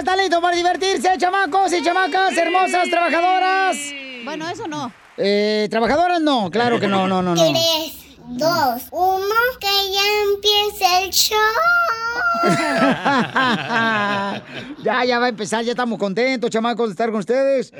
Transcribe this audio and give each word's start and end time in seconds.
¿Está 0.00 0.16
listo 0.16 0.40
para 0.40 0.56
divertirse, 0.56 1.10
chamacos 1.18 1.70
y 1.74 1.84
chamacas, 1.84 2.34
hermosas, 2.34 2.88
trabajadoras? 2.88 3.76
Bueno, 4.24 4.48
eso 4.48 4.66
no. 4.66 4.90
Eh, 5.18 5.68
trabajadoras 5.70 6.22
no, 6.22 6.50
claro 6.50 6.80
que 6.80 6.88
no, 6.88 7.06
no, 7.06 7.20
no, 7.20 7.34
no. 7.34 7.52
Tres, 7.52 7.98
dos, 8.28 8.82
uno, 8.92 9.34
que 9.60 9.66
ya 9.66 10.00
empiece 10.32 11.04
el 11.04 11.10
show. 11.10 11.36
ya, 14.82 15.04
ya 15.04 15.18
va 15.18 15.26
a 15.26 15.28
empezar, 15.28 15.66
ya 15.66 15.72
estamos 15.72 15.98
contentos, 15.98 16.48
chamacos, 16.48 16.88
de 16.88 16.92
estar 16.92 17.10
con 17.10 17.20
ustedes. 17.20 17.70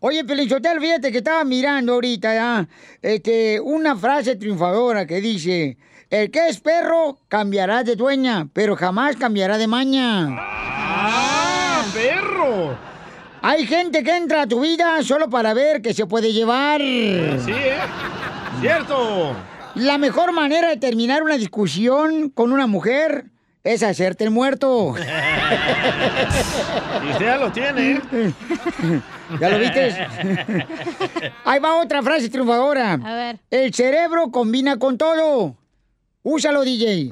Oye, 0.00 0.22
Pelichotel, 0.26 0.80
fíjate 0.80 1.10
que 1.10 1.18
estaba 1.18 1.44
mirando 1.44 1.94
ahorita 1.94 2.34
ya 2.34 2.68
este, 3.00 3.58
una 3.58 3.96
frase 3.96 4.36
triunfadora 4.36 5.06
que 5.06 5.22
dice: 5.22 5.78
El 6.10 6.30
que 6.30 6.48
es 6.48 6.60
perro 6.60 7.16
cambiará 7.28 7.84
de 7.84 7.96
dueña, 7.96 8.48
pero 8.52 8.76
jamás 8.76 9.16
cambiará 9.16 9.56
de 9.56 9.66
maña. 9.66 10.89
¡Ah, 11.90 11.92
perro! 11.92 12.76
Hay 13.42 13.66
gente 13.66 14.04
que 14.04 14.16
entra 14.16 14.42
a 14.42 14.46
tu 14.46 14.60
vida 14.60 15.02
solo 15.02 15.28
para 15.28 15.54
ver 15.54 15.82
qué 15.82 15.92
se 15.92 16.06
puede 16.06 16.32
llevar. 16.32 16.80
Sí, 16.80 17.52
¿eh? 17.52 17.78
Cierto. 18.60 19.34
La 19.74 19.98
mejor 19.98 20.32
manera 20.32 20.68
de 20.68 20.76
terminar 20.76 21.22
una 21.22 21.36
discusión 21.36 22.30
con 22.30 22.52
una 22.52 22.66
mujer 22.66 23.24
es 23.64 23.82
hacerte 23.82 24.24
el 24.24 24.30
muerto. 24.30 24.94
Y 27.02 27.10
usted 27.12 27.24
ya 27.24 27.36
lo 27.38 27.50
tiene, 27.50 28.00
¿eh? 28.12 28.32
¿Ya 29.40 29.48
lo 29.48 29.58
viste? 29.58 29.96
Ahí 31.44 31.58
va 31.60 31.76
otra 31.76 32.02
frase 32.02 32.28
triunfadora. 32.28 32.92
A 32.92 33.14
ver. 33.14 33.38
El 33.50 33.72
cerebro 33.72 34.30
combina 34.30 34.78
con 34.78 34.98
todo. 34.98 35.56
Úsalo, 36.22 36.62
DJ. 36.62 37.10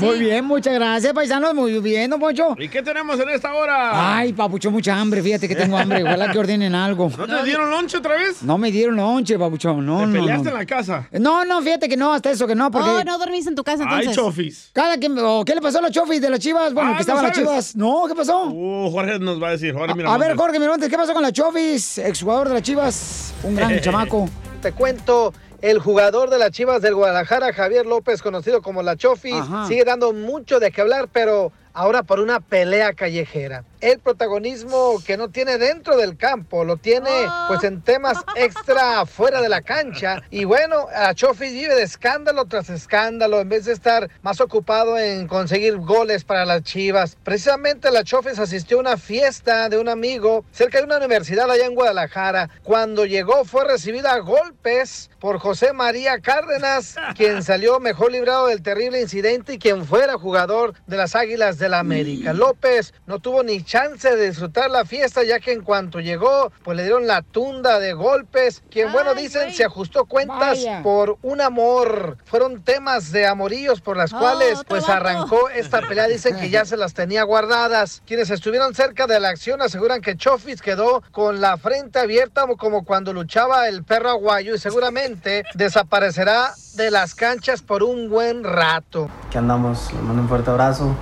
Muy 0.00 0.18
bien, 0.20 0.44
muchas 0.44 0.74
gracias, 0.74 1.12
paisanos. 1.12 1.54
Muy 1.54 1.78
bien, 1.80 2.10
don 2.10 2.20
Poncho. 2.20 2.54
¿Y 2.58 2.68
qué 2.68 2.82
tenemos 2.82 3.18
en 3.20 3.28
esta 3.30 3.52
hora? 3.54 4.16
Ay, 4.18 4.32
papucho, 4.32 4.70
mucha 4.70 4.98
hambre. 4.98 5.22
Fíjate 5.22 5.48
que 5.48 5.56
tengo 5.56 5.76
hambre. 5.76 6.02
Ojalá 6.04 6.30
que 6.30 6.38
ordenen 6.38 6.74
algo. 6.74 7.10
¿No 7.16 7.26
te 7.26 7.44
dieron 7.44 7.70
lonche 7.70 7.96
otra 7.96 8.14
vez? 8.14 8.42
No 8.42 8.58
me 8.58 8.70
dieron 8.70 8.96
lonche, 8.96 9.38
papuchón. 9.38 9.84
No, 9.84 10.00
¿Te 10.00 10.06
no, 10.06 10.12
peleaste 10.12 10.44
no. 10.44 10.50
en 10.50 10.56
la 10.56 10.66
casa? 10.66 11.08
No, 11.12 11.44
no, 11.44 11.60
fíjate 11.62 11.88
que 11.88 11.96
no, 11.96 12.12
hasta 12.12 12.30
eso 12.30 12.46
que 12.46 12.54
no, 12.54 12.70
porque... 12.70 12.88
Oh, 12.90 13.04
no 13.04 13.18
dormiste 13.18 13.50
en 13.50 13.56
tu 13.56 13.64
casa 13.64 13.82
entonces. 13.82 14.08
Ay, 14.08 14.14
chofis. 14.14 14.70
Cada 14.72 14.98
que... 14.98 15.08
¿Qué 15.46 15.54
le 15.54 15.60
pasó 15.60 15.78
a 15.78 15.82
los 15.82 15.90
chofis 15.90 16.20
de 16.20 16.30
las 16.30 16.40
chivas? 16.40 16.72
Bueno, 16.74 16.90
Ah, 16.90 16.92
que 16.92 16.96
¿no 16.96 17.00
estaban 17.00 17.22
las 17.24 17.34
sabes? 17.36 17.48
chivas. 17.50 17.76
No, 17.76 18.04
¿qué 18.08 18.14
pasó? 18.14 18.44
Uh, 18.46 18.90
Jorge 18.90 19.18
nos 19.18 19.42
va 19.42 19.48
a 19.48 19.50
decir. 19.52 19.74
Jorge, 19.74 19.94
mira. 19.94 20.12
A 20.12 20.18
ver, 20.18 20.36
Jorge 20.36 20.58
Miramontes, 20.58 20.88
¿qué 20.88 20.96
pasó 20.96 21.12
con 21.12 21.22
la 21.22 21.32
Chofis? 21.32 21.98
Exjugador 21.98 22.48
de 22.48 22.54
las 22.54 22.62
Chivas, 22.62 23.34
un 23.42 23.56
gran 23.56 23.80
chamaco. 23.80 24.28
Te 24.62 24.72
cuento, 24.72 25.32
el 25.60 25.78
jugador 25.80 26.30
de 26.30 26.38
las 26.38 26.50
Chivas 26.50 26.82
del 26.82 26.94
Guadalajara, 26.94 27.52
Javier 27.52 27.86
López, 27.86 28.22
conocido 28.22 28.62
como 28.62 28.82
La 28.82 28.96
Chofis, 28.96 29.34
Ajá. 29.34 29.66
sigue 29.66 29.84
dando 29.84 30.12
mucho 30.12 30.60
de 30.60 30.70
qué 30.70 30.80
hablar, 30.80 31.08
pero 31.12 31.52
ahora 31.72 32.02
por 32.02 32.20
una 32.20 32.40
pelea 32.40 32.92
callejera. 32.92 33.64
El 33.80 34.00
protagonismo 34.00 35.00
que 35.06 35.16
no 35.16 35.28
tiene 35.28 35.56
dentro 35.56 35.96
del 35.96 36.16
campo, 36.16 36.64
lo 36.64 36.78
tiene 36.78 37.10
pues 37.46 37.62
en 37.62 37.80
temas 37.82 38.18
extra 38.34 39.06
fuera 39.06 39.40
de 39.40 39.48
la 39.48 39.62
cancha. 39.62 40.20
Y 40.30 40.44
bueno, 40.44 40.86
a 40.92 41.14
Chofis 41.14 41.52
vive 41.52 41.76
de 41.76 41.84
escándalo 41.84 42.46
tras 42.46 42.70
escándalo, 42.70 43.40
en 43.40 43.48
vez 43.48 43.66
de 43.66 43.72
estar 43.72 44.10
más 44.22 44.40
ocupado 44.40 44.98
en 44.98 45.28
conseguir 45.28 45.76
goles 45.76 46.24
para 46.24 46.44
las 46.44 46.62
Chivas. 46.64 47.16
Precisamente 47.22 47.92
la 47.92 48.02
Chofis 48.02 48.40
asistió 48.40 48.78
a 48.78 48.80
una 48.80 48.96
fiesta 48.96 49.68
de 49.68 49.78
un 49.78 49.88
amigo 49.88 50.44
cerca 50.50 50.78
de 50.78 50.84
una 50.84 50.96
universidad 50.96 51.48
allá 51.48 51.66
en 51.66 51.76
Guadalajara. 51.76 52.50
Cuando 52.64 53.06
llegó 53.06 53.44
fue 53.44 53.64
recibida 53.64 54.14
a 54.14 54.18
golpes 54.18 55.08
por 55.20 55.38
José 55.38 55.72
María 55.72 56.18
Cárdenas, 56.18 56.96
quien 57.16 57.44
salió 57.44 57.78
mejor 57.78 58.10
librado 58.10 58.48
del 58.48 58.62
terrible 58.62 59.00
incidente 59.00 59.54
y 59.54 59.58
quien 59.58 59.84
fuera 59.86 60.18
jugador 60.18 60.74
de 60.88 60.96
las 60.96 61.14
Águilas 61.14 61.58
del 61.58 61.68
la 61.68 61.80
América. 61.80 62.32
López 62.32 62.94
no 63.06 63.18
tuvo 63.18 63.42
ni 63.42 63.62
chance 63.68 64.16
de 64.16 64.28
disfrutar 64.30 64.70
la 64.70 64.86
fiesta 64.86 65.22
ya 65.24 65.40
que 65.40 65.52
en 65.52 65.60
cuanto 65.60 66.00
llegó 66.00 66.50
pues 66.64 66.74
le 66.76 66.84
dieron 66.84 67.06
la 67.06 67.20
tunda 67.20 67.78
de 67.78 67.92
golpes. 67.92 68.62
Quien 68.70 68.90
bueno 68.92 69.14
dicen 69.14 69.52
se 69.52 69.64
ajustó 69.64 70.06
cuentas 70.06 70.38
Vaya. 70.38 70.82
por 70.82 71.18
un 71.22 71.42
amor. 71.42 72.16
Fueron 72.24 72.62
temas 72.62 73.12
de 73.12 73.26
amoríos 73.26 73.82
por 73.82 73.96
las 73.98 74.12
Oh, 74.14 74.18
cuales 74.18 74.60
pues 74.66 74.82
vato. 74.82 74.92
arrancó 74.94 75.48
esta 75.50 75.80
pelea. 75.82 76.06
Dicen 76.08 76.36
que 76.40 76.48
ya 76.48 76.64
se 76.64 76.78
las 76.78 76.94
tenía 76.94 77.24
guardadas. 77.24 78.02
Quienes 78.06 78.30
estuvieron 78.30 78.74
cerca 78.74 79.06
de 79.06 79.20
la 79.20 79.28
acción 79.28 79.60
aseguran 79.60 80.00
que 80.00 80.16
Chofis 80.16 80.62
quedó 80.62 81.02
con 81.12 81.40
la 81.42 81.58
frente 81.58 81.98
abierta 81.98 82.46
como 82.58 82.84
cuando 82.86 83.12
luchaba 83.12 83.68
el 83.68 83.84
perro 83.84 84.08
aguayo 84.08 84.54
y 84.54 84.58
seguramente 84.58 85.44
desaparecerá 85.54 86.54
de 86.76 86.90
las 86.90 87.14
canchas 87.14 87.60
por 87.60 87.82
un 87.82 88.08
buen 88.08 88.44
rato. 88.44 89.10
que 89.30 89.36
andamos, 89.36 89.92
les 89.92 90.02
mando 90.02 90.22
un 90.22 90.28
fuerte 90.28 90.50
abrazo. 90.50 90.96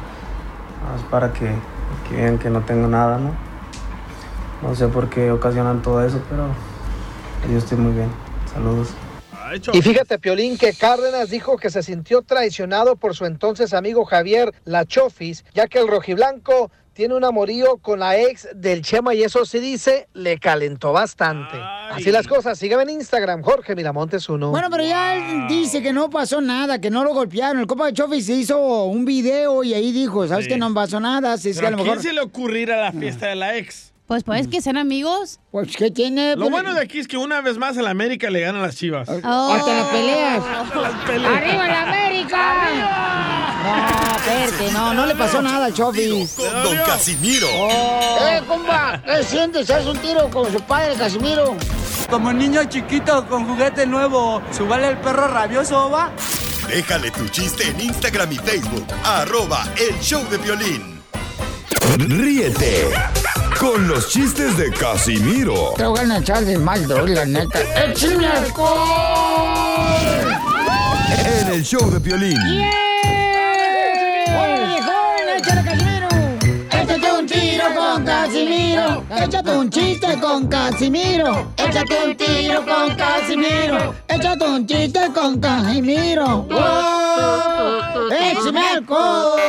Para 1.11 1.33
que, 1.33 1.53
que 2.09 2.17
vean 2.17 2.39
que 2.39 2.51
no 2.51 2.63
tengo 2.63 2.89
nada, 2.89 3.19
¿no? 3.19 3.35
No 4.63 4.75
sé 4.75 4.89
por 4.89 5.09
qué 5.11 5.31
ocasionan 5.31 5.83
todo 5.83 6.05
eso, 6.05 6.21
pero 6.29 6.49
yo 7.51 7.59
estoy 7.59 7.79
muy 7.79 7.93
bien. 7.93 8.11
Saludos. 8.53 8.89
Y 9.73 9.81
fíjate, 9.81 10.19
Piolín, 10.19 10.59
que 10.59 10.73
Cárdenas 10.73 11.31
dijo 11.31 11.57
que 11.57 11.71
se 11.71 11.83
sintió 11.83 12.23
traicionado 12.23 12.97
por 12.97 13.15
su 13.15 13.27
entonces 13.27 13.75
amigo 13.75 14.05
Javier 14.05 14.53
Lachofis, 14.65 15.45
ya 15.55 15.69
que 15.69 15.79
el 15.79 15.87
rojiblanco 15.87 16.71
tiene 16.97 17.15
un 17.15 17.25
amorío 17.25 17.77
con 17.77 18.01
la 18.01 18.19
ex 18.19 18.49
del 18.55 18.81
Chema 18.81 19.15
y 19.15 19.23
eso 19.23 19.45
sí 19.45 19.59
dice, 19.59 20.09
le 20.15 20.39
calentó 20.39 20.93
bastante. 20.95 21.59
Así 21.91 22.11
las 22.11 22.27
cosas, 22.27 22.59
sígueme 22.59 22.85
en 22.85 22.91
Instagram, 22.91 23.43
Jorge 23.43 23.77
Miramontes 23.77 24.27
uno. 24.31 24.51
Bueno, 24.51 24.69
pero 24.71 24.83
ya 24.83 25.15
él 25.15 25.47
dice 25.47 25.83
que 25.83 25.93
no 25.93 26.09
pasó 26.09 26.41
nada, 26.41 26.81
que 26.81 26.89
no 26.91 27.05
lo 27.05 27.13
golpearon. 27.13 27.61
El 27.61 27.67
copa 27.67 27.85
de 27.87 27.93
Chofis 27.93 28.27
hizo 28.31 28.85
un 28.85 29.05
video 29.05 29.63
y 29.63 29.75
ahí 29.75 29.93
dijo, 29.93 30.27
¿sabes 30.27 30.47
Sí. 30.47 30.53
que 30.53 30.57
no 30.57 30.73
pasó 30.73 30.99
nada? 30.99 31.35
Así 31.35 31.51
es 31.51 31.57
que 31.57 31.67
Pero 31.67 31.69
a 31.69 31.71
lo 31.73 31.77
¿a 31.77 31.85
quién 31.85 31.89
mejor... 31.97 32.03
se 32.03 32.13
le 32.15 32.21
ocurrirá 32.23 32.77
la 32.81 32.93
fiesta 32.93 33.27
de 33.27 33.37
la 33.37 33.57
ex? 33.59 33.93
Pues 34.07 34.23
puedes 34.25 34.49
que 34.49 34.63
sean 34.63 34.79
amigos. 34.79 35.41
Pues, 35.51 35.77
¿qué 35.77 35.91
tiene? 35.91 36.35
Lo 36.37 36.49
bueno 36.49 36.73
de 36.75 36.81
aquí 36.81 36.99
es 37.01 37.09
que 37.09 37.17
una 37.19 37.41
vez 37.43 37.59
más 37.59 37.77
el 37.77 37.89
América 37.89 38.31
le 38.31 38.41
gana 38.41 38.61
a 38.61 38.63
las 38.63 38.77
chivas. 38.77 39.07
Oh. 39.09 39.13
Hasta 39.53 39.75
las 39.75 39.89
peleas. 39.89 40.43
¡Arriba 41.37 41.67
la 41.67 41.83
América! 41.83 43.26
No, 43.67 44.17
espérate, 44.17 44.73
no, 44.73 44.95
no 44.95 45.07
le 45.07 45.15
pasó 45.15 45.43
nada 45.43 45.67
al 45.67 45.75
Chofis. 45.75 46.33
Con 46.33 46.63
Don 46.63 46.77
Casimiro. 46.79 47.49
¡Eh, 47.49 48.43
compa! 48.47 49.01
¿Qué 49.05 49.25
sientes? 49.25 49.71
¿Haz 49.71 49.87
un 49.87 49.99
tiro 49.99 50.29
con 50.31 50.51
su 50.53 50.61
padre, 50.61 50.95
Casimiro? 50.95 51.57
Como 52.09 52.33
niño 52.33 52.65
chiquito 52.65 53.27
con 53.27 53.47
juguete 53.47 53.87
nuevo, 53.87 54.41
¿subale 54.57 54.89
el 54.89 54.99
perro 54.99 55.27
rabioso, 55.29 55.91
va? 55.91 56.13
Déjale 56.69 57.11
tu 57.11 57.29
chiste 57.29 57.69
en 57.69 57.81
Instagram 57.81 58.33
y 58.33 58.37
Facebook. 58.37 58.87
Arroba 59.05 59.67
el 59.77 59.99
show 60.01 60.23
de 60.31 60.39
violín. 60.39 61.01
Ríete 61.99 62.93
con 63.59 63.89
los 63.89 64.11
chistes 64.11 64.57
de 64.59 64.71
Casimiro 64.73 65.73
Te 65.77 65.87
voy 65.87 66.01
a 66.01 66.19
echar 66.19 66.45
de 66.45 66.59
mal, 66.59 66.87
la 66.89 67.25
neta. 67.25 67.61
¡Échame 67.85 68.27
alcohol! 68.27 69.27
en 71.27 71.49
el 71.49 71.65
show 71.65 71.91
de 71.91 71.99
violín. 71.99 72.39
¡Oye, 72.39 72.71
Échate 79.11 79.51
un 79.57 79.71
chiste 79.71 80.19
con 80.21 80.49
Casimiro. 80.49 81.53
Échate 81.57 82.07
un 82.07 82.17
tiro 82.17 82.65
con 82.65 82.95
Casimiro. 82.97 83.95
Échate 84.09 84.45
un 84.45 84.67
chiste 84.67 85.01
con 85.15 85.39
Casimiro. 85.41 86.43
¡Wow! 86.43 88.11
¡Échame 88.11 88.69
alcohol! 88.69 89.41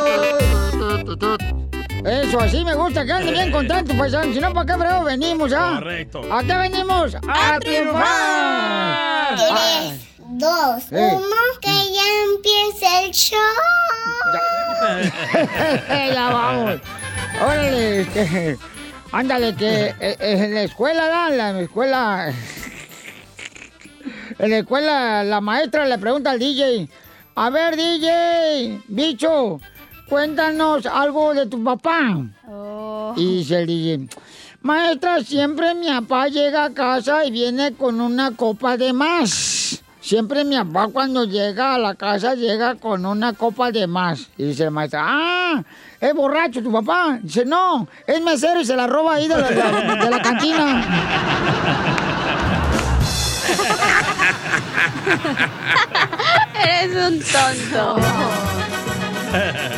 Eso, 2.04 2.40
así 2.40 2.64
me 2.64 2.74
gusta 2.74 3.04
que 3.04 3.12
anden 3.12 3.34
bien 3.34 3.50
contentos, 3.50 3.96
paisanos. 3.96 4.32
Si 4.34 4.40
no, 4.40 4.52
¿para 4.54 4.66
qué 4.66 4.78
frego 4.78 5.04
venimos, 5.04 5.52
ah? 5.52 5.74
Correcto. 5.80 6.20
¿A 6.32 6.42
qué 6.44 6.54
venimos? 6.54 7.14
¡A 7.16 7.58
triunfar! 7.58 9.34
Tres, 9.36 10.06
dos, 10.28 10.92
Eh. 10.92 11.10
uno, 11.16 11.36
que 11.60 11.68
ya 11.68 12.06
empiece 12.32 13.04
el 13.04 13.10
show. 13.10 13.38
ya 16.14 16.30
vamos. 16.32 16.80
Órale, 17.42 18.00
este, 18.02 18.56
ándale, 19.12 19.54
que 19.54 19.66
eh, 19.66 19.94
eh, 20.00 20.16
en 20.20 20.54
la 20.54 20.62
escuela, 20.62 21.28
en 21.30 21.36
la 21.36 21.60
escuela, 21.60 22.28
en 24.38 24.50
la 24.50 24.58
escuela, 24.58 25.24
la 25.24 25.40
maestra 25.40 25.86
le 25.86 25.98
pregunta 25.98 26.30
al 26.30 26.38
DJ, 26.38 26.88
a 27.34 27.50
ver, 27.50 27.76
DJ, 27.76 28.82
bicho, 28.88 29.60
cuéntanos 30.08 30.86
algo 30.86 31.34
de 31.34 31.46
tu 31.46 31.62
papá. 31.62 32.24
Oh. 32.48 33.14
Y 33.16 33.38
dice 33.38 33.60
el 33.60 33.66
DJ, 33.66 34.08
maestra, 34.62 35.22
siempre 35.22 35.74
mi 35.74 35.88
papá 35.88 36.28
llega 36.28 36.64
a 36.64 36.74
casa 36.74 37.24
y 37.24 37.30
viene 37.30 37.74
con 37.74 38.00
una 38.00 38.32
copa 38.32 38.76
de 38.76 38.92
más. 38.92 39.77
Siempre 40.08 40.42
mi 40.42 40.56
papá 40.56 40.88
cuando 40.90 41.24
llega 41.26 41.74
a 41.74 41.78
la 41.78 41.94
casa 41.94 42.34
llega 42.34 42.76
con 42.76 43.04
una 43.04 43.34
copa 43.34 43.70
de 43.70 43.86
más. 43.86 44.28
Y 44.38 44.44
dice 44.44 44.64
el 44.64 44.70
maestro, 44.70 45.00
ah, 45.02 45.62
es 46.00 46.14
borracho 46.14 46.62
tu 46.62 46.72
papá. 46.72 47.18
Dice, 47.22 47.44
no, 47.44 47.86
es 48.06 48.18
mesero 48.22 48.58
y 48.58 48.64
se 48.64 48.74
la 48.74 48.86
roba 48.86 49.16
ahí 49.16 49.28
de 49.28 49.36
la, 49.36 49.48
de 49.50 49.54
la- 49.56 49.96
de 50.04 50.10
la 50.10 50.22
cantina. 50.22 50.82
Eres 56.64 56.96
un 56.96 57.20
tonto. 57.20 57.96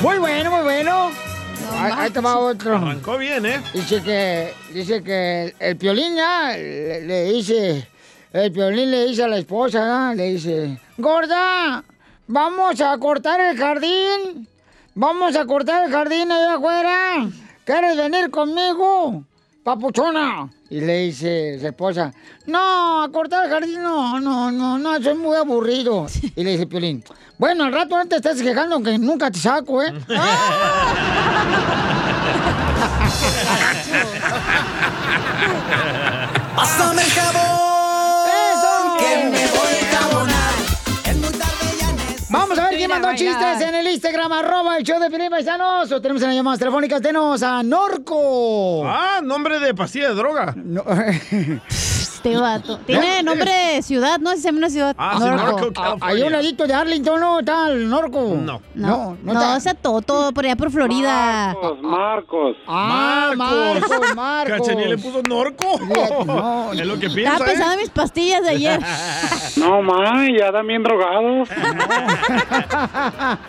Muy 0.02 0.18
bueno, 0.18 0.50
muy 0.50 0.62
bueno. 0.62 1.10
ahí, 1.78 1.92
ahí 1.96 2.10
te 2.10 2.20
va 2.20 2.38
otro. 2.38 2.76
Arrancó 2.76 3.18
bien, 3.18 3.44
¿eh? 3.46 3.60
Dice 3.74 4.02
que, 4.02 4.54
dice 4.72 5.02
que 5.02 5.44
el, 5.44 5.54
el 5.58 5.76
piolín 5.76 6.16
ya 6.16 6.52
le, 6.56 7.02
le 7.02 7.24
dice, 7.32 7.86
el 8.32 8.52
piolín 8.52 8.90
le 8.90 9.06
dice 9.06 9.24
a 9.24 9.28
la 9.28 9.38
esposa, 9.38 9.86
¿no? 9.86 10.14
le 10.14 10.34
dice, 10.34 10.78
gorda, 10.98 11.82
vamos 12.28 12.80
a 12.80 12.96
cortar 12.98 13.40
el 13.40 13.58
jardín, 13.58 14.46
vamos 14.94 15.34
a 15.34 15.44
cortar 15.46 15.86
el 15.86 15.92
jardín 15.92 16.30
allá 16.30 16.54
afuera, 16.54 17.28
¿quieres 17.64 17.96
venir 17.96 18.30
conmigo? 18.30 19.24
Papuchona. 19.64 20.48
Y 20.70 20.80
le 20.80 21.06
dice 21.06 21.58
su 21.60 21.66
esposa, 21.66 22.14
no, 22.46 23.02
a 23.02 23.10
cortar 23.10 23.46
el 23.46 23.50
jardín, 23.50 23.82
no, 23.82 24.20
no, 24.20 24.52
no, 24.52 24.78
no, 24.78 25.02
soy 25.02 25.14
muy 25.14 25.36
aburrido. 25.36 26.06
Y 26.36 26.44
le 26.44 26.52
dice 26.52 26.68
Piolín, 26.68 27.02
bueno, 27.36 27.64
al 27.64 27.72
rato 27.72 27.96
no 27.96 28.06
te 28.06 28.16
estés 28.16 28.40
quejando 28.40 28.80
que 28.80 28.96
nunca 28.96 29.28
te 29.30 29.40
saco, 29.40 29.82
¿eh? 29.82 29.92
Pásame 36.54 37.02
el 37.02 37.10
jabón. 37.10 37.49
Mandó 42.90 43.08
bailar. 43.08 43.16
chistes 43.16 43.68
en 43.68 43.74
el 43.74 43.86
Instagram, 43.88 44.32
arroba 44.32 44.76
el 44.76 44.84
show 44.84 45.00
de 45.00 45.08
Piolín 45.08 45.30
Paisanos. 45.30 45.90
O 45.92 46.00
tenemos 46.00 46.22
en 46.22 46.28
las 46.28 46.36
llamadas 46.36 46.58
telefónicas, 46.58 47.00
tenemos 47.00 47.42
a 47.42 47.62
Norco. 47.62 48.82
Ah, 48.86 49.20
nombre 49.22 49.58
de 49.60 49.74
pastilla 49.74 50.08
de 50.08 50.14
droga. 50.14 50.52
No- 50.56 50.84
Este 52.22 52.36
vato. 52.36 52.76
Tiene 52.86 53.22
nombre 53.22 53.50
de 53.50 53.82
ciudad, 53.82 54.18
¿no? 54.18 54.32
Si 54.32 54.38
se 54.42 54.48
llama 54.48 54.58
una 54.58 54.68
ciudad. 54.70 54.94
Ah, 54.98 55.14
sí, 55.18 55.24
Norco. 55.24 55.60
Norco, 55.60 55.72
Ah, 55.82 55.96
Hay 56.02 56.20
un 56.22 56.32
ladito 56.32 56.66
de 56.66 56.74
Arlington, 56.74 57.18
¿no? 57.18 57.40
Está 57.40 57.68
el 57.70 57.88
Norco. 57.88 58.20
No. 58.20 58.36
No, 58.42 58.60
No, 58.74 59.16
no, 59.22 59.32
no, 59.32 59.32
está. 59.32 59.56
o 59.56 59.60
sea, 59.60 59.72
todo, 59.74 60.02
todo 60.02 60.32
por 60.32 60.44
allá 60.44 60.54
por 60.56 60.70
Florida. 60.70 61.56
Marcos. 61.80 62.56
Ah, 62.68 63.32
Marcos, 63.36 64.14
Marcos. 64.14 64.58
Cachanilla 64.58 64.88
le 64.90 64.98
puso 64.98 65.22
norco. 65.22 65.64
No. 66.26 66.72
Es 66.74 66.86
lo 66.86 66.98
que 66.98 67.06
Estaba 67.06 67.38
piensa, 67.38 67.44
pensando 67.44 67.70
¿eh? 67.70 67.74
en 67.74 67.80
mis 67.80 67.90
pastillas 67.90 68.42
de 68.42 68.50
ayer. 68.50 68.80
No, 69.56 69.82
ma, 69.82 70.26
ya 70.38 70.46
están 70.46 70.66
bien 70.66 70.82
drogados. 70.82 71.48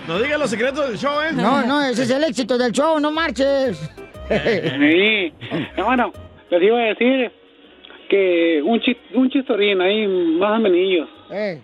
No 0.08 0.20
diga 0.20 0.38
los 0.38 0.50
secretos 0.50 0.88
del 0.90 0.98
show, 0.98 1.22
¿eh? 1.22 1.32
No, 1.34 1.62
no, 1.64 1.82
ese 1.84 2.04
es 2.04 2.10
el 2.10 2.24
éxito 2.24 2.58
del 2.58 2.72
show, 2.72 3.00
no 3.00 3.12
marches. 3.12 3.78
Sí. 4.30 5.34
Bueno, 5.84 6.12
les 6.50 6.64
iba 6.64 6.78
a 6.78 6.82
decir 6.84 7.32
que 8.12 8.62
un, 8.62 8.80
chis- 8.81 8.98
un 9.13 9.30
chistorín 9.30 9.80
ahí, 9.81 10.06
más 10.06 10.60
o 10.60 10.62
menos. 10.62 11.08
Eh, 11.31 11.62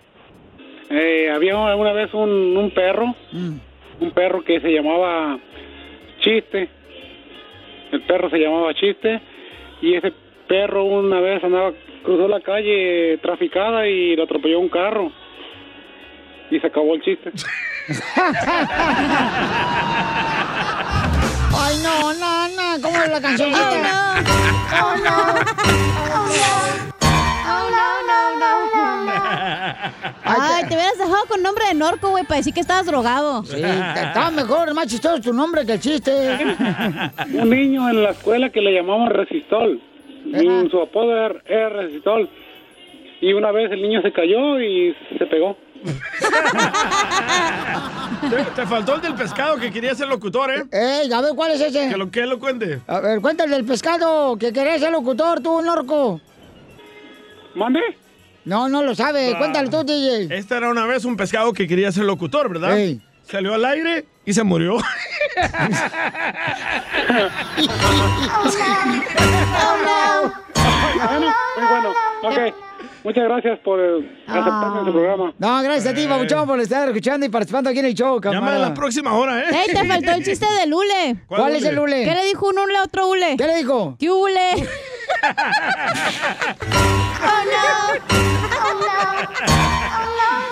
Eh, 0.90 1.30
había 1.30 1.66
alguna 1.68 1.92
vez 1.92 2.14
un, 2.14 2.56
un 2.56 2.70
perro, 2.70 3.14
mm. 3.32 3.52
un 4.00 4.10
perro 4.12 4.42
que 4.42 4.58
se 4.58 4.70
llamaba 4.72 5.38
Chiste. 6.20 6.66
El 7.92 8.00
perro 8.02 8.30
se 8.30 8.38
llamaba 8.38 8.72
Chiste 8.72 9.20
y 9.82 9.92
ese 9.94 10.10
perro 10.46 10.84
una 10.84 11.20
vez 11.20 11.44
andaba 11.44 11.72
cruzó 12.02 12.26
la 12.26 12.40
calle 12.40 13.18
traficada 13.20 13.86
y 13.86 14.16
lo 14.16 14.22
atropelló 14.22 14.60
un 14.60 14.70
carro 14.70 15.12
y 16.50 16.58
se 16.58 16.66
acabó 16.66 16.94
el 16.94 17.02
chiste. 17.02 17.32
Ay, 21.68 21.76
no, 21.82 22.14
no, 22.14 22.48
no, 22.48 22.80
¿cómo 22.82 22.96
es 23.02 23.10
la 23.10 23.20
canción? 23.20 23.52
Oh, 23.52 23.58
no. 23.58 23.98
Oh, 24.80 24.96
no. 25.04 25.16
Oh, 27.44 27.68
no, 27.70 27.86
no, 28.08 28.20
no. 28.40 28.50
Ay, 30.24 30.64
te 30.66 30.74
hubieras 30.74 30.96
dejado 30.96 31.26
con 31.28 31.42
nombre 31.42 31.66
de 31.66 31.74
Norco, 31.74 32.08
güey, 32.08 32.24
para 32.24 32.38
decir 32.38 32.54
que 32.54 32.60
estabas 32.60 32.86
drogado. 32.86 33.44
Sí, 33.44 33.56
está 33.56 34.30
mejor, 34.30 34.72
más 34.72 34.86
chistoso 34.86 35.20
tu 35.20 35.34
nombre 35.34 35.66
que 35.66 35.74
el 35.74 35.80
chiste. 35.80 36.38
un 37.34 37.50
niño 37.50 37.90
en 37.90 38.02
la 38.02 38.10
escuela 38.12 38.48
que 38.48 38.62
le 38.62 38.72
llamaban 38.72 39.10
Resistol. 39.10 39.78
Y 40.24 40.70
su 40.70 40.80
apodo 40.80 41.12
era 41.44 41.68
Resistol. 41.68 42.30
Y 43.20 43.34
una 43.34 43.52
vez 43.52 43.70
el 43.72 43.82
niño 43.82 44.00
se 44.00 44.12
cayó 44.12 44.58
y 44.58 44.96
se 45.18 45.26
pegó. 45.26 45.58
Te, 48.30 48.36
te 48.56 48.66
faltó 48.66 48.96
el 48.96 49.00
del 49.00 49.14
pescado 49.14 49.56
que 49.56 49.70
quería 49.70 49.94
ser 49.94 50.08
locutor, 50.08 50.50
¿eh? 50.52 50.64
Ey, 50.72 51.12
a 51.12 51.20
ver, 51.20 51.34
¿cuál 51.34 51.52
es 51.52 51.60
ese? 51.60 51.88
Que 51.88 51.96
lo 51.96 52.10
que 52.10 52.26
lo 52.26 52.38
cuente. 52.40 52.80
A 52.86 53.00
ver, 53.00 53.20
cuéntale 53.20 53.54
del 53.54 53.64
pescado 53.64 54.36
que 54.36 54.52
querés 54.52 54.80
ser 54.80 54.90
locutor, 54.90 55.40
tú, 55.40 55.62
Norco. 55.62 56.20
¿Mande? 57.54 57.80
No, 58.44 58.68
no 58.68 58.82
lo 58.82 58.94
sabe. 58.94 59.32
Ah. 59.34 59.38
Cuéntale 59.38 59.70
tú, 59.70 59.84
DJ. 59.84 60.36
Esta 60.36 60.56
era 60.56 60.70
una 60.70 60.86
vez 60.86 61.04
un 61.04 61.16
pescado 61.16 61.52
que 61.52 61.68
quería 61.68 61.92
ser 61.92 62.04
locutor, 62.04 62.48
¿verdad? 62.48 62.76
Ey. 62.78 63.00
Salió 63.30 63.54
al 63.54 63.64
aire 63.64 64.06
y 64.24 64.32
se 64.32 64.42
murió. 64.42 64.78
Bueno, 71.06 71.32
muy 71.56 71.66
bueno. 71.68 71.90
Ok. 72.22 72.54
Muchas 73.04 73.24
gracias 73.24 73.58
por 73.60 73.78
eh, 73.80 74.22
aceptarme 74.26 74.80
en 74.80 74.86
su 74.86 74.92
programa. 74.92 75.32
No, 75.38 75.62
gracias 75.62 75.86
a 75.92 75.94
ti, 75.94 76.06
Babuchón, 76.06 76.46
por 76.46 76.60
estar 76.60 76.88
escuchando 76.88 77.24
y 77.24 77.28
participando 77.28 77.70
aquí 77.70 77.78
en 77.78 77.86
el 77.86 77.94
show, 77.94 78.20
Llama 78.20 78.36
a 78.36 78.40
camarada. 78.40 78.68
la 78.68 78.74
próxima 78.74 79.12
hora, 79.14 79.40
¿eh? 79.40 79.44
Ey, 79.66 79.74
te 79.74 79.84
faltó 79.86 80.10
el 80.12 80.24
chiste 80.24 80.46
del 80.60 80.74
hule. 80.74 81.16
¿Cuál, 81.26 81.54
es 81.56 81.64
el 81.64 81.78
hule? 81.78 82.04
¿Qué 82.04 82.14
le 82.14 82.24
dijo 82.24 82.48
un 82.48 82.58
hule 82.58 82.76
a 82.76 82.82
otro 82.82 83.08
hule? 83.08 83.36
¿Qué 83.38 83.46
le 83.46 83.56
dijo? 83.56 83.96
¿Qué 83.98 84.10
hule? 84.10 84.50
oh, 87.22 87.44
no. 87.44 87.78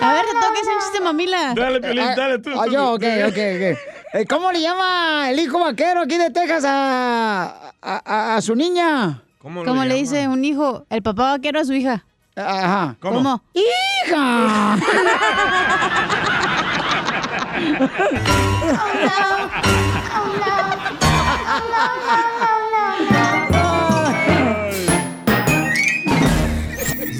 A 0.06 0.12
ver, 0.12 0.25
te 0.26 0.32
toca 0.32 0.60
ese 0.62 0.70
chiste, 0.84 1.00
mamila. 1.02 1.54
Dale, 1.54 1.81
Piolín, 1.81 2.04
dale 2.16 2.38
tú. 2.38 2.50
Ah, 2.58 2.66
yo, 2.70 2.93
ok, 2.94 3.02
ok, 3.28 3.32
ok. 3.32 3.78
Eh, 4.14 4.25
¿Cómo 4.28 4.52
le 4.52 4.60
llama 4.60 5.31
el 5.31 5.38
hijo 5.40 5.58
vaquero 5.58 6.02
aquí 6.02 6.16
de 6.16 6.31
Texas 6.31 6.64
a, 6.66 7.72
a, 7.82 8.02
a- 8.04 8.37
a 8.37 8.40
su 8.43 8.54
niña? 8.54 9.22
¿Cómo, 9.38 9.64
Como 9.64 9.82
le 9.82 9.88
llama? 9.88 9.94
dice 10.00 10.28
un 10.28 10.44
hijo, 10.44 10.87
el 10.90 11.02
papá 11.02 11.32
vaquero 11.32 11.60
a 11.60 11.64
su 11.64 11.72
hija. 11.75 12.04
Ajá. 12.36 12.96
¿Cómo? 13.00 13.16
¿Cómo? 13.16 13.42
¡Hija! 13.54 14.76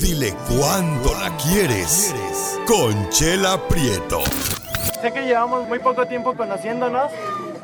Dile 0.03 0.35
cuándo 0.49 1.15
la 1.15 1.35
quieres. 1.39 2.15
Conchela 2.67 3.57
Prieto. 3.69 4.21
Sé 5.01 5.13
que 5.13 5.23
llevamos 5.23 5.67
muy 5.67 5.79
poco 5.79 6.07
tiempo 6.07 6.35
conociéndonos. 6.37 7.11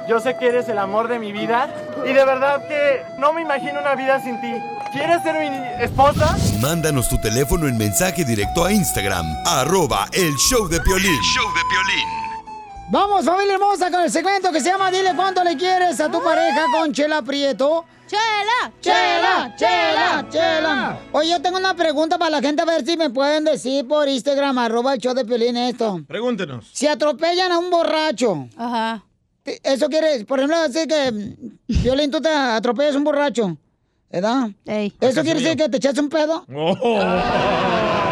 Yo 0.09 0.21
sé 0.21 0.37
que 0.37 0.49
eres 0.49 0.69
el 0.69 0.79
amor 0.79 1.09
de 1.09 1.19
mi 1.19 1.33
vida. 1.33 1.69
Y 2.05 2.13
de 2.13 2.25
verdad 2.25 2.67
que 2.67 3.03
no 3.19 3.33
me 3.33 3.43
imagino 3.43 3.81
una 3.81 3.95
vida 3.95 4.21
sin 4.21 4.41
ti. 4.41 4.53
¿Quieres 4.93 5.23
ser 5.23 5.39
mi 5.39 5.83
esposa? 5.83 6.37
Mándanos 6.61 7.09
tu 7.09 7.19
teléfono 7.21 7.67
en 7.67 7.79
mensaje 7.79 8.25
directo 8.25 8.65
a 8.65 8.73
Instagram, 8.73 9.27
arroba 9.47 10.07
el 10.13 10.35
show 10.37 10.69
de 10.69 10.81
Piolín. 10.81 11.21
show 11.35 11.47
de 11.55 11.63
Vamos, 12.93 13.25
familia 13.25 13.55
hermosa, 13.55 13.91
con 13.91 14.03
el 14.03 14.11
segmento 14.11 14.53
que 14.53 14.61
se 14.61 14.69
llama 14.69 14.91
Dile 14.91 15.15
cuánto 15.17 15.43
le 15.43 15.57
quieres 15.57 15.99
a 15.99 16.11
tu 16.11 16.23
pareja 16.23 16.67
con 16.71 16.93
Chela 16.93 17.23
Prieto. 17.23 17.87
¡Chela! 18.07 18.71
Chela, 18.83 19.57
chela, 19.57 20.27
chela. 20.29 20.99
Oye, 21.13 21.31
yo 21.31 21.41
tengo 21.41 21.57
una 21.57 21.73
pregunta 21.73 22.19
para 22.19 22.29
la 22.33 22.41
gente, 22.43 22.61
a 22.61 22.67
ver 22.67 22.85
si 22.85 22.99
me 22.99 23.09
pueden 23.09 23.45
decir 23.45 23.89
por 23.89 24.07
Instagram, 24.07 24.59
arroba 24.59 24.93
el 24.93 25.01
show 25.01 25.15
de 25.15 25.25
Piolín 25.25 25.57
esto. 25.57 26.03
Pregúntenos. 26.07 26.69
Si 26.71 26.87
atropellan 26.87 27.51
a 27.53 27.59
un 27.59 27.71
borracho, 27.71 28.47
Ajá. 28.59 29.03
Eso 29.45 29.89
quiere, 29.89 30.25
por 30.25 30.39
ejemplo, 30.39 30.61
decir 30.69 30.87
que, 30.87 31.37
Piolín, 31.83 32.11
tú 32.11 32.21
te 32.21 32.29
atropellas 32.29 32.95
un 32.95 33.05
borracho, 33.05 33.57
¿verdad? 34.11 34.51
Ey. 34.67 34.93
¿Eso 35.01 35.23
quiere 35.23 35.41
decir 35.41 35.57
que 35.57 35.69
te 35.69 35.77
echas 35.79 35.99
un 35.99 36.09
pedo? 36.09 36.45
Oh. 36.55 36.77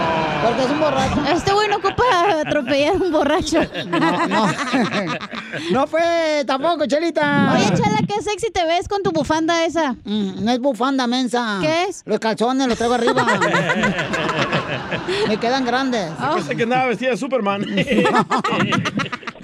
Porque 0.42 0.62
es 0.62 0.70
un 0.70 0.80
borracho. 0.80 1.22
Este 1.34 1.52
güey 1.52 1.68
no 1.68 1.76
ocupa 1.76 2.40
atropellar 2.40 2.94
a 2.94 2.96
un 2.96 3.12
borracho. 3.12 3.60
No, 3.86 4.26
no. 4.26 4.46
No 5.72 5.86
fue 5.86 6.44
tampoco, 6.46 6.86
Chelita. 6.86 7.52
Oye, 7.54 7.66
Chela, 7.76 7.98
qué 8.06 8.22
sexy 8.22 8.50
te 8.50 8.64
ves 8.64 8.88
con 8.88 9.02
tu 9.02 9.10
bufanda 9.10 9.64
esa. 9.64 9.92
Mm, 10.04 10.44
no 10.44 10.52
es 10.52 10.60
bufanda, 10.60 11.06
mensa. 11.06 11.58
¿Qué 11.60 11.84
es? 11.84 12.02
Los 12.06 12.20
calzones 12.20 12.68
los 12.68 12.78
traigo 12.78 12.94
arriba. 12.94 13.26
Me 15.28 15.36
quedan 15.38 15.64
grandes. 15.64 16.10
Oh. 16.20 16.36
Pensé 16.36 16.56
que 16.56 16.62
andaba 16.62 16.86
vestida 16.86 17.10
de 17.10 17.16
Superman. 17.16 17.66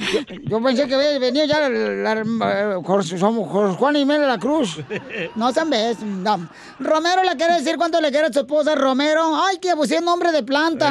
Yo 0.44 0.62
pensé 0.62 0.86
que 0.86 0.94
había 0.94 1.18
venido 1.18 1.44
ya 1.46 1.68
la, 1.68 2.14
la- 2.14 2.80
Jorge 2.84 3.18
Juan 3.18 3.96
y 3.96 4.04
Mela 4.04 4.20
de 4.22 4.26
la 4.28 4.38
Cruz. 4.38 4.78
No 5.34 5.52
sean 5.52 5.70
ves. 5.70 6.00
no. 6.00 6.48
Romero 6.78 7.22
le 7.22 7.36
quiere 7.36 7.54
decir 7.54 7.76
cuánto 7.76 8.00
le 8.00 8.10
quiere 8.10 8.26
a 8.28 8.32
su 8.32 8.40
esposa 8.40 8.74
Romero. 8.74 9.22
Ay, 9.44 9.58
que 9.58 9.74
puse 9.74 10.00
nombre 10.00 10.32
de 10.32 10.42
planta. 10.42 10.88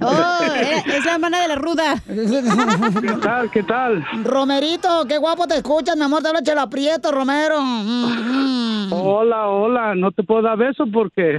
Oh, 0.00 0.44
era- 0.54 0.78
es 0.96 1.04
la 1.04 1.12
hermana 1.14 1.40
de 1.42 1.48
la 1.48 1.54
ruda. 1.56 1.94
¿Qué 2.06 3.16
tal? 3.22 3.50
¿Qué 3.50 3.62
tal? 3.62 4.04
Romerito, 4.24 5.04
qué 5.08 5.18
guapo 5.18 5.46
te 5.46 5.56
escuchas, 5.56 5.96
mi 5.96 6.04
amor, 6.04 6.22
te 6.22 6.28
habla 6.28 6.42
Chela 6.42 6.68
Prieto, 6.68 7.10
Romero. 7.12 7.60
Mm, 7.60 8.88
mm. 8.88 8.92
Hola, 8.92 9.48
hola. 9.48 9.94
No 9.94 10.12
te 10.12 10.22
puedo 10.22 10.42
dar 10.42 10.56
beso 10.56 10.84
porque 10.92 11.38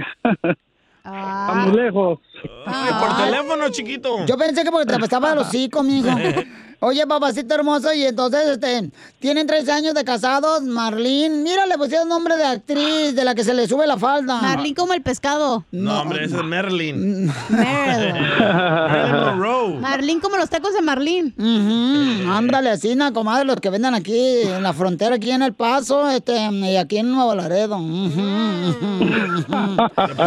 Ah. 1.04 1.46
estamos 1.48 1.74
lejos. 1.76 2.18
Ay, 2.66 2.90
por 3.00 3.16
teléfono, 3.16 3.68
chiquito. 3.70 4.26
Yo 4.26 4.36
pensé 4.36 4.62
que 4.62 4.70
porque 4.70 4.86
te 4.86 4.94
apestaba 4.96 5.30
de 5.30 5.36
los 5.36 5.48
hocico, 5.48 5.82
mijo. 5.82 6.08
Oye, 6.80 7.04
papacito 7.08 7.54
hermoso, 7.56 7.92
y 7.92 8.04
entonces, 8.04 8.40
este, 8.50 8.88
tienen 9.18 9.48
13 9.48 9.72
años 9.72 9.94
de 9.94 10.04
casados, 10.04 10.62
Marlene. 10.62 11.42
Mira, 11.42 11.66
le 11.66 11.76
pusieron 11.76 12.08
nombre 12.08 12.36
de 12.36 12.44
actriz, 12.44 13.16
de 13.16 13.24
la 13.24 13.34
que 13.34 13.42
se 13.42 13.52
le 13.52 13.66
sube 13.66 13.84
la 13.86 13.98
falda. 13.98 14.40
Marlene 14.40 14.74
como 14.76 14.92
el 14.92 15.02
pescado. 15.02 15.64
No, 15.72 16.02
hombre, 16.02 16.24
ese 16.26 16.36
es 16.36 16.44
Merlin. 16.44 17.32
Merl. 17.48 18.14
Marilyn 18.38 19.24
Monroe. 19.24 19.74
Marlene 19.80 20.20
como 20.20 20.36
los 20.36 20.48
tacos 20.48 20.72
de 20.72 20.80
Marlene. 20.82 21.32
Ujú, 21.36 22.30
Ándale, 22.32 22.70
así, 22.70 22.94
na, 22.94 23.12
comadre, 23.12 23.44
los 23.44 23.56
que 23.56 23.70
venden 23.70 23.94
aquí 23.94 24.42
en 24.42 24.62
la 24.62 24.72
frontera, 24.72 25.16
aquí 25.16 25.32
en 25.32 25.42
El 25.42 25.54
Paso, 25.54 26.08
este, 26.08 26.36
y 26.52 26.76
aquí 26.76 26.98
en 26.98 27.10
Nuevo 27.10 27.34
Laredo. 27.34 27.76
Ujú, 27.76 28.20
ujú. 28.20 29.08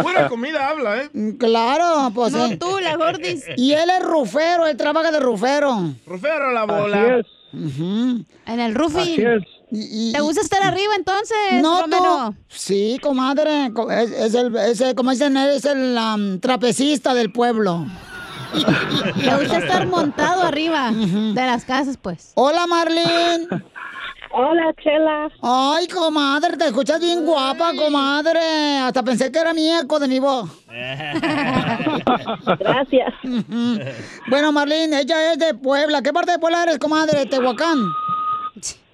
Pura 0.02 0.28
comida 0.28 0.68
habla, 0.68 1.02
¿eh? 1.02 1.10
Claro, 1.38 2.10
pues 2.14 2.32
No 2.34 2.48
sí. 2.48 2.56
tú, 2.56 2.78
la 2.80 2.96
gordis. 2.96 3.44
Y 3.56 3.72
él 3.72 3.88
es 3.88 4.02
rufero, 4.04 4.66
él 4.66 4.76
trabaja 4.76 5.10
de 5.10 5.20
rufero. 5.20 5.92
Rufero 6.06 6.41
la 6.50 6.64
bola. 6.64 7.22
Ujú. 7.52 8.24
En 8.46 8.60
el 8.60 8.74
roofing. 8.74 9.00
Así 9.02 9.22
es. 9.22 9.42
Y- 9.70 10.08
y- 10.10 10.12
¿Te 10.12 10.20
gusta 10.20 10.40
estar 10.40 10.62
arriba 10.62 10.94
entonces, 10.96 11.36
No, 11.62 11.82
Romero? 11.82 12.02
no. 12.02 12.36
Sí, 12.48 12.98
comadre. 13.02 13.70
co- 13.74 13.90
Es, 13.90 14.10
es 14.10 14.34
el, 14.34 14.54
es 14.56 14.80
el- 14.80 14.94
como 14.94 15.10
dicen, 15.12 15.36
es 15.36 15.64
el 15.64 15.96
am, 15.96 16.40
trapecista 16.40 17.14
del 17.14 17.30
pueblo. 17.32 17.86
Le 19.16 19.34
gusta 19.36 19.58
estar 19.58 19.86
montado 19.86 20.42
arriba 20.42 20.90
de 20.92 21.34
las 21.46 21.64
casas, 21.64 21.96
pues. 21.96 22.32
Hola, 22.34 22.66
Marlene. 22.66 23.46
Hola, 24.34 24.72
Chela. 24.82 25.28
Ay, 25.42 25.86
comadre, 25.88 26.56
te 26.56 26.66
escuchas 26.66 26.98
bien 27.00 27.24
guapa, 27.26 27.72
comadre. 27.76 28.78
Hasta 28.78 29.02
pensé 29.02 29.30
que 29.30 29.38
era 29.38 29.52
mi 29.52 29.68
eco 29.68 29.98
de 29.98 30.08
mi 30.08 30.18
voz. 30.20 30.48
Gracias. 32.58 33.12
Bueno, 34.28 34.52
Marlene, 34.52 35.00
ella 35.00 35.32
es 35.32 35.38
de 35.38 35.54
Puebla. 35.54 36.00
¿Qué 36.02 36.12
parte 36.12 36.32
de 36.32 36.38
Puebla 36.38 36.62
eres, 36.62 36.78
comadre? 36.78 37.26
¿Tehuacán? 37.26 37.78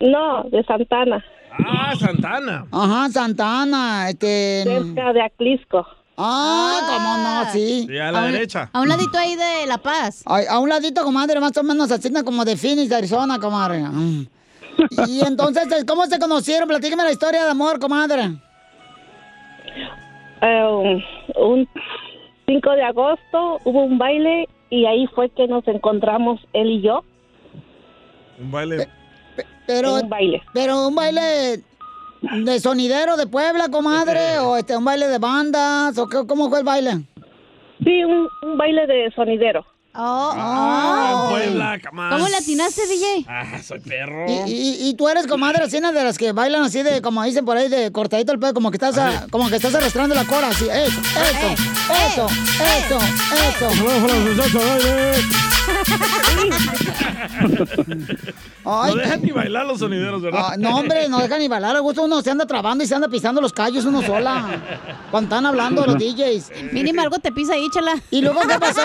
No, 0.01 0.43
de 0.51 0.65
Santana. 0.65 1.25
Ah, 1.65 1.93
Santana. 1.99 2.67
Ajá, 2.73 3.09
Santana, 3.11 4.11
este... 4.11 4.65
Cerca 4.65 5.13
de 5.13 5.23
Aclisco. 5.23 5.87
Ah, 6.17 6.81
cómo 6.89 7.17
no, 7.17 7.53
sí. 7.53 7.87
Sí, 7.89 7.97
a 7.99 8.11
la 8.11 8.25
un- 8.25 8.33
derecha. 8.33 8.71
A 8.73 8.81
un 8.81 8.89
ladito 8.89 9.17
ahí 9.19 9.37
de 9.37 9.67
La 9.69 9.79
Paz. 9.79 10.23
Ay, 10.27 10.47
a 10.49 10.59
un 10.59 10.69
ladito, 10.69 11.05
comadre, 11.05 11.39
más 11.39 11.57
o 11.57 11.63
menos 11.63 11.93
así 11.93 12.13
como 12.25 12.45
de 12.45 12.57
Phoenix, 12.57 12.91
Arizona, 12.91 13.39
comadre. 13.39 13.81
Mm. 13.83 14.27
Y 15.07 15.21
entonces, 15.27 15.85
¿cómo 15.87 16.07
se 16.07 16.19
conocieron? 16.19 16.69
Platíqueme 16.69 17.03
la 17.05 17.13
historia 17.13 17.45
de 17.45 17.51
amor, 17.51 17.79
comadre. 17.79 18.31
Eh, 20.41 21.05
un 21.37 21.69
5 22.47 22.71
de 22.71 22.83
agosto 22.83 23.59
hubo 23.65 23.85
un 23.85 23.99
baile 23.99 24.49
y 24.71 24.87
ahí 24.87 25.07
fue 25.15 25.31
que 25.31 25.47
nos 25.47 25.67
encontramos 25.69 26.41
él 26.53 26.71
y 26.71 26.83
yo. 26.83 27.03
Un 28.41 28.51
baile. 28.51 28.89
Pero, 29.67 29.97
Un 29.97 30.09
baile. 30.09 30.43
pero 30.55 30.89
un 30.89 30.95
baile 30.95 31.63
de 32.23 32.61
sonidero 32.61 33.17
de 33.17 33.27
Puebla, 33.27 33.69
comadre, 33.71 34.39
o 34.39 34.57
este, 34.57 34.77
un 34.77 34.85
baile 34.85 35.09
de 35.09 35.19
bandas, 35.19 35.99
o 35.99 36.09
qué, 36.09 36.27
cómo 36.27 36.49
fue 36.49 36.61
el 36.61 36.65
baile. 36.65 36.93
Sí, 37.85 38.03
un, 38.05 38.29
un 38.43 38.57
baile 38.57 38.87
de 38.87 39.11
sonidero. 39.15 39.65
Oh, 40.01 40.33
Ah, 40.37 41.25
oh. 41.25 41.31
Puebla. 41.31 41.81
¿Cómo 41.83 42.29
le 42.29 42.37
atinaste, 42.37 42.87
DJ? 42.87 43.25
Ah, 43.29 43.61
soy 43.63 43.81
perro. 43.81 44.27
Y, 44.29 44.53
y- 44.53 44.89
y 44.89 44.95
tú 44.95 45.09
eres 45.09 45.27
comadre 45.27 45.65
así 45.65 45.81
de 45.81 46.05
las 46.05 46.17
que 46.17 46.31
bailan 46.33 46.63
así 46.63 46.83
de, 46.85 47.03
como 47.03 47.23
dicen 47.25 47.45
por 47.45 47.57
ahí, 47.57 47.69
de 47.69 47.91
cortadito 47.91 48.31
el 48.33 48.39
pelo, 48.39 48.55
como 48.55 48.71
que 48.71 48.77
estás, 48.77 48.97
a- 48.97 49.27
como 49.31 49.49
que 49.49 49.57
estás 49.57 49.75
arrastrando 49.75 50.15
la 50.15 50.25
cora, 50.25 50.49
así, 50.49 50.67
eso, 50.71 51.01
eso, 51.01 51.57
eso, 52.07 52.27
eso, 52.87 52.99
eso. 53.67 55.58
Ay, 58.65 58.95
no 58.95 58.97
dejan 58.97 59.23
ni 59.23 59.31
bailar 59.31 59.67
los 59.67 59.79
sonideros, 59.79 60.23
¿verdad? 60.23 60.51
Ah, 60.53 60.57
no, 60.59 60.77
hombre, 60.77 61.09
no 61.09 61.21
dejan 61.21 61.41
ni 61.41 61.49
bailar. 61.49 61.77
A 61.77 61.81
gusto 61.81 62.05
uno 62.05 62.21
se 62.23 62.31
anda 62.31 62.47
trabando 62.47 62.85
y 62.85 62.87
se 62.87 62.95
anda 62.95 63.09
pisando 63.09 63.41
los 63.41 63.53
callos 63.53 63.85
uno 63.85 64.03
sola. 64.03 64.61
Cuando 65.11 65.29
están 65.29 65.47
hablando 65.47 65.85
los 65.87 65.97
DJs. 65.99 66.73
Mínimo 66.73 67.03
algo 67.03 67.19
te 67.19 67.33
pisa 67.33 67.55
ahí, 67.55 67.69
chala. 67.73 67.95
¿Y 68.11 68.21
luego 68.23 68.41
qué 68.41 68.59
pasó? 68.59 68.83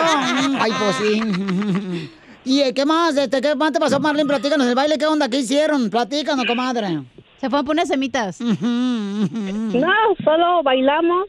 Ay, 0.59 0.71
pues 0.79 0.95
sí. 0.97 2.09
¿Y 2.45 2.61
eh, 2.61 2.73
qué 2.73 2.85
más? 2.85 3.15
Este, 3.15 3.39
¿Qué 3.41 3.55
más 3.55 3.71
te 3.71 3.79
pasó, 3.79 3.99
Marlene? 3.99 4.27
Platícanos 4.27 4.67
el 4.67 4.75
baile, 4.75 4.97
¿qué 4.97 5.05
onda? 5.05 5.29
¿Qué 5.29 5.39
hicieron? 5.39 5.89
Platícanos, 5.89 6.45
comadre. 6.45 7.03
Se 7.39 7.49
fue 7.49 7.59
a 7.59 7.63
poner 7.63 7.85
semitas. 7.87 8.39
No, 8.39 8.55
solo 10.23 10.63
bailamos. 10.63 11.27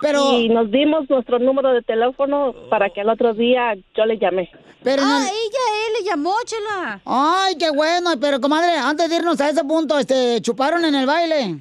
Pero- 0.00 0.38
Y 0.38 0.48
nos 0.48 0.70
dimos 0.70 1.08
nuestro 1.10 1.38
número 1.38 1.72
de 1.72 1.82
teléfono 1.82 2.54
para 2.70 2.90
que 2.90 3.00
al 3.00 3.08
otro 3.10 3.34
día 3.34 3.74
yo 3.96 4.04
le 4.06 4.18
llamé. 4.18 4.50
Pero 4.82 5.02
ah, 5.04 5.18
no- 5.20 5.24
ella, 5.24 5.32
él 5.86 5.92
le 6.04 6.08
llamó, 6.10 6.34
chela. 6.44 7.00
Ay, 7.04 7.56
qué 7.58 7.70
bueno. 7.70 8.10
Pero, 8.20 8.40
comadre, 8.40 8.76
antes 8.76 9.08
de 9.10 9.16
irnos 9.16 9.40
a 9.40 9.48
ese 9.50 9.64
punto, 9.64 9.98
este, 9.98 10.40
¿chuparon 10.42 10.84
en 10.84 10.94
el 10.94 11.06
baile? 11.06 11.58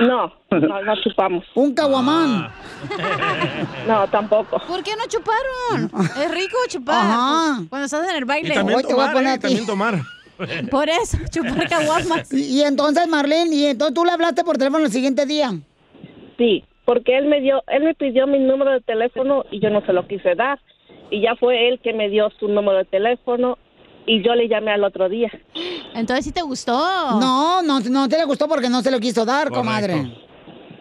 No, 0.00 0.32
no, 0.50 0.82
no 0.82 0.94
chupamos. 1.04 1.44
¿Un 1.54 1.74
caguamán? 1.74 2.50
No, 3.86 4.06
tampoco. 4.08 4.60
¿Por 4.66 4.82
qué 4.82 4.92
no 4.96 5.04
chuparon? 5.06 5.90
Es 6.22 6.30
rico 6.30 6.56
chupar. 6.68 6.96
Ajá. 6.96 7.62
Cuando 7.68 7.84
estás 7.86 8.08
en 8.08 8.16
el 8.16 8.22
Y 8.22 8.26
baile. 8.26 8.54
también 8.54 8.78
Hoy 8.78 8.84
te 8.84 8.94
voy 8.94 9.04
a 9.04 9.12
poner 9.12 9.28
¿eh? 9.28 9.30
a 9.30 9.34
ti. 9.36 9.42
También 9.42 9.66
tomar. 9.66 10.00
Por 10.70 10.88
eso, 10.88 11.16
chupar 11.30 11.68
caguamas. 11.68 12.30
Y, 12.32 12.58
y 12.58 12.62
entonces, 12.62 13.06
Marlene, 13.08 13.54
¿y 13.54 13.66
entonces 13.66 13.94
tú 13.94 14.04
le 14.04 14.10
hablaste 14.12 14.44
por 14.44 14.58
teléfono 14.58 14.84
el 14.84 14.92
siguiente 14.92 15.24
día? 15.24 15.52
Sí, 16.36 16.62
porque 16.86 17.18
él 17.18 17.26
me 17.26 17.40
dio, 17.40 17.62
él 17.66 17.82
me 17.82 17.94
pidió 17.94 18.26
mi 18.26 18.38
número 18.38 18.70
de 18.70 18.80
teléfono 18.80 19.44
y 19.50 19.60
yo 19.60 19.68
no 19.68 19.84
se 19.84 19.92
lo 19.92 20.06
quise 20.06 20.34
dar. 20.34 20.58
Y 21.10 21.20
ya 21.20 21.34
fue 21.36 21.68
él 21.68 21.80
que 21.82 21.92
me 21.92 22.08
dio 22.08 22.30
su 22.38 22.48
número 22.48 22.78
de 22.78 22.84
teléfono 22.84 23.58
y 24.06 24.22
yo 24.22 24.34
le 24.34 24.48
llamé 24.48 24.70
al 24.70 24.84
otro 24.84 25.08
día. 25.08 25.30
Entonces 25.94 26.24
sí 26.24 26.32
te 26.32 26.42
gustó. 26.42 26.72
No, 26.72 27.60
no, 27.62 27.80
no 27.80 28.08
te 28.08 28.16
le 28.16 28.24
gustó 28.24 28.48
porque 28.48 28.70
no 28.70 28.82
se 28.82 28.90
lo 28.90 29.00
quiso 29.00 29.24
dar, 29.24 29.48
Correcto. 29.48 29.58
comadre. 29.58 30.12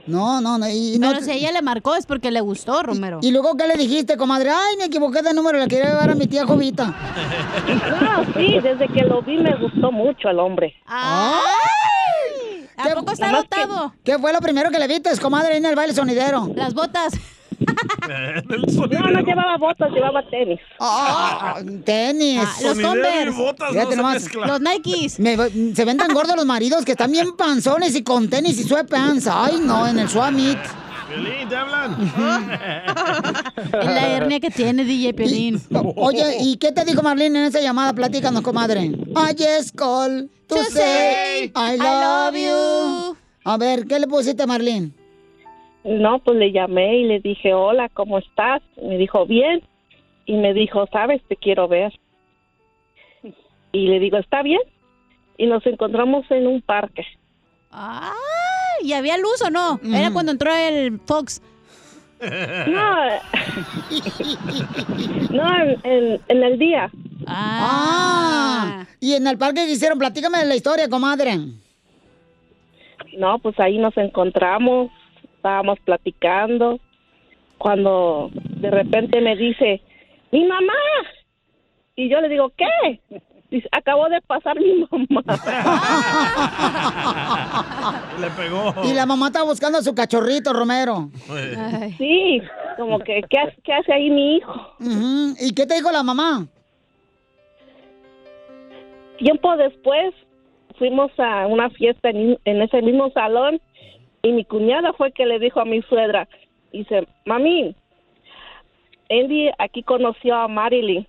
No, 0.05 0.39
no, 0.41 0.59
no. 0.59 0.69
Y, 0.69 0.99
no 0.99 1.09
Pero 1.09 1.21
si 1.21 1.31
ella 1.31 1.51
le 1.51 1.63
marcó 1.63 1.95
es 1.95 2.05
porque 2.05 2.29
le 2.29 2.41
gustó, 2.41 2.83
Romero. 2.83 3.19
¿Y 3.23 3.31
luego 3.31 3.57
qué 3.57 3.65
le 3.65 3.75
dijiste, 3.75 4.17
comadre? 4.17 4.51
Ay, 4.51 4.77
me 4.77 4.85
equivoqué 4.85 5.23
de 5.23 5.33
número, 5.33 5.57
le 5.57 5.67
quería 5.67 5.89
llevar 5.89 6.11
a 6.11 6.15
mi 6.15 6.27
tía 6.27 6.45
Jovita. 6.45 6.93
No, 8.01 8.33
sí, 8.37 8.59
desde 8.61 8.87
que 8.89 9.03
lo 9.03 9.23
vi 9.23 9.37
me 9.37 9.55
gustó 9.55 9.91
mucho 9.91 10.29
el 10.29 10.37
hombre. 10.37 10.75
¡Ay! 10.85 11.41
¿A 12.77 12.83
¿Qué- 12.83 12.93
poco 12.95 13.11
está 13.11 13.29
que- 13.29 13.35
dotado? 13.35 13.93
¿Qué 14.03 14.17
fue 14.19 14.33
lo 14.33 14.39
primero 14.39 14.69
que 14.71 14.79
le 14.79 14.87
viste, 14.87 15.09
comadre, 15.19 15.57
en 15.57 15.65
el 15.65 15.75
baile 15.75 15.93
sonidero? 15.93 16.49
Las 16.55 16.73
botas. 16.73 17.13
No, 18.07 18.57
no 19.11 19.21
llevaba 19.21 19.57
botas, 19.57 19.89
llevaba 19.91 20.21
tenis. 20.29 20.59
Ah, 20.79 21.55
tenis. 21.85 22.41
Ah, 22.43 22.53
los 22.61 22.79
Converse. 22.79 23.29
botas 23.31 23.69
Fíjate 23.71 23.85
no 23.85 23.91
se 23.91 23.97
nomás. 23.97 24.13
mezclan. 24.15 24.47
Los 24.49 24.61
Nikes. 24.61 25.19
Me- 25.19 25.73
se 25.73 25.85
ven 25.85 25.97
tan 25.97 26.13
gordos 26.13 26.35
los 26.35 26.45
maridos 26.45 26.83
que 26.85 26.91
están 26.91 27.11
bien 27.11 27.35
panzones 27.37 27.95
y 27.95 28.03
con 28.03 28.29
tenis 28.29 28.59
y 28.59 28.63
sweatpants. 28.63 29.27
Ay, 29.31 29.59
no, 29.61 29.87
en 29.87 29.99
el 29.99 30.09
Swamit. 30.09 30.59
Piolín, 31.07 31.49
¿te 31.49 31.55
hablan? 31.55 31.95
Y 33.83 33.85
la 33.85 34.17
hernia 34.17 34.39
que 34.39 34.49
tiene 34.49 34.83
DJ 34.83 35.13
Pelín. 35.13 35.59
Oye, 35.95 36.37
¿y 36.41 36.57
qué 36.57 36.71
te 36.71 36.83
dijo 36.85 37.01
Marlene 37.01 37.39
en 37.39 37.45
esa 37.45 37.61
llamada? 37.61 37.93
Platícanos, 37.93 38.41
comadre. 38.41 38.81
I 38.81 39.35
just 39.37 39.75
call 39.75 40.29
to, 40.47 40.55
say 40.65 41.51
I 41.55 41.77
love 41.77 42.35
you. 42.35 43.17
A 43.43 43.57
ver, 43.57 43.85
¿qué 43.85 43.99
le 43.99 44.07
pusiste, 44.07 44.45
Marlene? 44.45 44.91
No, 45.83 46.19
pues 46.19 46.37
le 46.37 46.51
llamé 46.51 46.97
y 46.97 47.03
le 47.05 47.19
dije, 47.19 47.53
hola, 47.53 47.89
¿cómo 47.89 48.17
estás? 48.17 48.61
Me 48.81 48.97
dijo, 48.97 49.25
bien. 49.25 49.61
Y 50.25 50.33
me 50.37 50.53
dijo, 50.53 50.87
sabes, 50.91 51.21
te 51.27 51.35
quiero 51.35 51.67
ver. 51.67 51.93
Y 53.71 53.87
le 53.87 53.99
digo, 53.99 54.17
¿está 54.17 54.41
bien? 54.41 54.61
Y 55.37 55.45
nos 55.45 55.65
encontramos 55.67 56.25
en 56.31 56.47
un 56.47 56.61
parque. 56.61 57.05
¡Ay! 57.69 58.44
¿Y 58.81 58.93
había 58.93 59.17
luz 59.17 59.41
o 59.41 59.49
no? 59.49 59.79
Era 59.83 60.11
cuando 60.11 60.31
entró 60.31 60.53
el 60.53 60.99
Fox. 61.05 61.41
No, 62.21 62.25
no 65.31 65.63
en, 65.63 65.77
en- 65.83 66.21
en 66.27 66.43
el 66.43 66.57
día. 66.57 66.89
Ah. 67.27 68.85
¿Y 68.99 69.13
en 69.13 69.27
el 69.27 69.37
parque 69.37 69.65
que 69.65 69.71
hicieron? 69.71 69.99
Platícame 69.99 70.43
la 70.45 70.55
historia, 70.55 70.89
comadre. 70.89 71.37
No, 73.17 73.39
pues 73.39 73.59
ahí 73.59 73.77
nos 73.77 73.95
encontramos, 73.97 74.91
estábamos 75.35 75.79
platicando, 75.85 76.79
cuando 77.57 78.29
de 78.33 78.71
repente 78.71 79.21
me 79.21 79.35
dice, 79.35 79.81
mi 80.31 80.45
mamá. 80.45 80.73
Y 81.95 82.09
yo 82.09 82.19
le 82.19 82.29
digo, 82.29 82.51
¿qué? 82.57 82.99
Dice, 83.55 83.69
acabó 83.71 84.09
de 84.09 84.19
pasar 84.23 84.59
mi 84.59 84.85
mamá. 84.91 85.23
Le 88.19 88.29
pegó. 88.31 88.73
Y 88.83 88.91
la 88.93 89.05
mamá 89.05 89.27
está 89.27 89.43
buscando 89.43 89.77
a 89.77 89.81
su 89.81 89.95
cachorrito, 89.95 90.51
Romero. 90.51 91.09
Ay. 91.29 91.95
Sí, 91.97 92.41
como 92.75 92.99
que, 92.99 93.21
¿qué, 93.29 93.37
hace- 93.39 93.55
qué 93.63 93.73
hace 93.73 93.93
ahí 93.93 94.09
mi 94.09 94.35
hijo? 94.35 94.53
¿Y 95.39 95.53
qué 95.55 95.65
te 95.65 95.75
dijo 95.75 95.89
la 95.89 96.03
mamá? 96.03 96.45
Tiempo 99.19 99.55
después 99.55 100.13
fuimos 100.77 101.09
a 101.17 101.47
una 101.47 101.69
fiesta 101.69 102.09
en, 102.09 102.37
en 102.43 102.61
ese 102.61 102.81
mismo 102.81 103.09
salón 103.11 103.61
y 104.21 104.33
mi 104.33 104.43
cuñada 104.43 104.91
fue 104.97 105.13
que 105.13 105.25
le 105.25 105.39
dijo 105.39 105.61
a 105.61 105.65
mi 105.65 105.81
suegra, 105.83 106.27
dice, 106.73 107.07
mami, 107.25 107.73
Andy 109.09 109.49
aquí 109.59 109.81
conoció 109.81 110.35
a 110.35 110.49
Marilyn. 110.49 111.07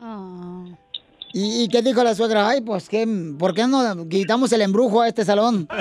¿Y, 0.00 0.74
y 1.34 1.68
qué 1.68 1.82
dijo 1.82 2.02
la 2.04 2.14
suegra? 2.14 2.48
Ay, 2.48 2.60
pues, 2.60 2.88
¿qué, 2.88 3.06
¿por 3.38 3.54
qué 3.54 3.66
no 3.66 4.08
quitamos 4.08 4.52
el 4.52 4.62
embrujo 4.62 5.00
a 5.02 5.08
este 5.08 5.24
salón? 5.24 5.66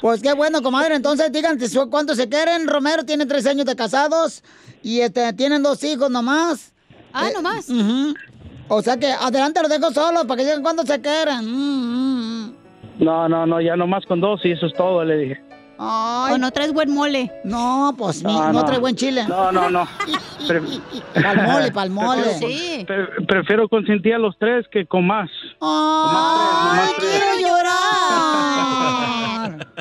Pues 0.00 0.22
qué 0.22 0.32
bueno, 0.34 0.62
comadre. 0.62 0.94
Entonces, 0.94 1.32
díganme 1.32 1.66
su- 1.68 1.90
cuánto 1.90 2.14
se 2.14 2.28
quieren. 2.28 2.66
Romero 2.68 3.04
tiene 3.04 3.26
tres 3.26 3.46
años 3.46 3.66
de 3.66 3.74
casados 3.74 4.42
y 4.82 5.00
este, 5.00 5.32
tienen 5.32 5.62
dos 5.62 5.82
hijos 5.84 6.10
nomás. 6.10 6.72
Ah, 7.12 7.28
Eh, 7.28 7.32
nomás. 7.34 7.68
O 8.68 8.82
sea 8.82 8.96
que 8.98 9.10
adelante 9.10 9.60
los 9.62 9.70
dejo 9.70 9.90
solos 9.92 10.24
para 10.26 10.36
que 10.38 10.44
digan 10.44 10.62
cuánto 10.62 10.84
se 10.84 11.00
quieren. 11.00 11.44
Mm, 11.44 12.44
mm. 12.46 12.54
No, 13.00 13.28
no, 13.28 13.46
no, 13.46 13.60
ya 13.60 13.74
nomás 13.76 14.04
con 14.06 14.20
dos 14.20 14.40
y 14.44 14.52
eso 14.52 14.66
es 14.66 14.74
todo, 14.74 15.04
le 15.04 15.16
dije. 15.16 15.42
O 15.78 16.36
no 16.38 16.50
traes 16.52 16.72
buen 16.72 16.90
mole. 16.92 17.30
No, 17.44 17.94
pues 17.98 18.24
mi- 18.24 18.32
no, 18.32 18.64
trae 18.64 18.78
buen 18.78 18.96
chile. 18.96 19.24
No, 19.28 19.52
no, 19.52 19.68
no. 19.70 19.84
Pa'l 20.46 20.62
mole, 21.42 21.72
pa'l 21.72 21.90
mole. 21.98 22.22
Prefiero, 22.22 22.86
pre- 22.86 23.26
prefiero 23.26 23.68
consentir 23.68 24.14
a 24.14 24.18
los 24.18 24.38
tres 24.38 24.66
que 24.70 24.86
con 24.86 25.04
más. 25.06 25.28
¡Ay, 25.60 26.90
quiero 26.98 27.48
llorar! 27.48 29.66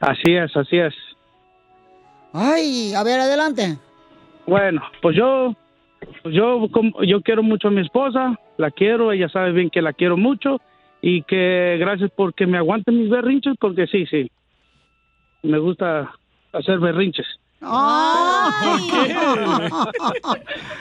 Así 0.00 0.34
es, 0.34 0.54
así 0.54 0.76
es. 0.76 0.92
Ay, 2.34 2.92
a 2.94 3.02
ver, 3.02 3.20
adelante. 3.20 3.78
Bueno, 4.46 4.82
pues 5.00 5.16
yo, 5.16 5.54
yo, 6.26 6.68
como- 6.70 7.02
yo 7.04 7.22
quiero 7.22 7.42
mucho 7.42 7.68
a 7.68 7.70
mi 7.70 7.80
esposa, 7.80 8.38
la 8.58 8.70
quiero, 8.70 9.12
ella 9.12 9.30
sabe 9.30 9.52
bien 9.52 9.70
que 9.70 9.80
la 9.80 9.94
quiero 9.94 10.18
mucho 10.18 10.60
y 11.06 11.22
que 11.24 11.76
gracias 11.78 12.10
porque 12.16 12.46
me 12.46 12.56
aguanten 12.56 12.98
mis 12.98 13.10
berrinches, 13.10 13.56
porque 13.60 13.86
sí, 13.86 14.06
sí, 14.06 14.30
me 15.42 15.58
gusta 15.58 16.10
hacer 16.54 16.78
berrinches, 16.78 17.26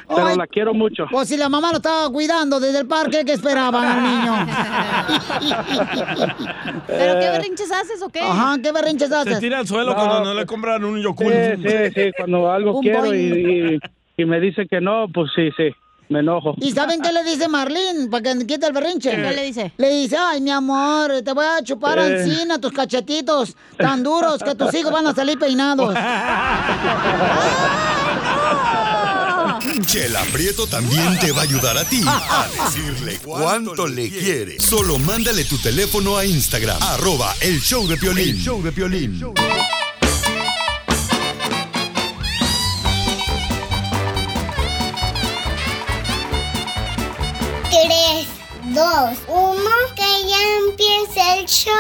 pero 0.08 0.36
la 0.36 0.48
quiero 0.48 0.74
mucho. 0.74 1.06
Pues 1.12 1.28
si 1.30 1.38
la 1.38 1.50
mamá 1.50 1.72
lo 1.72 1.78
estaba 1.78 2.10
cuidando 2.10 2.60
desde 2.60 2.80
el 2.80 2.88
parque, 2.88 3.24
¿qué 3.26 3.34
esperaban 3.34 3.86
al 3.86 4.04
niño? 4.04 4.34
¿Pero 6.88 7.20
qué 7.20 7.30
berrinches 7.32 7.72
haces 7.72 8.02
o 8.02 8.10
qué? 8.10 8.22
Ajá, 8.22 8.58
¿qué 8.62 8.72
berrinches 8.72 9.10
Se 9.10 9.40
tira 9.40 9.60
al 9.60 9.68
suelo 9.68 9.92
No. 9.92 9.96
cuando 9.96 10.24
no 10.24 10.34
le 10.34 10.46
compran 10.46 10.84
un 10.84 11.02
yokul. 11.02 11.32
Sí, 11.32 11.68
sí, 11.68 11.92
sí, 11.96 12.12
cuando 12.18 12.52
algo 12.52 12.80
quiero 12.80 13.14
y- 13.14 13.80
y 14.16 14.26
me 14.26 14.40
dice 14.40 14.68
que 14.68 14.80
no, 14.80 15.08
pues 15.14 15.32
sí, 15.36 15.50
sí, 15.58 15.70
me 16.14 16.20
enojo. 16.20 16.56
¿Y 16.62 16.72
saben 16.72 17.02
qué 17.02 17.12
le 17.12 17.24
dice 17.24 17.48
Marlene 17.50 18.08
para 18.08 18.22
que 18.24 18.46
quite 18.48 18.68
el 18.68 18.74
berrinche? 18.74 19.10
¿Qué 19.12 19.18
le 19.18 19.44
dice? 19.44 19.74
Le 19.78 19.90
dice, 19.90 20.16
ay, 20.18 20.40
mi 20.42 20.52
amor, 20.52 21.22
te 21.26 21.34
voy 21.34 21.46
a 21.46 21.62
chupar 21.64 22.00
Eh. 22.00 22.22
encima 22.24 22.60
tus 22.60 22.72
cachetitos 22.72 23.56
tan 23.78 24.04
duros 24.04 24.42
que 24.44 24.56
tus 24.56 24.74
hijos 24.74 24.92
van 24.92 25.08
a 25.08 25.14
salir 25.14 25.38
peinados. 25.40 25.94
Chela 29.88 30.22
Prieto 30.32 30.68
también 30.68 31.18
te 31.20 31.32
va 31.32 31.42
a 31.42 31.44
ayudar 31.44 31.78
a 31.78 31.84
ti 31.86 32.02
a 32.06 32.48
decirle 32.64 33.20
cuánto 33.24 33.88
le 33.88 34.10
quiere. 34.10 34.60
Solo 34.60 35.00
mándale 35.00 35.44
tu 35.46 35.58
teléfono 35.58 36.18
a 36.18 36.26
Instagram, 36.26 36.78
arroba 36.82 37.34
el 37.42 37.60
show 37.60 37.88
de 37.88 37.98
Piolín. 37.98 38.30
El 38.36 38.38
show 38.42 38.62
de 38.62 38.72
Piolín. 38.72 39.20
Dos, 48.74 49.18
uno, 49.28 49.70
que 49.96 50.28
ya 50.28 50.42
empiece 50.68 51.40
el 51.40 51.46
show. 51.46 51.74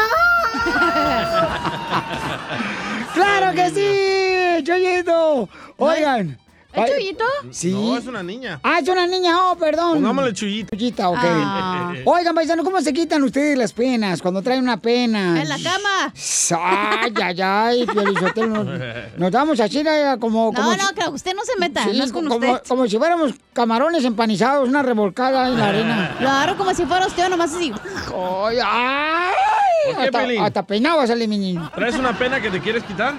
¡Claro 3.14 3.54
que 3.54 3.70
sí! 3.72 4.64
¡Chuyito! 4.64 5.50
Oigan. 5.78 6.38
¿Es 6.74 6.80
ay- 6.82 6.92
Chuyito? 6.98 7.24
Sí. 7.52 7.72
No, 7.72 7.98
es 7.98 8.08
una 8.08 8.24
niña. 8.24 8.60
Ah, 8.64 8.80
es 8.82 8.88
una 8.90 9.06
niña, 9.06 9.38
oh, 9.52 9.56
perdón. 9.58 9.94
Pongámosle 9.96 10.34
Chuyita. 10.34 10.76
Chuyita, 10.76 11.10
ok. 11.10 11.18
Ah. 11.22 11.94
Oigan, 12.06 12.34
paisano, 12.34 12.64
¿cómo 12.64 12.82
se 12.82 12.92
quitan 12.94 13.22
ustedes 13.24 13.58
las 13.58 13.74
penas 13.74 14.22
cuando 14.22 14.42
traen 14.42 14.64
una 14.64 14.78
pena? 14.78 15.42
En 15.42 15.50
la 15.50 15.58
cama. 15.58 16.14
Ay, 16.60 17.14
ay, 17.24 17.42
ay, 17.42 17.86
Piolizotelo, 17.86 18.64
nos, 18.64 18.80
nos 19.18 19.32
damos 19.32 19.60
así 19.60 19.80
eh, 19.86 20.16
como... 20.20 20.52
No, 20.52 20.62
como 20.62 20.76
no, 20.76 20.84
que 20.96 21.10
usted 21.10 21.34
no 21.36 21.44
se 21.46 21.58
meta, 21.60 21.84
Sí, 21.84 21.98
no 21.98 22.04
es 22.04 22.12
con 22.12 22.28
como, 22.28 22.52
usted. 22.52 22.68
como 22.68 22.88
si 22.88 22.98
fuéramos 22.98 23.34
camarones 23.54 24.04
empanizados, 24.04 24.68
una 24.68 24.82
revolcada 24.82 25.48
en 25.48 25.58
la 25.60 25.68
arena. 25.70 26.16
Claro, 26.20 26.58
como 26.58 26.74
si 26.74 26.86
fuera 26.86 27.06
usted 27.06 27.30
nomás 27.30 27.54
así. 27.54 27.72
Ay, 28.16 28.58
ay, 28.64 29.34
¿Por 29.86 29.96
qué, 30.12 30.18
hasta, 30.38 30.46
hasta 30.46 30.66
peinado 30.66 30.98
va 30.98 31.04
a 31.04 31.08
salir 31.08 31.28
mi 31.28 31.38
niño. 31.38 31.72
¿Traes 31.76 31.96
una 31.96 32.18
pena 32.18 32.42
que 32.42 32.50
te 32.50 32.60
quieres 32.60 32.84
quitar? 32.84 33.14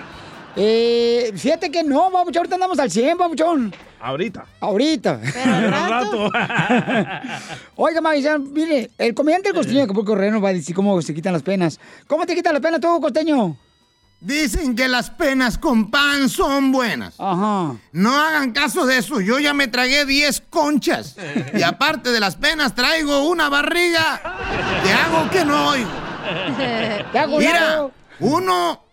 Eh, 0.57 1.33
fíjate 1.37 1.71
que 1.71 1.83
no, 1.83 2.11
papuchón, 2.11 2.39
ahorita 2.39 2.55
andamos 2.55 2.79
al 2.79 2.91
100, 2.91 3.19
papuchón. 3.19 3.75
Ahorita. 4.01 4.45
Ahorita. 4.61 5.21
Pero 5.33 5.55
al 5.55 5.71
rato. 5.71 6.31
Oiga, 7.77 8.01
Maizán, 8.01 8.53
mire, 8.53 8.91
el 8.99 9.15
comediante 9.15 9.49
del 9.49 9.57
costeño 9.57 9.79
de 9.79 9.85
Acapulco 9.85 10.13
Correo 10.13 10.31
nos 10.31 10.45
va 10.45 10.51
a 10.51 10.53
decir 10.53 10.75
cómo 10.75 11.01
se 11.01 11.15
quitan 11.15 11.33
las 11.33 11.43
penas. 11.43 11.81
¿Cómo 12.07 12.27
te 12.27 12.35
quitas 12.35 12.53
las 12.53 12.63
penas 12.63 12.81
tú, 12.81 13.01
costeño? 13.01 13.57
Dicen 14.21 14.75
que 14.75 14.89
las 14.89 15.11
penas 15.11 15.59
con 15.59 15.91
pan 15.91 16.29
son 16.29 16.73
buenas. 16.73 17.15
Ajá. 17.19 17.77
No 17.93 18.19
hagan 18.19 18.53
caso 18.53 18.87
de 18.87 18.99
eso. 18.99 19.21
Yo 19.21 19.39
ya 19.39 19.53
me 19.53 19.69
tragué 19.69 20.07
10 20.07 20.45
conchas. 20.49 21.17
Y 21.53 21.63
aparte 21.63 22.11
de 22.11 22.21
las 22.21 22.37
penas, 22.37 22.75
traigo 22.75 23.29
una 23.29 23.49
barriga. 23.49 24.23
Te 24.83 24.93
hago 24.93 25.31
que 25.31 25.45
no 25.45 25.69
oigo. 25.69 25.91
Te 27.13 27.19
hago 27.19 27.39
Mira, 27.39 27.87
uno 28.21 28.84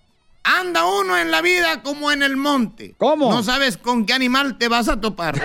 anda 0.43 0.85
uno 0.85 1.17
en 1.17 1.31
la 1.31 1.41
vida 1.41 1.81
como 1.81 2.11
en 2.11 2.23
el 2.23 2.37
monte. 2.37 2.95
¿Cómo? 2.97 3.31
No 3.31 3.43
sabes 3.43 3.77
con 3.77 4.05
qué 4.05 4.13
animal 4.13 4.57
te 4.57 4.67
vas 4.67 4.89
a 4.89 4.99
topar. 4.99 5.35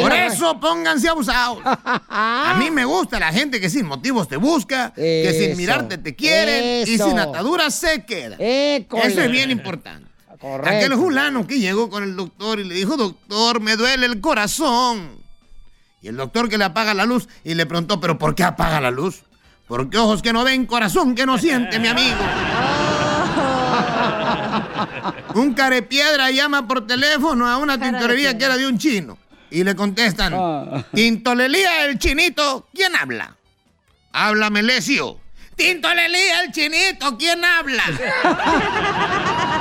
Por 0.00 0.12
eso 0.12 0.60
pónganse 0.60 1.08
abusados. 1.08 1.58
A 1.64 2.56
mí 2.58 2.70
me 2.70 2.84
gusta 2.84 3.18
la 3.18 3.32
gente 3.32 3.60
que 3.60 3.70
sin 3.70 3.86
motivos 3.86 4.28
te 4.28 4.36
busca, 4.36 4.92
que 4.94 5.34
sin 5.38 5.56
mirarte 5.56 5.98
te 5.98 6.14
quieren 6.14 6.86
y 6.86 6.98
sin 6.98 7.18
ataduras 7.18 7.74
se 7.74 8.04
queda. 8.04 8.36
École. 8.38 9.06
Eso 9.06 9.20
es 9.22 9.30
bien 9.30 9.50
importante. 9.50 10.08
Correcto. 10.40 10.70
Aquel 10.70 10.94
fulano 10.94 11.46
que 11.48 11.58
llegó 11.58 11.90
con 11.90 12.04
el 12.04 12.14
doctor 12.14 12.60
y 12.60 12.64
le 12.64 12.74
dijo, 12.74 12.96
doctor, 12.96 13.60
me 13.60 13.74
duele 13.76 14.06
el 14.06 14.20
corazón. 14.20 15.18
Y 16.00 16.08
el 16.08 16.16
doctor 16.16 16.48
que 16.48 16.58
le 16.58 16.64
apaga 16.64 16.94
la 16.94 17.06
luz 17.06 17.28
y 17.42 17.54
le 17.54 17.66
preguntó, 17.66 17.98
¿pero 18.00 18.18
por 18.18 18.36
qué 18.36 18.44
apaga 18.44 18.80
la 18.80 18.92
luz? 18.92 19.24
Porque 19.66 19.98
ojos 19.98 20.22
que 20.22 20.32
no 20.32 20.44
ven, 20.44 20.64
corazón 20.64 21.14
que 21.14 21.26
no 21.26 21.38
siente, 21.38 21.78
mi 21.78 21.88
amigo. 21.88 22.16
Un 25.34 25.54
carepiedra 25.54 26.30
llama 26.30 26.66
por 26.66 26.86
teléfono 26.86 27.46
a 27.46 27.56
una 27.56 27.78
tintorería 27.78 28.36
que 28.36 28.44
era 28.44 28.56
de 28.56 28.66
un 28.66 28.78
chino. 28.78 29.18
Y 29.50 29.64
le 29.64 29.74
contestan, 29.74 30.34
Tintolelía 30.92 31.86
el 31.86 31.98
chinito, 31.98 32.68
¿quién 32.74 32.94
habla? 32.96 33.34
Habla 34.12 34.50
Melesio. 34.50 35.20
Tintolelía 35.56 36.42
el 36.42 36.52
chinito, 36.52 37.16
¿quién 37.18 37.44
habla? 37.44 37.82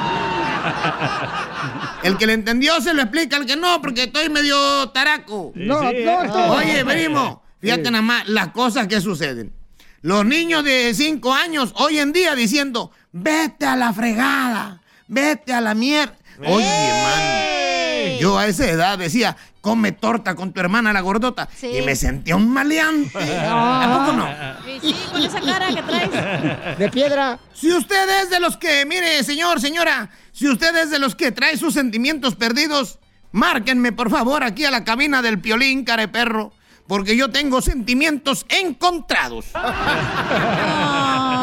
El 2.04 2.18
que 2.18 2.28
le 2.28 2.34
entendió 2.34 2.80
se 2.82 2.94
lo 2.94 3.02
explica, 3.02 3.38
el 3.38 3.46
que 3.46 3.56
no, 3.56 3.82
porque 3.82 4.04
estoy 4.04 4.30
medio 4.30 4.90
taraco. 4.90 5.52
No, 5.56 5.82
no, 5.92 6.24
no. 6.24 6.52
Oye, 6.54 6.86
primo, 6.86 7.44
fíjate 7.60 7.90
nada 7.90 8.02
más 8.02 8.28
las 8.28 8.50
cosas 8.50 8.88
que 8.88 9.02
suceden. 9.02 9.54
Los 10.02 10.26
niños 10.26 10.64
de 10.64 10.94
5 10.94 11.34
años 11.34 11.74
hoy 11.76 12.00
en 12.00 12.14
día 12.14 12.36
diciendo, 12.36 12.92
vete 13.12 13.66
a 13.66 13.76
la 13.76 13.94
fregada, 13.94 14.82
vete 15.08 15.54
a 15.54 15.62
la 15.62 15.74
mierda. 15.74 16.16
Oye, 16.46 16.66
mano, 16.66 18.20
yo 18.20 18.38
a 18.38 18.46
esa 18.46 18.70
edad 18.70 18.98
decía, 18.98 19.36
come 19.62 19.92
torta 19.92 20.36
con 20.36 20.54
tu 20.54 20.60
hermana 20.60 20.94
la 20.94 21.02
gordota. 21.02 21.50
Y 21.62 21.82
me 21.82 21.96
sentía 21.96 22.36
un 22.36 22.50
maleante. 22.50 23.18
¿A 23.50 24.06
poco 24.06 24.18
no? 24.18 24.28
Sí, 24.82 24.96
con 25.12 25.22
esa 25.24 25.42
cara 25.42 25.68
que 25.74 25.82
traes. 25.82 26.78
De 26.78 26.90
piedra. 26.90 27.40
Si 27.54 27.74
usted 27.74 28.22
es 28.22 28.30
de 28.30 28.40
los 28.40 28.56
que, 28.56 28.86
mire, 28.86 29.24
señor, 29.24 29.60
señora, 29.60 30.12
si 30.32 30.48
usted 30.48 30.76
es 30.76 30.92
de 30.92 31.00
los 31.00 31.16
que 31.16 31.32
trae 31.32 31.58
sus 31.58 31.74
sentimientos 31.74 32.36
perdidos, 32.36 33.00
márquenme 33.32 33.92
por 33.92 34.12
favor 34.12 34.44
aquí 34.44 34.64
a 34.64 34.72
la 34.72 34.84
cabina 34.84 35.22
del 35.22 35.40
piolín, 35.40 35.84
careperro, 35.84 36.54
porque 36.88 37.16
yo 37.16 37.30
tengo 37.30 37.62
sentimientos 37.62 38.46
encontrados. 38.50 39.46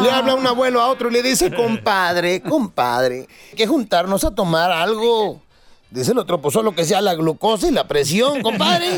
Le 0.03 0.11
habla 0.11 0.35
un 0.35 0.47
abuelo 0.47 0.81
a 0.81 0.89
otro 0.89 1.11
y 1.11 1.13
le 1.13 1.23
dice, 1.23 1.55
compadre, 1.55 2.41
compadre, 2.43 3.29
hay 3.51 3.57
que 3.57 3.67
juntarnos 3.67 4.25
a 4.25 4.35
tomar 4.35 4.73
algo. 4.73 5.43
Dice 5.91 6.11
el 6.11 6.19
otro, 6.19 6.41
pues 6.41 6.55
solo 6.55 6.75
que 6.75 6.85
sea 6.85 7.01
la 7.01 7.15
glucosa 7.15 7.69
y 7.69 7.71
la 7.71 7.87
presión, 7.87 8.43
compadre. 8.43 8.89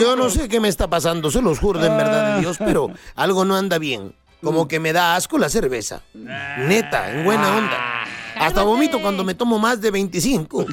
Yo 0.00 0.16
no 0.16 0.30
sé 0.30 0.48
qué 0.48 0.60
me 0.60 0.68
está 0.68 0.88
pasando, 0.88 1.30
se 1.30 1.42
los 1.42 1.58
juro 1.58 1.84
en 1.84 1.94
verdad 1.96 2.34
de 2.34 2.40
Dios, 2.40 2.56
pero 2.58 2.90
algo 3.14 3.44
no 3.44 3.56
anda 3.56 3.76
bien. 3.78 4.14
Como 4.42 4.66
que 4.68 4.80
me 4.80 4.92
da 4.92 5.14
asco 5.14 5.36
la 5.38 5.50
cerveza. 5.50 6.00
Neta, 6.14 7.12
en 7.12 7.24
buena 7.24 7.54
onda. 7.54 8.04
Hasta 8.36 8.62
vomito 8.62 9.00
cuando 9.02 9.24
me 9.24 9.34
tomo 9.34 9.58
más 9.58 9.80
de 9.80 9.90
25. 9.90 10.64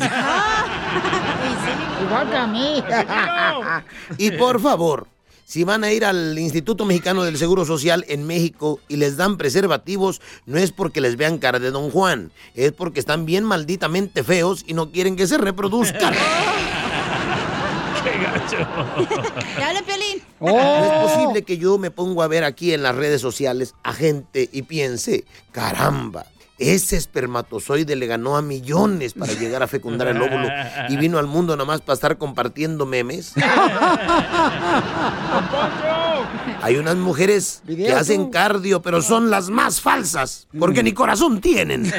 Igual 2.10 2.30
que 2.30 2.38
a 2.38 2.48
mí. 2.48 2.84
Y 4.18 4.32
por 4.32 4.60
favor, 4.60 5.08
si 5.46 5.64
van 5.64 5.84
a 5.84 5.92
ir 5.92 6.04
al 6.06 6.38
Instituto 6.40 6.86
Mexicano 6.86 7.24
del 7.24 7.38
Seguro 7.38 7.66
Social 7.66 8.04
en 8.08 8.26
México 8.26 8.80
y 8.88 8.96
les 8.98 9.18
dan 9.18 9.38
preservativos, 9.38 10.22
no 10.46 10.58
es 10.58 10.72
porque 10.72 11.02
les 11.02 11.16
vean 11.18 11.38
cara 11.38 11.60
de 11.60 11.72
Don 11.72 11.92
Juan, 11.92 12.32
es 12.56 12.72
porque 12.72 13.00
están 13.00 13.26
bien 13.26 13.44
malditamente 13.44 14.24
feos 14.24 14.64
y 14.68 14.74
no 14.74 14.92
quieren 14.92 15.16
que 15.16 15.28
se 15.28 15.38
reproduzcan. 15.38 16.14
¡Qué 18.04 18.12
gacho! 18.24 18.58
¡Dale, 19.60 19.84
Piolín! 19.84 20.24
No 20.40 20.60
es 20.60 21.12
posible 21.12 21.44
que 21.44 21.58
yo 21.58 21.78
me 21.78 21.92
pongo 21.92 22.24
a 22.24 22.28
ver 22.28 22.44
aquí 22.44 22.74
en 22.74 22.82
las 22.82 22.96
redes 22.96 23.22
sociales 23.22 23.76
a 23.84 23.94
gente 23.94 24.50
y 24.52 24.64
piense, 24.64 25.26
caramba, 25.52 26.26
ese 26.60 26.98
espermatozoide 26.98 27.96
le 27.96 28.06
ganó 28.06 28.36
a 28.36 28.42
millones 28.42 29.14
para 29.14 29.34
llegar 29.34 29.64
a 29.64 29.68
fecundar 29.68 30.10
el 30.10 30.22
óvulo 30.22 30.50
y 30.90 30.98
vino 30.98 31.18
al 31.18 31.26
mundo 31.28 31.56
nada 31.56 31.66
más 31.66 31.80
para 31.82 31.94
estar 31.96 32.18
compartiendo 32.18 32.86
memes. 32.86 33.34
Hay 36.62 36.76
unas 36.76 36.98
mujeres 36.98 37.64
que 37.66 37.94
hacen 37.94 38.30
cardio, 38.30 38.82
pero 38.82 39.02
son 39.02 39.30
las 39.30 39.50
más 39.50 39.80
falsas, 39.80 40.48
porque 40.60 40.84
ni 40.84 40.92
corazón 40.94 41.40
tienen. 41.40 41.86
Sí, 41.86 41.92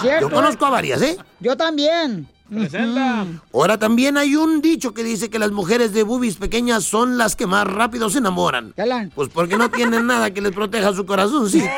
cierto. 0.00 0.28
Yo 0.28 0.34
conozco 0.34 0.66
a 0.66 0.70
varias, 0.70 1.00
¿eh? 1.02 1.16
Yo 1.40 1.56
también. 1.56 2.28
Presenta. 2.48 3.26
Ahora 3.52 3.78
también 3.78 4.16
hay 4.16 4.36
un 4.36 4.60
dicho 4.60 4.94
que 4.94 5.02
dice 5.02 5.30
que 5.30 5.38
las 5.38 5.50
mujeres 5.50 5.92
de 5.92 6.02
boobies 6.02 6.36
pequeñas 6.36 6.84
son 6.84 7.18
las 7.18 7.36
que 7.36 7.46
más 7.46 7.66
rápido 7.66 8.10
se 8.10 8.18
enamoran. 8.18 8.74
Pues 9.14 9.28
porque 9.28 9.56
no 9.56 9.70
tienen 9.70 10.06
nada 10.06 10.32
que 10.32 10.40
les 10.40 10.52
proteja 10.52 10.92
su 10.92 11.06
corazoncito. 11.06 11.66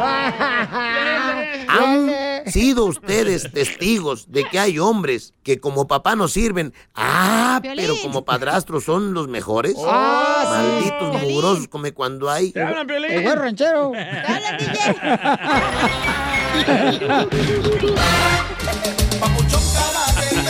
Han 1.68 2.10
sido 2.46 2.86
ustedes 2.86 3.52
testigos 3.52 4.30
de 4.30 4.44
que 4.44 4.58
hay 4.58 4.78
hombres 4.78 5.34
que 5.42 5.60
como 5.60 5.86
papá 5.86 6.16
no 6.16 6.28
sirven, 6.28 6.72
ah, 6.94 7.60
pero 7.62 7.94
como 8.02 8.24
padrastros 8.24 8.84
son 8.84 9.12
los 9.14 9.28
mejores. 9.28 9.76
Ah, 9.86 10.42
sí. 10.42 10.48
Malditos 10.50 11.22
mugrosos 11.22 11.68
como 11.68 11.92
cuando 11.94 12.28
hay. 12.30 12.52
¡Te 12.52 12.62
hablan! 12.62 12.88
El 12.90 13.38
ranchero. 13.38 13.92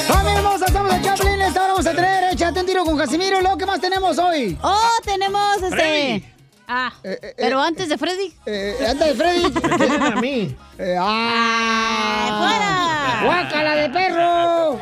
¡Familia 0.08 0.38
hermosa! 0.38 0.66
Estamos 0.66 0.94
en 0.94 1.02
Chaplin. 1.02 1.40
Esta 1.40 1.64
hora 1.64 1.72
vamos 1.72 1.86
a 1.86 1.94
tener 1.94 2.24
Échate 2.32 2.60
un 2.60 2.66
tiro 2.66 2.84
con 2.84 2.98
Casimiro. 2.98 3.40
Lo 3.40 3.56
que 3.56 3.66
más 3.66 3.80
tenemos 3.80 4.18
hoy? 4.18 4.58
Oh, 4.62 4.90
tenemos 5.04 5.56
este. 5.62 5.70
Freddy. 5.70 6.24
Ah, 6.72 6.92
pero 7.36 7.60
antes 7.60 7.88
de 7.88 7.98
Freddy. 7.98 8.32
Eh, 8.46 8.76
antes 8.88 9.08
de 9.08 9.14
Freddy. 9.14 9.42
a 10.12 10.20
mí. 10.20 10.56
Eh, 10.78 10.96
¡Ah! 10.98 13.22
¡Guácala 13.24 13.74
de 13.74 13.90
perro! 13.90 14.80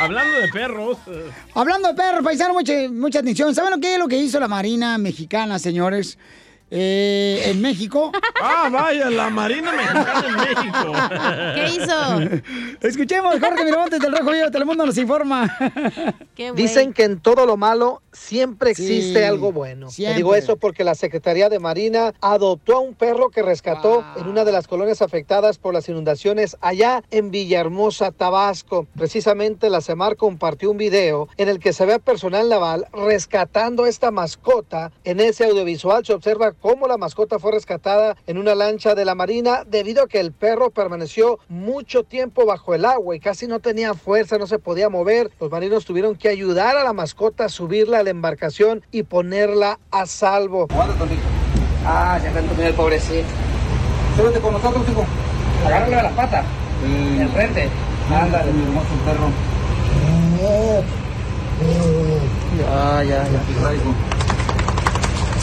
Hablando 0.00 0.40
de 0.40 0.48
perros. 0.48 0.96
Hablando 1.54 1.88
de 1.88 1.94
perros, 1.94 2.24
paisano, 2.24 2.54
mucha, 2.54 2.72
mucha 2.90 3.18
atención. 3.18 3.54
¿Saben 3.54 3.72
lo 3.72 3.78
que 3.78 3.92
es 3.92 3.98
lo 3.98 4.08
que 4.08 4.16
hizo 4.16 4.40
la 4.40 4.48
Marina 4.48 4.96
Mexicana, 4.96 5.58
señores? 5.58 6.16
Eh, 6.72 7.42
en 7.46 7.60
México. 7.60 8.12
Ah, 8.40 8.68
vaya, 8.72 9.10
la 9.10 9.28
Marina 9.28 9.72
Mexicana 9.72 10.24
en 10.26 10.36
México. 10.36 10.92
¿Qué 11.54 11.68
hizo? 11.76 12.86
Escuchemos, 12.88 13.34
Jorge 13.40 13.64
Miramontes 13.64 14.00
del 14.00 14.12
Rojo 14.12 14.30
Vivo 14.30 14.44
de 14.44 14.50
Telemundo 14.50 14.86
nos 14.86 14.96
informa. 14.96 15.56
Dicen 16.54 16.92
que 16.92 17.04
en 17.04 17.20
todo 17.20 17.44
lo 17.46 17.56
malo 17.56 18.02
siempre 18.12 18.74
Sí, 18.74 18.82
existe 18.84 19.26
algo 19.26 19.52
bueno. 19.52 19.88
Te 19.88 19.94
siempre. 19.94 20.16
digo 20.16 20.34
eso 20.34 20.56
porque 20.56 20.84
la 20.84 20.94
Secretaría 20.94 21.48
de 21.48 21.58
Marina 21.58 22.14
adoptó 22.20 22.76
a 22.76 22.80
un 22.80 22.94
perro 22.94 23.30
que 23.30 23.42
rescató 23.42 24.04
en 24.16 24.28
una 24.28 24.44
de 24.44 24.52
las 24.52 24.66
colonias 24.68 25.02
afectadas 25.02 25.58
por 25.58 25.74
las 25.74 25.88
inundaciones 25.88 26.56
allá 26.60 27.02
en 27.10 27.30
Villahermosa, 27.30 28.10
Tabasco. 28.12 28.86
Precisamente 28.96 29.70
la 29.70 29.80
CEMAR 29.80 30.16
compartió 30.16 30.70
un 30.70 30.76
video 30.78 31.28
en 31.36 31.48
el 31.48 31.58
que 31.58 31.72
se 31.72 31.84
ve 31.84 31.94
a 31.94 31.98
personal 31.98 32.48
naval 32.48 32.86
rescatando 32.92 33.84
a 33.84 33.88
esta 33.88 34.10
mascota. 34.10 34.92
En 35.04 35.20
ese 35.20 35.44
audiovisual 35.46 36.04
se 36.04 36.12
observa 36.14 36.52
cómo 36.60 36.86
la 36.86 36.96
mascota 36.96 37.38
fue 37.38 37.52
rescatada 37.52 38.16
en 38.26 38.38
una 38.38 38.54
lancha 38.54 38.94
de 38.94 39.04
la 39.04 39.14
Marina 39.14 39.64
debido 39.66 40.04
a 40.04 40.08
que 40.08 40.20
el 40.20 40.32
perro 40.32 40.70
permaneció 40.70 41.38
mucho 41.48 42.04
tiempo 42.04 42.46
bajo 42.46 42.74
el 42.74 42.84
agua 42.84 43.16
y 43.16 43.20
casi 43.20 43.46
no 43.46 43.60
tenía 43.60 43.94
fuerza, 43.94 44.38
no 44.38 44.46
se 44.46 44.58
podía 44.58 44.88
mover. 44.88 45.30
Los 45.40 45.50
marinos 45.50 45.84
tuvieron 45.84 46.16
que 46.16 46.28
ayudar 46.28 46.76
a 46.76 46.84
la 46.84 46.92
mascota 46.92 47.46
a 47.46 47.48
subirla 47.48 47.98
a 47.98 48.02
la 48.02 48.10
embarcación 48.10 48.82
y 48.90 49.02
ponerla 49.02 49.78
a 49.90 50.06
salvo. 50.06 50.68
Ah, 51.84 52.18
ya 52.22 52.30
mira 52.56 52.68
el 52.68 52.74
pobrecito. 52.74 53.26
Súbete 54.16 54.40
con 54.40 54.52
nosotros, 54.52 54.82
hijo. 54.88 55.04
Agárralo 55.66 55.96
de 55.96 56.02
las 56.02 56.12
patas. 56.12 56.44
El 57.18 57.28
frente. 57.30 57.68
Ándale, 58.10 58.52
mi 58.52 58.62
hermoso 58.62 58.88
perro. 59.04 59.30
Ya, 62.58 63.04
ya, 63.04 63.24
ya. 63.28 64.19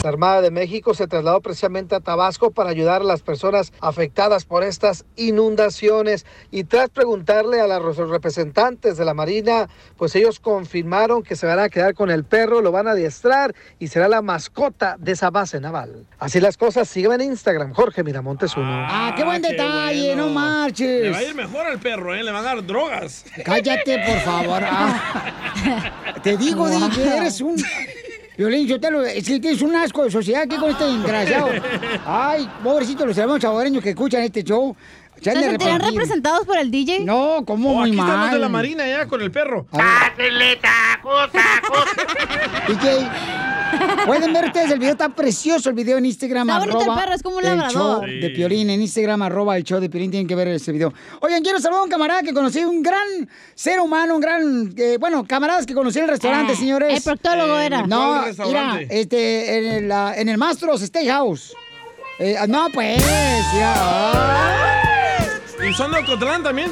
La 0.04 0.10
Armada 0.10 0.42
de 0.42 0.52
México 0.52 0.94
se 0.94 1.08
trasladó 1.08 1.42
precisamente 1.42 1.96
a 1.96 2.00
Tabasco 2.00 2.52
para 2.52 2.70
ayudar 2.70 3.02
a 3.02 3.04
las 3.04 3.24
personas 3.24 3.74
afectadas 3.82 4.46
por 4.46 4.64
estas 4.64 5.06
inundaciones. 5.16 6.26
Y 6.52 6.66
tras 6.66 6.90
preguntarle 6.90 7.60
a 7.60 7.68
los 7.68 7.98
representantes 7.98 8.98
de 8.98 9.06
la 9.06 9.14
Marina, 9.16 9.68
pues 9.98 10.16
ellos 10.16 10.40
confirmaron 10.40 11.24
que 11.24 11.36
se 11.36 11.48
van 11.48 11.60
a 11.60 11.70
quedar 11.70 11.96
con 11.96 12.12
el 12.12 12.24
perro, 12.26 12.62
lo 12.62 12.72
van 12.72 12.88
a 12.88 12.92
adiestrar 12.92 13.56
y 13.80 13.88
será 13.88 14.08
la 14.08 14.22
mascota 14.22 14.98
de 15.00 15.14
esa 15.14 15.32
base 15.32 15.60
naval. 15.60 16.06
Así 16.20 16.40
las 16.40 16.58
cosas, 16.58 16.88
sígueme 16.88 17.16
en 17.16 17.22
Instagram, 17.22 17.74
Jorge 17.74 18.04
Miramontes 18.04 18.56
uno. 18.56 18.68
Ah, 18.70 19.14
qué 19.16 19.24
buen 19.24 19.42
detalle, 19.42 20.16
no 20.16 20.30
marches. 20.30 21.02
Le 21.04 21.10
va 21.10 21.18
a 21.18 21.24
ir 21.24 21.36
mejor 21.36 21.66
al 21.66 21.80
perro, 21.80 22.14
¿eh? 22.14 22.24
Le 22.24 22.32
van 22.32 22.44
a 22.46 22.56
dar 22.56 22.66
drogas. 22.66 23.26
Cállate, 23.44 23.98
por 24.06 24.20
favor. 24.20 24.62
Ah. 24.64 26.16
Te 26.24 26.38
digo, 26.38 26.68
Wow. 26.68 26.90
DJ, 26.90 27.18
eres 27.18 27.42
un... 27.42 27.56
Violín, 28.38 28.67
yo 28.67 28.80
te 28.80 28.91
lo... 28.91 29.04
Es 29.04 29.26
que 29.28 29.39
tienes 29.39 29.62
un 29.62 29.76
asco 29.76 30.04
de 30.04 30.12
sociedad 30.12 30.43
aquí 30.43 30.56
con 30.58 30.69
este 30.69 30.84
desgraciado. 30.93 31.50
Ay, 32.06 32.47
pobrecito 32.63 33.06
los 33.06 33.17
hermanos 33.17 33.41
salvadoreños 33.41 33.84
que 33.84 33.89
escuchan 33.89 34.21
este 34.23 34.43
show. 34.43 34.76
Se 35.21 35.32
han 35.32 35.38
¿Se 35.38 35.41
de 35.41 35.50
sentirán 35.50 35.73
arrepentir. 35.76 36.00
representados 36.00 36.45
por 36.45 36.58
el 36.60 36.69
DJ? 36.69 37.00
No, 37.00 37.43
¿cómo? 37.45 37.71
Oh, 37.71 37.76
muy 37.80 37.89
aquí 37.89 37.97
mal. 37.97 38.32
de 38.32 38.38
la 38.39 38.50
Marina 38.50 38.88
ya 38.88 39.08
con 39.08 39.19
el 39.23 39.32
perro. 39.32 39.65
DJ, 42.67 43.10
pueden 44.06 44.34
ver 44.34 44.45
ustedes 44.45 44.71
el 44.71 44.80
video, 44.80 44.91
está 44.93 45.10
precioso 45.10 45.69
el 45.69 45.75
video 45.75 45.97
en 45.97 46.06
Instagram. 46.06 46.49
Está 46.49 46.60
bonito 46.60 46.82
el 46.82 46.97
perro, 46.99 47.13
es 47.13 47.23
como 47.23 47.38
un 47.38 47.45
el 47.45 47.58
labrador. 47.58 48.08
show 48.08 48.19
de 48.21 48.30
Piolín, 48.32 48.69
en 48.69 48.82
Instagram, 48.82 49.21
arroba 49.21 49.58
el 49.58 49.63
show 49.63 49.80
de 49.80 49.89
Piolín, 49.89 50.12
tienen 50.12 50.27
que 50.27 50.36
ver 50.36 50.47
ese 50.49 50.71
video. 50.71 50.93
Oigan, 51.21 51.41
quiero 51.43 51.60
saludar 51.60 51.82
a 51.82 51.84
un 51.84 51.89
camarada 51.89 52.21
que 52.23 52.34
conocí, 52.34 52.63
un 52.63 52.82
gran 52.82 53.30
ser 53.56 53.80
humano, 53.80 54.15
un 54.15 54.21
gran, 54.21 54.73
eh, 54.77 54.97
bueno, 54.99 55.25
camaradas 55.25 55.65
que 55.65 55.73
conocí 55.73 55.99
en 55.99 56.06
el 56.06 56.12
restaurante, 56.12 56.53
Ah, 56.53 56.60
señores. 56.60 56.95
el 56.97 57.03
proctólogo 57.03 57.60
Eh, 57.60 57.65
era. 57.65 57.86
No, 57.88 57.97
¿cuál 57.97 58.13
mira, 58.19 58.25
restaurante? 58.25 58.88
este, 58.99 59.58
en 59.58 59.65
el, 59.86 59.91
ah, 59.91 60.13
en 60.15 60.30
el 60.30 60.38
Mastros 60.38 60.82
Steakhouse. 60.82 61.53
Eh, 62.19 62.36
ah, 62.39 62.47
no, 62.47 62.67
pues, 62.73 62.97
ya. 63.56 65.13
¿Y 65.69 65.73
son 65.73 65.91
de 65.91 65.99
Ocotlán 65.99 66.43
también? 66.43 66.71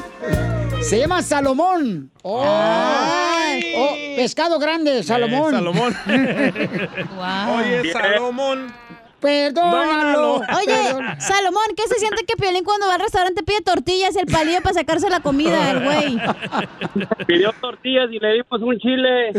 Se 0.88 1.00
llama 1.00 1.24
Salomón. 1.24 2.12
Oh, 2.22 2.46
oh, 2.46 3.96
pescado 4.16 4.60
grande, 4.60 5.02
Salomón. 5.02 5.56
Eh, 5.56 5.58
Salomón. 5.58 5.96
Oye, 7.58 7.92
Salomón. 7.92 8.72
Perdónalo. 9.20 10.36
Oye, 10.36 11.16
Salomón, 11.20 11.64
¿qué 11.76 11.84
se 11.88 11.96
siente 12.00 12.24
que 12.26 12.36
Piolín 12.36 12.64
cuando 12.64 12.88
va 12.88 12.96
al 12.96 13.00
restaurante 13.02 13.42
pide 13.44 13.62
tortillas 13.62 14.16
y 14.16 14.20
el 14.20 14.26
palillo 14.28 14.62
para 14.62 14.74
sacarse 14.76 15.10
la 15.10 15.20
comida, 15.20 15.72
el 15.72 15.84
güey? 15.84 16.18
Pidió 17.26 17.52
tortillas 17.60 18.10
y 18.12 18.20
le 18.20 18.34
dimos 18.34 18.62
un 18.62 18.78
chile. 18.80 19.32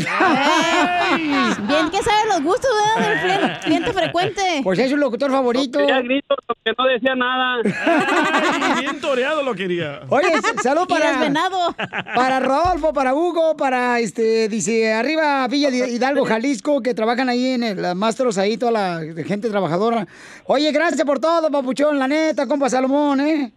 Bien 1.68 1.90
que 1.90 2.02
sabe 2.02 2.28
los 2.28 2.42
gustos, 2.42 2.70
¿verdad? 2.96 3.08
Del 3.08 3.18
clien- 3.20 3.60
cliente 3.60 3.92
frecuente. 3.92 4.60
Pues 4.64 4.78
es 4.78 4.90
su 4.90 4.96
locutor 4.96 5.30
favorito. 5.30 5.78
Quería 5.78 6.00
gritos 6.00 6.36
porque 6.46 6.72
no 6.76 6.84
decía 6.86 7.14
nada. 7.14 7.60
Ay, 7.64 8.80
bien 8.82 9.00
toreado 9.00 9.42
lo 9.42 9.54
quería. 9.54 10.00
Oye, 10.08 10.28
salud 10.62 10.86
para. 10.88 11.12
desvenado. 11.12 11.74
Para 12.14 12.40
Rodolfo, 12.40 12.92
para 12.92 13.14
Hugo, 13.14 13.56
para 13.56 13.98
este, 14.00 14.48
dice, 14.48 14.92
arriba 14.92 15.46
Villa 15.48 15.70
de 15.70 15.88
Hidalgo, 15.90 16.24
Jalisco, 16.24 16.82
que 16.82 16.94
trabajan 16.94 17.28
ahí 17.28 17.50
en 17.52 17.62
el 17.62 17.94
Mastros, 17.94 18.38
ahí 18.38 18.56
toda 18.56 18.72
la 18.72 19.00
gente 19.26 19.48
trabajadora. 19.76 20.06
Oye, 20.46 20.72
gracias 20.72 21.04
por 21.04 21.18
todo, 21.18 21.50
papuchón, 21.50 21.98
la 21.98 22.08
neta, 22.08 22.46
compa 22.46 22.68
Salomón, 22.70 23.20
¿eh? 23.20 23.52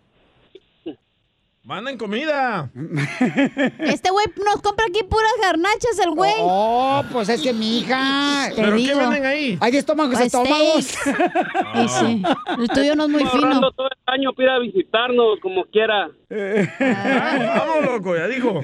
Mandan 1.64 1.98
comida. 1.98 2.72
Este 3.80 4.10
güey 4.10 4.26
nos 4.44 4.60
compra 4.62 4.86
aquí 4.90 5.04
puras 5.04 5.34
garnachas, 5.40 6.00
el 6.04 6.12
güey. 6.16 6.34
Oh, 6.40 7.04
pues 7.12 7.30
es 7.30 7.42
que 7.42 7.54
mi 7.54 7.80
hija. 7.80 8.50
Te 8.56 8.72
digo. 8.72 9.00
Hay 9.60 9.72
de 9.72 9.78
estómagos, 9.78 10.16
Pues 10.16 10.26
estómagos. 10.26 10.98
Y 11.76 11.88
sí, 11.90 12.24
el 12.60 12.68
tuyo 12.70 12.96
no 12.96 13.04
es 13.04 13.10
muy 13.10 13.26
fino. 13.26 13.72
todo 13.72 13.88
el 13.88 14.14
año 14.14 14.34
para 14.34 14.44
ir 14.46 14.50
a 14.50 14.60
visitarnos 14.60 15.40
como 15.42 15.64
quiera. 15.66 16.10
Vamos, 16.80 17.86
loco, 17.86 18.16
ya 18.18 18.28
dijo. 18.28 18.62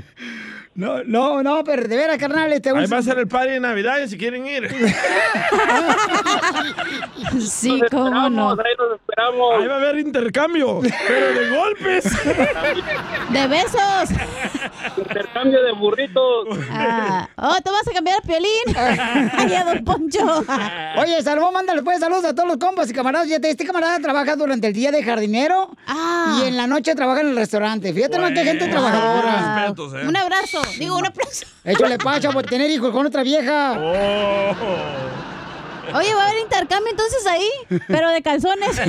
No, 0.76 1.04
no, 1.06 1.42
no, 1.42 1.64
pero 1.64 1.88
de 1.88 1.96
veras, 1.96 2.18
carnal, 2.18 2.52
este 2.52 2.70
Ahí 2.70 2.86
va 2.88 2.98
a 2.98 3.02
ser 3.02 3.18
el 3.18 3.28
party 3.30 3.52
de 3.54 3.60
Navidad 3.62 3.96
si 4.08 4.18
quieren 4.18 4.46
ir. 4.46 4.68
Sí, 7.40 7.82
cómo 7.92 8.30
no. 8.30 8.52
Ahí 8.52 8.74
nos 8.78 8.96
esperamos. 9.00 9.62
Ahí 9.62 9.68
va 9.68 9.74
a 9.76 9.78
haber 9.78 10.00
intercambio, 10.00 10.80
pero 11.08 11.34
de 11.40 11.50
golpes. 11.58 12.04
De 13.32 13.48
besos. 13.48 14.10
Intercambio 14.98 15.62
de 15.64 15.72
burritos. 15.74 16.48
Ah. 16.72 17.28
Oh, 17.38 17.56
¿te 17.62 17.70
vas 17.72 17.88
a 17.88 17.92
cambiar 17.92 18.22
Piolín? 18.22 18.50
Ay, 19.34 19.54
a 19.56 19.64
Don 19.66 19.84
Poncho. 19.84 20.46
Oye, 20.98 21.22
Salomón, 21.22 21.54
mándale 21.54 21.82
pues 21.84 22.00
saludos 22.00 22.24
a 22.26 22.34
todos 22.36 22.48
los 22.48 22.58
compas 22.58 22.90
y 22.90 22.94
camaradas. 22.94 23.28
Fíjate, 23.28 23.50
este 23.50 23.66
camarada 23.66 24.00
trabaja 24.00 24.36
durante 24.36 24.68
el 24.68 24.74
día 24.74 24.92
de 24.92 25.04
jardinero 25.04 25.72
Ah. 25.88 26.40
y 26.42 26.48
en 26.48 26.56
la 26.56 26.68
noche 26.68 26.96
trabaja 26.96 27.22
en 27.22 27.30
el 27.30 27.36
restaurante. 27.36 27.92
Fíjate, 27.94 28.18
no, 28.20 28.28
qué 28.30 28.44
gente 28.44 28.68
trabajadora. 28.68 29.58
respetos, 29.66 29.94
¿eh? 29.96 30.08
Un 30.08 30.16
abrazo. 30.16 30.62
Digo, 30.78 30.98
un 30.98 31.06
aplauso. 31.06 31.46
Eso 31.64 31.88
le 31.88 31.98
pasa 31.98 32.32
por 32.32 32.44
tener 32.44 32.70
hijos 32.70 32.92
con 32.92 33.06
otra 33.06 33.24
vieja. 33.24 33.74
Oye, 35.94 36.14
va 36.16 36.24
a 36.24 36.30
haber 36.30 36.42
intercambio 36.42 36.92
entonces 36.92 37.26
ahí, 37.28 37.50
pero 37.88 38.10
de 38.10 38.22
calzones. 38.22 38.80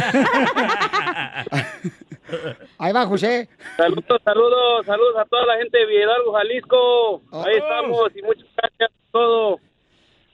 Ahí 2.79 2.93
va, 2.93 3.07
José. 3.07 3.49
Saludos, 3.77 4.21
saludos, 4.25 4.85
saludos 4.87 5.15
a 5.17 5.25
toda 5.27 5.47
la 5.47 5.59
gente 5.59 5.79
de 5.79 5.95
Hidalgo, 5.95 6.33
Jalisco. 6.33 7.23
Ahí 7.33 7.57
estamos 7.57 8.11
y 8.17 8.23
muchas 8.23 8.47
gracias 8.57 8.91
por 9.13 9.21
todo. 9.21 9.61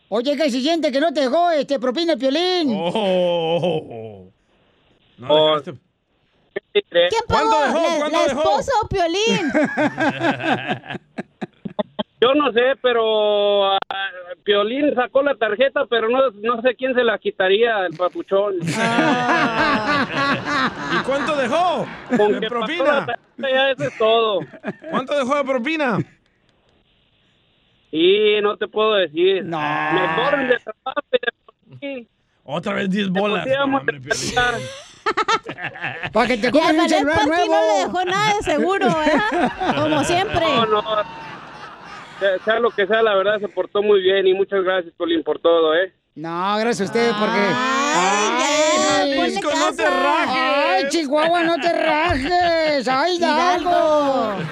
Oye, 0.08 0.36
¿qué 0.36 0.50
se 0.50 0.60
siente 0.60 0.90
que 0.90 1.00
no 1.00 1.12
te 1.12 1.20
dejó 1.20 1.50
este 1.50 1.78
propina 1.78 2.14
el 2.14 2.18
piolín? 2.18 2.74
Oh. 2.74 4.26
No 5.18 5.28
Oh, 5.28 5.60
dejaste- 6.72 7.08
¿Quién 7.10 7.22
pagó? 7.28 7.50
¿Cuánto 7.50 7.66
dejó? 7.66 7.82
¿La, 7.82 7.98
¿Cuánto 7.98 8.18
la 8.18 8.26
dejó? 8.26 8.40
esposa 8.40 8.72
o 8.82 8.88
Piolín? 8.88 9.52
Yo 12.20 12.34
no 12.34 12.52
sé, 12.52 12.76
pero 12.80 13.72
ah, 13.72 13.78
Piolín 14.44 14.94
sacó 14.94 15.22
la 15.24 15.34
tarjeta, 15.34 15.86
pero 15.90 16.08
no, 16.08 16.30
no 16.30 16.62
sé 16.62 16.76
quién 16.76 16.94
se 16.94 17.02
la 17.02 17.18
quitaría, 17.18 17.84
el 17.86 17.96
papuchón. 17.96 18.54
¿Y 20.92 21.02
cuánto 21.04 21.34
dejó? 21.36 21.84
Con 22.16 22.32
de 22.34 22.40
la 22.40 22.48
propina? 22.48 23.06
tarjeta, 23.06 23.18
ya 23.50 23.70
eso 23.70 23.84
es 23.84 23.98
todo. 23.98 24.40
¿Cuánto 24.90 25.18
dejó 25.18 25.34
de 25.36 25.44
propina? 25.44 25.98
Y 27.90 28.40
no 28.40 28.56
te 28.56 28.68
puedo 28.68 28.94
decir. 28.94 29.42
Me 29.44 29.50
corren 30.16 30.48
de 30.48 30.58
trabajo 30.58 31.02
y 31.10 31.18
de 31.18 31.28
por 31.44 31.54
aquí. 31.76 32.08
Otra 32.44 32.74
vez 32.74 32.88
10 32.90 33.08
bolas. 33.10 33.46
No, 33.46 33.64
hombre. 33.78 33.98
Para 36.12 36.26
que 36.28 36.36
te 36.38 36.50
compren 36.50 36.80
un 36.80 36.88
celular 36.88 37.26
nuevo. 37.26 37.52
no 37.54 37.60
le 37.60 37.78
dejó 37.84 38.04
nada 38.04 38.34
de 38.36 38.42
seguro, 38.42 38.86
¿verdad? 38.86 39.52
Como 39.82 40.04
siempre. 40.04 40.46
No, 40.56 40.66
no. 40.66 40.82
Sea, 42.44 42.60
lo 42.60 42.70
que 42.70 42.86
sea, 42.86 43.02
la 43.02 43.14
verdad 43.16 43.40
se 43.40 43.48
portó 43.48 43.82
muy 43.82 44.00
bien 44.00 44.26
y 44.28 44.34
muchas 44.34 44.62
gracias, 44.62 44.94
Piolín, 44.96 45.24
por 45.24 45.40
todo, 45.40 45.74
¿eh? 45.74 45.92
No, 46.14 46.56
gracias 46.58 46.82
a 46.82 46.84
ustedes 46.84 47.14
porque... 47.14 47.40
Ay, 47.94 49.14
Jalisco, 49.16 49.50
no 49.58 49.72
te 49.74 49.88
rajes. 49.90 50.36
¡Ay, 50.36 50.84
Chihuahua, 50.90 51.42
no 51.42 51.56
te 51.56 51.72
rajes! 51.72 52.86
¡Ay, 52.88 53.16
Hidalgo! 53.16 54.34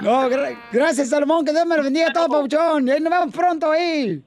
No, 0.00 0.30
gra- 0.30 0.56
gracias, 0.72 1.10
Salomón, 1.10 1.44
que 1.44 1.52
Dios 1.52 1.66
me 1.66 1.76
lo 1.76 1.82
bendiga 1.82 2.08
a 2.08 2.12
todos, 2.14 2.28
Pauchón. 2.28 2.86
Nos 2.86 2.94
vemos 3.02 3.34
pronto 3.34 3.70
ahí. 3.70 4.22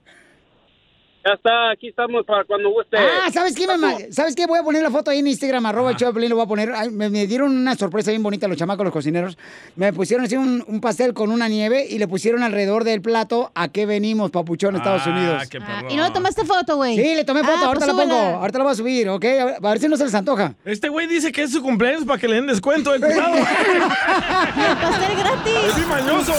Ya 1.26 1.34
está, 1.36 1.72
aquí 1.72 1.88
estamos 1.88 2.26
para 2.26 2.44
cuando 2.44 2.70
guste. 2.70 2.98
Ah, 2.98 3.30
¿sabes 3.34 3.56
qué? 3.56 3.66
Me 3.66 3.78
ma- 3.78 3.96
¿Sabes 4.12 4.36
qué? 4.36 4.46
Voy 4.46 4.60
a 4.60 4.64
poner 4.64 4.84
la 4.84 4.92
foto 4.92 5.10
ahí 5.10 5.20
en 5.20 5.28
Instagram, 5.28 5.66
arroba 5.66 5.92
el 5.92 5.98
de 5.98 6.12
Piolín, 6.12 6.30
lo 6.30 6.36
voy 6.36 6.44
a 6.44 6.48
poner. 6.48 6.74
Ay, 6.76 6.90
me, 6.90 7.10
me 7.10 7.26
dieron 7.28 7.56
una 7.56 7.76
sorpresa 7.78 8.12
bien 8.12 8.22
bonita 8.22 8.46
los 8.50 8.58
chamacos, 8.58 8.84
los 8.84 8.92
cocineros. 8.92 9.38
Me 9.78 9.94
pusieron 9.94 10.26
así 10.26 10.36
un, 10.36 10.64
un 10.68 10.82
pastel 10.82 11.14
con 11.14 11.32
una 11.32 11.48
nieve 11.48 11.86
y 11.90 11.98
le 11.98 12.10
pusieron 12.10 12.44
alrededor 12.44 12.84
del 12.84 13.02
plato 13.02 13.52
a 13.56 13.70
qué 13.70 13.86
venimos, 13.86 14.32
papuchón, 14.32 14.76
Estados 14.76 15.04
Ah, 15.06 15.10
Unidos. 15.12 15.48
qué 15.50 15.60
Ah. 15.62 15.84
¿Y 15.90 15.96
no 15.96 16.04
le 16.04 16.12
tomaste 16.12 16.44
foto, 16.44 16.76
güey? 16.76 16.98
Sí, 16.98 17.16
le 17.16 17.24
tomé 17.24 17.40
foto, 17.42 17.54
Ah, 17.58 17.66
ahorita 17.68 17.86
pues 17.86 17.96
la 17.98 18.04
pongo, 18.04 18.16
ahorita 18.40 18.58
la 18.58 18.64
voy 18.66 18.74
a 18.74 18.76
subir, 18.76 19.08
¿ok? 19.10 19.24
A 19.26 19.46
ver, 19.46 19.56
a 19.64 19.70
ver 19.70 19.80
si 19.80 19.88
no 19.88 19.96
se 19.96 20.04
les 20.04 20.14
antoja. 20.16 20.56
Este 20.66 20.90
güey 20.90 21.08
dice 21.08 21.32
que 21.32 21.44
es 21.44 21.52
su 21.52 21.62
cumpleaños 21.62 22.04
para 22.04 22.20
que 22.20 22.28
le 22.28 22.36
den 22.36 22.48
descuento. 22.48 22.94
eh, 22.94 23.00
cuidado. 23.00 23.36
El 23.38 24.78
pastel 24.78 25.18
gratis. 25.18 25.78
Es 25.78 25.88
mañoso. 25.88 26.34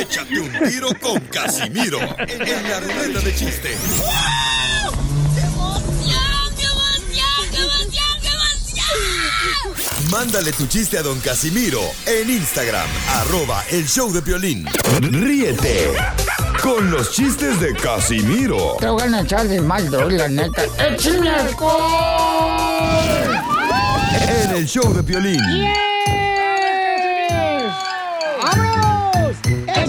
Échate 0.00 0.40
un 0.40 0.50
tiro 0.68 0.88
con 1.00 1.20
Casimiro 1.26 1.98
en 2.00 2.68
la 2.70 2.80
ruleta 2.80 3.20
de 3.20 3.32
chiste. 3.84 4.14
Mándale 10.10 10.52
tu 10.52 10.66
chiste 10.66 10.98
a 10.98 11.02
don 11.02 11.18
Casimiro 11.20 11.80
en 12.06 12.30
Instagram, 12.30 12.88
arroba 13.08 13.64
el 13.70 13.86
show 13.88 14.12
de 14.12 14.20
violín. 14.20 14.66
Ríete 15.00 15.92
con 16.62 16.90
los 16.90 17.10
chistes 17.12 17.60
de 17.60 17.74
Casimiro 17.74 18.76
Te 18.80 18.88
voy 18.88 19.02
a 19.02 19.20
echar 19.20 19.46
de 19.48 19.60
mal, 19.60 19.90
doy, 19.90 20.16
la 20.16 20.28
neta. 20.28 20.62
¡Échame 20.78 21.28
alcohol! 21.28 22.94
en 24.28 24.50
el 24.56 24.66
show 24.66 24.92
de 24.94 25.02
violín. 25.02 25.40
¡Vámonos! 25.40 25.93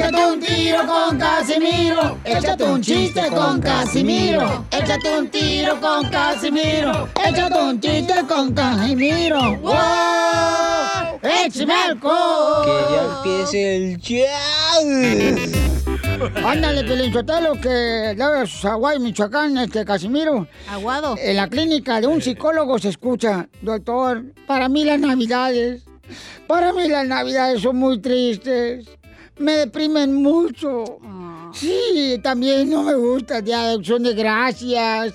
Échate 0.06 0.24
un 0.24 0.40
tiro 0.40 0.86
con 0.86 1.18
Casimiro. 1.18 2.18
Échate 2.24 2.64
un 2.64 2.80
chiste 2.80 3.28
con 3.32 3.60
Casimiro. 3.60 4.66
Échate 4.70 5.18
un 5.18 5.28
tiro 5.30 5.82
con 5.82 6.08
Casimiro. 6.10 7.10
Échate 7.28 7.60
un 7.60 7.80
chiste 7.80 8.14
con 8.28 8.54
Casimiro. 8.54 9.56
¡Wow! 9.62 9.74
¡Échame 11.24 11.74
alcohol! 11.74 12.68
empiece 13.24 13.78
el 13.78 13.98
show. 13.98 14.28
Ándale, 16.46 16.84
Pelinchotelo, 16.84 17.54
que 17.60 17.70
de 17.70 18.48
Hawái, 18.62 19.00
Michoacán, 19.00 19.58
este 19.58 19.84
Casimiro. 19.86 20.48
Aguado. 20.70 21.16
En 21.18 21.36
la 21.36 21.48
clínica 21.48 22.00
de 22.00 22.06
un 22.06 22.22
psicólogo 22.22 22.78
se 22.78 22.90
escucha, 22.90 23.50
doctor, 23.64 24.24
para 24.46 24.70
mí 24.70 24.86
las 24.86 25.00
navidades, 25.00 25.82
para 26.46 26.74
mí 26.74 26.88
las 26.88 27.08
navidades 27.08 27.64
son 27.64 27.78
muy 27.78 27.98
tristes, 28.00 28.86
me 29.38 29.54
deprimen 29.54 30.14
mucho. 30.16 31.00
Sí, 31.54 32.20
también 32.22 32.70
no 32.70 32.84
me 32.84 32.96
gusta 32.96 33.38
el 33.38 33.46
Día 33.46 33.64
de 33.64 33.76
Acción 33.76 34.04
de 34.04 34.14
Gracias, 34.14 35.14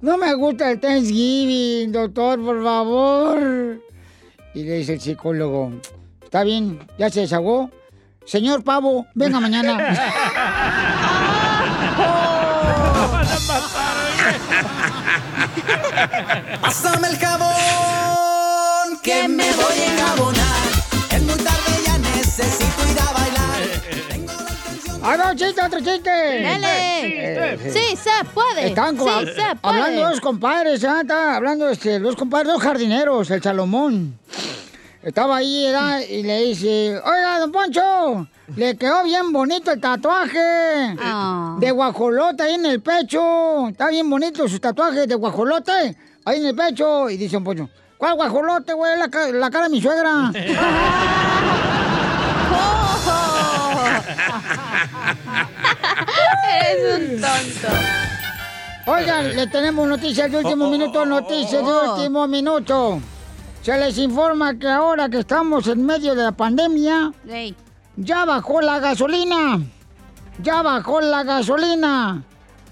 no 0.00 0.16
me 0.16 0.32
gusta 0.34 0.70
el 0.70 0.80
Thanksgiving, 0.80 1.90
doctor, 1.90 2.40
por 2.44 2.62
favor. 2.62 3.82
Y 4.54 4.62
le 4.62 4.74
dice 4.78 4.94
el 4.94 5.00
psicólogo, 5.00 5.72
está 6.22 6.44
bien, 6.44 6.78
ya 6.98 7.10
se 7.10 7.20
desahogó. 7.20 7.70
Señor 8.24 8.62
Pavo, 8.62 9.06
venga 9.14 9.40
mañana. 9.40 9.78
Pásame 16.60 17.08
el 17.08 17.18
jabón 17.18 19.00
que 19.02 19.28
me 19.28 19.52
voy 19.52 19.80
a 19.80 19.92
enjabonar. 19.92 20.29
¡Ah, 25.02 25.16
no, 25.16 25.34
chiste, 25.34 25.62
otro 25.64 25.78
chiste! 25.80 26.10
Dale. 26.42 27.58
Sí, 27.72 27.96
se 27.96 28.10
puede. 28.34 28.68
Están 28.68 28.96
como- 28.96 29.20
Sí, 29.20 29.26
se 29.26 29.56
puede. 29.56 29.58
hablando 29.62 30.10
dos 30.10 30.20
compadres, 30.20 30.84
¿ah? 30.84 31.00
Estaban 31.00 31.34
hablando 31.36 31.68
este, 31.70 31.98
dos 31.98 32.16
compadres, 32.16 32.52
dos 32.52 32.62
jardineros, 32.62 33.30
el 33.30 33.42
Salomón. 33.42 34.18
Estaba 35.02 35.38
ahí 35.38 35.66
y 36.10 36.22
le 36.22 36.42
dice, 36.42 37.00
oiga, 37.02 37.38
don 37.38 37.50
Poncho, 37.50 38.28
le 38.56 38.76
quedó 38.76 39.02
bien 39.04 39.32
bonito 39.32 39.72
el 39.72 39.80
tatuaje 39.80 40.38
Ah. 41.00 41.56
de 41.58 41.70
guajolote 41.70 42.42
ahí 42.42 42.54
en 42.54 42.66
el 42.66 42.82
pecho. 42.82 43.68
Está 43.68 43.88
bien 43.88 44.10
bonito 44.10 44.46
su 44.46 44.58
tatuaje 44.60 45.06
de 45.06 45.14
guajolote 45.14 45.96
ahí 46.26 46.38
en 46.40 46.46
el 46.46 46.54
pecho. 46.54 47.08
Y 47.08 47.16
dice 47.16 47.36
don 47.36 47.44
Poncho, 47.44 47.70
¿cuál 47.96 48.14
guajolote, 48.16 48.74
güey? 48.74 48.98
La, 48.98 49.08
la 49.32 49.50
cara 49.50 49.64
de 49.64 49.70
mi 49.70 49.80
suegra. 49.80 50.30
Eres 56.62 57.00
un 57.00 57.20
tonto. 57.20 57.68
Oigan, 58.86 59.36
le 59.36 59.46
tenemos 59.46 59.88
noticias 59.88 60.30
de 60.30 60.38
último 60.38 60.70
minuto, 60.70 61.06
noticias 61.06 61.64
de 61.64 61.90
último 61.90 62.26
minuto. 62.26 63.00
Se 63.62 63.78
les 63.78 63.98
informa 63.98 64.58
que 64.58 64.68
ahora 64.68 65.08
que 65.08 65.18
estamos 65.18 65.66
en 65.68 65.84
medio 65.84 66.14
de 66.14 66.24
la 66.24 66.32
pandemia, 66.32 67.12
ya 67.96 68.24
bajó 68.24 68.60
la 68.60 68.78
gasolina. 68.78 69.60
Ya 70.42 70.62
bajó 70.62 71.00
la 71.00 71.22
gasolina. 71.22 72.22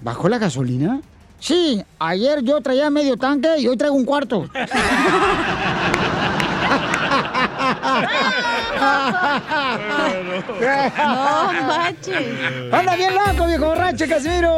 ¿Bajó 0.01 0.29
la 0.29 0.39
gasolina? 0.39 0.99
Sí, 1.39 1.83
ayer 1.99 2.41
yo 2.41 2.59
traía 2.61 2.89
medio 2.89 3.17
tanque 3.17 3.59
y 3.59 3.67
hoy 3.67 3.77
traigo 3.77 3.95
un 3.95 4.05
cuarto. 4.05 4.49
No 10.97 11.67
manches. 11.67 12.73
Anda 12.73 12.95
bien 12.95 13.13
loco, 13.13 13.47
viejo 13.47 13.65
borracho, 13.65 14.05
Casimiro. 14.07 14.57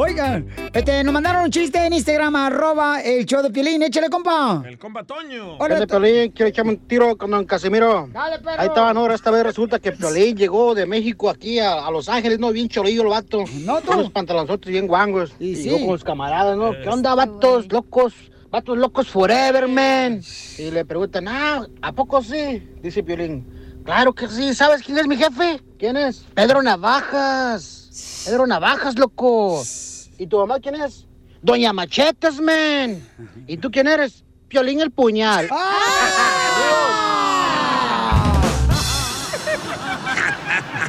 Oigan, 0.00 0.46
este, 0.72 1.02
nos 1.02 1.12
mandaron 1.12 1.42
un 1.42 1.50
chiste 1.50 1.84
en 1.84 1.92
Instagram, 1.92 2.36
arroba 2.36 3.00
el 3.00 3.26
show 3.26 3.42
de 3.42 3.50
Piolín. 3.50 3.82
Échale, 3.82 4.08
compa. 4.08 4.62
El 4.64 4.78
compa 4.78 5.02
Toño. 5.02 5.56
Hola, 5.58 5.84
Piolín, 5.88 6.30
quiero 6.30 6.50
echarme 6.50 6.72
un 6.72 6.78
tiro 6.86 7.16
con 7.16 7.32
don 7.32 7.44
Casimiro. 7.44 8.08
Dale, 8.12 8.38
perro. 8.38 8.60
Ahí 8.60 8.68
estaba, 8.68 8.94
no, 8.94 9.12
esta 9.12 9.32
vez 9.32 9.42
resulta 9.42 9.80
que 9.80 9.90
Piolín 9.90 10.36
llegó 10.36 10.76
de 10.76 10.86
México 10.86 11.28
aquí 11.28 11.58
a, 11.58 11.84
a 11.84 11.90
Los 11.90 12.08
Ángeles, 12.08 12.38
¿no? 12.38 12.52
Bien 12.52 12.68
chorillo 12.68 13.02
el 13.02 13.08
vato. 13.08 13.42
No, 13.64 13.80
tú. 13.80 13.86
Con 13.88 13.98
unos 13.98 14.12
pantalonzotes 14.12 14.70
bien 14.70 14.86
guangos. 14.86 15.32
Y 15.40 15.50
Y 15.50 15.56
sí. 15.56 15.70
con 15.70 15.88
los 15.88 16.04
camaradas, 16.04 16.56
¿no? 16.56 16.70
¿Qué 16.80 16.88
onda, 16.88 17.16
vatos, 17.16 17.66
locos? 17.72 18.14
Vatos 18.50 18.76
locos 18.78 19.08
forever, 19.08 19.68
man. 19.68 20.22
Y 20.58 20.70
le 20.70 20.84
preguntan, 20.84 21.28
ah, 21.28 21.66
¿a 21.82 21.92
poco 21.92 22.22
sí? 22.22 22.66
Dice 22.82 23.02
Piolín, 23.02 23.46
claro 23.84 24.12
que 24.14 24.28
sí. 24.28 24.54
¿Sabes 24.54 24.82
quién 24.82 24.98
es 24.98 25.06
mi 25.06 25.16
jefe? 25.16 25.60
¿Quién 25.78 25.96
es? 25.96 26.24
Pedro 26.34 26.62
Navajas. 26.62 28.22
Pedro 28.26 28.46
Navajas, 28.46 28.98
loco. 28.98 29.62
¿Y 30.18 30.26
tu 30.26 30.38
mamá 30.38 30.58
quién 30.60 30.74
es? 30.76 31.06
Doña 31.42 31.72
Machetes, 31.72 32.40
man. 32.40 33.00
¿Y 33.46 33.56
tú 33.58 33.70
quién 33.70 33.86
eres? 33.86 34.24
Piolín 34.48 34.80
el 34.80 34.90
puñal. 34.90 35.48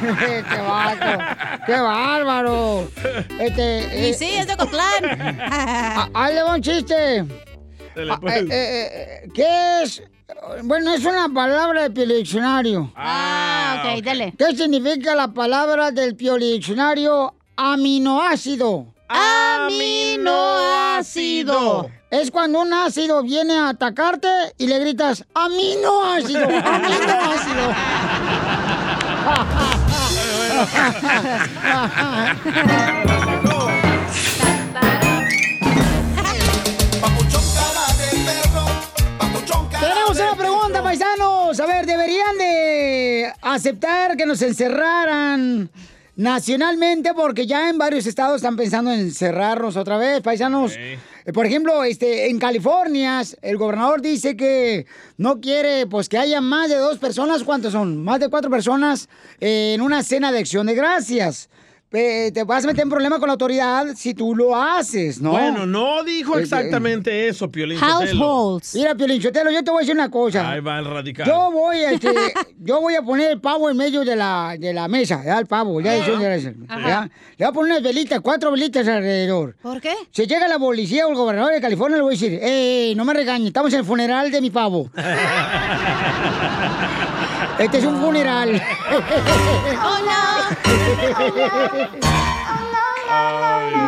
¡Qué 0.00 0.60
vato! 0.62 1.62
¡Qué 1.66 1.72
bárbaro! 1.78 2.88
Este, 3.38 4.08
Y 4.08 4.14
sí, 4.14 4.30
es 4.30 4.46
de 4.46 4.54
Ocotlán. 4.54 5.38
Ah, 5.52 6.08
Ahí 6.14 6.34
le 6.34 6.42
va 6.42 6.54
un 6.54 6.62
chiste. 6.62 7.24
Ah, 8.08 8.18
pues. 8.20 8.36
eh, 8.36 8.46
eh, 8.50 9.22
eh, 9.24 9.28
¿Qué 9.34 9.82
es? 9.82 10.02
Bueno, 10.62 10.94
es 10.94 11.04
una 11.04 11.28
palabra 11.28 11.88
del 11.88 12.08
diccionario. 12.08 12.92
Ah, 12.96 13.82
ok, 13.96 14.02
dale. 14.02 14.34
¿Qué 14.38 14.56
significa 14.56 15.14
la 15.14 15.28
palabra 15.28 15.90
del 15.90 16.16
diccionario 16.16 17.34
aminoácido? 17.56 18.86
Aminoácido. 19.08 21.90
Es 22.10 22.30
cuando 22.30 22.60
un 22.60 22.72
ácido 22.72 23.22
viene 23.22 23.58
a 23.58 23.70
atacarte 23.70 24.28
y 24.58 24.66
le 24.66 24.78
gritas 24.78 25.24
aminoácido, 25.34 26.44
aminoácido. 26.64 27.74
A 41.60 41.66
ver, 41.66 41.84
¿deberían 41.84 42.38
de 42.38 43.32
aceptar 43.42 44.16
que 44.16 44.24
nos 44.24 44.40
encerraran 44.40 45.68
nacionalmente? 46.16 47.12
Porque 47.12 47.46
ya 47.46 47.68
en 47.68 47.76
varios 47.76 48.06
estados 48.06 48.36
están 48.36 48.56
pensando 48.56 48.90
en 48.90 49.00
encerrarnos 49.00 49.76
otra 49.76 49.98
vez, 49.98 50.22
paisanos. 50.22 50.72
Eh, 50.78 50.98
Por 51.34 51.44
ejemplo, 51.44 51.84
este, 51.84 52.30
en 52.30 52.38
California, 52.38 53.20
el 53.42 53.58
gobernador 53.58 54.00
dice 54.00 54.38
que 54.38 54.86
no 55.18 55.38
quiere 55.42 55.86
pues 55.86 56.08
que 56.08 56.16
haya 56.16 56.40
más 56.40 56.70
de 56.70 56.76
dos 56.76 56.96
personas. 56.96 57.44
¿Cuántos 57.44 57.72
son? 57.72 58.02
Más 58.02 58.20
de 58.20 58.30
cuatro 58.30 58.50
personas 58.50 59.10
eh, 59.38 59.72
en 59.74 59.82
una 59.82 60.02
cena 60.02 60.32
de 60.32 60.38
acción 60.38 60.66
de 60.66 60.74
gracias. 60.74 61.50
Eh, 61.92 62.30
te 62.32 62.44
vas 62.44 62.62
a 62.62 62.68
meter 62.68 62.84
en 62.84 62.88
problema 62.88 63.18
con 63.18 63.26
la 63.26 63.32
autoridad 63.32 63.84
si 63.96 64.14
tú 64.14 64.36
lo 64.36 64.54
haces, 64.54 65.20
¿no? 65.20 65.32
Bueno, 65.32 65.66
no 65.66 66.04
dijo 66.04 66.36
Eh, 66.36 66.38
eh, 66.38 66.42
exactamente 66.42 67.26
eso, 67.26 67.50
Piolín 67.50 67.80
Sotelo. 67.80 68.60
Mira, 68.74 68.94
Piolín 68.94 69.20
Sotelo, 69.20 69.50
yo 69.50 69.64
te 69.64 69.72
voy 69.72 69.78
a 69.78 69.80
decir 69.80 69.96
una 69.96 70.08
cosa. 70.08 70.48
Ahí 70.48 70.60
va 70.60 70.78
el 70.78 70.84
radical. 70.84 71.26
Yo 71.26 71.50
voy, 71.50 71.78
a, 71.78 71.90
este, 71.90 72.14
yo 72.60 72.80
voy 72.80 72.94
a 72.94 73.02
poner 73.02 73.32
el 73.32 73.40
pavo 73.40 73.68
en 73.68 73.76
medio 73.76 74.04
de 74.04 74.14
la, 74.14 74.54
de 74.56 74.72
la 74.72 74.86
mesa, 74.86 75.20
¿ya? 75.24 75.36
El 75.40 75.46
pavo, 75.46 75.80
ya, 75.80 75.96
eso 75.96 76.12
ya, 76.20 76.36
ya. 76.36 76.50
Le 76.52 77.10
voy 77.38 77.46
a 77.48 77.52
poner 77.52 77.72
unas 77.72 77.82
velitas, 77.82 78.20
cuatro 78.20 78.52
velitas 78.52 78.86
alrededor. 78.86 79.56
¿Por 79.60 79.80
qué? 79.80 79.94
Si 80.12 80.28
llega 80.28 80.46
la 80.46 80.60
policía 80.60 81.08
o 81.08 81.10
el 81.10 81.16
gobernador 81.16 81.52
de 81.52 81.60
California, 81.60 81.96
le 81.96 82.04
voy 82.04 82.14
a 82.14 82.16
decir, 82.18 82.38
¡eh, 82.40 82.92
no 82.96 83.04
me 83.04 83.14
regañes, 83.14 83.48
estamos 83.48 83.72
en 83.72 83.80
el 83.80 83.84
funeral 83.84 84.30
de 84.30 84.40
mi 84.40 84.50
pavo! 84.50 84.88
este 87.60 87.78
es 87.78 87.84
un 87.84 88.00
funeral. 88.00 88.60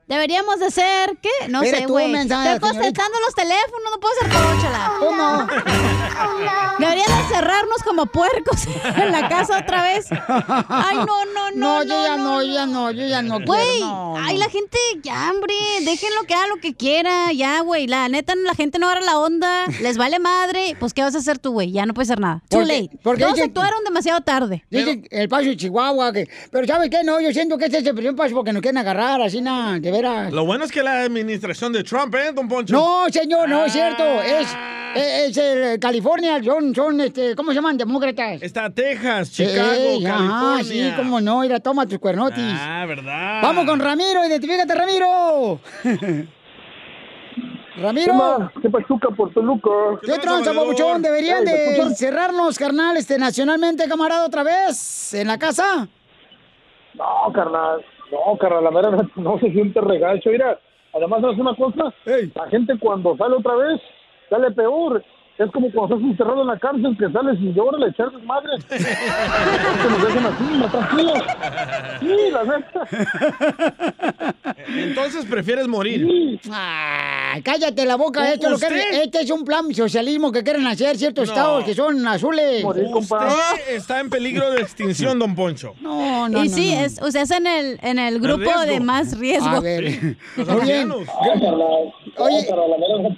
Deberíamos 0.08 0.58
de 0.58 0.70
ser, 0.70 1.16
¿qué? 1.20 1.48
No 1.48 1.62
Eres 1.62 1.80
sé, 1.80 1.86
güey. 1.86 2.12
Estoy 2.14 2.58
contestando 2.60 3.18
los 3.26 3.34
teléfonos, 3.34 3.90
no 3.92 4.00
puedo 4.00 4.14
ser 4.20 4.30
coróchala. 4.30 4.92
¿Cómo? 4.98 5.46
Deberían 6.78 7.06
de 7.08 7.34
cerrarnos 7.34 7.82
como 7.84 8.06
puercos 8.06 8.66
en 8.96 9.12
la 9.12 9.28
casa 9.28 9.58
otra 9.58 9.82
vez. 9.82 10.06
Ay, 10.68 10.96
no, 10.96 11.24
no, 11.26 11.50
no. 11.54 11.68
No, 11.78 11.82
yo 11.84 12.02
ya 12.02 12.16
no, 12.16 12.42
yo 12.42 12.52
ya 12.54 12.66
no, 12.66 12.90
yo 12.90 13.06
ya 13.06 13.22
no 13.22 13.40
Güey, 13.40 13.80
no, 13.80 14.16
ay, 14.16 14.34
no. 14.34 14.40
la 14.44 14.50
gente, 14.50 14.78
ya, 15.02 15.30
hombre, 15.30 15.54
déjenlo 15.82 16.22
que 16.26 16.34
haga 16.34 16.46
lo 16.48 16.56
que 16.56 16.74
quiera, 16.74 17.32
ya, 17.32 17.60
güey. 17.60 17.86
La 17.86 18.08
neta, 18.08 18.34
la 18.34 18.54
gente 18.54 18.78
no 18.78 18.86
agarra 18.88 19.04
la 19.04 19.18
onda, 19.18 19.66
les 19.82 19.96
vale 19.98 20.18
madre. 20.18 20.76
Pues, 20.80 20.94
¿qué 20.94 21.02
vas 21.02 21.14
a 21.14 21.18
hacer 21.18 21.38
tú, 21.38 21.52
güey? 21.52 21.70
Ya 21.72 21.84
no 21.86 21.94
puedes 21.94 22.08
hacer 22.10 22.20
nada. 22.20 22.42
Too 22.48 22.60
Porque- 22.60 22.82
late. 22.82 22.98
porque 23.02 23.22
Todos 23.22 23.34
dicen- 23.34 23.48
actuaron 23.50 23.84
demasiado 23.84 24.20
tarde. 24.22 24.64
Dice 24.70 25.02
el 25.10 25.28
paso 25.28 25.44
de 25.44 25.56
Chihuahua, 25.56 26.12
que... 26.12 26.28
pero 26.50 26.66
¿sabes 26.66 26.88
qué? 26.90 27.04
No, 27.04 27.20
yo 27.20 27.32
siento 27.32 27.58
que 27.58 27.66
este 27.66 27.78
es 27.78 27.86
el 27.86 27.94
primer 27.94 28.16
paso 28.16 28.34
porque 28.34 28.52
nos 28.52 28.62
quieren 28.62 28.78
agarrar, 28.78 29.20
así 29.20 29.40
nada, 29.40 29.80
veras. 30.02 30.32
Lo 30.32 30.44
bueno 30.44 30.64
es 30.64 30.72
que 30.72 30.82
la 30.82 31.02
administración 31.02 31.72
de 31.72 31.82
Trump, 31.84 32.14
¿eh, 32.14 32.32
don 32.32 32.48
Poncho? 32.48 32.72
No, 32.74 33.08
señor, 33.10 33.48
no 33.48 33.64
es 33.64 33.72
cierto. 33.72 34.04
Es, 34.04 34.48
es, 34.94 35.78
California, 35.78 36.42
son, 36.42 36.74
son, 36.74 37.00
este, 37.00 37.34
¿cómo 37.36 37.50
se 37.50 37.56
llaman? 37.56 37.76
Demócratas. 37.76 38.42
Está 38.42 38.70
Texas, 38.70 39.32
Chicago, 39.32 39.72
Ey, 39.72 40.02
California. 40.02 40.64
sí, 40.64 40.92
cómo 40.96 41.20
no, 41.20 41.40
mira, 41.40 41.60
toma 41.60 41.86
tus 41.86 41.98
cuernotis. 41.98 42.42
Ah, 42.44 42.84
¿verdad? 42.86 43.40
Vamos 43.42 43.64
con 43.66 43.80
Ramiro, 43.80 44.24
identifícate, 44.26 44.74
Ramiro. 44.74 45.60
Ramiro. 47.76 48.50
¿Qué 48.60 48.68
pachuca 48.70 49.08
por 49.10 49.32
Toluca? 49.32 49.70
¿Qué 50.02 50.18
tranza, 50.18 50.52
babuchón? 50.52 51.00
¿Deberían 51.00 51.46
Ey, 51.46 51.54
¿me 51.54 51.72
de 51.74 51.76
encerrarnos, 51.78 52.58
carnal, 52.58 52.96
este, 52.96 53.18
nacionalmente, 53.18 53.88
camarada, 53.88 54.26
otra 54.26 54.42
vez? 54.42 55.14
¿En 55.14 55.28
la 55.28 55.38
casa? 55.38 55.86
No, 56.94 57.32
carnal. 57.32 57.84
No, 58.10 58.36
carnal, 58.38 58.64
la 58.64 58.70
verdad 58.70 59.06
no 59.16 59.38
se 59.38 59.50
siente 59.52 59.80
regacho. 59.80 60.30
Mira, 60.30 60.58
además, 60.94 61.20
¿sabes 61.20 61.38
una 61.38 61.54
cosa? 61.54 61.92
La 62.34 62.48
gente 62.48 62.78
cuando 62.78 63.16
sale 63.16 63.36
otra 63.36 63.54
vez, 63.56 63.80
sale 64.30 64.50
peor. 64.52 65.02
Es 65.38 65.50
como 65.52 65.70
cuando 65.70 65.94
estás 65.94 66.10
encerrado 66.10 66.40
en 66.42 66.48
la 66.48 66.58
cárcel 66.58 66.96
que 66.98 67.12
sales 67.12 67.38
y 67.40 67.52
llora 67.52 67.78
le 67.78 67.88
echar 67.90 68.10
madre. 68.24 68.50
que 68.68 69.88
nos 69.88 70.04
dejen 70.04 70.26
así, 70.26 70.44
más 70.58 70.72
tranquilos. 70.72 71.22
Sí, 72.00 72.16
la 72.32 72.44
neta. 72.44 72.88
Entonces 74.66 75.24
prefieres 75.26 75.68
morir. 75.68 76.40
Ay, 76.50 77.40
cállate 77.42 77.84
la 77.86 77.94
boca, 77.96 78.32
esto, 78.32 78.46
es 78.46 78.52
lo 78.52 78.58
que, 78.58 78.66
¿Usted? 78.66 79.02
este 79.04 79.20
es 79.20 79.30
un 79.30 79.44
plan 79.44 79.72
socialismo 79.72 80.32
que 80.32 80.42
quieren 80.42 80.66
hacer 80.66 80.96
ciertos 80.96 81.28
estados 81.28 81.62
que 81.64 81.74
son 81.74 82.06
azules. 82.08 82.64
Usted 82.64 83.16
está 83.70 84.00
en 84.00 84.10
peligro 84.10 84.50
de 84.50 84.62
extinción, 84.62 85.20
don 85.20 85.36
Poncho. 85.36 85.74
No, 85.80 86.28
no, 86.28 86.44
y 86.44 86.48
no, 86.48 86.54
sí, 86.54 86.74
no. 86.74 86.80
Es, 86.80 87.00
o 87.00 87.10
sea, 87.12 87.22
es 87.22 87.30
en 87.30 87.46
el, 87.46 87.78
en 87.82 88.00
el 88.00 88.18
grupo 88.18 88.60
de 88.66 88.80
más 88.80 89.16
riesgo. 89.16 89.48
A 89.48 89.60
ver, 89.60 90.16
Los 90.36 90.48
muy 90.48 90.62
bien. 90.62 90.92
Oye, 92.16 92.48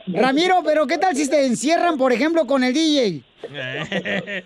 Ramiro, 0.08 0.62
pero 0.64 0.86
¿qué 0.86 0.98
tal 0.98 1.14
si 1.16 1.28
te 1.28 1.46
encierran, 1.46 1.96
por 1.96 2.12
ejemplo, 2.12 2.46
con 2.46 2.64
el 2.64 2.72
DJ? 2.72 3.22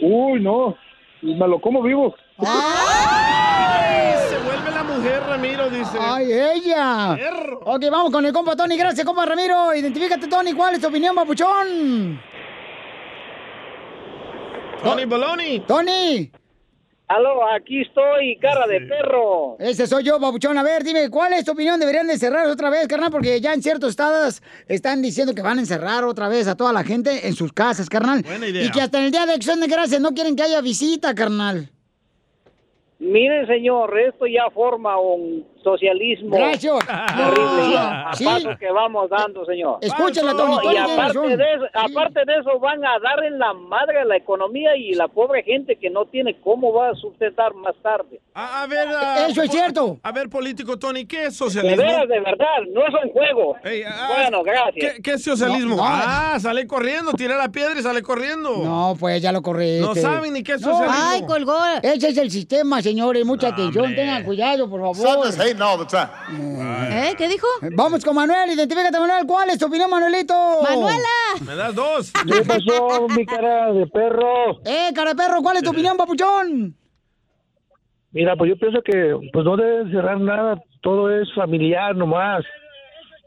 Uy, 0.00 0.40
no. 0.40 0.76
Me 1.22 1.48
lo 1.48 1.60
como 1.60 1.82
vivo. 1.82 2.14
Ay, 2.38 4.14
se 4.28 4.38
vuelve 4.38 4.70
la 4.70 4.82
mujer, 4.84 5.22
Ramiro, 5.26 5.70
dice. 5.70 5.98
¡Ay, 5.98 6.32
ella! 6.32 7.18
Ok, 7.64 7.84
vamos 7.90 8.12
con 8.12 8.24
el 8.26 8.32
compa 8.32 8.54
Tony. 8.54 8.76
Gracias, 8.76 9.06
compa 9.06 9.24
Ramiro. 9.24 9.74
Identifícate, 9.74 10.28
Tony. 10.28 10.52
¿Cuál 10.52 10.74
es 10.74 10.80
tu 10.80 10.88
opinión, 10.88 11.14
papuchón? 11.14 12.20
Tony 14.82 15.04
Baloney. 15.06 15.60
Tony. 15.60 16.30
Aló, 17.08 17.46
aquí 17.54 17.82
estoy, 17.82 18.36
cara 18.38 18.66
de 18.66 18.80
perro. 18.80 19.56
Ese 19.60 19.86
soy 19.86 20.02
yo, 20.02 20.18
babuchón. 20.18 20.58
A 20.58 20.64
ver, 20.64 20.82
dime, 20.82 21.08
¿cuál 21.08 21.34
es 21.34 21.44
tu 21.44 21.52
opinión? 21.52 21.78
¿Deberían 21.78 22.08
de 22.08 22.14
encerrar 22.14 22.48
otra 22.48 22.68
vez, 22.68 22.88
carnal? 22.88 23.12
Porque 23.12 23.40
ya 23.40 23.54
en 23.54 23.62
ciertos 23.62 23.90
estados 23.90 24.42
están 24.66 25.02
diciendo 25.02 25.32
que 25.32 25.40
van 25.40 25.58
a 25.58 25.60
encerrar 25.60 26.02
otra 26.02 26.28
vez 26.28 26.48
a 26.48 26.56
toda 26.56 26.72
la 26.72 26.82
gente 26.82 27.28
en 27.28 27.34
sus 27.34 27.52
casas, 27.52 27.88
carnal. 27.88 28.22
Buena 28.22 28.48
idea. 28.48 28.64
Y 28.64 28.72
que 28.72 28.80
hasta 28.80 28.98
en 28.98 29.04
el 29.04 29.10
Día 29.12 29.24
de 29.24 29.34
Acción 29.34 29.60
de 29.60 29.68
Gracias 29.68 30.00
no 30.00 30.14
quieren 30.14 30.34
que 30.34 30.42
haya 30.42 30.60
visita, 30.60 31.14
carnal. 31.14 31.70
Mire, 32.98 33.46
señor, 33.46 33.96
esto 34.00 34.26
ya 34.26 34.50
forma 34.52 34.98
un 34.98 35.46
socialismo 35.66 36.36
Gracias. 36.36 36.78
terrible 36.86 37.72
ya, 37.72 38.08
a 38.08 38.14
Sí. 38.14 38.24
pasos 38.24 38.56
que 38.58 38.70
vamos 38.70 39.10
dando, 39.10 39.44
señor. 39.44 39.78
Escúchala, 39.80 40.32
Tony, 40.34 40.56
y 40.72 40.76
aparte 40.76 41.36
de, 41.36 41.52
eso, 41.54 41.64
aparte 41.74 42.20
de 42.24 42.34
eso, 42.38 42.58
van 42.60 42.84
a 42.84 42.98
dar 43.00 43.24
en 43.24 43.38
la 43.38 43.52
madre 43.52 44.00
a 44.00 44.04
la 44.04 44.16
economía 44.16 44.76
y 44.76 44.94
la 44.94 45.08
pobre 45.08 45.42
gente 45.42 45.74
que 45.76 45.90
no 45.90 46.04
tiene 46.06 46.38
cómo 46.40 46.72
va 46.72 46.90
a 46.90 46.94
sustentar 46.94 47.52
más 47.54 47.74
tarde. 47.82 48.20
A, 48.34 48.62
a 48.62 48.66
ver, 48.68 48.86
ah, 48.96 49.26
Eso 49.28 49.42
es 49.42 49.50
cierto. 49.50 49.98
A 50.04 50.12
ver, 50.12 50.28
político 50.28 50.78
Tony, 50.78 51.04
¿qué 51.04 51.24
es 51.24 51.32
De 51.32 51.44
socialismo? 51.44 51.82
veras, 51.82 52.08
de 52.08 52.20
verdad, 52.20 52.46
no 52.72 52.86
es 52.86 52.94
un 53.04 53.10
juego. 53.10 53.56
ah, 53.88 54.08
bueno, 54.16 54.42
gracias. 54.44 54.94
¿Qué, 54.94 55.02
qué 55.02 55.12
es 55.14 55.24
socialismo? 55.24 55.76
No, 55.76 55.82
no. 55.82 55.88
Ah, 55.88 56.38
sale 56.40 56.66
corriendo, 56.66 57.12
tira 57.12 57.36
la 57.36 57.48
piedra 57.48 57.78
y 57.78 57.82
sale 57.82 58.02
corriendo. 58.02 58.56
No, 58.58 58.96
pues 58.98 59.20
ya 59.20 59.32
lo 59.32 59.42
corrí. 59.42 59.80
No 59.80 59.94
saben 59.94 60.32
ni 60.32 60.42
qué 60.44 60.52
es 60.52 60.60
socialismo. 60.60 60.94
Ay, 61.10 61.22
colgó. 61.26 61.56
Ese 61.82 62.08
es 62.10 62.18
el 62.18 62.30
sistema, 62.30 62.80
señores. 62.82 63.24
Mucha 63.24 63.48
atención. 63.48 63.94
Tengan 63.94 64.22
cuidado, 64.24 64.68
por 64.70 64.80
favor. 64.80 65.26
¿Eh? 66.30 67.14
¿Qué 67.16 67.28
dijo? 67.28 67.46
Vamos 67.72 68.04
con 68.04 68.14
Manuel. 68.14 68.50
Identifícate, 68.50 68.98
Manuel. 68.98 69.26
¿Cuál 69.26 69.50
es 69.50 69.58
tu 69.58 69.66
opinión, 69.66 69.90
Manuelito? 69.90 70.34
¡Manuela! 70.62 71.08
¿Me 71.46 71.56
das 71.56 71.74
dos? 71.74 72.12
¿Qué 72.26 72.42
pasó, 72.42 73.08
mi 73.08 73.24
cara 73.24 73.72
de 73.72 73.86
perro? 73.86 74.60
Eh, 74.64 74.90
cara 74.94 75.10
de 75.10 75.16
perro, 75.16 75.42
¿cuál 75.42 75.56
es 75.56 75.62
tu 75.62 75.70
opinión, 75.70 75.96
papuchón? 75.96 76.74
Mira, 78.12 78.36
pues 78.36 78.50
yo 78.50 78.56
pienso 78.56 78.80
que 78.82 79.16
pues 79.32 79.44
no 79.44 79.56
deben 79.56 79.90
cerrar 79.90 80.20
nada, 80.20 80.60
todo 80.80 81.10
es 81.10 81.32
familiar 81.34 81.94
nomás. 81.94 82.44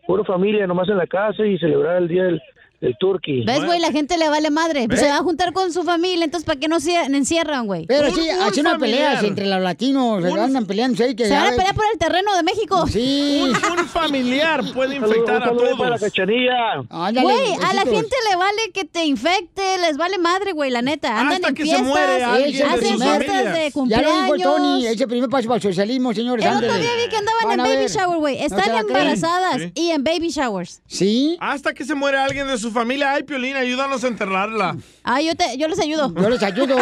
Puro 0.08 0.24
familia 0.24 0.66
nomás 0.66 0.90
en 0.90 0.98
la 0.98 1.06
casa 1.06 1.46
y 1.46 1.58
celebrar 1.60 1.98
el 1.98 2.08
día 2.08 2.24
del, 2.24 2.42
del 2.82 2.96
turkey. 2.98 3.44
¿Ves, 3.46 3.66
güey? 3.66 3.80
La 3.80 3.92
gente 3.92 4.18
le 4.18 4.30
vale 4.30 4.50
madre. 4.50 4.88
Pues 4.88 5.00
se 5.02 5.08
va 5.10 5.18
a 5.18 5.24
juntar 5.24 5.52
con 5.54 5.72
su 5.74 5.84
familia, 5.84 6.24
entonces 6.26 6.46
¿para 6.46 6.60
qué 6.60 6.68
no 6.68 6.80
se 6.80 6.96
encierran, 6.96 7.68
güey? 7.68 7.86
Pero 7.88 8.14
sí, 8.14 8.30
hacen 8.30 8.66
unas 8.68 8.80
peleas 8.80 9.24
entre 9.24 9.46
los 9.48 9.62
latinos. 9.62 10.24
Se 10.24 10.40
andan 10.40 10.66
peleando. 10.66 11.04
ahí 11.04 11.16
que 11.16 11.26
Se 11.26 11.32
van 11.34 11.44
a 11.48 11.50
ya- 11.52 11.56
pelear 11.58 11.76
por 11.76 11.86
el 11.92 12.00
terreno 12.00 12.36
de 12.36 12.44
México. 12.44 12.88
Sí. 12.88 13.42
Un, 13.44 13.80
un 13.80 13.86
familiar 13.88 14.62
puede 14.74 14.96
infectar 14.96 15.36
a 15.44 15.52
para 15.52 15.54
la 15.54 15.60
todos. 15.98 16.00
cachanilla. 16.02 16.78
Güey, 16.90 17.54
a 17.64 17.74
la 17.74 17.82
gente 17.82 18.16
le 18.30 18.36
vale 18.36 18.72
que 18.74 18.86
te 18.86 19.06
infecte, 19.06 19.78
les 19.80 19.98
vale 19.98 20.18
madre, 20.18 20.54
güey, 20.54 20.72
la 20.72 20.82
neta. 20.82 21.20
Andan 21.20 21.36
Hasta 21.36 21.50
en 21.50 21.56
que 21.56 21.64
se 21.64 21.70
fiestas, 21.70 21.88
muere 21.88 22.24
alguien 22.24 22.58
de 22.58 22.64
hacen 22.64 22.90
sus 22.94 23.04
fiestas 23.04 23.26
familias. 23.28 23.54
de 23.54 23.64
Ya 23.66 23.72
cumpleaños. 23.72 24.12
lo 24.12 24.22
dijo 24.24 24.36
el 24.36 24.42
Tony, 24.42 24.88
ese 24.88 25.08
primer 25.08 25.30
paso 25.30 25.48
para 25.48 25.56
el 25.58 25.62
socialismo, 25.64 26.14
señores. 26.14 26.46
El 26.46 26.54
otro 26.58 26.74
día 26.78 26.90
vi 27.04 27.10
que 27.10 27.18
andaban 27.18 27.60
en 27.60 27.66
baby 27.76 27.88
shower, 27.88 28.18
güey. 28.20 28.38
No 28.40 28.46
Están 28.46 28.64
se 28.64 28.78
embarazadas 28.78 29.62
Sí. 29.62 29.72
y 29.76 29.90
en 29.92 30.04
baby 30.04 30.30
showers. 30.30 30.82
¿Sí? 30.88 31.38
Hasta 31.40 31.74
que 31.74 31.84
se 31.86 31.96
muere 31.96 32.18
alguien 32.18 32.48
de 32.48 32.58
su 32.58 32.69
familia. 32.72 33.14
Ay, 33.14 33.24
Piolín, 33.24 33.56
ayúdanos 33.56 34.04
a 34.04 34.08
enterrarla. 34.08 34.76
Ah, 35.04 35.22
yo, 35.22 35.36
te, 35.36 35.58
yo 35.58 35.68
les 35.68 35.80
ayudo. 35.80 36.14
Yo 36.14 36.30
les 36.30 36.44
ayudo. 36.44 36.78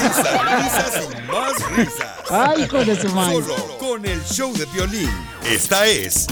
Risas 0.00 1.02
y 1.02 1.32
más 1.32 1.76
risas. 1.76 2.08
Ay, 2.30 2.62
hijo 2.64 2.84
de 2.84 3.00
su 3.00 3.08
madre. 3.14 3.42
Solo 3.42 3.78
con 3.78 4.06
el 4.06 4.22
show 4.24 4.52
de 4.52 4.66
violín. 4.66 5.10
Esta 5.44 5.86
es 5.86 6.26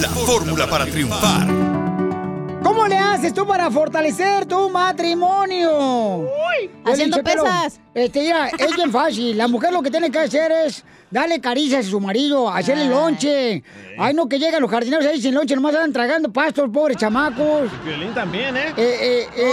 la 0.00 0.08
fórmula 0.08 0.68
para 0.68 0.86
triunfar. 0.86 1.73
¿Cómo 2.84 2.94
le 2.94 3.00
haces 3.00 3.32
tú 3.32 3.46
para 3.46 3.70
fortalecer 3.70 4.44
tu 4.44 4.68
matrimonio? 4.68 6.28
Haciendo 6.84 7.16
Piolín 7.16 7.38
Sotelo, 7.38 7.44
pesas. 7.44 7.80
Este, 7.94 8.20
mira, 8.20 8.48
es 8.48 8.76
bien 8.76 8.92
fácil. 8.92 9.38
La 9.38 9.48
mujer 9.48 9.72
lo 9.72 9.80
que 9.80 9.90
tiene 9.90 10.10
que 10.10 10.18
hacer 10.18 10.52
es 10.52 10.84
darle 11.10 11.40
caricias 11.40 11.86
a 11.86 11.88
su 11.88 11.98
marido, 11.98 12.50
hacerle 12.50 12.88
lonche. 12.88 13.62
Ay, 13.96 14.12
no, 14.12 14.28
que 14.28 14.38
llegan 14.38 14.60
los 14.60 14.70
jardineros 14.70 15.06
ahí 15.06 15.18
sin 15.18 15.34
lonche, 15.34 15.54
nomás 15.54 15.74
andan 15.76 15.94
tragando 15.94 16.30
pastos, 16.30 16.68
pobres 16.70 16.98
chamacos. 16.98 17.70
Piolín 17.82 18.12
también, 18.12 18.54
¿eh? 18.54 18.74
Eh, 18.76 18.98
eh, 19.00 19.28
eh, 19.34 19.52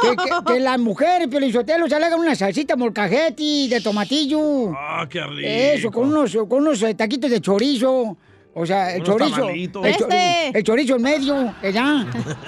que, 0.00 0.16
que, 0.16 0.54
que 0.54 0.60
las 0.60 0.78
mujeres, 0.78 1.28
Piolizotelo, 1.28 1.86
se 1.86 2.00
le 2.00 2.06
hagan 2.06 2.18
una 2.18 2.34
salsita 2.34 2.76
molcajeti 2.76 3.68
de 3.68 3.82
tomatillo. 3.82 4.72
Ah, 4.74 5.06
qué 5.10 5.20
rico. 5.20 5.42
Eso, 5.42 5.90
con 5.90 6.08
unos, 6.08 6.34
con 6.48 6.62
unos 6.62 6.82
eh, 6.82 6.94
taquitos 6.94 7.30
de 7.30 7.42
chorizo. 7.42 8.16
O 8.56 8.64
sea, 8.64 8.94
el 8.94 9.02
Unos 9.02 9.16
chorizo. 9.18 9.48
El, 9.48 9.70
Este. 9.90 10.56
el 10.58 10.62
chorizo 10.62 10.94
en 10.96 11.02
medio, 11.02 11.54
ya. 11.72 12.06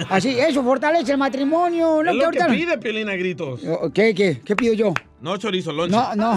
Así, 0.09 0.39
eso 0.39 0.63
fortalece 0.63 1.13
el 1.13 1.19
matrimonio. 1.19 2.01
No, 2.03 2.11
es 2.13 2.19
que 2.19 2.25
lo 2.25 2.31
que 2.47 2.53
pide 2.55 2.79
Piolín 2.79 3.09
a 3.09 3.17
gritos. 3.17 3.61
¿Qué, 3.93 4.15
qué? 4.15 4.41
¿Qué 4.45 4.55
pido 4.55 4.73
yo? 4.75 4.95
No 5.21 5.37
chorizo, 5.37 5.73
lonche. 5.73 5.97
No, 5.97 6.15
no. 6.15 6.37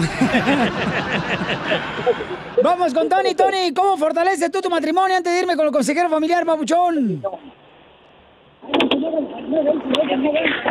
Vamos 2.64 2.92
con 2.92 3.08
Tony. 3.08 3.34
Tony, 3.34 3.72
¿cómo 3.72 3.96
fortaleces 3.96 4.50
tú 4.50 4.60
tu 4.60 4.68
matrimonio 4.70 5.16
antes 5.16 5.32
de 5.32 5.38
irme 5.40 5.54
con 5.56 5.66
el 5.66 5.72
consejero 5.72 6.08
familiar, 6.10 6.44
babuchón? 6.44 7.22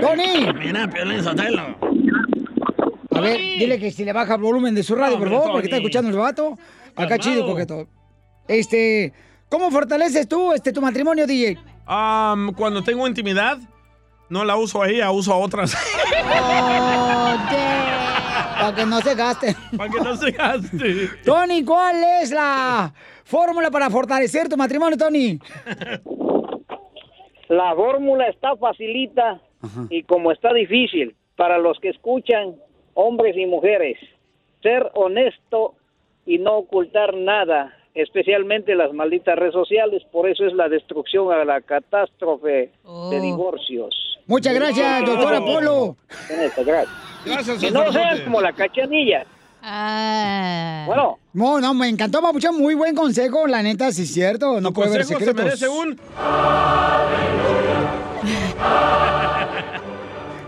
Tony. 0.01 0.53
Mira, 0.59 0.89
Piolín 0.89 1.23
Sotelo. 1.23 1.75
A 3.15 3.21
ver, 3.21 3.37
dile 3.37 3.79
que 3.79 3.91
si 3.91 4.03
le 4.05 4.13
baja 4.13 4.35
el 4.35 4.41
volumen 4.41 4.75
de 4.75 4.83
su 4.83 4.95
radio, 4.95 5.17
por 5.17 5.29
favor, 5.29 5.51
porque 5.51 5.67
está 5.67 5.77
escuchando 5.77 6.09
el 6.11 6.17
vato. 6.17 6.57
Acá 6.95 7.17
Calmado. 7.17 7.17
chido, 7.19 7.45
coqueto. 7.45 7.87
Este, 8.49 9.13
¿cómo 9.47 9.69
fortaleces 9.69 10.27
tú 10.27 10.51
este 10.53 10.73
tu 10.73 10.81
matrimonio, 10.81 11.27
DJ? 11.27 11.59
Am, 11.85 12.51
cuando 12.53 12.83
tengo 12.83 13.07
intimidad, 13.07 13.59
no 14.27 14.43
la 14.43 14.57
uso 14.57 14.81
a 14.81 14.89
ella, 14.89 15.11
uso 15.11 15.31
a 15.31 15.37
otras. 15.37 15.77
Para 18.59 18.75
que 18.75 18.85
no 18.87 18.99
se 19.01 19.13
gaste. 19.13 19.55
Para 19.77 19.91
que 19.91 20.01
no 20.01 20.15
se 20.15 20.31
gaste. 20.31 21.09
Tony, 21.23 21.63
¿cuál 21.63 22.03
es 22.21 22.31
la 22.31 22.91
fórmula 23.23 23.69
para 23.69 23.87
fortalecer 23.91 24.49
tu 24.49 24.57
matrimonio, 24.57 24.97
Tony? 24.97 25.39
La 27.49 27.75
fórmula 27.75 28.27
está 28.29 28.55
facilita 28.57 29.41
y 29.91 30.01
como 30.03 30.31
está 30.31 30.51
difícil 30.53 31.15
para 31.35 31.59
los 31.59 31.79
que 31.79 31.89
escuchan, 31.89 32.55
hombres 32.95 33.37
y 33.37 33.45
mujeres, 33.45 33.97
ser 34.63 34.89
honesto 34.95 35.75
y 36.25 36.39
no 36.39 36.57
ocultar 36.57 37.13
nada, 37.15 37.73
especialmente 37.95 38.75
las 38.75 38.93
malditas 38.93 39.35
redes 39.37 39.53
sociales, 39.53 40.03
por 40.11 40.29
eso 40.29 40.45
es 40.45 40.53
la 40.53 40.69
destrucción 40.69 41.31
a 41.31 41.43
la 41.43 41.61
catástrofe 41.61 42.71
de 43.11 43.21
divorcios. 43.21 43.89
Muchas 44.27 44.53
gracias, 44.53 45.05
doctor 45.05 45.35
Apolo. 45.35 45.95
Gracias, 46.29 46.65
gracias. 47.25 47.59
Que 47.59 47.71
no 47.71 47.91
seas 47.91 48.21
como 48.21 48.41
la 48.41 48.53
cachanilla. 48.53 49.25
Bueno. 50.85 51.17
No, 51.33 51.59
no, 51.59 51.73
me 51.73 51.89
encantó, 51.89 52.21
Papuchón. 52.21 52.57
Muy 52.57 52.75
buen 52.75 52.95
consejo, 52.95 53.45
la 53.47 53.61
neta, 53.61 53.91
sí 53.91 54.03
es 54.03 54.13
cierto. 54.13 54.61
No 54.61 54.71
puede 54.71 54.89
haber 54.89 55.01
consejo 55.01 55.19
se 55.19 55.25
secretos. 55.25 55.45
merece 55.45 55.67
un... 55.69 55.99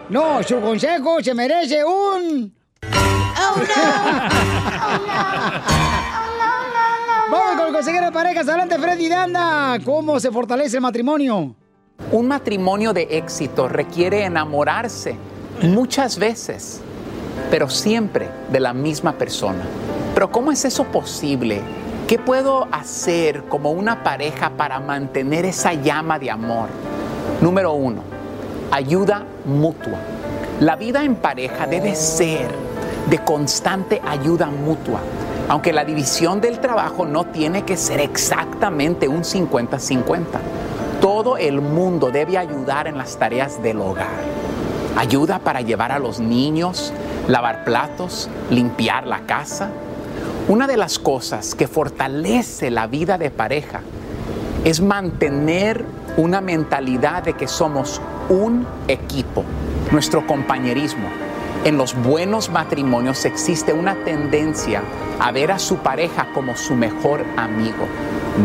No, 0.10 0.44
su 0.44 0.60
consejo 0.60 1.24
se 1.24 1.34
merece 1.34 1.86
un... 1.86 2.54
Vamos 7.32 7.56
con 7.56 7.68
el 7.68 7.74
consejero 7.74 8.08
de 8.08 8.12
parejas. 8.12 8.46
Adelante, 8.50 8.78
Freddy 8.78 9.08
Danda. 9.08 9.78
¿Cómo 9.86 10.20
se 10.20 10.30
fortalece 10.32 10.76
el 10.76 10.82
matrimonio? 10.82 11.56
Un 12.12 12.28
matrimonio 12.28 12.92
de 12.92 13.04
éxito 13.10 13.70
requiere 13.70 14.26
enamorarse 14.26 15.16
muchas 15.62 16.20
veces, 16.20 16.82
pero 17.50 17.70
siempre 17.70 18.30
de 18.52 18.60
la 18.60 18.74
misma 18.74 19.14
persona. 19.14 19.64
Pero 20.14 20.30
¿cómo 20.30 20.52
es 20.52 20.66
eso 20.66 20.84
posible? 20.84 21.62
¿Qué 22.06 22.20
puedo 22.20 22.68
hacer 22.70 23.46
como 23.46 23.72
una 23.72 24.04
pareja 24.04 24.50
para 24.50 24.82
mantener 24.82 25.46
esa 25.46 25.74
llama 25.74 26.20
de 26.20 26.32
amor? 26.32 26.68
Número 27.40 27.72
uno, 27.72 28.02
ayuda 28.72 29.24
mutua. 29.46 30.00
La 30.60 30.76
vida 30.76 31.06
en 31.06 31.16
pareja 31.16 31.66
debe 31.66 31.96
ser 31.96 32.52
de 33.10 33.20
constante 33.20 34.02
ayuda 34.06 34.48
mutua. 34.48 35.00
Aunque 35.52 35.74
la 35.74 35.84
división 35.84 36.40
del 36.40 36.62
trabajo 36.62 37.06
no 37.06 37.26
tiene 37.26 37.64
que 37.64 37.76
ser 37.76 38.00
exactamente 38.00 39.10
un 39.10 39.24
50-50. 39.24 40.24
Todo 41.02 41.36
el 41.36 41.60
mundo 41.60 42.10
debe 42.10 42.38
ayudar 42.38 42.88
en 42.88 42.98
las 42.98 43.18
tareas 43.18 43.62
del 43.62 43.82
hogar. 43.82 44.08
Ayuda 44.96 45.40
para 45.40 45.60
llevar 45.60 45.92
a 45.92 46.00
los 46.00 46.22
niños, 46.22 46.94
lavar 47.28 47.66
platos, 47.66 48.30
limpiar 48.50 49.06
la 49.06 49.26
casa. 49.26 49.72
Una 50.48 50.68
de 50.68 50.78
las 50.78 50.98
cosas 50.98 51.54
que 51.54 51.68
fortalece 51.68 52.72
la 52.72 52.88
vida 52.88 53.18
de 53.18 53.30
pareja 53.30 53.82
es 54.64 54.80
mantener 54.80 55.84
una 56.16 56.40
mentalidad 56.40 57.24
de 57.24 57.34
que 57.34 57.50
somos 57.50 58.00
un 58.30 58.66
equipo, 58.88 59.44
nuestro 59.92 60.26
compañerismo. 60.26 61.10
En 61.64 61.78
los 61.78 61.94
buenos 61.94 62.50
matrimonios 62.50 63.24
existe 63.24 63.72
una 63.72 63.94
tendencia 64.04 64.82
a 65.20 65.32
ver 65.32 65.52
a 65.52 65.60
su 65.60 65.78
pareja 65.78 66.30
como 66.34 66.58
su 66.58 66.74
mejor 66.74 67.24
amigo, 67.38 67.86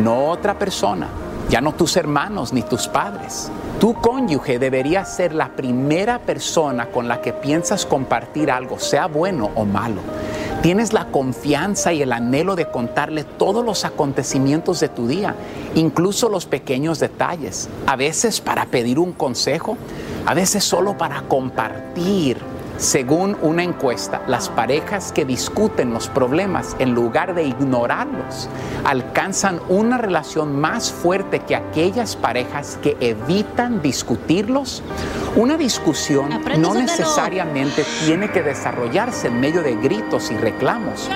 no 0.02 0.26
otra 0.26 0.58
persona. 0.58 1.08
ya 1.48 1.60
no 1.60 1.72
tus 1.72 1.96
hermanos 1.96 2.52
ni 2.52 2.62
tus 2.62 2.88
padres. 2.88 3.50
Tu 3.80 3.94
cónyuge 3.94 4.58
debería 4.58 5.04
ser 5.04 5.32
la 5.32 5.50
primera 5.50 6.18
persona 6.18 6.86
con 6.86 7.06
la 7.06 7.22
que 7.22 7.32
piensas 7.32 7.86
compartir 7.86 8.50
algo, 8.50 8.80
sea 8.80 9.06
bueno 9.06 9.50
o 9.54 9.64
malo. 9.64 10.00
Tienes 10.60 10.92
la 10.92 11.06
confianza 11.06 11.92
y 11.92 12.02
el 12.02 12.12
anhelo 12.12 12.56
de 12.56 12.68
contarle 12.68 13.22
todos 13.22 13.64
los 13.64 13.84
acontecimientos 13.84 14.80
de 14.80 14.88
tu 14.88 15.06
día, 15.06 15.36
incluso 15.76 16.28
los 16.28 16.46
pequeños 16.46 16.98
detalles, 16.98 17.68
a 17.86 17.94
veces 17.94 18.40
para 18.40 18.66
pedir 18.66 18.98
un 18.98 19.12
consejo, 19.12 19.76
a 20.26 20.34
veces 20.34 20.64
solo 20.64 20.98
para 20.98 21.22
compartir. 21.22 22.55
Según 22.78 23.38
una 23.40 23.62
encuesta, 23.62 24.20
las 24.26 24.50
parejas 24.50 25.10
que 25.10 25.24
discuten 25.24 25.94
los 25.94 26.08
problemas 26.08 26.76
en 26.78 26.94
lugar 26.94 27.34
de 27.34 27.44
ignorarlos 27.44 28.50
alcanzan 28.84 29.60
una 29.70 29.96
relación 29.96 30.60
más 30.60 30.92
fuerte 30.92 31.38
que 31.40 31.56
aquellas 31.56 32.16
parejas 32.16 32.78
que 32.82 32.98
evitan 33.00 33.80
discutirlos. 33.80 34.82
Una 35.36 35.56
discusión 35.56 36.28
no 36.58 36.74
necesariamente 36.74 37.82
tiene 38.04 38.30
que 38.30 38.42
desarrollarse 38.42 39.28
en 39.28 39.40
medio 39.40 39.62
de 39.62 39.74
gritos 39.76 40.30
y 40.30 40.36
reclamos, 40.36 41.08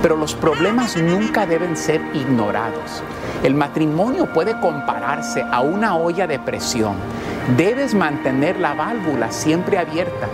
pero 0.00 0.16
los 0.16 0.36
problemas 0.36 0.96
nunca 0.96 1.44
deben 1.44 1.76
ser 1.76 2.00
ignorados. 2.14 3.02
El 3.42 3.54
matrimonio 3.54 4.32
puede 4.32 4.60
compararse 4.60 5.42
a 5.42 5.60
una 5.60 5.96
olla 5.96 6.28
de 6.28 6.38
presión. 6.38 6.94
Debes 7.56 7.94
mantener 7.94 8.60
la 8.60 8.74
válvula 8.74 9.32
siempre 9.32 9.76
abierta 9.76 10.28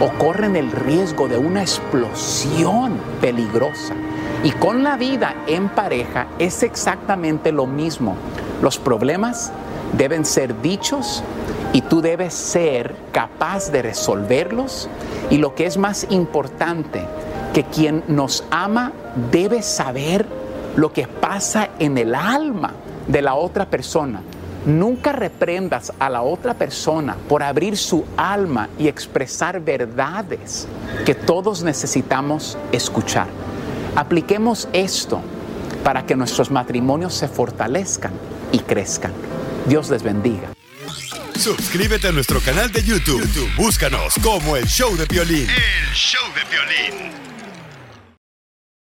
o 0.00 0.08
corren 0.18 0.56
el 0.56 0.70
riesgo 0.70 1.28
de 1.28 1.38
una 1.38 1.62
explosión 1.62 2.98
peligrosa. 3.20 3.94
Y 4.42 4.50
con 4.52 4.82
la 4.82 4.96
vida 4.96 5.34
en 5.46 5.68
pareja 5.68 6.26
es 6.38 6.62
exactamente 6.62 7.52
lo 7.52 7.66
mismo. 7.66 8.16
Los 8.62 8.78
problemas 8.78 9.52
deben 9.96 10.24
ser 10.24 10.60
dichos 10.60 11.22
y 11.72 11.82
tú 11.82 12.00
debes 12.00 12.34
ser 12.34 12.94
capaz 13.12 13.70
de 13.70 13.82
resolverlos. 13.82 14.88
Y 15.30 15.38
lo 15.38 15.54
que 15.54 15.66
es 15.66 15.76
más 15.76 16.06
importante, 16.10 17.06
que 17.52 17.64
quien 17.64 18.04
nos 18.08 18.44
ama 18.50 18.92
debe 19.30 19.62
saber 19.62 20.26
lo 20.76 20.92
que 20.92 21.06
pasa 21.06 21.70
en 21.78 21.98
el 21.98 22.14
alma 22.14 22.72
de 23.06 23.22
la 23.22 23.34
otra 23.34 23.66
persona. 23.66 24.20
Nunca 24.66 25.12
reprendas 25.12 25.92
a 25.98 26.08
la 26.08 26.22
otra 26.22 26.54
persona 26.54 27.16
por 27.28 27.42
abrir 27.42 27.76
su 27.76 28.04
alma 28.16 28.70
y 28.78 28.88
expresar 28.88 29.60
verdades 29.60 30.66
que 31.04 31.14
todos 31.14 31.62
necesitamos 31.62 32.56
escuchar. 32.72 33.26
Apliquemos 33.94 34.68
esto 34.72 35.20
para 35.82 36.06
que 36.06 36.16
nuestros 36.16 36.50
matrimonios 36.50 37.14
se 37.14 37.28
fortalezcan 37.28 38.12
y 38.52 38.60
crezcan. 38.60 39.12
Dios 39.66 39.90
les 39.90 40.02
bendiga. 40.02 40.48
Suscríbete 41.38 42.08
a 42.08 42.12
nuestro 42.12 42.40
canal 42.40 42.72
de 42.72 42.82
YouTube. 42.82 43.20
YouTube, 43.20 43.54
Búscanos 43.56 44.14
como 44.22 44.56
el 44.56 44.66
show 44.66 44.96
de 44.96 45.04
violín. 45.04 45.46
El 45.50 45.94
show 45.94 46.22
de 46.34 46.44
violín. 46.50 47.33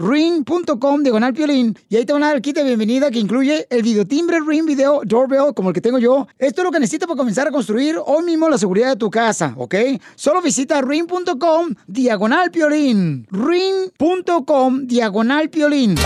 ring.com 0.00 1.02
diagonal 1.02 1.34
piolín 1.34 1.76
y 1.88 1.96
ahí 1.96 2.06
te 2.06 2.12
van 2.12 2.22
a 2.22 2.28
dar 2.28 2.36
el 2.36 2.42
kit 2.42 2.56
de 2.56 2.64
bienvenida 2.64 3.10
que 3.10 3.18
incluye 3.18 3.66
el 3.68 3.82
videotimbre 3.82 4.38
Ring 4.40 4.64
Video 4.64 5.02
Doorbell 5.04 5.52
como 5.54 5.68
el 5.68 5.74
que 5.74 5.80
tengo 5.80 5.98
yo. 5.98 6.26
Esto 6.38 6.62
es 6.62 6.64
lo 6.64 6.70
que 6.70 6.80
necesitas 6.80 7.06
para 7.06 7.18
comenzar 7.18 7.46
a 7.46 7.50
construir 7.50 7.96
hoy 8.04 8.24
mismo 8.24 8.48
la 8.48 8.56
seguridad 8.56 8.88
de 8.88 8.96
tu 8.96 9.10
casa, 9.10 9.54
¿ok? 9.56 9.74
Solo 10.16 10.40
visita 10.40 10.80
ring.com 10.80 11.74
diagonal 11.86 12.50
piolín 12.50 13.26
ring.com 13.30 14.86
diagonal 14.86 15.50
piolín 15.50 15.96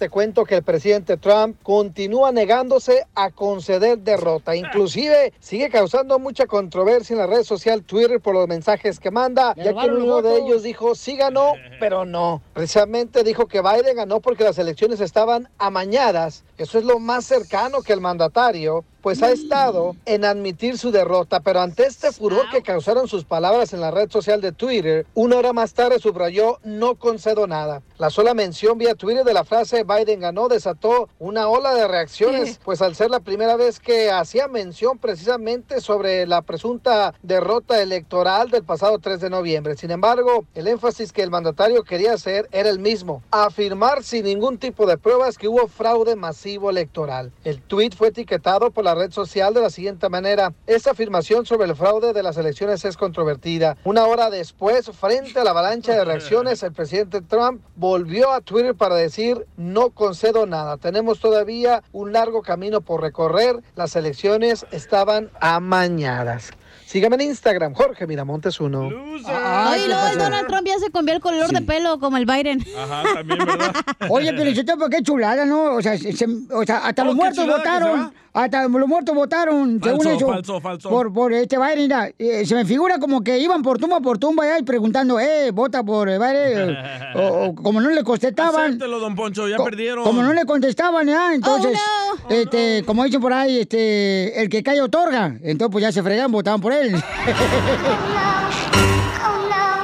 Te 0.01 0.09
cuento 0.09 0.45
que 0.45 0.55
el 0.55 0.63
presidente 0.63 1.15
Trump 1.15 1.61
continúa 1.61 2.31
negándose 2.31 3.05
a 3.13 3.29
conceder 3.29 3.99
derrota. 3.99 4.55
Inclusive 4.55 5.31
sigue 5.39 5.69
causando 5.69 6.17
mucha 6.17 6.47
controversia 6.47 7.13
en 7.13 7.19
la 7.19 7.27
red 7.27 7.43
social 7.43 7.83
Twitter 7.83 8.19
por 8.19 8.33
los 8.33 8.47
mensajes 8.47 8.99
que 8.99 9.11
manda, 9.11 9.53
ya 9.55 9.75
que 9.75 9.89
uno 9.91 10.23
de 10.23 10.39
ellos 10.39 10.63
dijo 10.63 10.95
sí 10.95 11.17
ganó, 11.17 11.53
pero 11.79 12.03
no. 12.03 12.41
Precisamente 12.55 13.23
dijo 13.23 13.45
que 13.45 13.61
Biden 13.61 13.95
ganó 13.95 14.21
porque 14.21 14.43
las 14.43 14.57
elecciones 14.57 15.01
estaban 15.01 15.49
amañadas. 15.59 16.45
Eso 16.62 16.78
es 16.78 16.86
lo 16.86 16.99
más 16.99 17.26
cercano 17.26 17.82
que 17.82 17.91
el 17.91 18.01
mandatario 18.01 18.86
pues 19.01 19.24
ha 19.24 19.32
estado 19.32 19.95
en 20.05 20.26
admitir 20.26 20.78
su 20.78 20.91
derrota, 20.91 21.39
pero 21.39 21.62
ante 21.62 21.88
este 21.88 22.12
furor 22.12 22.45
que 22.51 22.62
causaron 22.62 23.07
sus 23.07 23.26
palabras 23.26 23.74
en 23.74 23.82
la 23.82 23.89
red 23.89 24.12
social 24.12 24.41
de 24.41 24.51
Twitter, 24.51 25.07
una 25.16 25.38
hora 25.38 25.53
más 25.53 25.74
tarde 25.74 25.97
subrayó 25.97 26.59
no 26.64 26.93
concedo 26.93 27.47
nada. 27.47 27.82
La 27.97 28.12
sola 28.12 28.36
mención 28.36 28.78
vía 28.78 28.93
Twitter 28.93 29.24
de 29.24 29.34
la 29.34 29.43
frase 29.43 29.84
Biden 29.84 30.20
ganó 30.20 30.47
desató 30.47 31.09
una 31.18 31.47
ola 31.47 31.74
de 31.74 31.88
reacciones, 31.88 32.59
pues 32.64 32.82
al 32.84 32.95
ser 32.95 33.09
la 33.09 33.20
primera 33.20 33.55
vez 33.55 33.80
que 33.80 34.12
hacía 34.12 34.47
mención 34.47 34.99
precisamente 34.99 35.82
sobre 35.82 36.28
la 36.28 36.43
presunta 36.43 37.16
derrota 37.24 37.82
electoral 37.82 38.51
del 38.51 38.64
pasado 38.64 38.99
3 38.99 39.20
de 39.20 39.30
noviembre. 39.32 39.78
Sin 39.78 39.89
embargo, 39.89 40.45
el 40.53 40.68
énfasis 40.68 41.12
que 41.12 41.24
el 41.24 41.32
mandatario 41.32 41.84
quería 41.84 42.14
hacer 42.14 42.47
era 42.51 42.70
el 42.70 42.80
mismo, 42.80 43.24
afirmar 43.32 44.03
sin 44.03 44.26
ningún 44.26 44.59
tipo 44.59 44.86
de 44.86 44.99
pruebas 44.99 45.39
que 45.39 45.47
hubo 45.47 45.68
fraude 45.68 46.16
masivo 46.16 46.50
electoral. 46.69 47.31
El 47.43 47.61
tweet 47.61 47.91
fue 47.95 48.09
etiquetado 48.09 48.71
por 48.71 48.83
la 48.83 48.95
red 48.95 49.11
social 49.11 49.53
de 49.53 49.61
la 49.61 49.69
siguiente 49.69 50.09
manera. 50.09 50.53
Esta 50.67 50.91
afirmación 50.91 51.45
sobre 51.45 51.67
el 51.67 51.75
fraude 51.75 52.13
de 52.13 52.23
las 52.23 52.37
elecciones 52.37 52.83
es 52.85 52.97
controvertida. 52.97 53.77
Una 53.83 54.05
hora 54.05 54.29
después, 54.29 54.89
frente 54.91 55.39
a 55.39 55.43
la 55.43 55.51
avalancha 55.51 55.93
de 55.93 56.05
reacciones, 56.05 56.63
el 56.63 56.73
presidente 56.73 57.21
Trump 57.21 57.61
volvió 57.75 58.31
a 58.31 58.41
Twitter 58.41 58.75
para 58.75 58.95
decir 58.95 59.45
no 59.57 59.91
concedo 59.91 60.45
nada. 60.45 60.77
Tenemos 60.77 61.19
todavía 61.19 61.83
un 61.91 62.13
largo 62.13 62.41
camino 62.41 62.81
por 62.81 63.01
recorrer. 63.01 63.61
Las 63.75 63.95
elecciones 63.95 64.65
estaban 64.71 65.29
amañadas. 65.39 66.51
Sígame 66.91 67.15
en 67.15 67.21
Instagram, 67.21 67.73
Jorge 67.73 68.05
Miramontes 68.05 68.59
uno. 68.59 68.89
Ay, 69.25 69.83
luego 69.87 70.07
el 70.11 70.17
Donald 70.17 70.47
Trump 70.47 70.67
ya 70.67 70.77
se 70.77 70.91
cambió 70.91 71.15
el 71.15 71.21
color 71.21 71.49
de 71.49 71.61
pelo 71.61 71.99
como 71.99 72.17
el 72.17 72.25
Biden. 72.25 72.61
Ajá, 72.77 73.03
también, 73.13 73.39
¿verdad? 73.45 73.73
Oye, 74.09 74.33
pero 74.33 74.89
qué 74.89 75.01
chulada, 75.01 75.45
¿no? 75.45 75.75
O 75.75 75.81
sea, 75.81 75.97
se- 75.97 76.11
se- 76.11 76.25
o 76.53 76.65
sea 76.65 76.79
hasta 76.79 77.03
Oh, 77.03 77.05
los 77.05 77.15
muertos 77.15 77.47
votaron. 77.47 78.13
Hasta 78.33 78.65
los 78.65 78.87
muertos 78.87 79.13
votaron, 79.13 79.81
según 79.83 80.05
Falso, 80.05 80.17
eso. 80.17 80.27
falso, 80.29 80.61
falso. 80.61 80.89
Por, 80.89 81.11
por 81.11 81.33
este 81.33 81.57
Biden, 81.57 81.79
mira, 81.79 82.09
eh, 82.17 82.45
se 82.45 82.55
me 82.55 82.63
figura 82.63 82.97
como 82.97 83.21
que 83.21 83.37
iban 83.37 83.61
por 83.61 83.77
tumba 83.77 83.99
por 83.99 84.19
tumba 84.19 84.45
allá 84.45 84.59
y 84.59 84.63
preguntando, 84.63 85.19
eh, 85.19 85.51
vota 85.51 85.83
por 85.83 86.07
eh, 86.07 86.17
Biden. 86.17 86.77
o, 87.15 87.47
o 87.47 87.55
como 87.55 87.81
no 87.81 87.89
le 87.89 88.05
contestaban. 88.05 88.67
Acéptelo, 88.67 88.99
don 88.99 89.15
Poncho, 89.15 89.49
ya 89.49 89.57
co- 89.57 89.65
perdieron. 89.65 90.05
Como 90.05 90.23
no 90.23 90.31
le 90.31 90.45
contestaban, 90.45 91.07
¿ya? 91.07 91.33
Entonces, 91.33 91.77
Oh, 91.77 92.17
este, 92.29 92.83
como 92.85 93.03
dicen 93.03 93.19
por 93.19 93.33
ahí, 93.33 93.59
este, 93.59 94.41
el 94.41 94.47
que 94.47 94.63
cae 94.63 94.79
otorga. 94.81 95.35
Entonces, 95.43 95.69
pues 95.69 95.81
ya 95.81 95.91
se 95.91 96.01
fregan, 96.01 96.31
votaban 96.31 96.61
por 96.61 96.71
él. 96.71 96.80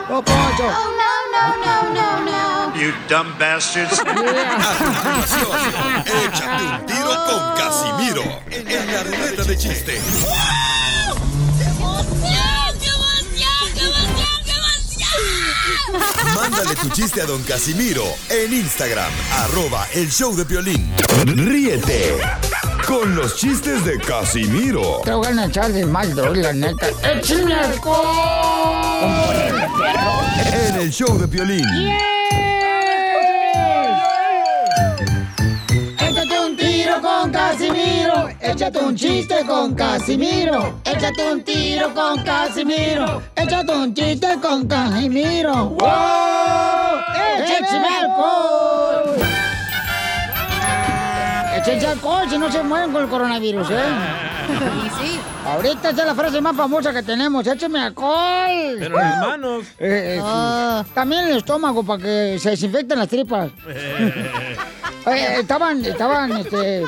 ¡Oh, 0.10 0.24
Poncho! 0.24 0.66
Oh, 0.66 0.90
no, 0.98 1.14
no, 1.32 1.44
no, 1.64 1.76
no, 1.94 2.08
no. 2.26 2.74
You 2.76 2.92
dumb 3.08 3.38
bastards. 3.38 4.00
Échate 6.24 6.64
un 6.64 6.86
tiro 6.88 7.14
con 7.28 7.56
Casimiro 7.56 8.24
en 8.50 8.92
la 8.92 9.04
ruleta 9.04 9.44
de 9.44 9.58
chiste. 9.58 10.02
Mándale 16.34 16.76
tu 16.76 16.90
chiste 16.90 17.22
a 17.22 17.26
don 17.26 17.44
Casimiro 17.44 18.06
en 18.30 18.54
Instagram, 18.54 19.12
arroba 19.34 19.88
el 19.94 20.10
show 20.12 20.36
de 20.36 20.46
violín. 20.46 20.92
Ríete 21.26 22.16
con 22.88 23.16
los 23.16 23.36
chistes 23.36 23.84
de 23.84 24.00
Casimiro 24.00 25.02
Te 25.04 25.12
voy 25.12 25.28
a 25.28 25.46
echar 25.46 25.72
de 25.74 25.86
mal, 25.86 26.16
droga, 26.16 26.42
la 26.42 26.54
neta. 26.54 26.88
¡Échame 27.04 27.54
en 30.54 30.76
el 30.76 30.92
show 30.92 31.18
de 31.20 31.28
violín. 31.28 31.66
Échate 36.00 36.40
un 36.40 36.56
tiro 36.56 37.02
con 37.02 37.32
Casimiro. 37.32 38.30
Échate 38.40 38.80
un 38.80 38.96
chiste 38.96 39.46
con 39.46 39.76
Casimiro. 39.76 40.80
Échate 40.86 41.32
un 41.32 41.44
tiro 41.44 41.94
con 41.94 42.24
Casimiro. 42.24 43.22
Échate 43.36 43.72
un 43.72 43.94
chiste 43.94 44.40
con 44.42 44.68
Casimiro. 44.68 45.70
¡Wow! 45.70 47.00
¡Échame 47.44 47.88
alcohol! 48.02 48.67
Échense 51.68 51.88
alcohol 51.88 52.30
si 52.30 52.38
no 52.38 52.50
se 52.50 52.64
mueren 52.64 52.94
con 52.94 53.04
el 53.04 53.10
coronavirus, 53.10 53.72
¿eh? 53.72 53.76
Y 54.86 54.90
sí. 54.90 55.20
Ahorita 55.46 55.90
esa 55.90 56.02
es 56.02 56.08
la 56.08 56.16
frase 56.16 56.40
más 56.40 56.56
famosa 56.56 56.94
que 56.94 57.04
tenemos. 57.04 57.46
Écheme 57.46 57.82
alcohol. 57.82 58.78
Pero 58.80 59.02
en 59.02 59.10
las 59.10 59.20
manos. 59.20 59.66
Eh, 59.78 60.16
eh, 60.16 60.16
sí. 60.16 60.24
Oh. 60.24 60.86
También 60.94 61.28
el 61.28 61.38
estómago 61.38 61.84
para 61.84 62.02
que 62.02 62.40
se 62.40 62.52
desinfecten 62.52 63.00
las 63.00 63.10
tripas. 63.10 63.52
Eh, 65.10 65.38
estaban, 65.40 65.86
estaban, 65.86 66.34
este, 66.34 66.84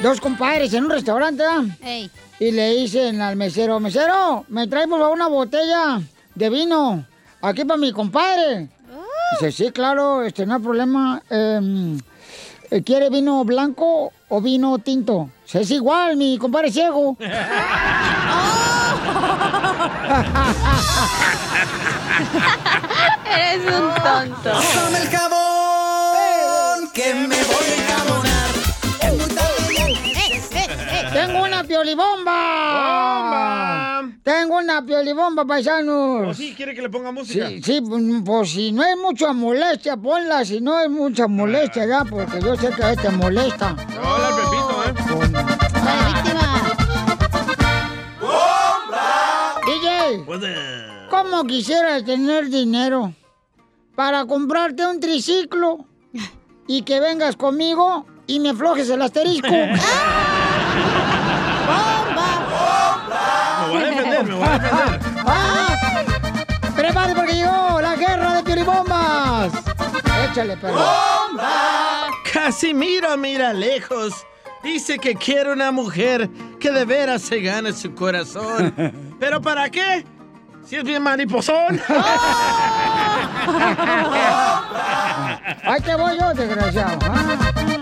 dos 0.00 0.20
compadres 0.20 0.72
en 0.74 0.84
un 0.84 0.90
restaurante, 0.90 1.42
¿ah? 1.42 1.64
Ey. 1.82 2.08
Y 2.38 2.52
le 2.52 2.72
dicen 2.76 3.20
al 3.20 3.34
mesero, 3.34 3.80
mesero, 3.80 4.44
me 4.46 4.68
trae 4.68 4.86
por 4.86 5.00
favor 5.00 5.16
una 5.16 5.26
botella 5.26 6.00
de 6.36 6.50
vino, 6.50 7.04
aquí 7.42 7.64
para 7.64 7.78
mi 7.78 7.90
compadre. 7.90 8.68
Dice, 9.32 9.50
sí, 9.50 9.72
claro, 9.72 10.22
este, 10.22 10.46
no 10.46 10.54
hay 10.54 10.62
problema. 10.62 11.20
Em, 11.28 11.96
eh, 11.96 12.00
¿Quiere 12.84 13.10
vino 13.10 13.44
blanco 13.44 14.12
o 14.28 14.40
vino 14.40 14.78
tinto? 14.78 15.30
Es 15.52 15.70
igual, 15.70 16.16
mi 16.16 16.36
compadre 16.38 16.70
ciego. 16.72 17.16
Eres 23.36 23.64
un 23.66 23.94
tonto. 24.02 24.50
Pásame 24.52 24.98
el 25.02 25.08
jabón 25.08 26.90
que 26.92 27.14
me 27.14 27.36
voy 27.44 27.66
a 27.66 27.74
enjabonar. 27.76 28.50
Es 29.02 29.12
muy 29.14 29.28
tarde 29.34 29.74
ya 29.76 29.86
necesito- 29.86 31.12
¡Tengo 31.12 31.42
una 31.44 31.64
piolibomba! 31.64 32.32
¡Bomba! 32.72 33.75
¡Tengo 34.26 34.58
una 34.58 34.84
piolibomba, 34.84 35.44
paisanos! 35.44 36.30
¿O 36.30 36.34
sí 36.34 36.52
quiere 36.56 36.74
que 36.74 36.82
le 36.82 36.88
ponga 36.90 37.12
música? 37.12 37.46
Sí, 37.46 37.62
sí, 37.62 37.80
pues, 37.80 38.02
pues 38.24 38.50
si 38.50 38.72
no 38.72 38.82
es 38.82 38.96
mucha 38.96 39.32
molestia, 39.32 39.96
ponla, 39.96 40.44
si 40.44 40.60
no 40.60 40.80
es 40.80 40.90
mucha 40.90 41.28
molestia 41.28 41.86
ya, 41.86 42.04
porque 42.04 42.40
yo 42.40 42.56
sé 42.56 42.70
que 42.70 42.82
a 42.82 42.90
este 42.90 43.08
molesta. 43.10 43.76
Hola, 44.02 44.30
Pepito, 44.34 44.82
¿eh? 44.82 44.94
La 45.84 46.08
víctima. 46.08 46.42
DJ, 49.64 50.24
¿cómo 51.08 51.44
quisiera 51.44 52.04
tener 52.04 52.48
dinero 52.48 53.14
para 53.94 54.24
comprarte 54.26 54.84
un 54.88 54.98
triciclo 54.98 55.86
y 56.66 56.82
que 56.82 56.98
vengas 56.98 57.36
conmigo 57.36 58.04
y 58.26 58.40
me 58.40 58.48
aflojes 58.48 58.90
el 58.90 59.02
asterisco? 59.02 59.52
Me 59.52 59.78
defender, 64.16 64.24
me 64.24 64.34
voy 64.34 64.48
a 64.48 64.58
defender. 64.58 65.00
¡Ah! 65.26 65.76
¡Prepárate 66.74 67.14
porque 67.14 67.34
llegó 67.34 67.80
la 67.80 67.96
guerra 67.96 68.34
de 68.34 68.42
piolibombas! 68.42 69.52
Échale, 70.30 70.56
perro. 70.56 70.78
Casimiro 72.32 73.16
mira 73.16 73.52
lejos. 73.52 74.26
Dice 74.62 74.98
que 74.98 75.14
quiere 75.14 75.52
una 75.52 75.70
mujer 75.70 76.28
que 76.58 76.72
de 76.72 76.84
veras 76.84 77.22
se 77.22 77.40
gane 77.40 77.72
su 77.72 77.94
corazón. 77.94 78.74
¿Pero 79.20 79.40
para 79.40 79.70
qué? 79.70 80.04
Si 80.64 80.76
es 80.76 80.84
bien 80.84 81.02
mariposón. 81.02 81.80
Ahí 85.62 85.80
te 85.80 85.94
voy 85.94 86.18
yo, 86.18 86.34
desgraciado. 86.34 86.98
Ah. 87.02 87.75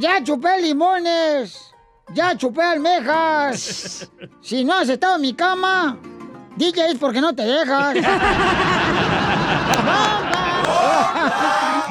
Ya 0.00 0.22
chupé 0.22 0.60
limones. 0.60 1.72
Ya 2.14 2.36
chupé 2.36 2.62
almejas. 2.62 4.08
Si 4.40 4.64
no 4.64 4.74
has 4.74 4.88
estado 4.88 5.16
en 5.16 5.22
mi 5.22 5.34
cama, 5.34 5.98
DJ 6.56 6.90
es 6.90 6.98
porque 6.98 7.20
no 7.20 7.32
te 7.34 7.42
dejas. 7.42 7.94
ya, 7.94 8.04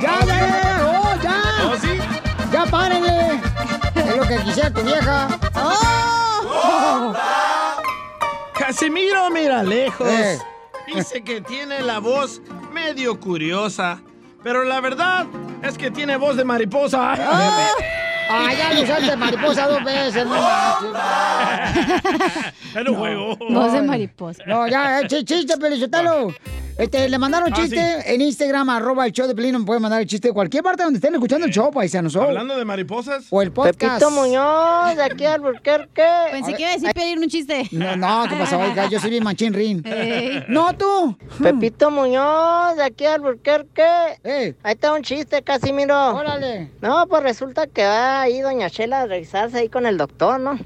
ya, 0.01 0.25
ya, 0.25 0.85
oh, 0.85 1.15
ya. 1.23 1.41
¿Oh, 1.65 1.75
sí? 1.79 1.99
Ya 2.51 2.65
párenle. 2.65 3.39
Es 3.95 4.17
lo 4.17 4.23
que 4.23 4.37
quisiera 4.39 4.73
tu 4.73 4.81
vieja. 4.81 5.27
Oh. 5.55 7.13
Casimiro 8.53 9.29
mira 9.29 9.63
lejos. 9.63 10.07
Eh. 10.07 10.39
Dice 10.87 11.23
que 11.23 11.39
tiene 11.41 11.81
la 11.81 11.99
voz 11.99 12.41
medio 12.73 13.19
curiosa. 13.19 14.01
Pero 14.43 14.63
la 14.65 14.81
verdad 14.81 15.25
es 15.63 15.77
que 15.77 15.91
tiene 15.91 16.17
voz 16.17 16.35
de 16.37 16.43
mariposa. 16.45 17.15
Ah, 18.33 18.53
ya 18.57 18.71
le 18.73 18.83
usaste 18.83 19.17
mariposa 19.17 19.67
dos 19.67 19.83
veces, 19.83 20.25
no. 20.25 20.35
Era 22.73 22.89
un 22.91 22.95
juego. 22.97 23.35
Voz 23.49 23.73
de 23.73 23.81
mariposa. 23.81 24.41
No, 24.47 24.67
ya, 24.69 25.01
eh, 25.01 25.03
ch- 25.07 25.25
chiste, 25.25 25.57
Pelichotelo. 25.57 26.33
Este, 26.81 27.07
le 27.09 27.17
mandaron 27.19 27.49
Ah, 27.53 27.55
chiste 27.55 27.79
en 28.13 28.21
Instagram, 28.21 28.67
arroba 28.69 29.05
el 29.05 29.11
show 29.11 29.27
de 29.27 29.35
Pelín, 29.35 29.57
me 29.59 29.65
pueden 29.65 29.81
mandar 29.83 30.01
el 30.01 30.07
chiste 30.07 30.29
de 30.29 30.33
cualquier 30.33 30.63
parte 30.63 30.83
donde 30.83 30.97
estén 30.97 31.13
escuchando 31.13 31.45
el 31.45 31.51
show, 31.53 31.69
paisanos. 31.71 32.15
o- 32.15 32.23
Hablando 32.23 32.57
de 32.57 32.65
mariposas. 32.65 33.25
O 33.29 33.41
el 33.41 33.51
podcast. 33.51 33.77
Pepito 33.79 34.09
Muñoz, 34.09 34.95
de 34.95 35.03
aquí 35.03 35.25
al 35.25 35.41
Burquerque. 35.41 36.03
Pensé 36.31 36.53
que 36.55 36.61
iba 36.63 36.71
a 36.71 36.73
decir 36.73 36.91
pedir 36.93 37.19
un 37.19 37.27
chiste. 37.27 37.67
No, 37.71 37.95
no, 37.95 38.23
¿qué 38.27 38.35
pasó? 38.35 38.57
Oiga, 38.59 38.87
yo 38.89 38.99
soy 38.99 39.11
bien 39.11 39.23
machín 39.23 39.53
rin. 39.53 39.83
No, 40.47 40.73
tú. 40.75 41.15
Pepito 41.41 41.91
Muñoz, 41.91 42.75
de 42.77 42.83
aquí 42.83 43.05
al 43.05 43.21
Burquerque. 43.21 43.83
Ahí 44.63 44.73
está 44.73 44.93
un 44.93 45.03
chiste, 45.03 45.43
Casimiro. 45.43 46.15
Órale. 46.15 46.71
No, 46.81 47.05
pues 47.07 47.21
resulta 47.21 47.67
que 47.67 47.83
va 47.83 48.21
ahí 48.21 48.39
doña 48.41 48.69
Chela 48.71 49.01
a 49.01 49.05
revisarse 49.05 49.57
ahí 49.59 49.69
con 49.69 49.85
el 49.85 49.97
doctor, 49.97 50.39
¿no? 50.39 50.57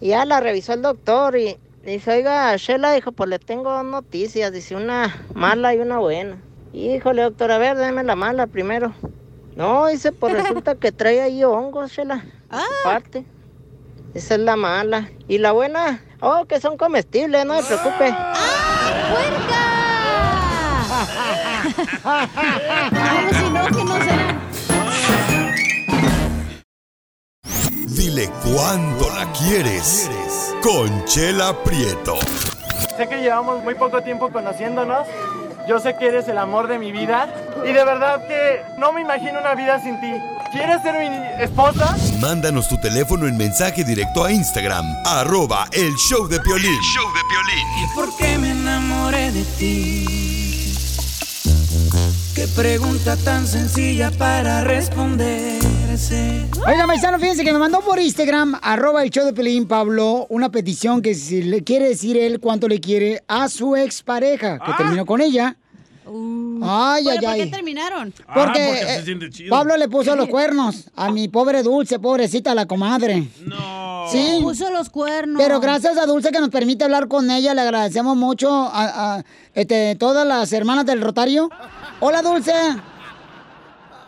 Y 0.00 0.08
ya 0.08 0.24
la 0.24 0.40
revisó 0.40 0.72
el 0.72 0.82
doctor 0.82 1.36
y 1.36 1.56
dice, 1.84 2.12
oiga, 2.12 2.56
Chela, 2.56 2.92
dijo, 2.92 3.12
pues 3.12 3.28
le 3.30 3.38
tengo 3.38 3.70
dos 3.70 3.84
noticias. 3.84 4.52
Dice, 4.52 4.76
una 4.76 5.24
mala 5.34 5.74
y 5.74 5.78
una 5.78 5.98
buena. 5.98 6.38
Híjole, 6.72 7.22
doctor, 7.22 7.50
a 7.50 7.58
ver, 7.58 7.76
déme 7.76 8.04
la 8.04 8.16
mala 8.16 8.46
primero. 8.46 8.94
No, 9.56 9.88
dice, 9.88 10.12
pues 10.12 10.34
resulta 10.34 10.74
que 10.76 10.92
trae 10.92 11.20
ahí 11.20 11.42
hongos, 11.44 11.92
Chela. 11.92 12.24
Ah. 12.50 12.62
Parte. 12.84 13.24
Esa 14.14 14.34
es 14.34 14.40
la 14.40 14.56
mala. 14.56 15.10
Y 15.28 15.38
la 15.38 15.52
buena, 15.52 16.02
oh, 16.20 16.44
que 16.46 16.60
son 16.60 16.76
comestibles, 16.76 17.44
no 17.46 17.60
se 17.62 17.76
preocupe. 17.76 18.14
Como 22.90 23.30
si 23.40 23.50
no, 23.50 23.66
que 23.66 23.84
no 23.84 23.94
será. 24.02 24.29
Dile 27.90 28.30
cuándo 28.44 29.10
la 29.10 29.30
quieres. 29.32 30.08
Conchela 30.62 31.52
Prieto. 31.64 32.18
Sé 32.96 33.08
que 33.08 33.20
llevamos 33.20 33.64
muy 33.64 33.74
poco 33.74 34.00
tiempo 34.02 34.30
conociéndonos. 34.30 35.06
Yo 35.68 35.80
sé 35.80 35.96
que 35.96 36.06
eres 36.06 36.28
el 36.28 36.38
amor 36.38 36.68
de 36.68 36.78
mi 36.78 36.92
vida. 36.92 37.28
Y 37.64 37.72
de 37.72 37.84
verdad 37.84 38.26
que 38.28 38.62
no 38.78 38.92
me 38.92 39.00
imagino 39.00 39.40
una 39.40 39.54
vida 39.54 39.82
sin 39.82 40.00
ti. 40.00 40.12
¿Quieres 40.52 40.82
ser 40.82 40.94
mi 40.98 41.42
esposa? 41.42 41.96
Mándanos 42.20 42.68
tu 42.68 42.80
teléfono 42.80 43.26
en 43.26 43.36
mensaje 43.36 43.82
directo 43.84 44.24
a 44.24 44.32
Instagram, 44.32 44.84
arroba 45.04 45.66
el 45.72 45.94
show 45.96 46.28
de 46.28 46.40
Piolín. 46.40 46.78
¿Y 47.82 47.94
por 47.94 48.16
qué 48.16 48.38
me 48.38 48.50
enamoré 48.50 49.32
de 49.32 49.44
ti? 49.58 50.74
Qué 52.34 52.46
pregunta 52.48 53.16
tan 53.16 53.46
sencilla 53.46 54.10
para 54.12 54.62
responderse. 54.62 55.79
Oiga, 55.90 56.86
paisano, 56.86 57.18
fíjense 57.18 57.42
que 57.42 57.52
me 57.52 57.58
mandó 57.58 57.80
por 57.80 57.98
Instagram, 57.98 58.56
arroba 58.62 59.02
el 59.02 59.10
show 59.10 59.24
de 59.24 59.32
Pelín, 59.32 59.66
Pablo, 59.66 60.24
una 60.30 60.48
petición 60.48 61.02
que 61.02 61.16
si 61.16 61.42
le 61.42 61.64
quiere 61.64 61.88
decir 61.88 62.16
él 62.16 62.38
cuánto 62.38 62.68
le 62.68 62.80
quiere 62.80 63.24
a 63.26 63.48
su 63.48 63.74
expareja, 63.74 64.60
que 64.60 64.72
terminó 64.74 65.04
con 65.04 65.20
ella. 65.20 65.56
Ay, 66.62 67.06
Oye, 67.08 67.10
ay, 67.10 67.18
¿Por 67.18 67.34
qué 67.34 67.42
ay. 67.42 67.50
terminaron? 67.50 68.12
Porque, 68.12 68.22
Ah, 68.28 68.44
porque 68.44 68.60
se 68.60 68.96
eh, 68.98 69.02
siente 69.04 69.30
chido. 69.30 69.50
Pablo 69.50 69.76
le 69.76 69.88
puso 69.88 70.14
los 70.14 70.28
cuernos 70.28 70.90
a 70.94 71.10
mi 71.10 71.26
pobre 71.26 71.64
Dulce, 71.64 71.98
pobrecita 71.98 72.54
la 72.54 72.66
comadre. 72.66 73.26
No. 73.44 74.06
Sí. 74.12 74.38
Puso 74.42 74.70
los 74.70 74.90
cuernos. 74.90 75.42
Pero 75.42 75.58
gracias 75.58 75.98
a 75.98 76.06
Dulce 76.06 76.30
que 76.30 76.38
nos 76.38 76.50
permite 76.50 76.84
hablar 76.84 77.08
con 77.08 77.30
ella, 77.32 77.52
le 77.52 77.62
agradecemos 77.62 78.16
mucho 78.16 78.48
a, 78.50 79.16
a, 79.16 79.24
este, 79.54 79.96
todas 79.96 80.24
las 80.26 80.52
hermanas 80.52 80.86
del 80.86 81.00
Rotario. 81.00 81.50
Hola, 81.98 82.22
Dulce. 82.22 82.52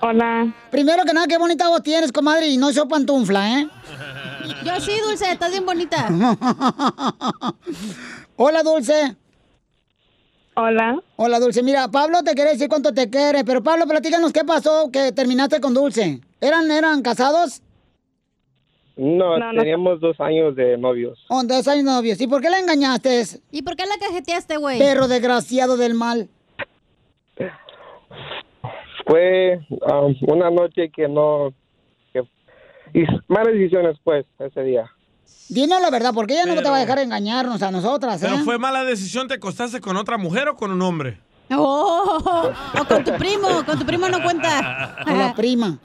Hola. 0.04 0.52
Primero 0.70 1.04
que 1.04 1.12
nada, 1.12 1.28
qué 1.28 1.38
bonita 1.38 1.68
voz 1.68 1.82
tienes, 1.82 2.10
comadre, 2.10 2.48
y 2.48 2.56
no 2.56 2.72
soy 2.72 2.88
pantufla, 2.88 3.60
¿eh? 3.60 3.68
Yo 4.64 4.80
sí, 4.80 4.92
Dulce, 5.06 5.30
estás 5.30 5.52
bien 5.52 5.64
bonita. 5.64 6.08
Hola, 8.36 8.62
Dulce. 8.64 9.16
Hola. 10.54 11.00
Hola, 11.16 11.38
Dulce. 11.38 11.62
Mira, 11.62 11.86
Pablo 11.88 12.22
te 12.24 12.34
quiere 12.34 12.50
decir 12.50 12.68
cuánto 12.68 12.92
te 12.92 13.08
quiere, 13.08 13.44
pero 13.44 13.62
Pablo, 13.62 13.86
platícanos 13.86 14.32
qué 14.32 14.44
pasó 14.44 14.90
que 14.92 15.12
terminaste 15.12 15.60
con 15.60 15.72
Dulce. 15.72 16.20
¿Eran, 16.40 16.68
eran 16.70 17.02
casados? 17.02 17.62
No, 18.96 19.38
No, 19.38 19.52
no. 19.52 19.60
teníamos 19.60 20.00
dos 20.00 20.20
años 20.20 20.56
de 20.56 20.76
novios. 20.78 21.18
¿O 21.28 21.42
dos 21.44 21.68
años 21.68 21.84
novios? 21.84 22.20
¿Y 22.20 22.26
por 22.26 22.42
qué 22.42 22.50
la 22.50 22.58
engañaste? 22.58 23.22
¿Y 23.52 23.62
por 23.62 23.76
qué 23.76 23.86
la 23.86 23.96
cajeteaste, 23.98 24.56
güey? 24.56 24.78
Perro 24.80 25.06
desgraciado 25.06 25.76
del 25.76 25.94
mal. 25.94 26.28
Fue 29.12 29.60
um, 29.68 30.16
una 30.32 30.50
noche 30.50 30.88
que 30.88 31.06
no... 31.06 31.52
Que, 32.14 32.22
y 32.94 33.04
malas 33.28 33.52
decisiones, 33.52 33.98
pues, 34.02 34.24
ese 34.38 34.62
día. 34.62 34.90
Dinos 35.50 35.82
la 35.82 35.90
verdad, 35.90 36.12
porque 36.14 36.32
ella 36.32 36.46
no 36.46 36.62
te 36.62 36.70
va 36.70 36.78
a 36.78 36.80
dejar 36.80 36.98
engañarnos 37.00 37.62
a 37.62 37.70
nosotras, 37.70 38.22
¿eh? 38.22 38.26
¿Pero 38.30 38.42
fue 38.42 38.58
mala 38.58 38.84
decisión? 38.84 39.28
¿Te 39.28 39.34
acostaste 39.34 39.82
con 39.82 39.98
otra 39.98 40.16
mujer 40.16 40.48
o 40.48 40.56
con 40.56 40.72
un 40.72 40.80
hombre? 40.80 41.18
Oh, 41.54 42.50
o 42.80 42.84
con 42.86 43.04
tu 43.04 43.12
primo, 43.18 43.48
con 43.66 43.78
tu 43.78 43.84
primo 43.84 44.08
no 44.08 44.22
cuenta. 44.22 44.96
Con 45.04 45.18
la 45.18 45.34
prima. 45.34 45.78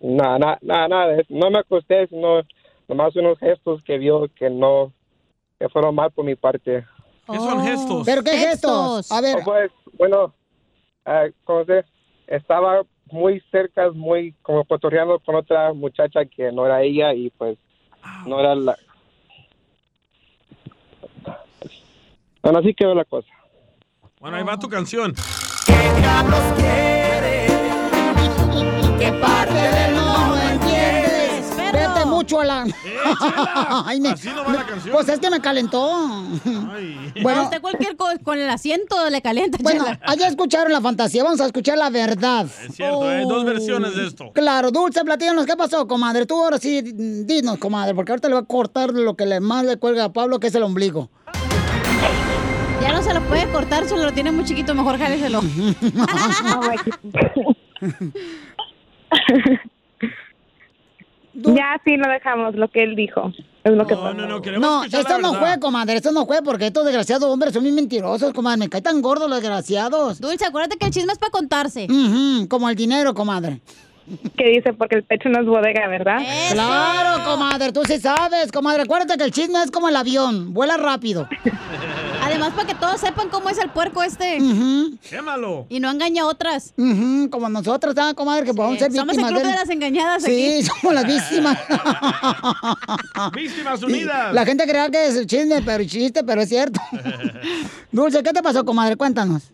Nada, 0.00 0.58
nada, 0.62 0.88
nada, 0.88 1.20
eso. 1.20 1.26
No 1.28 1.50
me 1.50 1.58
acosté, 1.58 2.06
sino 2.06 2.40
nomás 2.88 3.14
unos 3.14 3.38
gestos 3.38 3.82
que 3.84 3.98
vio 3.98 4.26
que 4.34 4.48
no... 4.48 4.90
Que 5.58 5.68
fueron 5.68 5.94
mal 5.94 6.10
por 6.12 6.24
mi 6.24 6.34
parte. 6.34 6.86
¿Qué 7.30 7.36
son 7.36 7.62
gestos? 7.62 8.06
¿Pero 8.06 8.22
qué 8.22 8.38
gestos? 8.38 9.12
A 9.12 9.20
ver. 9.20 9.36
Oh, 9.40 9.44
Pues, 9.44 9.70
bueno, 9.98 10.32
ah, 11.04 11.26
¿cómo 11.44 11.66
se? 11.66 11.84
Estaba 12.26 12.82
muy 13.10 13.40
cerca, 13.50 13.90
muy 13.92 14.34
como 14.42 14.64
cotorreando 14.64 15.18
con 15.20 15.36
otra 15.36 15.72
muchacha 15.72 16.24
que 16.24 16.50
no 16.52 16.66
era 16.66 16.82
ella 16.82 17.14
y 17.14 17.30
pues 17.30 17.58
no 18.26 18.40
era 18.40 18.54
la... 18.54 18.76
Bueno, 22.42 22.58
así 22.58 22.74
quedó 22.74 22.94
la 22.94 23.04
cosa. 23.04 23.28
Bueno, 24.20 24.36
ahí 24.36 24.44
va 24.44 24.58
tu 24.58 24.68
canción. 24.68 25.14
¿Qué 28.98 29.12
parte 29.20 29.54
del 29.54 29.94
no 29.94 30.05
entiendes? 30.05 30.05
Vete 32.16 32.24
mucho 32.34 32.40
a 32.40 32.44
la... 32.44 32.64
Ay, 33.86 34.00
me- 34.00 34.10
Así 34.10 34.28
no 34.28 34.44
va 34.44 34.52
la 34.54 34.66
canción. 34.66 34.92
Pues 34.94 35.08
es 35.08 35.18
que 35.20 35.30
me 35.30 35.40
calentó. 35.40 35.90
Bueno, 37.22 37.44
usted 37.44 37.60
cualquier 37.62 37.96
cosa 37.96 38.18
con 38.18 38.38
el 38.38 38.48
asiento 38.50 39.08
le 39.10 39.22
calienta, 39.22 39.56
Bueno, 39.62 39.84
chela. 39.84 39.98
allá 40.02 40.28
escucharon 40.28 40.70
la 40.70 40.80
fantasía, 40.82 41.24
vamos 41.24 41.40
a 41.40 41.46
escuchar 41.46 41.78
la 41.78 41.88
verdad. 41.90 42.46
Es 42.68 42.76
cierto, 42.76 43.08
hay 43.08 43.26
dos 43.26 43.44
versiones 43.44 43.96
de 43.96 44.06
esto. 44.06 44.30
Claro, 44.34 44.70
Dulce, 44.70 45.02
platícanos, 45.04 45.46
¿qué 45.46 45.56
pasó, 45.56 45.86
comadre? 45.88 46.26
Tú 46.26 46.40
ahora 46.42 46.58
sí, 46.58 46.82
dinos, 46.82 47.56
comadre, 47.58 47.94
porque 47.94 48.12
ahorita 48.12 48.28
le 48.28 48.34
va 48.34 48.40
a 48.40 48.44
cortar 48.44 48.90
lo 48.90 49.16
que 49.16 49.24
le 49.26 49.40
más 49.40 49.64
le 49.64 49.78
cuelga 49.78 50.04
a 50.04 50.12
Pablo, 50.12 50.38
que 50.38 50.48
es 50.48 50.54
el 50.54 50.62
ombligo. 50.62 51.08
Ya 52.82 52.92
no 52.92 53.02
se 53.02 53.14
lo 53.14 53.22
puede 53.22 53.50
cortar, 53.50 53.88
solo 53.88 54.04
lo 54.04 54.12
tiene 54.12 54.30
muy 54.30 54.44
chiquito, 54.44 54.74
mejor 54.74 54.98
jáleselo. 54.98 55.40
Ya 61.36 61.80
sí 61.84 61.96
lo 61.96 62.08
dejamos, 62.10 62.54
lo 62.54 62.68
que 62.68 62.82
él 62.82 62.96
dijo. 62.96 63.32
Es 63.64 63.72
lo 63.72 63.86
que 63.86 63.94
pasó. 63.96 64.14
No, 64.58 64.84
esto 64.84 65.18
no 65.18 65.34
fue, 65.34 65.58
comadre, 65.58 65.96
esto 65.96 66.12
no 66.12 66.24
fue, 66.24 66.40
porque 66.42 66.66
estos 66.66 66.84
desgraciados 66.84 67.28
hombres 67.28 67.52
son 67.52 67.62
bien 67.62 67.74
mentirosos, 67.74 68.32
comadre. 68.32 68.58
Me 68.58 68.68
caen 68.68 68.84
tan 68.84 69.02
gordos 69.02 69.28
los 69.28 69.40
desgraciados. 69.40 70.20
Dulce, 70.20 70.46
acuérdate 70.46 70.76
que 70.76 70.86
el 70.86 70.92
chisme 70.92 71.12
es 71.12 71.18
para 71.18 71.30
contarse. 71.30 71.86
Como 72.48 72.68
el 72.70 72.76
dinero, 72.76 73.12
comadre. 73.12 73.60
Que 74.36 74.50
dice, 74.50 74.72
porque 74.72 74.96
el 74.96 75.04
pecho 75.04 75.28
no 75.28 75.40
es 75.40 75.46
bodega, 75.46 75.88
¿verdad? 75.88 76.18
Claro, 76.52 77.24
comadre, 77.24 77.72
tú 77.72 77.82
sí 77.84 77.98
sabes, 77.98 78.52
comadre. 78.52 78.82
Acuérdate 78.82 79.18
que 79.18 79.24
el 79.24 79.32
chisme 79.32 79.60
es 79.62 79.70
como 79.70 79.88
el 79.88 79.96
avión, 79.96 80.54
vuela 80.54 80.76
rápido. 80.76 81.28
Además, 82.22 82.52
para 82.54 82.66
que 82.66 82.74
todos 82.74 83.00
sepan 83.00 83.28
cómo 83.28 83.48
es 83.50 83.58
el 83.58 83.70
puerco 83.70 84.02
este. 84.02 84.38
Quémalo. 85.08 85.66
Y 85.68 85.80
no 85.80 85.90
engaña 85.90 86.22
a 86.22 86.26
otras. 86.26 86.74
Como 87.30 87.48
nosotros, 87.48 87.94
¿sabes, 87.94 88.14
comadre? 88.14 88.44
Que 88.44 88.54
podemos 88.54 88.78
ser 88.78 88.92
Somos 88.92 89.06
víctimas 89.16 89.30
el 89.30 89.34
club 89.34 89.46
de 89.46 89.52
de 89.52 89.58
las 89.58 89.70
engañadas 89.70 90.22
Sí, 90.24 90.54
aquí. 90.58 90.62
somos 90.80 90.94
las 90.94 91.06
víctimas. 91.06 91.58
Víctimas 93.32 93.82
unidas. 93.82 94.34
La 94.34 94.44
gente 94.44 94.64
cree 94.66 94.90
que 94.90 95.06
es 95.06 95.26
chisme, 95.26 95.62
pero 95.62 95.84
chiste, 95.84 96.24
pero 96.24 96.40
es 96.42 96.48
cierto. 96.48 96.80
Dulce, 97.92 98.22
¿qué 98.22 98.32
te 98.32 98.42
pasó, 98.42 98.64
comadre? 98.64 98.96
Cuéntanos. 98.96 99.52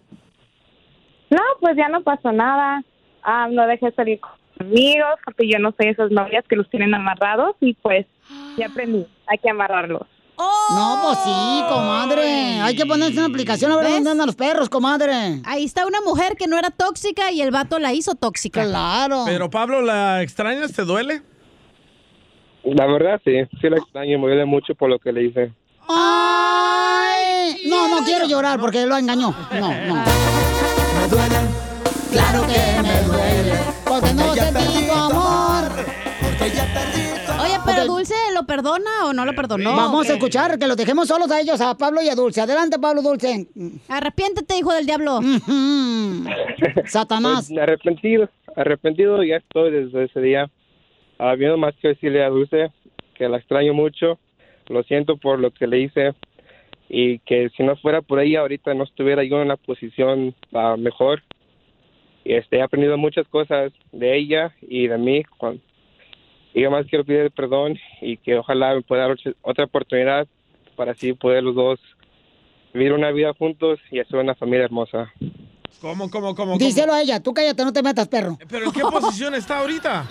No, 1.31 1.41
pues 1.61 1.77
ya 1.77 1.89
no 1.89 2.03
pasó 2.03 2.33
nada. 2.33 2.83
Ah, 3.23 3.49
no 3.51 3.67
dejé 3.67 3.93
salir 3.93 4.19
con 4.21 4.31
amigos 4.59 5.19
porque 5.25 5.49
yo 5.49 5.59
no 5.59 5.75
soy 5.77 5.89
esas 5.89 6.11
novias 6.11 6.45
que 6.49 6.57
los 6.57 6.69
tienen 6.71 6.95
amarrados 6.95 7.57
y 7.61 7.75
pues 7.75 8.07
ya 8.57 8.67
aprendí, 8.67 9.07
hay 9.27 9.39
que 9.39 9.51
amarrarlos. 9.51 10.07
No, 10.39 10.99
pues 11.03 11.19
sí, 11.19 11.63
comadre. 11.69 12.61
Hay 12.61 12.75
que 12.75 12.87
ponerse 12.87 13.19
una 13.19 13.29
aplicación 13.29 13.71
a 13.71 13.77
ver 13.77 13.91
dónde 13.91 14.11
andan 14.11 14.27
los 14.27 14.35
perros, 14.35 14.69
comadre. 14.69 15.41
Ahí 15.45 15.65
está 15.65 15.87
una 15.87 16.01
mujer 16.01 16.37
que 16.37 16.47
no 16.47 16.59
era 16.59 16.71
tóxica 16.71 17.31
y 17.31 17.43
el 17.43 17.51
vato 17.51 17.79
la 17.79 17.93
hizo 17.93 18.15
tóxica. 18.15 18.65
Claro. 18.65 19.25
Pero 19.27 19.51
Pablo, 19.51 19.83
¿la 19.83 20.23
extrañas? 20.23 20.73
¿Te 20.73 20.83
duele? 20.83 21.23
La 22.65 22.87
verdad, 22.87 23.21
sí, 23.25 23.33
sí 23.61 23.69
la 23.69 23.77
extraño, 23.77 24.19
me 24.19 24.27
duele 24.29 24.45
mucho 24.45 24.75
por 24.75 24.89
lo 24.89 24.99
que 24.99 25.13
le 25.13 25.25
hice. 25.25 25.53
Ay, 25.89 27.61
no, 27.69 27.89
no 27.89 28.05
quiero 28.05 28.27
llorar 28.27 28.59
porque 28.61 28.87
lo 28.87 28.97
engañó. 28.97 29.35
No, 29.53 29.69
no. 29.69 30.05
Me 30.05 31.09
duele, 31.09 31.37
claro 32.11 32.43
que 32.47 32.83
me 32.83 33.03
duele. 33.03 33.72
Porque 33.93 34.15
no 34.15 34.35
sentí 34.35 34.87
tu 34.87 34.93
amor. 34.93 35.69
Porque 36.23 36.51
ya 36.57 36.65
perdí 36.73 37.03
Oye, 37.43 37.59
pero 37.67 37.85
Dulce, 37.87 38.15
lo 38.35 38.41
¿lo 38.41 38.47
perdona 38.47 38.91
o 39.05 39.13
no 39.13 39.27
lo 39.27 39.35
perdonó? 39.35 39.77
Vamos 39.77 40.09
¿O 40.09 40.13
a 40.13 40.15
escuchar, 40.15 40.59
que 40.59 40.67
los 40.67 40.79
dejemos 40.79 41.09
solos 41.09 41.31
a 41.31 41.41
ellos, 41.41 41.61
a 41.61 41.77
Pablo 41.77 42.01
y 42.01 42.09
a 42.09 42.15
Dulce. 42.15 42.41
Adelante, 42.41 42.79
Pablo 42.79 43.03
Dulce. 43.03 43.49
Arrepiéntete, 43.89 44.59
hijo 44.59 44.73
del 44.73 44.87
diablo. 44.87 45.21
Satanás. 46.87 47.49
Pues, 47.49 47.61
arrepentido, 47.61 48.31
arrepentido 48.57 49.23
ya 49.25 49.37
estoy 49.37 49.71
desde 49.71 50.05
ese 50.05 50.21
día. 50.21 50.51
Habiendo 51.19 51.59
más 51.59 51.75
que 51.83 51.89
decirle 51.89 52.25
a 52.25 52.31
Dulce 52.31 52.73
que 53.15 53.29
la 53.29 53.37
extraño 53.37 53.75
mucho, 53.75 54.19
lo 54.69 54.83
siento 54.85 55.19
por 55.19 55.39
lo 55.39 55.51
que 55.51 55.67
le 55.67 55.81
hice 55.81 56.15
y 56.89 57.19
que 57.21 57.51
si 57.57 57.63
no 57.63 57.77
fuera 57.77 58.01
por 58.01 58.21
ella 58.21 58.41
ahorita 58.41 58.73
no 58.75 58.85
estuviera 58.85 59.23
yo 59.23 59.43
en 59.43 59.49
la 59.49 59.57
posición 59.57 60.35
ah, 60.55 60.77
mejor. 60.79 61.23
Y 62.25 62.35
este, 62.35 62.57
he 62.59 62.63
aprendido 62.63 62.97
muchas 62.97 63.27
cosas 63.29 63.73
de 63.91 64.17
ella 64.17 64.55
y 64.61 64.87
de 64.87 64.99
mí. 64.99 65.23
Y 66.55 66.61
yo 66.63 66.71
más 66.71 66.87
quiero 66.87 67.05
pedir 67.05 67.31
perdón 67.33 67.79
y 68.01 68.17
que 68.19 68.37
ojalá 68.39 68.75
me 68.75 68.83
pueda 68.83 69.09
dar 69.09 69.17
otra- 69.43 69.65
oportunidad 69.65 70.27
para 70.77 70.93
así 70.93 71.13
poder 71.15 71.43
los 71.43 71.55
dos 71.55 71.81
vivir 72.73 72.93
una 72.93 73.11
vida 73.11 73.33
juntos 73.35 73.81
y 73.91 73.99
hacer 74.01 74.19
una 74.19 74.35
familia 74.35 74.65
hermosa. 74.65 75.13
¿Cómo, 75.81 76.11
cómo, 76.11 76.35
cómo? 76.35 76.53
cómo? 76.53 76.59
Díselo 76.59 76.93
a 76.93 77.03
ella, 77.03 77.21
tú 77.21 77.35
cállate, 77.35 77.65
no 77.65 77.73
te 77.73 77.83
metas, 77.83 78.07
perro. 78.09 78.39
¿Pero 78.49 78.67
en 78.67 78.73
qué 78.73 78.81
posición 78.91 79.35
está 79.35 79.59
ahorita? 79.59 80.07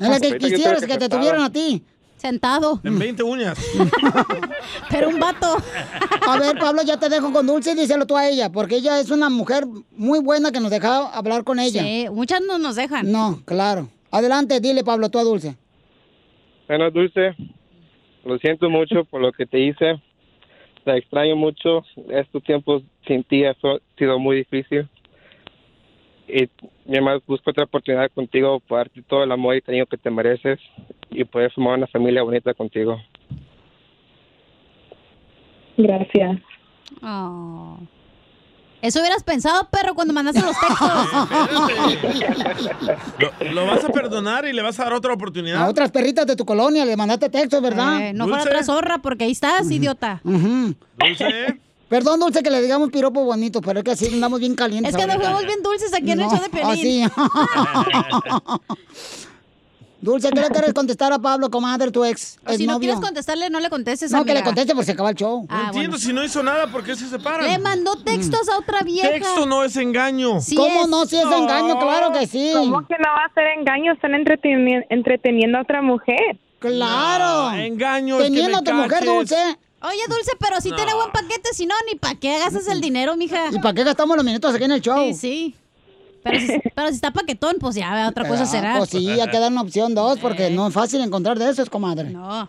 Es 0.00 0.08
la 0.08 0.18
que 0.18 0.38
quisieras 0.38 0.84
que 0.86 0.98
te 0.98 1.08
tuvieran 1.08 1.42
a 1.42 1.52
ti. 1.52 1.82
Sentado. 2.22 2.80
En 2.84 3.00
20 3.00 3.20
uñas. 3.24 3.58
Pero 4.90 5.08
un 5.08 5.18
vato. 5.18 5.56
A 6.24 6.38
ver, 6.38 6.56
Pablo, 6.56 6.82
ya 6.86 6.96
te 6.96 7.08
dejo 7.08 7.32
con 7.32 7.44
Dulce 7.48 7.72
y 7.72 7.74
díselo 7.74 8.06
tú 8.06 8.16
a 8.16 8.28
ella, 8.28 8.48
porque 8.52 8.76
ella 8.76 9.00
es 9.00 9.10
una 9.10 9.28
mujer 9.28 9.64
muy 9.90 10.20
buena 10.20 10.52
que 10.52 10.60
nos 10.60 10.70
deja 10.70 11.08
hablar 11.08 11.42
con 11.42 11.58
ella. 11.58 11.82
Sí, 11.82 12.06
muchas 12.12 12.40
no 12.46 12.58
nos 12.58 12.76
dejan. 12.76 13.10
No, 13.10 13.42
claro. 13.44 13.88
Adelante, 14.12 14.60
dile, 14.60 14.84
Pablo, 14.84 15.10
tú 15.10 15.18
a 15.18 15.24
Dulce. 15.24 15.56
Bueno, 16.68 16.92
Dulce, 16.92 17.34
lo 18.24 18.38
siento 18.38 18.70
mucho 18.70 19.04
por 19.06 19.20
lo 19.20 19.32
que 19.32 19.44
te 19.44 19.58
hice. 19.58 20.00
Te 20.84 20.96
extraño 20.96 21.34
mucho. 21.34 21.84
Estos 22.08 22.44
tiempos 22.44 22.84
sin 23.04 23.24
ti 23.24 23.44
ha 23.44 23.56
sido 23.98 24.20
muy 24.20 24.36
difícil. 24.36 24.88
Y 26.28 26.48
mi 26.84 26.96
además 26.96 27.22
busco 27.26 27.50
otra 27.50 27.64
oportunidad 27.64 28.10
contigo 28.12 28.60
para 28.60 28.80
darte 28.84 29.02
todo 29.02 29.24
el 29.24 29.32
amor 29.32 29.56
y 29.56 29.62
cariño 29.62 29.86
que 29.86 29.96
te 29.96 30.10
mereces 30.10 30.58
y 31.10 31.24
poder 31.24 31.52
formar 31.52 31.78
una 31.78 31.86
familia 31.86 32.22
bonita 32.22 32.54
contigo. 32.54 33.00
Gracias. 35.76 36.40
Oh. 37.02 37.78
Eso 38.82 38.98
hubieras 38.98 39.22
pensado, 39.22 39.68
perro, 39.70 39.94
cuando 39.94 40.12
mandaste 40.12 40.40
los 40.40 40.56
textos. 40.58 40.90
¿Lo, 43.44 43.52
lo 43.52 43.66
vas 43.66 43.84
a 43.84 43.88
perdonar 43.90 44.44
y 44.44 44.52
le 44.52 44.60
vas 44.60 44.80
a 44.80 44.84
dar 44.84 44.94
otra 44.94 45.12
oportunidad? 45.12 45.62
A 45.62 45.68
otras 45.68 45.92
perritas 45.92 46.26
de 46.26 46.34
tu 46.34 46.44
colonia 46.44 46.84
le 46.84 46.96
mandaste 46.96 47.30
texto, 47.30 47.60
¿verdad? 47.60 48.08
Eh, 48.08 48.12
no 48.12 48.26
fuera 48.26 48.42
otra 48.42 48.64
zorra, 48.64 48.98
porque 48.98 49.22
ahí 49.22 49.30
estás, 49.30 49.70
idiota. 49.70 50.20
Dulce. 50.24 51.60
Perdón, 51.92 52.20
Dulce, 52.20 52.42
que 52.42 52.48
le 52.48 52.62
digamos 52.62 52.88
piropo 52.88 53.22
bonito, 53.22 53.60
pero 53.60 53.80
es 53.80 53.84
que 53.84 53.90
así 53.90 54.06
andamos 54.06 54.40
bien 54.40 54.54
calientes. 54.54 54.94
Es 54.94 54.98
que 54.98 55.06
nos 55.06 55.16
fuimos 55.22 55.44
bien 55.44 55.62
dulces 55.62 55.92
aquí 55.92 56.12
en 56.12 56.20
el 56.22 56.26
No, 56.26 56.32
show 56.32 56.42
de 56.42 56.48
Piolín. 56.48 57.04
así. 57.04 57.06
Dulce, 60.00 60.30
¿qué 60.30 60.40
le 60.40 60.48
quieres 60.48 60.72
contestar 60.72 61.12
a 61.12 61.18
Pablo, 61.18 61.50
comadre, 61.50 61.90
tu 61.90 62.02
ex? 62.02 62.38
O 62.46 62.54
si 62.54 62.66
no 62.66 62.78
quieres 62.80 62.98
contestarle, 62.98 63.50
no 63.50 63.60
le 63.60 63.68
contestes, 63.68 64.10
No, 64.10 64.24
que 64.24 64.32
le 64.32 64.42
conteste 64.42 64.72
porque 64.72 64.86
se 64.86 64.92
acaba 64.92 65.10
el 65.10 65.16
show. 65.16 65.44
Ah, 65.50 65.64
no 65.64 65.68
entiendo, 65.68 65.98
si 65.98 66.14
no 66.14 66.24
hizo 66.24 66.42
nada, 66.42 66.66
¿por 66.68 66.82
qué 66.82 66.96
se 66.96 67.06
separan? 67.10 67.46
Le 67.46 67.58
mandó 67.58 67.94
textos 67.96 68.48
a 68.48 68.56
otra 68.58 68.80
vieja. 68.82 69.10
Texto 69.10 69.44
no 69.44 69.62
es 69.62 69.76
engaño. 69.76 70.40
Sí 70.40 70.56
¿Cómo 70.56 70.84
es. 70.84 70.88
no? 70.88 71.04
Si 71.04 71.16
es 71.18 71.24
engaño, 71.24 71.78
claro 71.78 72.10
que 72.10 72.26
sí. 72.26 72.52
¿Cómo 72.54 72.86
que 72.86 72.94
no 72.98 73.08
va 73.14 73.26
a 73.30 73.34
ser 73.34 73.44
engaño? 73.58 73.92
Están 73.92 74.12
entreteni- 74.12 74.86
entreteniendo 74.88 75.58
a 75.58 75.60
otra 75.60 75.82
mujer. 75.82 76.38
Claro. 76.58 77.52
engaño. 77.52 78.16
Teniendo 78.16 78.56
a 78.58 78.62
tu 78.62 78.72
mujer, 78.72 79.04
Dulce. 79.04 79.58
Oye, 79.84 80.00
Dulce, 80.08 80.32
pero 80.38 80.60
si 80.60 80.70
tiene 80.70 80.94
buen 80.94 81.10
paquete, 81.10 81.50
si 81.52 81.66
no, 81.66 81.74
ni 81.90 81.96
para 81.98 82.14
qué 82.14 82.38
gastas 82.38 82.68
el 82.68 82.80
dinero, 82.80 83.16
mija. 83.16 83.48
¿Y 83.50 83.58
para 83.58 83.74
qué 83.74 83.84
gastamos 83.84 84.16
los 84.16 84.24
minutos 84.24 84.54
aquí 84.54 84.64
en 84.64 84.72
el 84.72 84.80
show? 84.80 85.08
Sí, 85.08 85.14
sí. 85.14 85.56
Pero 86.22 86.38
si, 86.38 86.46
pero 86.74 86.88
si 86.88 86.94
está 86.94 87.10
paquetón, 87.10 87.56
pues 87.58 87.74
ya, 87.74 88.08
otra 88.08 88.28
cosa 88.28 88.44
Ah, 88.44 88.46
será. 88.46 88.78
Pues 88.78 88.90
sí, 88.90 89.08
hay 89.10 89.28
que 89.28 89.38
dar 89.40 89.50
una 89.50 89.62
opción 89.62 89.92
dos, 89.94 90.18
porque 90.20 90.50
no 90.50 90.68
es 90.68 90.74
fácil 90.74 91.00
encontrar 91.00 91.36
de 91.38 91.50
esos, 91.50 91.68
comadre. 91.68 92.10
No. 92.10 92.48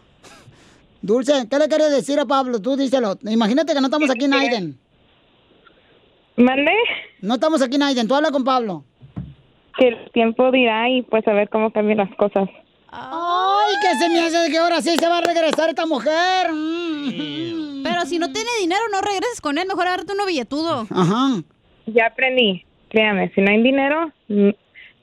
Dulce, 1.01 1.47
¿qué 1.49 1.57
le 1.57 1.67
quieres 1.67 1.91
decir 1.91 2.19
a 2.19 2.25
Pablo? 2.25 2.61
Tú 2.61 2.77
díselo. 2.77 3.17
Imagínate 3.23 3.73
que 3.73 3.81
no 3.81 3.87
estamos 3.87 4.09
aquí 4.11 4.25
en 4.25 4.33
Aiden. 4.33 4.79
¿Mande? 6.37 6.71
No 7.21 7.33
estamos 7.35 7.61
aquí 7.61 7.75
en 7.75 7.83
Aiden, 7.83 8.07
tú 8.07 8.15
habla 8.15 8.31
con 8.31 8.43
Pablo. 8.43 8.83
Que 9.77 9.87
el 9.87 10.11
tiempo 10.11 10.51
dirá 10.51 10.87
y 10.89 11.01
pues 11.01 11.27
a 11.27 11.33
ver 11.33 11.49
cómo 11.49 11.71
cambian 11.73 11.97
las 11.97 12.15
cosas. 12.15 12.47
Ay, 12.89 13.73
que 13.81 13.97
se 13.97 14.09
me 14.09 14.19
hace 14.19 14.51
que 14.51 14.57
ahora 14.59 14.81
sí 14.83 14.95
se 14.97 15.07
va 15.07 15.17
a 15.17 15.21
regresar 15.21 15.69
esta 15.69 15.85
mujer. 15.87 16.51
Mm. 16.51 16.82
Pero 17.83 18.05
si 18.05 18.19
no 18.19 18.31
tiene 18.31 18.49
dinero, 18.61 18.81
no 18.91 19.01
regreses 19.01 19.41
con 19.41 19.57
él. 19.57 19.67
Mejor 19.67 19.87
agárrate 19.87 20.13
uno 20.13 20.25
billetudo. 20.25 20.87
Ajá. 20.89 21.41
Ya 21.87 22.07
aprendí. 22.07 22.65
Créame, 22.89 23.31
si 23.33 23.41
no 23.41 23.51
hay 23.51 23.61
dinero, 23.63 24.11
mm, 24.27 24.49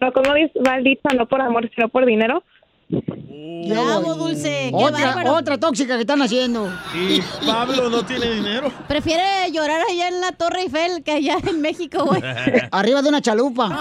no 0.01 0.13
como 0.13 0.33
dice- 0.35 0.53
va 0.67 0.77
el 0.77 0.85
dicho, 0.85 1.03
no 1.17 1.27
por 1.27 1.41
amor, 1.41 1.69
sino 1.75 1.89
por 1.89 2.07
dinero. 2.07 2.43
¿Qué 2.89 3.73
hago, 3.75 4.15
Dulce? 4.17 4.71
Qué 4.71 4.85
Otra, 4.85 5.07
bárbaro. 5.15 5.35
otra 5.35 5.59
tóxica 5.59 5.95
que 5.95 6.01
están 6.01 6.21
haciendo. 6.23 6.69
Y 6.95 7.21
Pablo 7.47 7.89
no 7.91 8.05
tiene 8.05 8.31
dinero. 8.35 8.73
Prefiere 8.89 9.23
llorar 9.53 9.81
allá 9.89 10.09
en 10.09 10.21
la 10.21 10.33
Torre 10.33 10.63
Eiffel 10.63 11.05
que 11.05 11.13
allá 11.13 11.37
en 11.47 11.61
México, 11.61 12.05
güey. 12.05 12.21
Arriba 12.73 13.03
de 13.03 13.09
una 13.09 13.21
chalupa. 13.23 13.69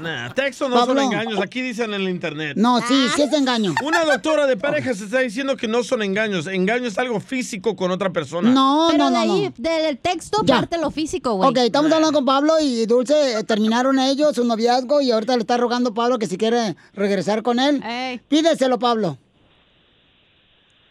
Nah, 0.00 0.32
texto 0.32 0.68
no 0.68 0.76
Pablo. 0.76 0.94
son 0.94 1.02
engaños. 1.12 1.40
Aquí 1.40 1.60
dicen 1.62 1.92
en 1.94 2.00
el 2.02 2.08
internet. 2.08 2.54
No, 2.56 2.80
sí, 2.80 3.06
sí 3.14 3.22
es 3.22 3.32
engaño. 3.32 3.74
Una 3.84 4.04
doctora 4.04 4.46
de 4.46 4.56
parejas 4.56 5.00
está 5.00 5.20
diciendo 5.20 5.56
que 5.56 5.68
no 5.68 5.82
son 5.84 6.02
engaños. 6.02 6.46
Engaño 6.46 6.86
es 6.86 6.98
algo 6.98 7.20
físico 7.20 7.76
con 7.76 7.90
otra 7.90 8.10
persona. 8.10 8.50
No, 8.50 8.88
Pero 8.90 9.04
no, 9.04 9.10
de 9.10 9.26
no, 9.26 9.34
ahí, 9.34 9.42
no. 9.56 9.70
del 9.70 9.98
texto, 9.98 10.38
Ya. 10.44 10.56
parte 10.56 10.78
lo 10.78 10.90
físico, 10.90 11.34
güey. 11.34 11.50
Ok, 11.50 11.58
estamos 11.58 11.92
hablando 11.92 12.14
con 12.14 12.24
Pablo 12.24 12.54
y 12.60 12.86
Dulce. 12.86 13.38
eh, 13.38 13.44
Terminaron 13.44 13.98
ellos 13.98 14.34
su 14.34 14.44
noviazgo 14.44 15.00
y 15.00 15.10
ahorita 15.10 15.34
le 15.36 15.40
está 15.40 15.56
rogando 15.56 15.92
Pablo 15.94 16.18
que 16.18 16.26
si 16.26 16.36
quiere 16.38 16.76
regresar 16.94 17.42
con 17.42 17.58
él. 17.60 17.82
Pídeselo, 18.28 18.78
Pablo. 18.78 19.18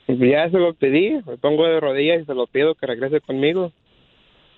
Ya 0.07 0.49
se 0.49 0.57
lo 0.57 0.73
pedí, 0.73 1.11
me 1.25 1.37
pongo 1.37 1.65
de 1.65 1.79
rodillas 1.79 2.23
y 2.23 2.25
se 2.25 2.33
lo 2.33 2.47
pido 2.47 2.73
que 2.73 2.87
regrese 2.87 3.21
conmigo. 3.21 3.71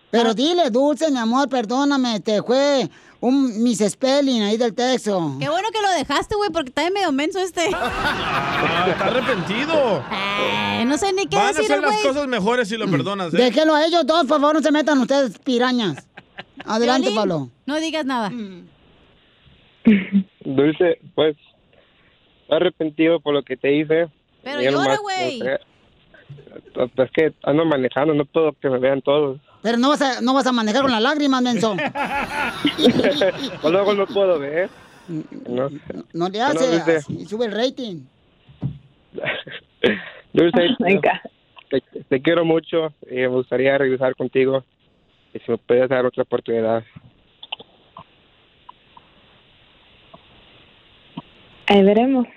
Pero 0.10 0.34
dile, 0.34 0.70
Dulce, 0.70 1.12
mi 1.12 1.18
amor, 1.18 1.50
perdóname, 1.50 2.20
te 2.22 2.42
fue 2.42 2.90
un 3.22 3.64
misspelling 3.64 4.42
ahí 4.42 4.58
del 4.58 4.74
texto. 4.74 5.38
Qué 5.40 5.48
bueno 5.48 5.70
que 5.72 5.82
lo 5.82 5.92
dejaste, 5.92 6.36
güey, 6.36 6.50
porque 6.50 6.70
está 6.70 6.90
medio 6.90 7.12
menso 7.12 7.40
este. 7.40 7.70
Ah, 8.64 8.88
está 8.90 9.06
arrepentido. 9.06 10.04
Eh, 10.12 10.84
no 10.86 10.98
sé 10.98 11.14
ni 11.14 11.28
qué 11.28 11.36
Van 11.36 11.46
a 11.46 11.48
decir, 11.50 11.66
hacer 11.66 11.82
las 11.82 11.98
cosas 11.98 12.28
mejores 12.28 12.70
si 12.70 12.78
lo 12.78 12.90
perdonas, 12.90 13.34
¿eh? 13.34 13.38
Déjenlo 13.38 13.76
a 13.76 13.86
ellos 13.86 14.06
dos, 14.06 14.26
por 14.26 14.40
favor, 14.40 14.56
no 14.56 14.62
se 14.62 14.72
metan 14.72 15.00
ustedes, 15.00 15.38
pirañas. 15.40 16.08
Adelante, 16.66 17.08
Piolín, 17.08 17.20
Pablo. 17.20 17.50
No 17.66 17.80
digas 17.80 18.06
nada. 18.06 18.32
Dulce, 20.46 21.00
pues, 21.16 21.36
arrepentido 22.50 23.20
por 23.20 23.34
lo 23.34 23.44
que 23.44 23.58
te 23.58 23.76
hice. 23.76 24.10
Pero 24.44 24.62
llora, 24.62 24.98
güey. 24.98 25.42
Gustaría- 26.74 26.88
Pues 26.88 27.10
es 27.10 27.12
que 27.12 27.34
ando 27.44 27.66
manejando, 27.66 28.14
no 28.14 28.26
puedo 28.26 28.54
que 28.54 28.70
me 28.70 28.80
vean 28.80 29.02
todos. 29.02 29.40
Pero 29.62 29.78
no 29.78 29.90
vas 29.90 30.02
a, 30.02 30.22
no 30.22 30.34
vas 30.34 30.48
a 30.48 30.52
manejar 30.52 30.82
con 30.82 30.92
las 30.92 31.02
lágrimas, 31.02 31.42
menso. 31.42 31.76
Pues 33.62 33.72
luego 33.74 33.94
no 33.94 34.08
puedo 34.08 34.40
ver. 34.40 34.70
No, 35.08 35.70
No 36.14 36.30
le 36.30 36.40
No, 36.40 36.46
hace, 36.46 36.68
Dulce. 36.68 36.96
así 36.98 37.26
sube 37.26 37.46
el 37.46 37.52
rating. 37.52 38.02
Dulce, 40.34 40.70
te, 41.70 41.82
te 42.08 42.22
quiero 42.22 42.46
mucho 42.46 42.94
y 43.10 43.16
me 43.16 43.28
gustaría 43.28 43.78
regresar 43.78 44.16
contigo. 44.16 44.64
Y 45.34 45.40
si 45.40 45.52
me 45.52 45.58
puedes 45.58 45.88
dar 45.90 46.06
otra 46.06 46.24
oportunidad. 46.24 46.84
Ahí 51.68 51.84
veremos. 51.84 52.28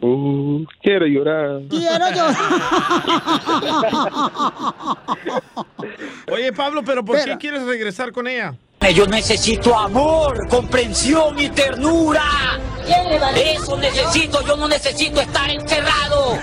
Uh, 0.00 0.64
quiero 0.82 1.06
llorar. 1.06 1.60
Quiero 1.68 2.06
yo. 2.14 2.26
Oye, 6.32 6.52
Pablo, 6.52 6.82
¿pero 6.84 7.04
por 7.04 7.16
Espera. 7.16 7.36
qué 7.36 7.40
quieres 7.48 7.64
regresar 7.64 8.12
con 8.12 8.26
ella? 8.26 8.54
Yo 8.94 9.06
necesito 9.06 9.76
amor, 9.76 10.48
comprensión 10.48 11.38
y 11.38 11.50
ternura. 11.50 12.22
Eso 13.36 13.76
necesito, 13.76 14.40
yo 14.46 14.56
no 14.56 14.66
necesito 14.66 15.20
estar 15.20 15.50
encerrado. 15.50 16.38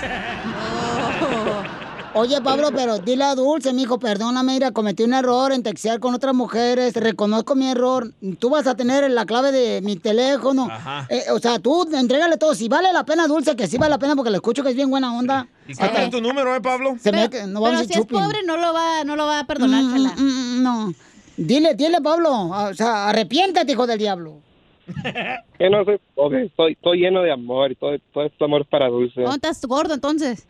Oye, 2.18 2.40
Pablo, 2.40 2.68
pero 2.74 2.98
dile 2.98 3.24
a 3.24 3.34
Dulce, 3.34 3.74
mijo, 3.74 3.98
perdóname, 3.98 4.54
mira, 4.54 4.70
cometí 4.70 5.02
un 5.02 5.12
error 5.12 5.52
en 5.52 5.62
textear 5.62 6.00
con 6.00 6.14
otras 6.14 6.34
mujeres, 6.34 6.94
reconozco 6.94 7.54
mi 7.54 7.68
error, 7.68 8.10
tú 8.38 8.48
vas 8.48 8.66
a 8.66 8.74
tener 8.74 9.10
la 9.10 9.26
clave 9.26 9.52
de 9.52 9.82
mi 9.82 9.96
teléfono. 9.96 10.66
Ajá. 10.70 11.06
Eh, 11.10 11.24
o 11.30 11.38
sea, 11.38 11.58
tú 11.58 11.86
entrégale 11.94 12.38
todo, 12.38 12.54
si 12.54 12.68
vale 12.68 12.90
la 12.92 13.04
pena, 13.04 13.26
Dulce, 13.26 13.54
que 13.54 13.66
sí 13.66 13.76
vale 13.76 13.90
la 13.90 13.98
pena 13.98 14.16
porque 14.16 14.30
le 14.30 14.36
escucho 14.36 14.62
que 14.62 14.70
es 14.70 14.76
bien 14.76 14.88
buena 14.88 15.14
onda. 15.16 15.46
¿Y 15.68 15.74
cuál 15.74 15.94
es 15.96 16.10
tu 16.10 16.20
número, 16.22 16.56
eh, 16.56 16.60
Pablo? 16.62 16.96
Se 16.98 17.12
me, 17.12 17.28
no 17.48 17.60
vamos 17.60 17.68
Pero 17.70 17.76
a 17.76 17.82
si 17.82 17.86
decir 17.88 17.98
es 18.00 18.06
pobre, 18.06 18.38
no 18.46 18.56
lo 18.56 18.72
va, 18.72 19.04
no 19.04 19.14
lo 19.14 19.26
va 19.26 19.40
a 19.40 19.44
perdonar, 19.46 19.84
Mm, 19.84 19.92
chela. 19.92 20.14
mm, 20.16 20.22
mm, 20.58 20.62
no. 20.62 20.94
Dile, 21.36 21.74
dile, 21.74 22.00
Pablo, 22.00 22.30
o 22.48 22.72
sea, 22.74 23.10
arrepiéntate, 23.10 23.72
hijo 23.72 23.86
del 23.86 23.98
diablo. 23.98 24.38
Que 25.58 25.68
no 25.70 25.84
sé, 25.84 26.00
ok, 26.14 26.32
estoy, 26.34 26.72
estoy 26.72 26.98
lleno 27.00 27.20
de 27.22 27.32
amor 27.32 27.72
y 27.72 27.74
todo, 27.76 27.90
todo 28.14 28.24
este 28.24 28.42
amor 28.44 28.62
es 28.62 28.68
para 28.68 28.88
Dulce. 28.88 29.20
¿Dónde 29.20 29.34
estás 29.36 29.60
gordo 29.66 29.92
entonces? 29.94 30.46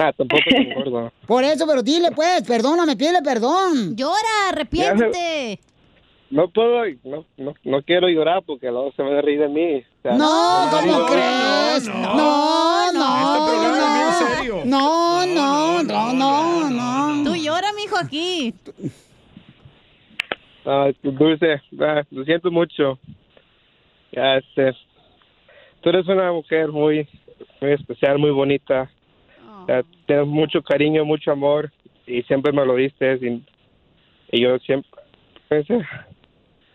Nada, 0.00 0.14
tampoco 0.14 0.42
estoy 0.46 0.72
gordo. 0.72 1.12
Por 1.26 1.44
eso, 1.44 1.66
pero 1.66 1.82
dile 1.82 2.10
pues, 2.12 2.42
perdóname, 2.48 2.96
pídele 2.96 3.20
perdón. 3.22 3.94
Llora, 3.94 4.48
arrepiéntete. 4.48 5.60
No 6.30 6.48
puedo, 6.48 6.84
no, 7.04 7.26
no, 7.36 7.54
no 7.64 7.82
quiero 7.82 8.08
llorar 8.08 8.42
porque 8.46 8.70
luego 8.70 8.92
se 8.92 9.02
a 9.02 9.20
reír 9.20 9.40
de 9.40 9.48
mí. 9.48 9.74
O 9.76 10.02
sea, 10.02 10.12
No, 10.14 10.68
¿cómo 10.70 10.98
no, 11.00 11.06
crees? 11.06 11.86
No, 11.88 12.92
no. 12.92 14.08
Este 14.08 14.36
serio. 14.36 14.62
No, 14.64 15.26
no, 15.26 15.82
no, 15.82 16.12
no, 16.14 16.70
no. 16.70 17.24
Tú 17.24 17.36
llora, 17.36 17.68
mijo, 17.76 17.98
aquí. 17.98 18.54
Ah, 20.64 20.90
Dulce, 21.02 21.60
ah, 21.78 22.04
lo 22.10 22.24
siento 22.24 22.50
mucho. 22.50 22.98
Ya, 24.12 24.36
este, 24.36 24.72
tú 25.82 25.90
eres 25.90 26.06
una 26.06 26.32
mujer 26.32 26.68
muy, 26.68 27.06
muy 27.60 27.72
especial, 27.72 28.18
muy 28.18 28.30
bonita. 28.30 28.88
Ya, 29.68 29.84
tienes 30.06 30.26
mucho 30.26 30.62
cariño, 30.62 31.04
mucho 31.04 31.32
amor 31.32 31.70
y 32.06 32.22
siempre 32.22 32.52
me 32.52 32.64
lo 32.64 32.74
diste 32.74 33.14
y, 33.20 33.44
y 34.32 34.42
yo 34.42 34.58
siempre 34.58 34.90
pensé, 35.48 35.80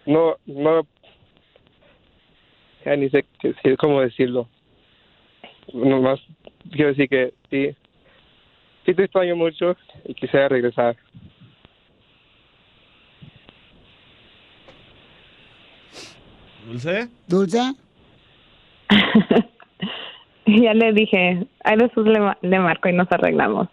no, 0.05 0.37
no, 0.45 0.87
ya 2.85 2.95
ni 2.95 3.09
sé 3.09 3.25
qué 3.39 3.75
cómo 3.77 4.01
decirlo. 4.01 4.47
Nomás 5.73 6.19
quiero 6.71 6.89
decir 6.89 7.09
que 7.09 7.33
sí, 7.49 7.75
sí 8.85 8.93
te 8.93 9.03
extraño 9.03 9.35
mucho 9.35 9.75
y 10.05 10.13
quisiera 10.13 10.47
regresar. 10.47 10.95
¿Dulce? 16.65 17.09
¿Dulce? 17.27 17.59
Ya 20.63 20.73
le 20.73 20.93
dije, 20.93 21.47
a 21.63 21.75
después 21.75 22.05
le, 22.05 22.19
ma- 22.19 22.37
le 22.41 22.59
marco 22.59 22.87
y 22.89 22.93
nos 22.93 23.11
arreglamos. 23.11 23.67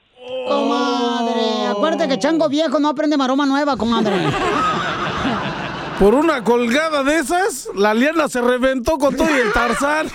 Comadre, 0.49 1.67
acuérdate 1.71 2.09
que 2.09 2.19
chango 2.19 2.49
viejo 2.49 2.79
no 2.79 2.89
aprende 2.89 3.17
maroma 3.17 3.45
nueva, 3.47 3.77
comadre. 3.77 4.15
Por 5.99 6.15
una 6.15 6.43
colgada 6.43 7.03
de 7.05 7.19
esas, 7.19 7.69
la 7.77 7.93
liana 7.95 8.29
se 8.29 8.41
reventó 8.41 8.99
con 8.99 9.15
todo 9.17 9.29
y 9.29 9.41
el 9.41 9.53
tarzán. 9.53 10.07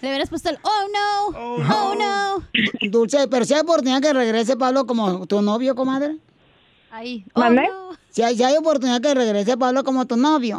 Le 0.00 0.08
hubieras 0.08 0.28
puesto 0.28 0.50
el 0.50 0.58
oh 0.62 0.84
no, 0.92 1.64
oh 1.74 1.94
no. 1.94 2.42
Dulce, 2.90 3.26
pero 3.28 3.44
si 3.46 3.54
hay 3.54 3.60
oportunidad 3.60 4.02
que 4.02 4.12
regrese 4.12 4.56
Pablo 4.56 4.86
como 4.86 5.26
tu 5.26 5.40
novio, 5.40 5.74
comadre. 5.74 6.16
Ahí. 6.90 7.24
¿Mande? 7.34 7.68
Si 8.10 8.22
hay, 8.22 8.36
si 8.36 8.42
hay 8.44 8.56
oportunidad 8.56 9.00
que 9.00 9.14
regrese 9.14 9.56
Pablo 9.56 9.82
como 9.82 10.04
tu 10.06 10.16
novio. 10.16 10.58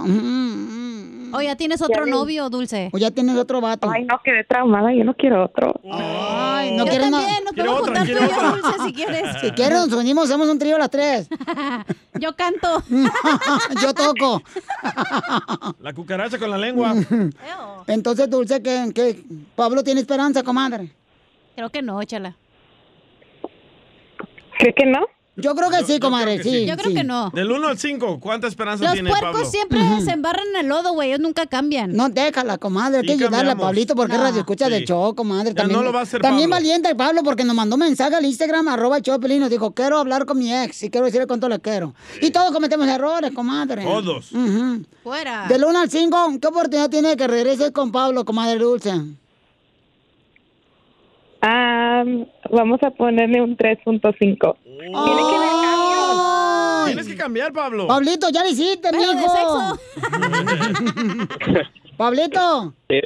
O 1.34 1.42
ya 1.42 1.56
tienes 1.56 1.82
otro 1.82 2.06
novio, 2.06 2.50
Dulce. 2.50 2.90
O 2.94 2.98
ya 2.98 3.12
tienes 3.12 3.36
otro 3.38 3.62
vato. 3.62 3.90
Ay, 3.90 4.04
no, 4.06 4.22
quedé 4.24 4.44
traumada, 4.44 4.94
yo 4.94 5.04
no 5.04 5.14
quiero 5.14 5.46
otro. 5.46 5.74
Ay, 5.92 6.72
no 6.78 6.86
Yo 6.86 6.92
quieres 6.92 7.10
no- 7.12 7.18
también, 7.20 7.44
nos 7.44 7.54
podemos 7.54 7.80
juntar 7.82 8.06
tú 8.06 8.12
y 8.12 8.16
yo, 8.16 8.52
Dulce, 8.52 8.84
si 8.86 8.94
quieres. 8.94 9.22
Si 9.42 9.52
quieres, 9.52 9.88
nos 9.88 9.94
unimos, 9.94 10.26
hacemos 10.30 10.48
un 10.50 10.58
trío 10.60 10.78
las 10.78 10.90
tres. 10.90 11.28
Yo 12.20 12.36
canto. 12.36 12.82
Yo 13.82 13.94
toco. 13.94 14.42
La 15.82 15.94
cucaracha 15.94 16.38
con 16.40 16.50
la 16.50 16.58
lengua. 16.58 16.94
Entonces, 17.88 18.30
Dulce, 18.30 18.62
que, 18.64 18.92
que 18.94 19.24
Pablo 19.56 19.84
tiene 19.84 20.00
esperanza, 20.02 20.42
comadre. 20.44 20.92
Creo 21.56 21.70
que 21.70 21.82
no, 21.82 22.02
échala. 22.02 22.36
¿Cree 24.58 24.74
que 24.74 24.86
no? 24.86 25.06
Yo 25.38 25.54
creo 25.54 25.70
que 25.70 25.84
sí, 25.84 26.00
comadre, 26.00 26.42
sí. 26.42 26.66
Yo 26.66 26.78
creo 26.78 26.92
sí. 26.92 26.96
que 26.96 27.04
no. 27.04 27.30
Del 27.32 27.52
1 27.52 27.68
al 27.68 27.78
5, 27.78 28.20
¿cuánta 28.22 28.48
esperanza 28.48 28.86
Los 28.86 28.94
tiene 28.94 29.10
puercos 29.10 29.32
Pablo? 29.34 29.46
siempre 29.50 29.80
se 30.02 30.12
embarran 30.12 30.46
en 30.54 30.62
el 30.62 30.68
lodo, 30.68 30.94
güey. 30.94 31.10
Ellos 31.10 31.20
nunca 31.20 31.46
cambian. 31.46 31.92
No, 31.92 32.08
déjala, 32.08 32.58
comadre. 32.58 33.00
Hay 33.00 33.02
Sí 33.04 33.18
que 33.18 33.26
ayudarle 33.26 33.52
a. 33.52 33.56
Pablito 33.58 33.96
porque 33.96 34.14
No. 34.14 34.20
es 34.20 34.24
radio 34.30 34.40
escucha 34.40 34.70
del 34.70 34.86
show, 34.86 35.14
comadre. 35.14 35.50
Ya 35.50 35.56
También, 35.56 35.80
no 35.80 35.84
lo 35.86 35.92
va 35.92 36.00
a 36.00 36.04
hacer 36.04 36.22
También 36.22 36.50
Pablo. 36.50 36.64
valiente 36.64 36.90
el 36.90 36.96
Pablo 36.96 37.22
porque 37.24 37.44
nos 37.44 37.54
mandó 37.56 37.76
mensaje 37.76 38.16
al 38.16 38.24
Instagram, 38.24 38.68
arroba 38.70 39.00
Pelín, 39.22 39.42
Nos 39.42 39.50
dijo, 39.50 39.72
quiero 39.74 39.98
hablar 39.98 40.26
con 40.26 40.40
mi 40.40 40.54
ex 40.54 40.84
y 40.84 40.90
quiero 40.90 41.06
decirle 41.06 41.28
cuánto 41.28 41.50
le 41.50 41.60
quiero. 41.60 41.94
Y 42.22 42.32
todos 42.32 42.52
cometemos 42.52 42.88
errores, 42.88 43.32
comadre. 43.34 43.84
Todos. 43.84 44.32
Ujú. 44.32 44.84
Fuera. 45.04 45.48
Del 45.50 45.66
1 45.66 45.80
al 45.80 45.90
5, 45.90 46.38
¿qué 46.42 46.48
oportunidad 46.48 46.90
tiene 46.90 47.18
que 47.18 47.28
regrese 47.28 47.74
con 47.74 47.92
Pablo, 47.92 48.24
comadre 48.24 48.58
Dulce? 48.58 48.94
Ah, 51.42 52.04
vamos 52.50 52.82
a 52.82 52.90
ponerle 52.92 53.42
un 53.42 53.56
3.5. 53.56 54.56
Tienes 56.86 57.08
que 57.08 57.16
cambiar, 57.16 57.52
Pablo. 57.52 57.88
Pablito, 57.88 58.30
ya 58.30 58.44
lo 58.44 58.50
hiciste, 58.50 58.90
Pero 58.92 59.10
de 59.10 59.16
mijo. 59.16 59.80
Pablito. 61.98 62.74
Eh, 62.90 63.02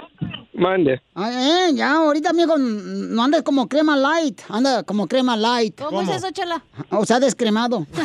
mande. 0.54 1.02
Ay, 1.16 1.36
eh, 1.36 1.72
ya, 1.76 1.94
ahorita, 1.98 2.32
amigo, 2.32 2.58
no 2.58 3.24
andes 3.24 3.44
como 3.44 3.68
crema 3.68 3.96
light. 3.96 4.42
Anda 4.50 4.84
como 4.84 5.08
crema 5.08 5.38
light. 5.38 5.80
¿Cómo, 5.80 6.02
es 6.02 6.10
eso, 6.10 6.30
chala? 6.32 6.64
O 6.92 7.06
sea, 7.06 7.20
descremado. 7.20 7.86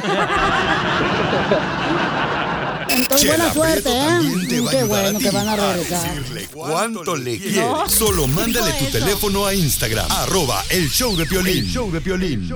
Entonces, 2.87 3.29
buena 3.29 3.45
Chela 3.45 3.55
suerte, 3.55 3.91
Prieto 3.91 4.55
¿eh? 4.55 4.69
Qué 4.71 4.85
bueno 4.85 5.19
que 5.19 5.31
van 5.31 5.49
a 5.49 5.57
regresar. 5.57 6.15
decirle 6.15 6.47
cuánto 6.53 7.17
le 7.17 7.39
quieres. 7.39 7.65
Solo 7.89 8.29
mándale 8.29 8.73
tu 8.75 8.85
teléfono 8.87 9.47
a 9.47 9.55
Instagram, 9.55 10.07
arroba 10.11 10.63
el 10.71 10.89
show 10.91 11.17
de 11.17 11.27
Piolín. 11.27 11.65
El 11.65 11.71
show 11.71 11.91
de 11.91 12.01
Piolín. 12.01 12.49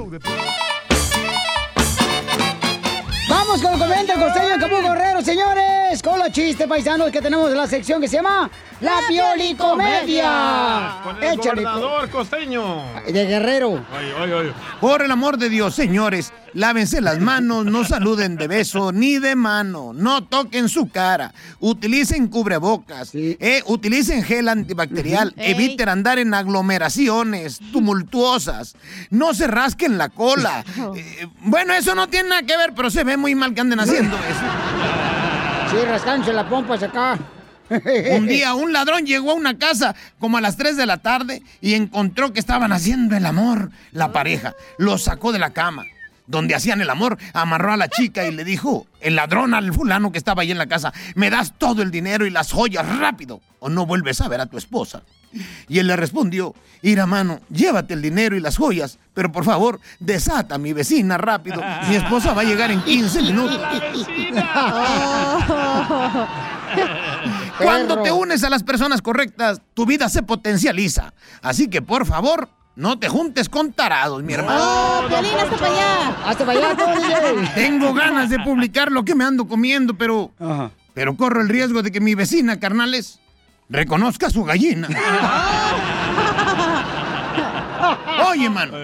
Vamos 3.49 3.63
con 3.63 3.73
el 3.73 3.79
comediante 3.79 4.13
el 4.13 4.21
costeño 4.21 4.49
de 4.49 4.59
Capu 4.59 4.77
Guerrero, 4.83 5.23
señores. 5.23 6.03
Con 6.03 6.19
los 6.19 6.31
chistes 6.33 6.67
paisanos 6.67 7.11
que 7.11 7.23
tenemos 7.23 7.49
de 7.49 7.57
la 7.57 7.67
sección 7.67 7.99
que 7.99 8.07
se 8.07 8.17
llama 8.17 8.51
La 8.83 8.99
Pioli 9.09 9.55
Comedia. 9.55 10.99
Con 11.03 11.25
el 11.25 11.39
gobernador 11.39 12.11
costeño. 12.11 12.85
De 13.07 13.25
Guerrero. 13.25 13.83
Ay, 13.91 14.13
ay, 14.21 14.33
ay. 14.35 14.53
Por 14.83 15.01
el 15.01 15.11
amor 15.11 15.39
de 15.39 15.49
Dios, 15.49 15.75
señores, 15.75 16.31
lávense 16.55 17.01
las 17.01 17.21
manos, 17.21 17.65
no 17.67 17.85
saluden 17.85 18.37
de 18.37 18.49
beso 18.49 18.93
ni 18.93 19.19
de 19.19 19.35
mano, 19.35 19.93
no 19.95 20.25
toquen 20.25 20.69
su 20.69 20.89
cara, 20.89 21.33
utilicen 21.61 22.29
cubrebocas, 22.29 23.11
eh, 23.15 23.63
utilicen 23.67 24.23
gel 24.23 24.49
antibacterial, 24.49 25.35
eviten 25.37 25.89
andar 25.89 26.19
en 26.19 26.35
aglomeraciones 26.35 27.61
tumultuosas, 27.73 28.77
no 29.11 29.35
se 29.35 29.47
rasquen 29.47 29.99
la 29.99 30.09
cola. 30.09 30.65
Eh, 30.99 31.29
bueno, 31.41 31.75
eso 31.75 31.95
no 31.95 32.09
tiene 32.09 32.31
nada 32.31 32.43
que 32.43 32.57
ver, 32.57 32.73
pero 32.75 32.91
se 32.91 33.05
ve 33.05 33.17
muy 33.17 33.35
mal 33.35 33.53
que 33.55 33.61
anden 33.61 33.79
haciendo 33.79 34.17
eso. 34.29 34.41
Sí, 35.71 35.85
rascándose 35.87 36.33
la 36.33 36.49
pompa 36.49 36.75
acá. 36.75 37.19
Un 38.17 38.27
día 38.27 38.55
un 38.55 38.73
ladrón 38.73 39.05
llegó 39.05 39.33
a 39.33 39.35
una 39.35 39.59
casa 39.59 39.95
como 40.19 40.39
a 40.39 40.41
las 40.41 40.57
3 40.57 40.77
de 40.77 40.87
la 40.87 40.99
tarde 40.99 41.43
y 41.61 41.75
encontró 41.75 42.33
que 42.33 42.41
estaban 42.41 42.73
haciendo 42.73 43.17
el 43.17 43.27
amor 43.27 43.71
la 43.93 44.13
pareja. 44.13 44.55
Lo 44.79 44.99
sacó 44.99 45.33
de 45.33 45.39
la 45.39 45.51
cama. 45.51 45.85
Donde 46.29 46.55
hacían 46.55 46.81
el 46.81 46.91
amor, 46.91 47.19
amarró 47.33 47.73
a 47.73 47.77
la 47.77 47.89
chica 47.89 48.27
y 48.27 48.33
le 48.33 48.45
dijo, 48.45 48.87
el 49.01 49.17
ladrón 49.17 49.55
al 49.55 49.73
fulano 49.73 50.13
que 50.13 50.19
estaba 50.19 50.43
ahí 50.43 50.51
en 50.51 50.59
la 50.59 50.67
casa, 50.67 50.93
me 51.15 51.31
das 51.31 51.55
todo 51.59 51.83
el 51.83 51.91
dinero 51.91 52.27
y 52.27 52.31
las 52.31 52.53
joyas 52.53 52.87
rápido 52.99 53.41
o 53.61 53.69
no 53.69 53.87
vuelves 53.87 54.21
a 54.21 54.29
ver 54.29 54.41
a 54.41 54.47
tu 54.47 54.59
esposa. 54.59 55.03
Y 55.69 55.79
él 55.79 55.87
le 55.87 55.97
respondió, 55.97 56.55
ir 56.83 57.01
a 57.01 57.07
mano, 57.07 57.41
llévate 57.51 57.95
el 57.95 58.03
dinero 58.03 58.37
y 58.37 58.41
las 58.41 58.57
joyas, 58.57 58.99
pero 59.15 59.33
por 59.33 59.45
favor, 59.45 59.81
desata 60.01 60.55
a 60.55 60.59
mi 60.59 60.73
vecina 60.73 61.19
rápido. 61.19 61.63
Mi 61.89 61.97
esposa 61.97 62.33
va 62.33 62.43
a 62.43 62.45
llegar 62.45 62.71
en 62.71 62.83
15 62.83 63.23
minutos. 63.23 63.59
Cuando 67.59 68.03
te 68.03 68.13
unes 68.13 68.45
a 68.45 68.51
las 68.51 68.63
personas 68.63 69.03
correctas, 69.03 69.61
tu 69.75 69.85
vida 69.85 70.09
se 70.09 70.23
potencializa. 70.23 71.13
Así 71.43 71.69
que 71.69 71.83
por 71.83 72.07
favor, 72.07 72.49
no 72.79 72.97
te 72.97 73.09
juntes 73.09 73.49
con 73.49 73.73
tarados, 73.73 74.23
mi 74.23 74.35
hermano. 74.35 74.61
¡Oh, 74.63 75.09
Piolín, 75.09 75.35
hasta 75.35 75.57
para 75.57 75.73
allá! 75.73 76.17
Hasta 76.25 76.47
para 76.47 76.61
allá. 76.61 76.77
Tengo 77.57 77.93
ganas 77.93 78.31
de 78.31 78.39
publicar 78.39 78.93
lo 78.93 79.05
que 79.05 79.17
me 79.17 79.25
ando 79.25 79.49
comiendo, 79.49 79.95
pero. 79.95 80.31
Pero 80.95 81.17
corro 81.17 81.41
el 81.41 81.49
riesgo 81.49 81.83
de 81.83 81.91
que 81.91 82.01
mi 82.01 82.15
vecina, 82.15 82.61
carnales, 82.61 83.19
reconozca 83.69 84.31
su 84.31 84.45
gallina. 84.45 84.87
Oye, 88.29 88.49
mano, 88.49 88.77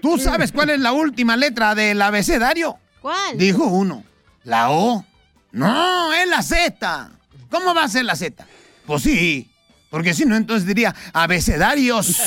¿tú 0.00 0.16
sabes 0.16 0.52
cuál 0.52 0.70
es 0.70 0.78
la 0.78 0.92
última 0.92 1.36
letra 1.36 1.74
del 1.74 2.00
abecedario? 2.02 2.78
¿Cuál? 3.00 3.36
Dijo 3.36 3.64
uno. 3.64 4.04
¿La 4.44 4.70
O? 4.70 5.04
No, 5.50 6.12
es 6.12 6.28
la 6.28 6.40
Z. 6.40 7.10
¿Cómo 7.50 7.74
va 7.74 7.82
a 7.82 7.88
ser 7.88 8.04
la 8.04 8.14
Z? 8.14 8.46
Pues 8.86 9.02
sí, 9.02 9.50
porque 9.94 10.12
si 10.12 10.24
no, 10.24 10.34
entonces 10.34 10.66
diría 10.66 10.92
abecedarios. 11.12 12.16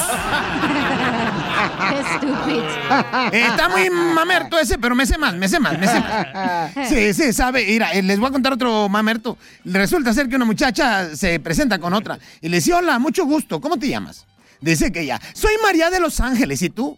Estúpido. 1.94 2.68
Eh, 3.32 3.48
está 3.50 3.70
muy 3.70 3.90
mamerto 3.90 4.60
ese, 4.60 4.78
pero 4.78 4.96
me 4.96 5.06
sé 5.06 5.18
más, 5.18 5.34
me 5.36 5.48
sé 5.48 5.60
más, 5.60 5.78
me 5.78 5.88
sé 5.88 6.00
más. 6.00 6.72
Sí, 6.90 7.14
sí, 7.14 7.34
sabe. 7.34 7.66
Mira, 7.66 7.92
eh, 7.94 8.02
les 8.02 8.20
voy 8.20 8.30
a 8.30 8.32
contar 8.32 8.54
otro 8.54 8.90
mamerto. 8.90 9.38
Resulta 9.66 10.14
ser 10.14 10.30
que 10.30 10.36
una 10.36 10.46
muchacha 10.46 11.16
se 11.16 11.40
presenta 11.40 11.80
con 11.80 11.94
otra 11.94 12.18
y 12.42 12.50
le 12.50 12.58
dice, 12.58 12.74
hola, 12.74 13.00
mucho 13.00 13.26
gusto, 13.26 13.60
¿cómo 13.60 13.78
te 13.78 13.88
llamas? 13.88 14.26
Dice 14.62 14.92
que 14.92 15.02
ella, 15.02 15.20
soy 15.34 15.54
María 15.64 15.90
de 15.90 16.00
Los 16.00 16.20
Ángeles, 16.20 16.62
¿y 16.62 16.70
tú? 16.70 16.98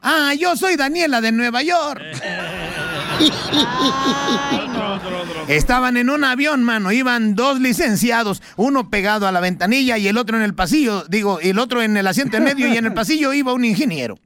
Ah, 0.00 0.32
yo 0.38 0.56
soy 0.56 0.76
Daniela 0.76 1.20
de 1.20 1.32
Nueva 1.32 1.62
York. 1.62 2.02
Estaban 5.48 5.96
en 5.96 6.10
un 6.10 6.24
avión, 6.24 6.62
mano. 6.62 6.92
Iban 6.92 7.34
dos 7.34 7.60
licenciados, 7.60 8.42
uno 8.56 8.90
pegado 8.90 9.26
a 9.26 9.32
la 9.32 9.40
ventanilla 9.40 9.98
y 9.98 10.08
el 10.08 10.18
otro 10.18 10.36
en 10.36 10.42
el 10.42 10.54
pasillo, 10.54 11.04
digo, 11.08 11.40
el 11.40 11.58
otro 11.58 11.82
en 11.82 11.96
el 11.96 12.06
asiento 12.06 12.36
en 12.36 12.44
medio 12.44 12.68
y 12.68 12.76
en 12.76 12.86
el 12.86 12.94
pasillo 12.94 13.32
iba 13.32 13.52
un 13.52 13.64
ingeniero. 13.64 14.18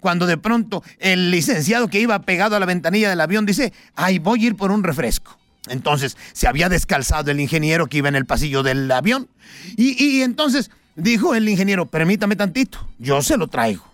Cuando 0.00 0.26
de 0.26 0.36
pronto 0.36 0.82
el 0.98 1.30
licenciado 1.30 1.88
que 1.88 2.00
iba 2.00 2.18
pegado 2.20 2.56
a 2.56 2.60
la 2.60 2.66
ventanilla 2.66 3.10
del 3.10 3.20
avión 3.20 3.46
dice, 3.46 3.72
ay, 3.94 4.18
voy 4.18 4.44
a 4.44 4.46
ir 4.48 4.56
por 4.56 4.70
un 4.70 4.82
refresco. 4.82 5.38
Entonces 5.68 6.16
se 6.32 6.48
había 6.48 6.68
descalzado 6.68 7.30
el 7.30 7.40
ingeniero 7.40 7.86
que 7.86 7.98
iba 7.98 8.08
en 8.08 8.16
el 8.16 8.26
pasillo 8.26 8.62
del 8.62 8.90
avión. 8.90 9.28
Y, 9.76 10.02
y 10.02 10.22
entonces 10.22 10.70
dijo 10.96 11.34
el 11.34 11.48
ingeniero, 11.48 11.86
permítame 11.86 12.36
tantito, 12.36 12.86
yo 12.98 13.22
se 13.22 13.36
lo 13.36 13.48
traigo. 13.48 13.84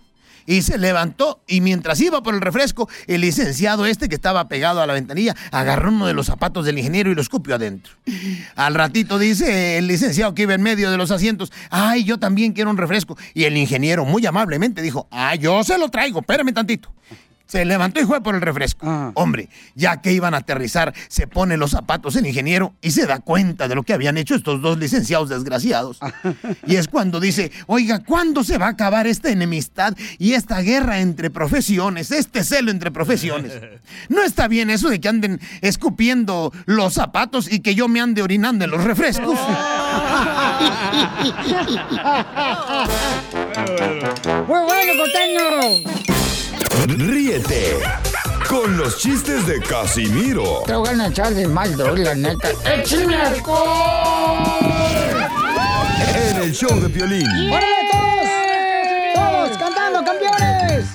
Y 0.46 0.62
se 0.62 0.78
levantó 0.78 1.40
y 1.46 1.60
mientras 1.60 2.00
iba 2.00 2.22
por 2.22 2.34
el 2.34 2.40
refresco, 2.40 2.88
el 3.06 3.22
licenciado 3.22 3.86
este 3.86 4.08
que 4.08 4.14
estaba 4.14 4.48
pegado 4.48 4.80
a 4.80 4.86
la 4.86 4.92
ventanilla 4.92 5.34
agarró 5.50 5.88
uno 5.90 6.06
de 6.06 6.14
los 6.14 6.26
zapatos 6.26 6.64
del 6.66 6.78
ingeniero 6.78 7.10
y 7.10 7.14
lo 7.14 7.20
escupió 7.20 7.54
adentro. 7.54 7.94
Al 8.56 8.74
ratito 8.74 9.18
dice 9.18 9.78
el 9.78 9.86
licenciado 9.86 10.34
que 10.34 10.42
iba 10.42 10.54
en 10.54 10.62
medio 10.62 10.90
de 10.90 10.96
los 10.96 11.10
asientos, 11.10 11.52
ay, 11.70 12.04
yo 12.04 12.18
también 12.18 12.52
quiero 12.52 12.70
un 12.70 12.76
refresco. 12.76 13.16
Y 13.32 13.44
el 13.44 13.56
ingeniero 13.56 14.04
muy 14.04 14.24
amablemente 14.26 14.82
dijo, 14.82 15.08
ay, 15.10 15.38
yo 15.38 15.64
se 15.64 15.78
lo 15.78 15.88
traigo, 15.88 16.20
espérame 16.20 16.52
tantito. 16.52 16.92
Se 17.46 17.64
levantó 17.64 18.00
y 18.00 18.04
fue 18.04 18.22
por 18.22 18.34
el 18.34 18.40
refresco. 18.40 19.12
Hombre, 19.14 19.48
ya 19.74 20.00
que 20.00 20.12
iban 20.12 20.34
a 20.34 20.38
aterrizar, 20.38 20.94
se 21.08 21.26
pone 21.26 21.56
los 21.56 21.72
zapatos 21.72 22.16
el 22.16 22.26
ingeniero 22.26 22.74
y 22.80 22.92
se 22.92 23.06
da 23.06 23.20
cuenta 23.20 23.68
de 23.68 23.74
lo 23.74 23.82
que 23.82 23.92
habían 23.92 24.16
hecho 24.16 24.34
estos 24.34 24.62
dos 24.62 24.78
licenciados 24.78 25.28
desgraciados. 25.28 25.98
Y 26.66 26.76
es 26.76 26.88
cuando 26.88 27.20
dice, 27.20 27.52
oiga, 27.66 28.00
¿cuándo 28.00 28.42
se 28.42 28.58
va 28.58 28.66
a 28.66 28.70
acabar 28.70 29.06
esta 29.06 29.30
enemistad 29.30 29.94
y 30.18 30.32
esta 30.32 30.60
guerra 30.60 31.00
entre 31.00 31.30
profesiones, 31.30 32.10
este 32.10 32.42
celo 32.42 32.70
entre 32.70 32.90
profesiones? 32.90 33.52
No 34.08 34.22
está 34.22 34.48
bien 34.48 34.70
eso 34.70 34.88
de 34.88 35.00
que 35.00 35.08
anden 35.08 35.40
escupiendo 35.60 36.52
los 36.64 36.94
zapatos 36.94 37.52
y 37.52 37.60
que 37.60 37.74
yo 37.74 37.88
me 37.88 38.00
ande 38.00 38.22
orinando 38.22 38.64
en 38.64 38.70
los 38.70 38.82
refrescos. 38.82 39.38
Muy 44.46 44.62
bueno, 44.64 44.92
costeño. 44.98 46.13
Ríete 46.82 47.80
con 48.48 48.76
los 48.76 48.98
chistes 48.98 49.46
de 49.46 49.60
Casimiro 49.60 50.62
Te 50.66 50.74
voy 50.74 50.88
a 50.88 51.06
echar 51.06 51.32
de 51.32 51.46
mal, 51.48 51.76
la 51.76 52.14
neta. 52.14 52.48
¡Échame 52.64 53.16
alcohol! 53.16 54.44
en 56.14 56.36
el 56.42 56.52
show 56.52 56.78
de 56.80 56.88
Piolín. 56.88 57.50
¡Órale, 57.50 57.88
todos! 57.90 59.14
¡Todos 59.14 59.58
cantando, 59.58 60.04
campeones! 60.04 60.86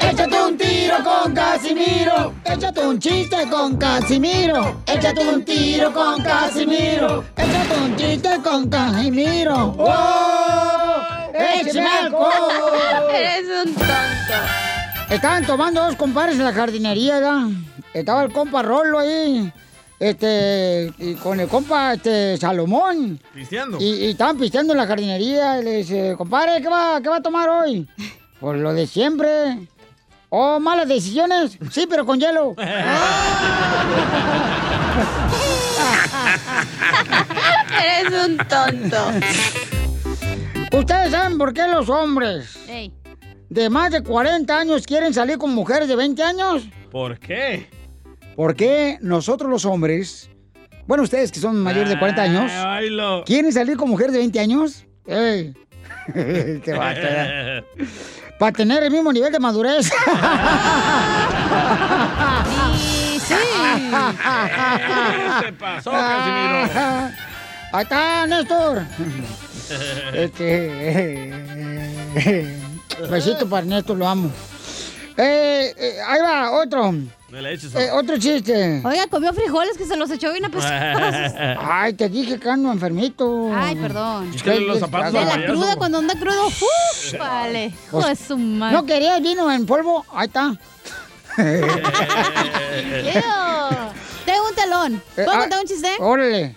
Échate 0.00 0.42
un 0.42 0.56
tiro 0.56 0.96
con 1.02 1.34
Casimiro. 1.34 2.34
Échate 2.44 2.80
un 2.86 2.98
chiste 2.98 3.48
con 3.50 3.76
Casimiro. 3.76 4.82
Échate 4.86 5.28
un 5.28 5.44
tiro 5.44 5.92
con 5.92 6.22
Casimiro. 6.22 7.24
Échate 7.36 7.78
un 7.84 7.96
chiste 7.96 8.30
con 8.42 8.68
Casimiro. 8.68 9.76
¡Échame 11.34 11.86
alcohol! 12.02 13.10
Eres 13.12 13.46
un 13.64 13.74
tonto. 13.74 14.63
Estaban 15.14 15.46
tomando 15.46 15.80
dos 15.80 15.94
compadres 15.94 16.36
en 16.36 16.44
la 16.44 16.52
jardinería, 16.52 17.14
¿verdad? 17.20 17.46
Estaba 17.94 18.24
el 18.24 18.32
compa 18.32 18.62
Rolo 18.62 18.98
ahí, 18.98 19.52
este, 20.00 20.92
y 20.98 21.14
con 21.14 21.38
el 21.38 21.46
compa, 21.46 21.94
este, 21.94 22.36
Salomón. 22.36 23.20
Pisteando. 23.32 23.78
Y, 23.80 23.84
y 23.84 24.10
estaban 24.10 24.36
pisteando 24.36 24.72
en 24.72 24.78
la 24.78 24.88
jardinería. 24.88 25.60
Y 25.60 25.64
le 25.64 25.76
dice, 25.76 26.16
compadre, 26.18 26.60
¿qué 26.60 26.68
va, 26.68 27.00
¿qué 27.00 27.08
va 27.08 27.18
a 27.18 27.22
tomar 27.22 27.48
hoy? 27.48 27.88
Pues 28.40 28.60
lo 28.60 28.74
de 28.74 28.88
siempre. 28.88 29.68
Oh, 30.30 30.58
malas 30.58 30.88
decisiones. 30.88 31.58
Sí, 31.70 31.86
pero 31.88 32.04
con 32.04 32.18
hielo. 32.18 32.56
Eres 38.00 38.26
un 38.26 38.36
tonto. 38.36 39.12
¿Ustedes 40.76 41.12
saben 41.12 41.38
por 41.38 41.54
qué 41.54 41.68
los 41.68 41.88
hombres 41.88 42.56
Ey. 42.68 42.92
De 43.54 43.70
más 43.70 43.92
de 43.92 44.02
40 44.02 44.58
años 44.58 44.84
quieren 44.84 45.14
salir 45.14 45.38
con 45.38 45.54
mujeres 45.54 45.86
de 45.88 45.94
20 45.94 46.22
años? 46.24 46.64
¿Por 46.90 47.18
qué? 47.20 47.68
Porque 48.34 48.98
nosotros 49.00 49.48
los 49.48 49.64
hombres, 49.64 50.28
bueno, 50.88 51.04
ustedes 51.04 51.30
que 51.30 51.38
son 51.38 51.60
mayores 51.62 51.88
de 51.88 51.98
40 51.98 52.22
años, 52.22 52.50
Ay, 52.52 52.90
lo- 52.90 53.22
¿quieren 53.24 53.52
salir 53.52 53.76
con 53.76 53.88
mujeres 53.88 54.12
de 54.12 54.18
20 54.18 54.40
años? 54.40 54.84
¡Ey! 55.06 55.54
¡Qué 56.12 56.72
vato, 56.76 57.00
¿verdad? 57.00 57.64
Para 58.40 58.50
tener 58.52 58.82
el 58.82 58.90
mismo 58.90 59.12
nivel 59.12 59.30
de 59.32 59.38
madurez. 59.38 59.90
Y 62.76 63.20
sí. 63.20 63.34
Se 65.40 65.52
pasó, 65.52 65.90
Casimiro. 65.92 67.12
Ahí 67.72 67.82
está, 67.82 68.26
Néstor. 68.26 68.82
Este. 70.12 71.30
Besito 73.10 73.48
para 73.48 73.66
Néstor, 73.66 73.96
lo 73.96 74.06
amo. 74.06 74.30
Eh, 75.16 75.72
eh, 75.76 75.96
ahí 76.06 76.20
va, 76.20 76.50
otro. 76.52 76.92
Me 77.30 77.40
la 77.40 77.50
eches. 77.52 77.74
Eh, 77.74 77.90
otro 77.92 78.18
chiste. 78.18 78.80
Oiga, 78.84 79.06
comió 79.08 79.32
frijoles 79.32 79.76
que 79.76 79.86
se 79.86 79.96
los 79.96 80.10
echó 80.10 80.32
bien 80.32 80.44
apestosos. 80.44 80.72
Ay, 81.60 81.92
te 81.92 82.08
dije 82.08 82.38
que 82.38 82.48
ando 82.50 82.72
enfermito. 82.72 83.50
Ay, 83.54 83.76
perdón. 83.76 84.32
Es 84.34 84.42
que 84.42 84.58
los 84.60 84.80
zapatos 84.80 85.12
De 85.12 85.20
la 85.20 85.30
payaso. 85.32 85.52
cruda, 85.52 85.76
cuando 85.76 85.98
anda 85.98 86.14
crudo. 86.18 86.46
¡Uf! 86.46 87.18
Vale. 87.18 87.66
Hijo 87.86 88.06
de 88.06 88.16
su 88.16 88.36
madre. 88.36 88.76
¿No 88.76 88.86
querías 88.86 89.20
vino 89.22 89.50
en 89.52 89.66
polvo? 89.66 90.04
Ahí 90.12 90.26
está. 90.26 90.54
Un 94.82 95.00
telón. 95.00 95.02
¿Puedo 95.14 95.28
Eh, 95.28 95.32
ah, 95.34 95.38
contar 95.40 95.60
un 95.60 95.66
chiste? 95.66 95.88
Órale. 96.00 96.56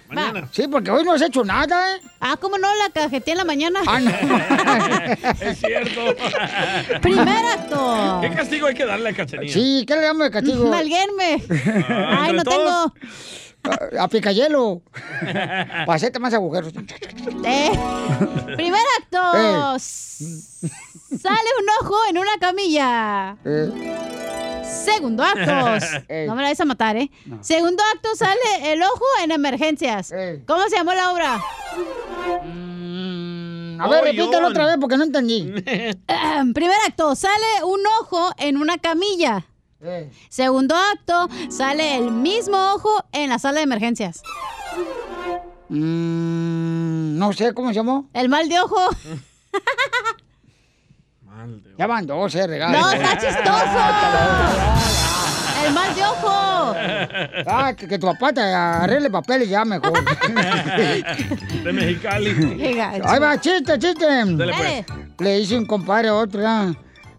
Sí, 0.51 0.67
porque 0.67 0.91
hoy 0.91 1.03
no 1.03 1.13
has 1.13 1.21
hecho 1.21 1.43
nada, 1.43 1.95
¿eh? 1.95 2.01
Ah, 2.19 2.35
¿cómo 2.39 2.57
no? 2.57 2.67
La 2.75 2.89
cajeteé 2.89 3.33
en 3.33 3.37
la 3.37 3.45
mañana. 3.45 3.79
Ah, 3.85 3.99
no. 3.99 4.11
Es 5.41 5.59
cierto. 5.59 6.15
Primer 7.01 7.45
acto. 7.45 8.19
¿Qué 8.21 8.31
castigo 8.33 8.67
hay 8.67 8.73
que 8.75 8.85
darle 8.85 9.09
a 9.09 9.13
Cachanilla? 9.13 9.53
Sí, 9.53 9.85
¿qué 9.87 9.95
le 9.95 10.01
damos 10.01 10.23
de 10.23 10.31
castigo? 10.31 10.67
Malguenme. 10.69 11.43
Ah, 11.89 12.23
Ay, 12.25 12.33
no 12.33 12.43
tengo. 12.43 12.93
A, 13.99 14.03
a 14.03 14.07
picayelo. 14.07 14.81
Hacerte 15.87 16.19
más 16.19 16.33
agujeros. 16.33 16.71
Eh, 17.43 17.71
Primer 18.55 18.81
acto. 19.01 19.75
S- 19.75 20.23
Sale 21.21 21.49
un 21.61 21.85
ojo 21.85 21.95
en 22.09 22.17
una 22.17 22.37
camilla. 22.39 23.35
Eh, 23.45 23.69
Segundo 24.67 25.23
acto. 25.23 25.41
No 26.27 26.35
me 26.35 26.41
la 26.41 26.49
vais 26.49 26.59
a 26.59 26.65
matar, 26.65 26.95
¿eh? 26.97 27.09
Segundo 27.41 27.81
acto 27.93 28.09
sale 28.15 28.73
el 28.73 28.81
ojo 28.81 29.05
en 29.23 29.31
emergencias. 29.31 30.11
Ey. 30.11 30.43
¿Cómo 30.45 30.63
se 30.69 30.75
llamó 30.77 30.93
la 30.93 31.11
obra? 31.11 31.35
A 33.79 33.87
ver, 33.89 33.99
Oh, 34.01 34.03
repítelo 34.03 34.47
otra 34.47 34.65
vez 34.65 34.77
porque 34.79 34.97
no 34.97 35.03
entendí. 35.03 35.41
Primer 36.53 36.75
acto, 36.87 37.15
sale 37.15 37.45
un 37.63 37.79
ojo 38.01 38.31
en 38.37 38.57
una 38.57 38.77
camilla. 38.79 39.45
Eh, 39.81 40.09
Segundo 40.29 40.75
acto, 40.75 41.29
sale 41.49 41.95
el 41.97 42.11
mismo 42.11 42.57
ojo 42.73 43.03
en 43.11 43.29
la 43.29 43.37
sala 43.39 43.57
de 43.57 43.63
emergencias. 43.63 44.21
mm, 45.69 47.17
no 47.17 47.33
sé 47.33 47.53
cómo 47.53 47.69
se 47.69 47.75
llamó. 47.75 48.09
El 48.13 48.29
mal 48.29 48.49
de 48.49 48.59
ojo. 48.59 48.79
Ya 51.77 51.87
van 51.87 52.05
dos, 52.05 52.33
eh, 52.35 52.47
regalo. 52.47 52.79
No, 52.79 52.91
está 52.91 53.17
chistoso. 53.17 54.97
El 55.65 55.73
mal 55.73 55.95
de 55.95 56.03
ojo. 56.03 56.73
Ah, 57.47 57.73
que, 57.75 57.87
que 57.87 57.97
tu 57.99 58.07
papá 58.07 58.31
te 58.31 58.41
arregle 58.41 59.09
papeles 59.09 59.49
ya 59.49 59.65
mejor. 59.65 59.93
De 61.63 61.73
Mexicali. 61.73 62.57
Qué. 62.57 62.81
Ahí 62.81 63.19
va, 63.19 63.39
chiste, 63.39 63.77
chiste. 63.79 64.05
Dale, 64.05 64.53
pues. 64.53 64.85
Le 65.19 65.39
dice 65.39 65.57
un 65.57 65.65
compadre 65.65 66.09
a 66.09 66.15
otro, 66.15 66.39
¿verdad? 66.39 66.69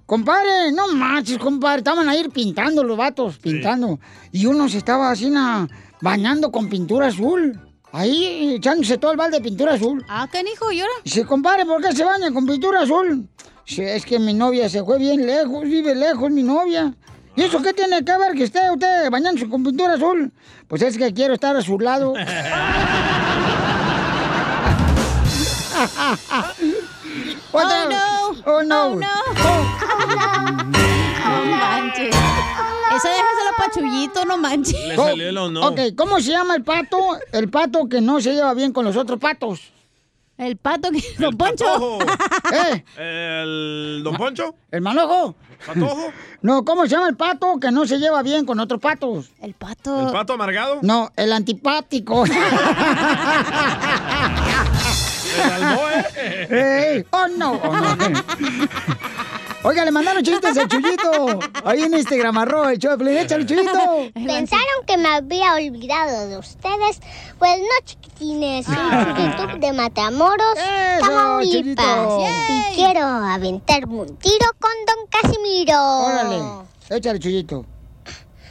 Compadre, 0.07 0.73
no 0.73 0.89
manches, 0.95 1.39
compadre. 1.39 1.79
Estaban 1.79 2.09
ahí 2.09 2.27
pintando 2.29 2.83
los 2.83 2.97
vatos, 2.97 3.39
pintando. 3.39 3.99
Y 4.33 4.47
uno 4.47 4.69
se 4.69 4.79
estaba 4.79 5.11
así 5.11 5.29
na, 5.29 5.69
bañando 6.01 6.51
con 6.51 6.69
pintura 6.69 7.09
azul. 7.09 7.61
Ahí 7.93 8.55
echándose 8.55 8.99
todo 8.99 9.11
el 9.13 9.17
balde 9.17 9.39
de 9.39 9.43
pintura 9.45 9.75
azul. 9.75 10.05
Ah, 10.09 10.29
canijo, 10.31 10.71
¿y 10.73 10.81
ahora? 10.81 10.93
Dice, 11.05 11.25
compadre, 11.25 11.67
¿por 11.67 11.83
qué 11.83 11.93
se 11.93 12.05
baña 12.05 12.31
con 12.33 12.47
pintura 12.47 12.83
azul? 12.83 13.29
Dice, 13.69 13.97
es 13.97 14.07
que 14.07 14.19
mi 14.19 14.33
novia 14.33 14.69
se 14.71 14.83
fue 14.83 14.99
bien 14.99 15.27
lejos, 15.27 15.63
vive 15.65 15.95
lejos 15.95 16.31
mi 16.31 16.43
novia. 16.43 16.95
¿Y 17.37 17.43
eso 17.43 17.61
qué 17.61 17.75
tiene 17.75 18.03
que 18.03 18.17
ver 18.17 18.33
que 18.33 18.45
esté 18.45 18.71
usted 18.71 19.11
bañándose 19.11 19.47
con 19.49 19.63
pintura 19.63 19.93
azul? 19.93 20.33
Pues 20.67 20.81
es 20.81 20.97
que 20.97 21.13
quiero 21.13 21.35
estar 21.35 21.55
a 21.55 21.61
su 21.61 21.79
lado. 21.79 22.15
Oh, 27.51 27.61
no. 27.61 28.29
Oh, 28.47 28.63
no. 28.63 28.85
Oh, 28.87 28.95
no. 28.95 28.99
No 31.29 31.45
manches. 31.45 32.15
Esa 32.97 33.09
déjaselo 33.11 33.53
pa' 33.57 33.71
Chuyito, 33.73 34.25
no 34.25 34.39
manches. 34.39 34.89
Le 34.89 34.97
salió 34.97 35.29
el 35.29 35.39
o 35.39 35.51
no. 35.51 35.69
Ok, 35.69 35.81
¿cómo 35.97 36.21
se 36.21 36.31
llama 36.31 36.57
el 36.57 36.65
pato? 36.65 36.99
El 37.33 37.49
pato 37.49 37.89
que 37.89 38.01
no 38.01 38.21
se 38.21 38.35
lleva 38.35 38.55
bien 38.55 38.73
con 38.73 38.85
los 38.85 38.97
otros 38.97 39.19
patos. 39.19 39.73
El 40.39 40.57
pato 40.57 40.91
que... 40.93 41.03
Don 41.19 41.37
Poncho. 41.37 41.99
¿Eh? 42.53 42.85
¿El 42.97 44.03
Don 44.05 44.17
Poncho? 44.17 44.55
¿El 44.71 44.81
manojo? 44.81 45.35
¿Patojo? 45.67 46.13
No, 46.41 46.65
¿cómo 46.65 46.85
se 46.85 46.91
llama 46.91 47.09
el 47.09 47.17
pato 47.17 47.59
que 47.59 47.73
no 47.73 47.85
se 47.85 47.99
lleva 47.99 48.23
bien 48.23 48.47
con 48.47 48.61
otros 48.61 48.81
patos? 48.81 49.33
El 49.43 49.55
pato. 49.55 50.07
¿El 50.07 50.13
pato 50.13 50.35
amargado? 50.35 50.79
No, 50.83 51.11
el 51.17 51.33
antipático. 51.33 52.25
Ey, 56.49 57.05
oh 57.11 57.27
no, 57.37 57.55
oh, 57.55 57.77
no. 57.77 57.97
Oiga, 59.65 59.85
le 59.85 59.91
mandaron 59.91 60.23
chistes 60.23 60.57
al 60.57 60.69
Chuyito. 60.69 61.41
Ahí 61.65 61.83
en 61.83 61.95
Instagram, 61.95 62.39
arroba 62.39 62.73
el 62.73 62.79
show 62.79 62.97
de. 62.97 63.23
Échale, 63.23 63.45
Chuyito. 63.45 63.73
¿Pensaron 64.15 64.87
que 64.87 64.97
me 64.97 65.09
había 65.09 65.55
olvidado 65.55 66.29
de 66.29 66.39
ustedes? 66.39 67.01
Pues 67.39 67.59
no, 67.59 67.85
chiquitines. 67.85 68.67
Soy 68.67 68.75
YouTube 68.75 69.59
de 69.59 69.73
Matamoros, 69.73 70.55
Tamaulipas. 71.01 71.51
Chuyito. 71.51 72.21
Y 72.49 72.75
quiero 72.77 73.05
aventarme 73.05 73.95
un 73.95 74.17
tiro 74.19 74.47
con 74.61 74.71
Don 74.87 75.07
Casimiro. 75.11 75.77
Órale, 76.05 76.41
échale, 76.91 77.19
Chuyito. 77.19 77.67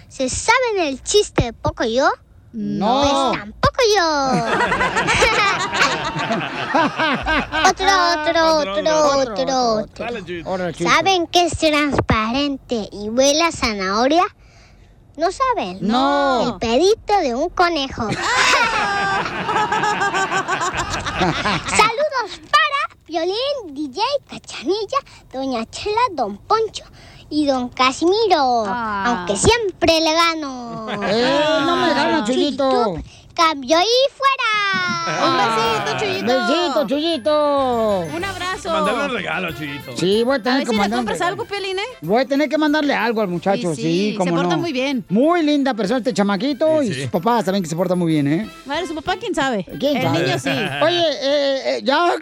¿Se 0.09 0.27
saben 0.29 0.87
el 0.87 1.01
chiste 1.03 1.45
de 1.45 1.53
poco 1.53 1.85
yo? 1.85 2.09
No. 2.57 3.01
Pues 3.03 3.13
tampoco 3.39 3.79
yo. 3.95 4.01
otro, 7.69 7.93
otro, 8.17 8.57
otro, 9.19 9.85
otro. 10.43 10.73
¿Saben 10.73 11.27
que 11.27 11.45
es 11.45 11.55
transparente 11.55 12.89
y 12.91 13.09
huele 13.09 13.43
a 13.43 13.51
zanahoria? 13.51 14.23
¿No 15.17 15.31
saben? 15.31 15.77
No. 15.81 16.47
El 16.47 16.55
pedito 16.57 17.19
de 17.21 17.35
un 17.35 17.49
conejo. 17.49 18.07
Saludos 21.69 22.41
para 22.49 22.79
Violín, 23.05 23.35
DJ, 23.67 24.01
Cachanilla, 24.27 24.97
Doña 25.31 25.63
Chela, 25.67 26.01
Don 26.13 26.39
Poncho 26.39 26.85
y 27.29 27.45
Don 27.45 27.69
Casimiro. 27.69 28.65
Aunque 28.67 29.35
siempre 29.35 29.99
le 30.01 30.13
gano. 30.13 30.87
Eh, 31.07 31.39
no 31.65 31.75
me 31.75 31.93
gana, 31.93 32.23
Chuyito. 32.25 32.95
Cambio 33.33 33.77
y 33.79 34.09
fuera. 34.17 35.27
Un 35.27 35.37
besito, 35.37 35.99
Chuyito. 35.99 36.25
Besito, 36.47 36.87
Chuyito. 36.87 37.99
Un 38.15 38.23
abrazo. 38.23 38.69
Mandarle 38.71 39.05
un 39.05 39.11
regalo, 39.11 39.51
Chuyito. 39.51 39.95
Sí, 39.95 40.23
voy 40.23 40.33
a 40.33 40.37
A 40.37 40.41
tener 40.43 40.57
ver 40.59 40.65
que 40.65 40.71
si 40.71 40.75
le 40.75 40.79
mandar. 40.81 40.97
compras 40.99 41.21
algo, 41.21 41.45
Piolín, 41.45 41.77
¿eh? 41.77 41.83
Voy 42.01 42.21
a 42.21 42.25
tener 42.25 42.49
que 42.49 42.57
mandarle 42.57 42.95
algo 42.95 43.21
al 43.21 43.27
muchacho, 43.27 43.75
Sí, 43.75 43.81
sí, 43.83 44.11
sí, 44.11 44.15
cómo 44.17 44.31
se 44.31 44.35
porta 44.37 44.55
no. 44.55 44.61
muy 44.61 44.73
bien. 44.73 45.05
Muy 45.09 45.43
linda 45.43 45.75
persona 45.75 45.99
este 45.99 46.13
chamaquito 46.15 46.81
Sí, 46.81 46.87
y 46.87 46.93
sus 47.01 47.11
papás 47.11 47.45
también 47.45 47.61
que 47.63 47.69
se 47.69 47.75
portan 47.75 47.99
muy 47.99 48.11
bien, 48.13 48.27
¿eh? 48.27 48.49
Bueno, 48.65 48.87
su 48.87 48.95
papá, 48.95 49.17
¿quién 49.17 49.35
sabe? 49.35 49.63
¿Quién 49.79 49.97
El 49.97 50.03
sabe? 50.03 50.19
niño 50.19 50.39
sí. 50.39 50.49
Oye, 50.49 51.07
eh, 51.21 51.61
eh, 51.77 51.81
ya. 51.83 52.15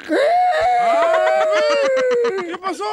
¿Qué 2.46 2.58
pasó? 2.58 2.84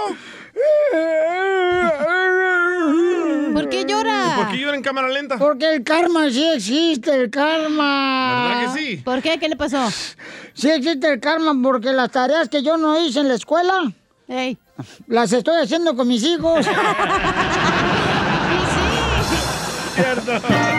¿Por 3.53 3.69
qué 3.69 3.85
llora? 3.85 4.37
¿Por 4.37 4.49
qué 4.51 4.59
llora 4.59 4.77
en 4.77 4.83
cámara 4.83 5.09
lenta? 5.09 5.39
Porque 5.39 5.74
el 5.74 5.83
karma 5.83 6.31
sí 6.31 6.45
existe, 6.55 7.15
el 7.15 7.31
karma. 7.31 8.49
¿Verdad 8.49 8.74
que 8.74 8.81
sí? 8.81 8.97
¿Por 8.97 9.23
qué? 9.23 9.39
¿Qué 9.39 9.49
le 9.49 9.57
pasó? 9.57 9.89
Sí 10.55 10.70
existe 10.70 11.12
el 11.12 11.20
karma 11.20 11.55
porque 11.62 11.93
las 11.93 12.11
tareas 12.11 12.49
que 12.49 12.62
yo 12.62 12.77
no 12.77 13.01
hice 13.01 13.20
en 13.20 13.29
la 13.29 13.35
escuela, 13.35 13.93
las 15.07 15.33
estoy 15.33 15.62
haciendo 15.62 15.97
con 15.97 16.09
mis 16.09 16.23
hijos. 16.24 16.66
Cierto. 19.95 20.33
Vamos 20.33 20.66
con 20.66 20.72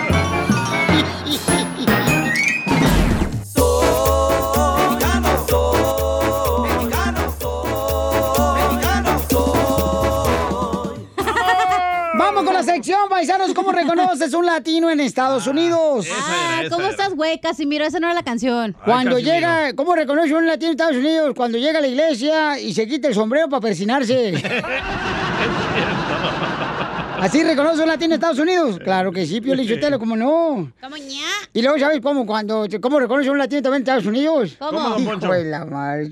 sección, 12.84 13.08
paisanos. 13.08 13.54
¿Cómo 13.54 13.72
reconoces 13.72 14.34
un 14.34 14.46
latino 14.46 14.90
en 14.90 15.00
Estados 15.00 15.48
Unidos? 15.48 16.06
Ah, 16.12 16.64
¿cómo 16.70 16.88
estás, 16.88 17.16
güey? 17.16 17.40
Casimiro, 17.40 17.86
esa 17.86 18.02
no 18.02 18.08
era 18.08 18.14
la 18.14 18.24
canción. 18.24 18.76
Cuando 18.84 19.20
llega, 19.20 19.74
¿cómo 19.74 19.96
reconoce 19.96 20.36
un 20.36 20.46
latino 20.46 20.72
en 20.72 20.74
Estados 20.74 20.98
Unidos? 20.98 21.34
Cuando 21.34 21.58
llega 21.58 21.80
a 21.80 21.82
la 21.82 21.88
iglesia 21.88 22.60
y 22.60 22.74
se 22.74 22.86
quita 22.86 23.08
el 23.08 23.14
sombrero 23.14 23.48
para 23.48 23.62
persinarse. 23.62 24.34
¿Así 27.24 27.42
reconoce 27.42 27.82
un 27.82 27.88
latino 27.88 28.08
en 28.16 28.20
Estados 28.20 28.38
Unidos? 28.40 28.80
Claro 28.84 29.10
que 29.14 29.26
sí, 29.26 29.40
Pio 29.40 29.56
Lichotelo, 29.56 29.98
¿cómo 29.98 30.18
no? 30.18 30.74
¿Cómo 30.82 30.98
ña? 30.98 31.24
Y 31.54 31.62
luego, 31.62 31.80
¿sabes 31.80 32.02
cómo? 32.02 32.26
Cuando, 32.26 32.68
¿Cómo 32.82 33.00
reconoce 33.00 33.30
un 33.30 33.38
latino 33.38 33.62
también 33.62 33.78
en 33.78 33.84
Estados 33.84 34.06
Unidos? 34.06 34.58
¿Cómo? 34.60 35.00
Hijo 35.00 35.32
de 35.32 35.46
la 35.46 35.64
madre, 35.64 36.10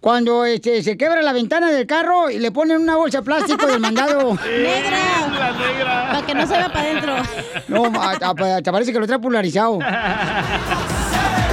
Cuando 0.00 0.44
este, 0.44 0.82
se 0.82 0.96
quebra 0.96 1.22
la 1.22 1.32
ventana 1.32 1.70
del 1.70 1.86
carro 1.86 2.28
y 2.28 2.40
le 2.40 2.50
ponen 2.50 2.78
una 2.80 2.96
bolsa 2.96 3.18
de 3.18 3.24
plástico 3.24 3.68
del 3.68 3.78
mandado. 3.78 4.34
¡Negra! 4.44 4.98
La 5.38 5.52
negra. 5.52 6.08
Para 6.10 6.26
que 6.26 6.34
no 6.34 6.44
se 6.44 6.52
vea 6.54 6.72
para 6.72 6.80
adentro. 6.90 7.14
No, 7.68 7.88
ma- 7.88 8.18
te 8.18 8.62
te 8.62 8.72
parece 8.72 8.92
que 8.92 8.98
lo 8.98 9.06
trae 9.06 9.20
polarizado. 9.20 9.78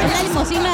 Es 0.04 0.12
la 0.12 0.24
limosina. 0.24 0.74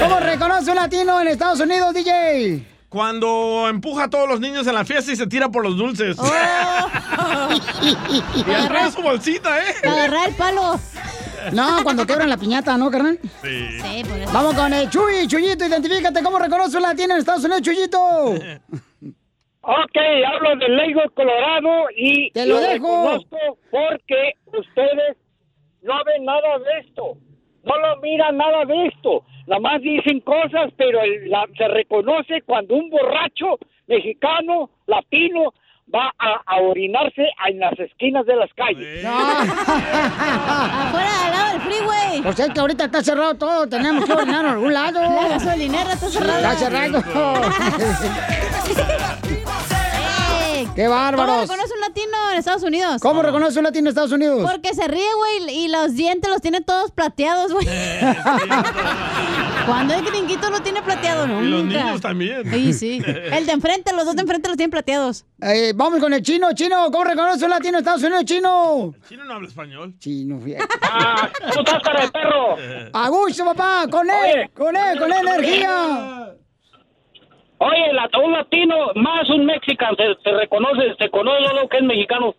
¿Cómo 0.00 0.20
reconoce 0.20 0.70
un 0.70 0.76
latino 0.76 1.20
en 1.20 1.28
Estados 1.28 1.60
Unidos, 1.60 1.92
DJ? 1.92 2.73
Cuando 2.94 3.66
empuja 3.68 4.04
a 4.04 4.08
todos 4.08 4.28
los 4.28 4.38
niños 4.38 4.68
en 4.68 4.74
la 4.74 4.84
fiesta 4.84 5.10
y 5.10 5.16
se 5.16 5.26
tira 5.26 5.48
por 5.48 5.64
los 5.64 5.76
dulces. 5.76 6.16
y 8.36 8.50
agarra 8.52 8.88
su 8.92 9.02
bolsita, 9.02 9.58
¿eh? 9.58 9.74
Agarrar 9.82 10.28
el 10.28 10.34
palo. 10.36 10.78
No, 11.52 11.82
cuando 11.82 12.06
quebran 12.06 12.30
la 12.30 12.36
piñata, 12.36 12.76
¿no, 12.76 12.92
carnal? 12.92 13.18
Sí. 13.42 13.80
Sí, 13.82 14.04
por 14.08 14.16
eso. 14.16 14.32
Vamos 14.32 14.54
con 14.54 14.72
el 14.72 14.88
Chuy, 14.90 15.26
Chuyito, 15.26 15.66
identifícate. 15.66 16.22
¿Cómo 16.22 16.38
reconoce 16.38 16.76
un 16.76 16.84
latino 16.84 17.14
en 17.14 17.18
Estados 17.18 17.42
Unidos, 17.42 17.62
Chuyito? 17.62 17.98
Ok, 19.66 19.96
hablo 20.30 20.56
de 20.56 20.68
Lagos, 20.68 21.10
Colorado 21.16 21.86
y 21.96 22.30
Te 22.32 22.44
lo 22.46 22.60
dejo. 22.60 22.72
reconozco 22.74 23.38
porque 23.70 24.34
ustedes 24.46 25.16
no 25.80 25.94
ven 26.04 26.26
nada 26.26 26.58
de 26.58 26.80
esto, 26.86 27.16
no 27.64 27.76
lo 27.78 27.96
miran 28.00 28.36
nada 28.36 28.64
de 28.64 28.86
esto, 28.86 29.22
nada 29.46 29.60
más 29.60 29.80
dicen 29.82 30.18
cosas, 30.20 30.72
pero 30.76 31.00
el- 31.02 31.30
la- 31.30 31.46
se 31.56 31.68
reconoce 31.68 32.42
cuando 32.42 32.74
un 32.74 32.90
borracho 32.90 33.58
mexicano, 33.86 34.70
latino, 34.86 35.52
va 35.94 36.10
a, 36.18 36.40
a 36.46 36.56
orinarse 36.62 37.28
en 37.48 37.58
las 37.60 37.78
esquinas 37.78 38.24
de 38.24 38.36
las 38.36 38.50
calles. 38.54 39.04
Afuera, 39.04 39.52
al 41.26 41.30
lado 41.30 41.52
del 41.52 41.60
freeway. 41.60 42.22
Pues 42.22 42.40
es 42.40 42.48
que 42.50 42.60
ahorita 42.60 42.84
está 42.86 43.02
cerrado 43.02 43.34
todo, 43.34 43.68
tenemos 43.68 44.06
que 44.06 44.12
orinar 44.14 44.46
en 44.46 44.52
algún 44.52 44.72
lado. 44.72 45.02
La 45.02 45.28
gasolinera 45.28 45.92
está 45.92 46.08
cerrada. 46.08 46.52
Está 46.52 46.64
cerrado. 46.64 47.02
¡Qué 50.74 50.84
¿Cómo 50.86 50.96
bárbaros! 50.96 51.42
reconoce 51.42 51.72
un 51.74 51.80
latino 51.80 52.16
en 52.32 52.38
Estados 52.38 52.62
Unidos? 52.64 53.00
¿Cómo 53.00 53.22
reconoce 53.22 53.58
un 53.58 53.64
latino 53.64 53.82
en 53.84 53.88
Estados 53.88 54.10
Unidos? 54.10 54.50
Porque 54.50 54.74
se 54.74 54.88
ríe, 54.88 55.06
güey, 55.16 55.56
y 55.56 55.68
los 55.68 55.94
dientes 55.94 56.28
los 56.28 56.40
tiene 56.40 56.62
todos 56.62 56.90
plateados, 56.90 57.52
güey. 57.52 57.64
Cuando 59.66 59.94
el 59.94 60.04
gringuito 60.04 60.50
lo 60.50 60.60
tiene 60.60 60.82
plateado, 60.82 61.28
no. 61.28 61.42
Y 61.42 61.46
los 61.48 61.64
niños 61.64 62.00
también. 62.00 62.42
Sí, 62.50 62.72
sí. 62.72 63.02
El 63.06 63.46
de 63.46 63.52
enfrente, 63.52 63.92
los 63.94 64.04
dos 64.04 64.16
de 64.16 64.22
enfrente 64.22 64.48
los 64.48 64.56
tienen 64.56 64.72
plateados. 64.72 65.24
Eh, 65.40 65.72
vamos 65.74 66.00
con 66.00 66.12
el 66.12 66.22
chino, 66.22 66.52
chino. 66.54 66.90
¿Cómo 66.90 67.04
reconoce 67.04 67.44
un 67.44 67.50
latino 67.50 67.78
en 67.78 67.84
Estados 67.84 68.02
Unidos, 68.02 68.24
chino? 68.24 68.94
Chino 69.08 69.24
no 69.24 69.34
habla 69.34 69.48
español. 69.48 69.94
Chino, 69.98 70.38
fíjate. 70.40 70.66
¿Cómo 71.50 71.60
estás, 71.60 71.82
cara 71.82 72.00
de 72.02 72.10
perro? 72.10 72.56
A 72.92 73.08
gusto, 73.08 73.44
papá, 73.44 73.86
con 73.90 74.08
él, 74.10 74.50
con 74.52 74.76
él, 74.76 74.98
con 74.98 75.12
él, 75.12 75.28
energía. 75.28 76.34
Oye, 77.58 77.92
la- 77.92 78.08
un 78.24 78.32
latino 78.32 78.74
más 78.96 79.28
un 79.30 79.46
mexicano, 79.46 79.96
se, 79.96 80.14
se 80.22 80.30
reconoce, 80.36 80.94
se 80.98 81.08
conoce 81.10 81.40
lo 81.54 81.68
que 81.68 81.76
es 81.78 81.82
mexicano. 81.82 82.34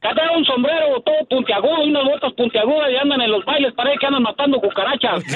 Trae 0.00 0.36
un 0.36 0.44
sombrero 0.44 1.00
todo 1.00 1.24
puntiagudo 1.30 1.82
y 1.82 1.88
unas 1.90 2.04
botas 2.04 2.32
puntiagudas 2.34 2.90
y 2.92 2.96
andan 2.96 3.22
en 3.22 3.30
los 3.30 3.42
bailes, 3.46 3.72
parece 3.72 3.96
que 3.98 4.06
andan 4.06 4.22
matando 4.22 4.60
cucarachas. 4.60 5.22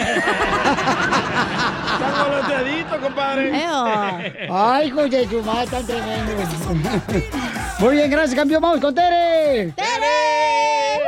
Está 1.98 2.24
voloteadito, 2.28 3.00
compadre. 3.00 3.50
Ay, 4.50 4.90
de 4.90 5.24
su 5.26 5.42
madre, 5.42 5.66
tan 5.70 5.86
tremendo. 5.86 6.32
Muy 7.80 7.94
bien, 7.96 8.10
gracias, 8.10 8.34
campeón. 8.34 8.60
Vamos 8.60 8.80
con 8.80 8.94
Tere. 8.94 9.72
¡Tere! 9.72 11.02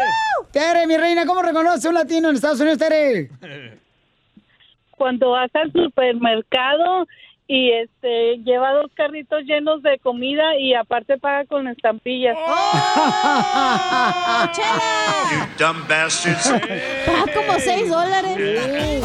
Tere, 0.53 0.87
mi 0.87 0.97
reina, 0.97 1.27
¿cómo 1.27 1.43
reconoce 1.43 1.87
un 1.89 1.95
latino 1.95 2.31
en 2.31 2.37
Estados 2.37 2.61
Unidos, 2.61 2.79
Tere? 2.79 3.29
cuando 4.97 5.31
vas 5.31 5.51
al 5.55 5.73
supermercado 5.73 7.07
y 7.53 7.73
este 7.73 8.37
lleva 8.45 8.73
dos 8.75 8.93
carritos 8.95 9.43
llenos 9.43 9.83
de 9.83 9.99
comida 9.99 10.57
y 10.57 10.73
aparte 10.75 11.19
paga 11.19 11.47
con 11.47 11.67
estampillas. 11.67 12.37
Dumb 15.59 15.89
bastards. 15.89 16.49
Paga 17.07 17.33
como 17.35 17.59
6 17.59 17.89
dólares. 17.89 19.03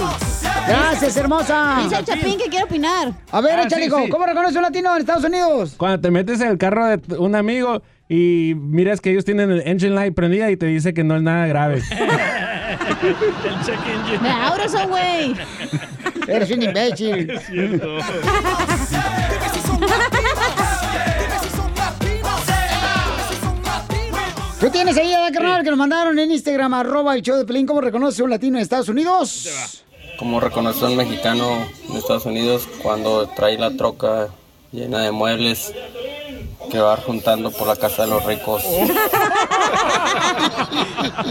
Gracias, 0.67 1.17
hermosa. 1.17 1.79
Dice 1.83 1.97
el 1.99 2.05
Chapín 2.05 2.37
que 2.37 2.49
quiere 2.49 2.65
opinar. 2.65 3.13
A 3.31 3.41
ver, 3.41 3.53
Ah, 3.59 3.63
échale, 3.63 3.85
sí, 3.89 3.91
sí. 4.03 4.09
¿cómo 4.09 4.25
reconoce 4.27 4.57
un 4.57 4.63
latino 4.63 4.93
en 4.93 4.99
Estados 5.01 5.23
Unidos? 5.23 5.73
Cuando 5.77 5.99
te 5.99 6.11
metes 6.11 6.39
en 6.41 6.49
el 6.49 6.57
carro 6.59 6.85
de 6.85 7.17
un 7.17 7.33
amigo 7.35 7.81
y 8.07 8.53
miras 8.55 9.01
que 9.01 9.09
ellos 9.11 9.25
tienen 9.25 9.49
el 9.51 9.61
engine 9.67 9.95
light 9.95 10.13
prendida 10.13 10.51
y 10.51 10.57
te 10.57 10.67
dice 10.67 10.93
que 10.93 11.03
no 11.03 11.15
es 11.15 11.23
nada 11.23 11.47
grave. 11.47 11.81
El 13.45 13.65
check 13.65 13.79
engine. 13.87 14.19
Me 14.19 14.29
abro 14.31 14.63
eso, 14.63 14.87
güey. 14.87 15.35
Eres 16.27 16.51
un 16.51 16.63
imbécil. 16.63 17.29
Es 17.35 17.45
cierto. 17.45 17.97
¿Tú 24.59 24.69
tienes 24.71 24.97
ahí 24.97 25.13
a 25.13 25.31
carnal 25.31 25.63
que 25.63 25.69
nos 25.69 25.77
mandaron 25.77 26.17
en 26.17 26.31
Instagram, 26.31 26.73
arroba 26.73 27.13
el 27.13 27.21
show 27.21 27.37
de 27.37 27.45
Pelín, 27.45 27.67
cómo 27.67 27.81
reconoce 27.81 28.23
un 28.23 28.31
latino 28.31 28.57
en 28.57 28.63
Estados 28.63 28.89
Unidos? 28.89 29.83
Como 30.17 30.39
reconocer 30.39 30.85
a 30.85 30.89
un 30.89 30.97
mexicano 30.97 31.67
en 31.87 31.95
Estados 31.97 32.25
Unidos 32.25 32.67
cuando 32.81 33.27
trae 33.27 33.59
la 33.59 33.75
troca 33.77 34.29
llena 34.71 34.99
de 34.99 35.11
muebles 35.11 35.73
que 36.69 36.79
va 36.79 36.97
juntando 36.97 37.51
por 37.51 37.67
la 37.67 37.75
casa 37.75 38.03
de 38.03 38.09
los 38.09 38.25
ricos. 38.25 38.63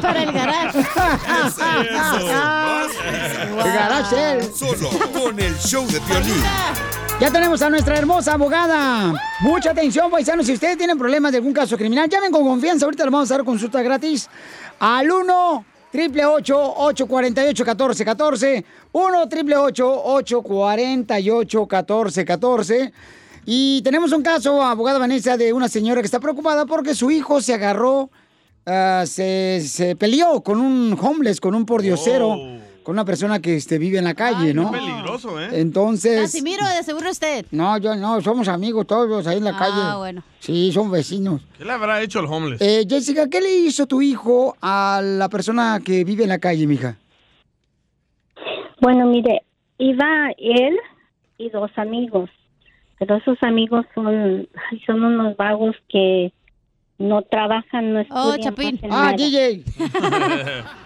Para 0.01 0.23
el 0.23 0.33
garage. 0.33 0.79
El 3.59 3.73
garage, 3.73 4.33
él. 4.33 4.51
Solo 4.55 4.91
con 5.13 5.39
el 5.41 5.59
show 5.59 5.87
de 5.87 5.99
violín. 6.01 6.43
Ya 7.21 7.31
tenemos 7.31 7.63
a 7.63 7.71
nuestra 7.71 7.97
hermosa 7.97 8.35
abogada. 8.35 9.15
Mucha 9.41 9.71
atención, 9.71 10.11
paisanos. 10.11 10.47
Si 10.47 10.53
ustedes 10.55 10.77
tienen 10.77 10.99
problemas 10.99 11.33
de 11.33 11.39
algún 11.39 11.53
caso 11.53 11.77
criminal, 11.77 12.09
llamen 12.09 12.33
con 12.33 12.45
confianza. 12.45 12.87
Ahorita 12.87 13.05
les 13.05 13.13
vamos 13.13 13.31
a 13.31 13.37
dar 13.37 13.45
consulta 13.45 13.83
gratis 13.83 14.29
al 14.79 15.11
1 15.11 15.65
888 15.95 16.75
848 16.77 17.65
1414 17.65 18.65
1 18.93 19.23
888 19.23 20.03
848 20.05 21.61
1414 21.61 22.93
Y 23.47 23.83
tenemos 23.83 24.13
un 24.13 24.23
caso, 24.23 24.63
abogada 24.63 24.99
Vanessa, 24.99 25.37
de 25.37 25.53
una 25.53 25.69
señora 25.69 26.01
que 26.01 26.07
está 26.07 26.21
preocupada 26.21 26.67
porque 26.67 26.95
su 26.95 27.11
hijo 27.11 27.41
se 27.41 27.55
agarró, 27.55 28.11
ah, 28.67 29.05
se, 29.07 29.61
se 29.67 29.97
peleó 29.97 30.41
con 30.43 30.61
un 30.61 30.97
homeless, 31.01 31.41
con 31.41 31.55
un 31.55 31.67
pordiosero, 31.67 32.37
con 32.83 32.95
una 32.95 33.05
persona 33.05 33.41
que 33.41 33.57
este, 33.57 33.79
vive 33.79 33.99
en 33.99 34.05
la 34.05 34.15
calle, 34.15 34.53
¿no? 34.55 34.71
peligroso, 34.71 35.41
¿eh? 35.41 35.49
Entonces... 35.53 36.21
Casimiro, 36.23 36.67
de 36.69 36.83
seguro 36.83 37.11
usted. 37.11 37.47
No, 37.51 37.77
yo 37.79 37.95
no, 37.97 38.21
somos 38.21 38.47
amigos 38.49 38.87
todos 38.87 39.27
ahí 39.27 39.39
en 39.39 39.45
la 39.45 39.51
Ah, 39.55 39.59
calle. 39.59 39.97
bueno. 39.99 40.23
Sí, 40.41 40.71
son 40.73 40.91
vecinos. 40.91 41.41
¿Qué 41.57 41.65
le 41.65 41.73
habrá 41.73 42.03
hecho 42.03 42.21
el 42.21 42.27
homeless? 42.27 42.61
Eh, 42.61 42.85
Jessica, 42.89 43.29
¿qué 43.31 43.41
le 43.41 43.55
hizo 43.55 43.87
tu 43.87 44.03
hijo 44.03 44.57
a 44.61 45.01
la 45.03 45.29
persona 45.31 45.81
que 45.85 46.05
vive 46.05 46.25
en 46.25 46.29
la 46.31 46.39
calle, 46.39 46.67
mija? 46.67 46.97
Bueno, 48.81 49.07
mire, 49.07 49.43
iba 49.79 50.31
él 50.37 50.77
y 51.39 51.49
dos 51.49 51.71
amigos, 51.77 52.29
pero 53.07 53.21
esos 53.21 53.39
amigos 53.43 53.85
son, 53.95 54.49
ay, 54.71 54.81
son 54.87 55.05
unos 55.05 55.37
vagos 55.37 55.77
que 55.89 56.33
no 56.99 57.23
trabajan, 57.23 57.93
no 57.93 58.01
Oh, 58.11 58.33
estudian. 58.33 58.55
Chapín. 58.55 58.71
no 58.71 58.77
hacen 58.77 58.93
Ah, 58.93 58.97
nada. 58.97 59.17
DJ. 59.17 59.63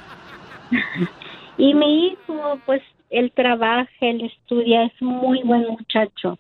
Y 1.56 1.74
mi 1.74 2.08
hijo, 2.08 2.60
pues, 2.66 2.82
él 3.10 3.32
trabaja, 3.34 3.88
él 4.00 4.22
estudia, 4.24 4.84
es 4.84 5.02
muy 5.02 5.42
buen 5.42 5.66
muchacho. 5.66 6.38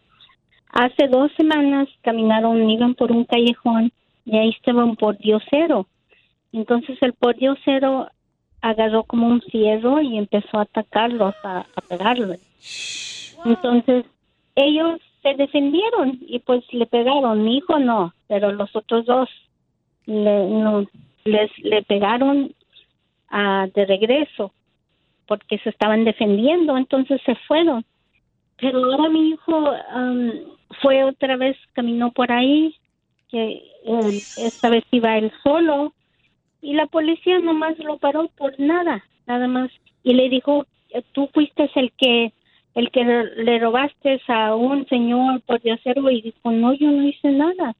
Hace 0.70 1.08
dos 1.08 1.32
semanas 1.36 1.88
caminaron, 2.02 2.68
iban 2.70 2.94
por 2.94 3.10
un 3.10 3.24
callejón 3.24 3.90
y 4.24 4.36
ahí 4.36 4.50
estaba 4.50 4.84
un 4.84 4.96
pordiosero. 4.96 5.86
Entonces 6.52 6.98
el 7.00 7.14
pordiosero 7.14 8.08
agarró 8.60 9.02
como 9.04 9.26
un 9.28 9.40
fierro 9.42 10.00
y 10.00 10.18
empezó 10.18 10.58
a 10.58 10.62
atacarlos, 10.62 11.34
a, 11.42 11.60
a 11.74 11.80
pegarlos. 11.88 12.38
Entonces 13.44 14.04
ellos 14.54 15.00
se 15.22 15.34
defendieron 15.34 16.18
y 16.20 16.38
pues 16.40 16.62
le 16.72 16.86
pegaron. 16.86 17.44
Mi 17.44 17.58
hijo 17.58 17.78
no, 17.78 18.14
pero 18.26 18.52
los 18.52 18.74
otros 18.74 19.06
dos 19.06 19.28
le, 20.06 20.46
no, 20.46 20.86
les 21.24 21.50
le 21.58 21.82
pegaron 21.82 22.54
ah, 23.30 23.66
de 23.74 23.84
regreso 23.86 24.52
porque 25.28 25.58
se 25.58 25.68
estaban 25.68 26.04
defendiendo, 26.04 26.76
entonces 26.76 27.20
se 27.24 27.34
fueron. 27.46 27.84
Pero 28.56 28.84
ahora 28.84 29.10
mi 29.10 29.28
hijo 29.28 29.70
am, 29.90 30.32
fue 30.80 31.04
otra 31.04 31.36
vez, 31.36 31.56
caminó 31.74 32.10
por 32.10 32.32
ahí, 32.32 32.74
que 33.28 33.62
eh, 33.84 34.22
esta 34.38 34.70
vez 34.70 34.84
iba 34.90 35.18
él 35.18 35.30
solo, 35.44 35.92
y 36.60 36.74
la 36.74 36.86
policía 36.86 37.38
nomás 37.38 37.78
lo 37.78 37.98
paró 37.98 38.28
por 38.36 38.58
nada, 38.58 39.04
nada 39.26 39.46
más, 39.46 39.70
y 40.02 40.14
le 40.14 40.28
dijo, 40.30 40.66
eh, 40.90 41.02
tú 41.12 41.28
fuiste 41.32 41.70
el 41.74 41.92
que 41.92 42.32
el 42.78 42.92
que 42.92 43.02
le 43.02 43.58
robaste 43.58 44.20
a 44.28 44.54
un 44.54 44.86
señor 44.86 45.40
por 45.40 45.60
diosero 45.60 46.08
y 46.10 46.22
dijo, 46.22 46.52
no, 46.52 46.72
yo 46.74 46.88
no 46.88 47.02
hice 47.02 47.28
nada. 47.32 47.74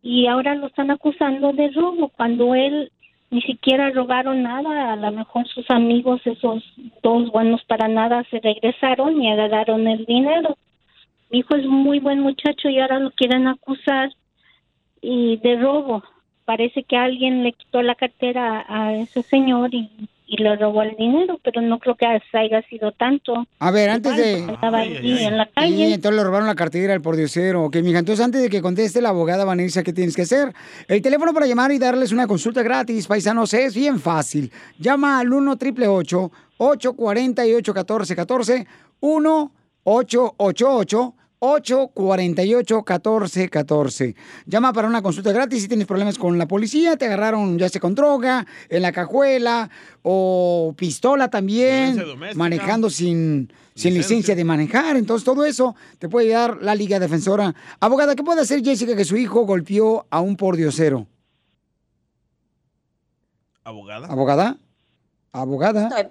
Y 0.00 0.28
ahora 0.28 0.54
lo 0.54 0.68
están 0.68 0.92
acusando 0.92 1.52
de 1.52 1.70
robo 1.70 2.08
cuando 2.16 2.54
él 2.54 2.92
ni 3.30 3.42
siquiera 3.42 3.90
robaron 3.90 4.44
nada. 4.44 4.92
A 4.92 4.96
lo 4.96 5.10
mejor 5.10 5.48
sus 5.48 5.68
amigos, 5.72 6.20
esos 6.24 6.62
dos 7.02 7.32
buenos 7.32 7.64
para 7.64 7.88
nada, 7.88 8.22
se 8.30 8.38
regresaron 8.38 9.20
y 9.20 9.28
agarraron 9.28 9.88
el 9.88 10.04
dinero. 10.04 10.56
Mi 11.30 11.40
hijo 11.40 11.56
es 11.56 11.66
muy 11.66 11.98
buen 11.98 12.20
muchacho 12.20 12.68
y 12.68 12.78
ahora 12.78 13.00
lo 13.00 13.10
quieren 13.10 13.48
acusar 13.48 14.10
y 15.02 15.38
de 15.38 15.56
robo. 15.56 16.04
Parece 16.44 16.84
que 16.84 16.96
alguien 16.96 17.42
le 17.42 17.54
quitó 17.54 17.82
la 17.82 17.96
cartera 17.96 18.64
a 18.68 18.94
ese 18.94 19.24
señor 19.24 19.74
y, 19.74 19.90
y 20.30 20.42
le 20.42 20.54
robó 20.56 20.82
el 20.82 20.94
dinero, 20.96 21.40
pero 21.42 21.62
no 21.62 21.78
creo 21.78 21.96
que 21.96 22.04
haya 22.06 22.62
sido 22.68 22.92
tanto. 22.92 23.46
A 23.60 23.70
ver, 23.70 23.88
antes 23.88 24.14
de... 24.14 24.40
Estaba 24.40 24.80
allí 24.80 25.24
en 25.24 25.38
la 25.38 25.46
Sí, 25.46 25.50
calle. 25.54 25.94
entonces 25.94 26.16
le 26.18 26.22
robaron 26.24 26.46
la 26.46 26.54
cartera 26.54 26.92
al 26.92 27.00
pordiosero. 27.00 27.64
Ok, 27.64 27.76
mija, 27.76 27.98
entonces 28.00 28.22
antes 28.22 28.42
de 28.42 28.50
que 28.50 28.60
conteste 28.60 29.00
la 29.00 29.08
abogada 29.08 29.46
Vanessa, 29.46 29.82
¿qué 29.82 29.94
tienes 29.94 30.14
que 30.14 30.22
hacer? 30.22 30.52
El 30.86 31.00
teléfono 31.00 31.32
para 31.32 31.46
llamar 31.46 31.72
y 31.72 31.78
darles 31.78 32.12
una 32.12 32.26
consulta 32.26 32.62
gratis, 32.62 33.06
paisanos, 33.06 33.54
es 33.54 33.74
bien 33.74 33.98
fácil. 33.98 34.52
Llama 34.78 35.18
al 35.18 35.32
1 35.32 35.52
888 35.52 36.30
848 36.58 37.72
1414 37.72 38.66
1 39.00 39.52
888 39.84 41.14
848-1414. 41.40 44.14
Llama 44.46 44.72
para 44.72 44.88
una 44.88 45.02
consulta 45.02 45.30
gratis 45.32 45.62
si 45.62 45.68
tienes 45.68 45.86
problemas 45.86 46.18
con 46.18 46.36
la 46.38 46.48
policía, 46.48 46.96
te 46.96 47.04
agarraron 47.06 47.56
ya 47.58 47.68
sea 47.68 47.80
con 47.80 47.94
droga, 47.94 48.44
en 48.68 48.82
la 48.82 48.90
cajuela 48.92 49.70
o 50.02 50.74
pistola 50.76 51.28
también, 51.28 52.02
manejando 52.34 52.90
sin, 52.90 53.52
sin 53.74 53.94
licencia 53.94 54.34
de 54.34 54.42
manejar. 54.44 54.96
Entonces 54.96 55.24
todo 55.24 55.44
eso 55.44 55.76
te 55.98 56.08
puede 56.08 56.30
dar 56.30 56.58
la 56.60 56.74
Liga 56.74 56.98
Defensora. 56.98 57.54
Abogada, 57.80 58.16
¿qué 58.16 58.24
puede 58.24 58.40
hacer 58.40 58.64
Jessica 58.64 58.96
que 58.96 59.04
su 59.04 59.16
hijo 59.16 59.46
golpeó 59.46 60.08
a 60.10 60.20
un 60.20 60.36
pordiosero? 60.36 61.06
¿Abogada? 63.62 64.08
¿Abogada? 64.08 64.56
¿Abogada? 65.30 66.10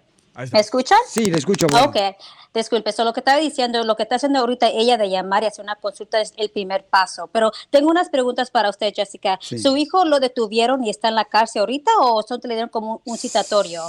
¿Me 0.51 0.59
escuchan? 0.59 0.97
Sí, 1.07 1.25
le 1.25 1.37
escucho. 1.37 1.65
abogada. 1.65 2.09
Ok, 2.11 2.17
disculpe, 2.53 2.91
so, 2.91 3.03
lo 3.03 3.13
que 3.13 3.21
estaba 3.21 3.39
diciendo, 3.39 3.83
lo 3.83 3.95
que 3.95 4.03
está 4.03 4.15
haciendo 4.15 4.39
ahorita 4.39 4.67
ella 4.69 4.97
de 4.97 5.09
llamar 5.09 5.43
y 5.43 5.47
hacer 5.47 5.63
una 5.63 5.75
consulta 5.75 6.21
es 6.21 6.33
el 6.37 6.49
primer 6.49 6.85
paso. 6.85 7.29
Pero 7.33 7.51
tengo 7.69 7.89
unas 7.89 8.09
preguntas 8.09 8.51
para 8.51 8.69
usted, 8.69 8.93
Jessica. 8.95 9.37
Sí. 9.41 9.57
¿Su 9.57 9.77
hijo 9.77 10.05
lo 10.05 10.19
detuvieron 10.19 10.83
y 10.83 10.89
está 10.89 11.09
en 11.09 11.15
la 11.15 11.25
cárcel 11.25 11.61
ahorita 11.61 11.91
o 12.01 12.21
solo 12.21 12.41
le 12.43 12.53
dieron 12.53 12.69
como 12.69 12.93
un, 12.93 13.01
un 13.05 13.17
citatorio? 13.17 13.81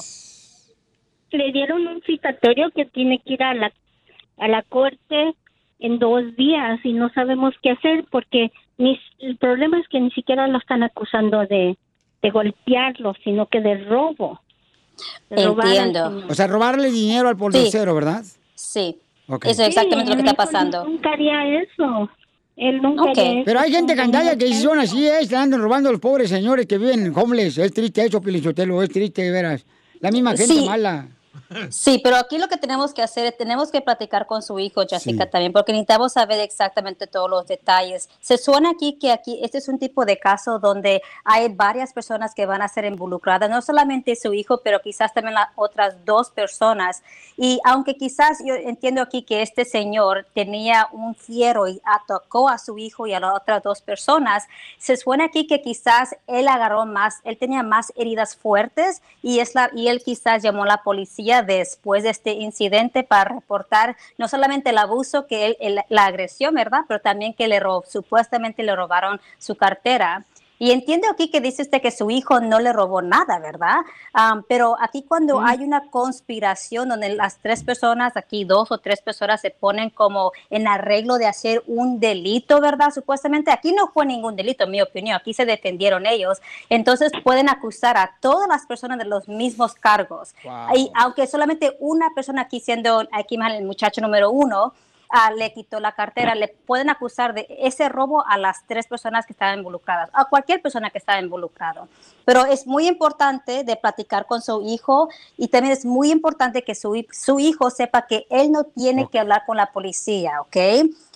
le 1.31 1.53
dieron 1.53 1.87
un 1.87 2.01
citatorio 2.03 2.71
que 2.75 2.87
tiene 2.87 3.19
que 3.19 3.35
ir 3.35 3.43
a 3.43 3.53
la 3.53 3.71
a 4.39 4.49
la 4.49 4.63
corte 4.63 5.35
en 5.79 5.99
dos 5.99 6.37
días 6.37 6.81
y 6.85 6.93
no 6.93 7.11
sabemos 7.11 7.55
qué 7.63 7.71
hacer 7.71 8.05
porque 8.11 8.51
ni, 8.79 8.99
el 9.19 9.37
problema 9.37 9.79
es 9.79 9.89
que 9.89 10.01
ni 10.01 10.11
siquiera 10.11 10.47
lo 10.47 10.59
están 10.59 10.83
acusando 10.83 11.41
de, 11.47 11.77
de 12.23 12.31
golpearlo, 12.31 13.15
sino 13.25 13.47
que 13.47 13.61
de 13.61 13.85
robo. 13.85 14.41
Robar 15.31 15.67
Entiendo. 15.67 16.23
O 16.29 16.35
sea, 16.35 16.47
robarle 16.47 16.91
dinero 16.91 17.29
al 17.29 17.37
pordiosero, 17.37 17.95
¿verdad? 17.95 18.25
Sí, 18.55 18.97
eso 19.29 19.63
es 19.63 19.69
exactamente 19.69 20.11
Sí, 20.13 20.17
lo 20.17 20.23
que 20.23 20.29
está 20.31 20.35
pasando. 20.45 20.85
Nunca 20.85 21.11
haría 21.13 21.61
eso. 21.63 22.11
Él 22.57 22.81
nunca 22.83 23.11
haría 23.11 23.33
eso. 23.33 23.43
Pero 23.45 23.61
hay 23.61 23.71
gente 23.71 23.95
candalla 23.95 24.37
que 24.37 24.53
son 24.55 24.79
así, 24.81 25.07
es, 25.07 25.33
andan 25.33 25.61
robando 25.61 25.89
a 25.89 25.93
los 25.93 26.01
pobres 26.01 26.29
señores 26.29 26.67
que 26.67 26.79
viven 26.79 27.07
en 27.07 27.13
homeless. 27.17 27.59
Es 27.59 27.73
triste 27.73 28.05
eso, 28.05 28.21
Pilichotelo, 28.21 28.83
es 28.83 28.91
triste, 28.91 29.23
de 29.23 29.31
veras. 29.31 29.65
La 30.01 30.11
misma 30.11 30.31
gente 30.37 30.55
Sí. 30.55 30.65
mala. 30.67 31.07
Sí, 31.71 32.01
pero 32.03 32.17
aquí 32.17 32.39
lo 32.39 32.49
que 32.49 32.57
tenemos 32.57 32.93
que 32.93 33.03
hacer 33.03 33.27
es 33.27 33.37
tenemos 33.37 33.71
que 33.71 33.81
platicar 33.81 34.27
con 34.27 34.43
su 34.43 34.59
hijo, 34.59 34.83
Jessica, 34.89 35.31
también, 35.31 35.53
porque 35.53 35.73
necesitamos 35.73 36.13
saber 36.13 36.41
exactamente 36.41 37.07
todos 37.07 37.31
los 37.31 37.47
detalles. 37.47 38.09
Se 38.21 38.39
suena 38.39 38.71
aquí 38.71 38.99
que 38.99 39.13
aquí 39.13 39.39
este 39.43 39.59
es 39.59 39.69
un 39.69 39.79
tipo 39.79 40.05
de 40.05 40.19
caso 40.19 40.59
donde 40.59 41.03
hay 41.25 41.49
varias 41.49 41.93
personas 41.93 42.35
que 42.35 42.47
van 42.47 42.63
a 42.63 42.69
ser 42.69 42.85
involucradas, 42.85 43.51
no 43.51 43.63
solamente 43.63 44.17
su 44.17 44.35
hijo, 44.35 44.61
pero 44.63 44.81
quizás 44.81 45.15
también 45.15 45.35
las 45.35 45.49
otras 45.57 46.05
dos 46.05 46.31
personas. 46.31 47.03
Y 47.37 47.61
aunque 47.65 47.97
quizás 47.97 48.39
yo 48.45 48.55
entiendo 48.55 49.01
aquí 49.01 49.23
que 49.23 49.43
este 49.43 49.65
señor 49.65 50.27
tenía 50.35 50.89
un 50.93 51.15
fiero 51.15 51.67
y 51.69 51.81
atacó 51.85 52.49
a 52.49 52.59
su 52.59 52.79
hijo 52.79 53.07
y 53.07 53.15
a 53.15 53.21
las 53.21 53.35
otras 53.35 53.63
dos 53.63 53.81
personas, 53.81 54.45
se 54.79 54.97
suena 54.97 55.27
aquí 55.27 55.47
que 55.47 55.63
quizás 55.63 56.17
él 56.27 56.49
agarró 56.49 56.85
más, 56.85 57.21
él 57.25 57.39
tenía 57.39 57.63
más 57.63 57.93
heridas 57.97 58.37
fuertes 58.37 59.03
y, 59.23 59.41
es 59.41 59.55
la, 59.55 59.71
y 59.75 59.89
él 59.89 60.03
quizás 60.05 60.43
llamó 60.43 60.65
a 60.65 60.67
la 60.67 60.83
policía 60.83 61.18
después 61.43 62.03
de 62.05 62.11
este 62.11 62.33
incidente 62.33 63.03
para 63.03 63.35
reportar 63.35 63.97
no 64.19 64.29
solamente 64.29 64.71
el 64.71 64.79
abuso, 64.79 65.27
que 65.27 65.47
él, 65.47 65.57
el- 65.61 65.81
la 65.89 66.07
agresión, 66.07 66.55
¿verdad? 66.55 66.83
Pero 66.87 67.01
también 67.01 67.35
que 67.35 67.49
le 67.49 67.61
rob- 67.61 67.85
supuestamente 67.87 68.63
le 68.63 68.75
robaron 68.77 69.21
su 69.39 69.57
cartera. 69.57 70.25
Y 70.59 70.73
entiendo 70.73 71.09
aquí 71.11 71.31
que 71.31 71.41
dice 71.41 71.63
usted 71.63 71.81
que 71.81 71.91
su 71.91 72.11
hijo 72.11 72.41
no 72.41 72.59
le 72.59 72.73
robó 72.73 73.03
nada, 73.03 73.39
¿verdad? 73.39 73.79
Pero 74.49 74.77
aquí 74.81 75.03
cuando 75.03 75.41
hay 75.41 75.63
una 75.63 75.91
conspiración 75.91 76.89
donde 76.89 77.15
las 77.15 77.39
tres 77.39 77.63
personas, 77.63 78.17
aquí 78.17 78.45
dos 78.45 78.73
o 78.73 78.79
tres 78.79 79.01
personas 79.01 79.41
se 79.41 79.51
ponen 79.51 79.91
como 79.91 80.33
en 80.51 80.67
arreglo 80.67 81.19
de 81.19 81.27
hacer 81.27 81.63
un 81.67 82.01
delito, 82.01 82.61
¿verdad? 82.61 82.91
Supuestamente 82.93 83.51
aquí 83.51 83.73
no 83.73 83.89
fue 83.89 84.07
ningún 84.07 84.37
delito, 84.37 84.65
en 84.65 84.71
mi 84.71 84.83
opinión, 84.83 85.17
aquí 85.17 85.33
se 85.35 85.45
defendieron 85.45 86.07
ellos. 86.07 86.41
Entonces 86.69 87.13
pueden 87.23 87.49
acusar 87.49 87.97
a 87.97 88.17
todas 88.21 88.49
las 88.49 88.67
personas 88.67 88.99
de 88.99 89.05
los 89.05 89.29
mismos 89.29 89.75
cargos. 89.75 90.35
Wow. 90.45 90.77
Y 90.77 90.91
aunque 90.95 91.27
solamente 91.27 91.77
una 91.79 92.11
persona 92.15 92.43
aquí 92.43 92.61
siendo, 92.61 93.07
aquí 93.13 93.39
mal 93.39 93.53
el 93.53 93.65
muchacho 93.65 94.01
número 94.01 94.31
uno, 94.31 94.73
ah, 95.09 95.31
le 95.33 95.53
quitó 95.53 95.81
la 95.81 95.93
cartera, 95.93 96.35
le 96.35 96.49
pueden 96.49 96.91
acusar 96.91 97.35
de 97.35 97.47
ese 97.61 97.89
robo 97.89 98.27
a 98.27 98.39
las 98.39 98.67
tres 98.67 98.87
personas 98.87 99.27
que 99.27 99.33
estaban 99.33 99.59
involucradas, 99.59 100.11
a 100.13 100.27
cualquier 100.27 100.63
persona 100.63 100.91
que 100.91 100.99
estaba 100.99 101.21
involucrado. 101.21 101.89
Pero 102.25 102.45
es 102.45 102.67
muy 102.67 102.87
importante 102.87 103.65
de 103.65 103.77
platicar 103.77 104.27
con 104.27 104.43
su 104.43 104.63
hijo 104.63 105.09
y 105.37 105.49
también 105.49 105.73
es 105.73 105.85
muy 105.85 106.11
importante 106.11 106.63
que 106.63 106.75
su, 106.75 107.05
su 107.11 107.41
hijo 107.41 107.71
sepa 107.71 108.07
que 108.07 108.27
él 108.31 108.53
no 108.53 108.65
tiene 108.65 109.09
que 109.09 109.19
hablar 109.19 109.45
con 109.47 109.57
la 109.57 109.73
policía, 109.73 110.41
¿ok? 110.41 110.57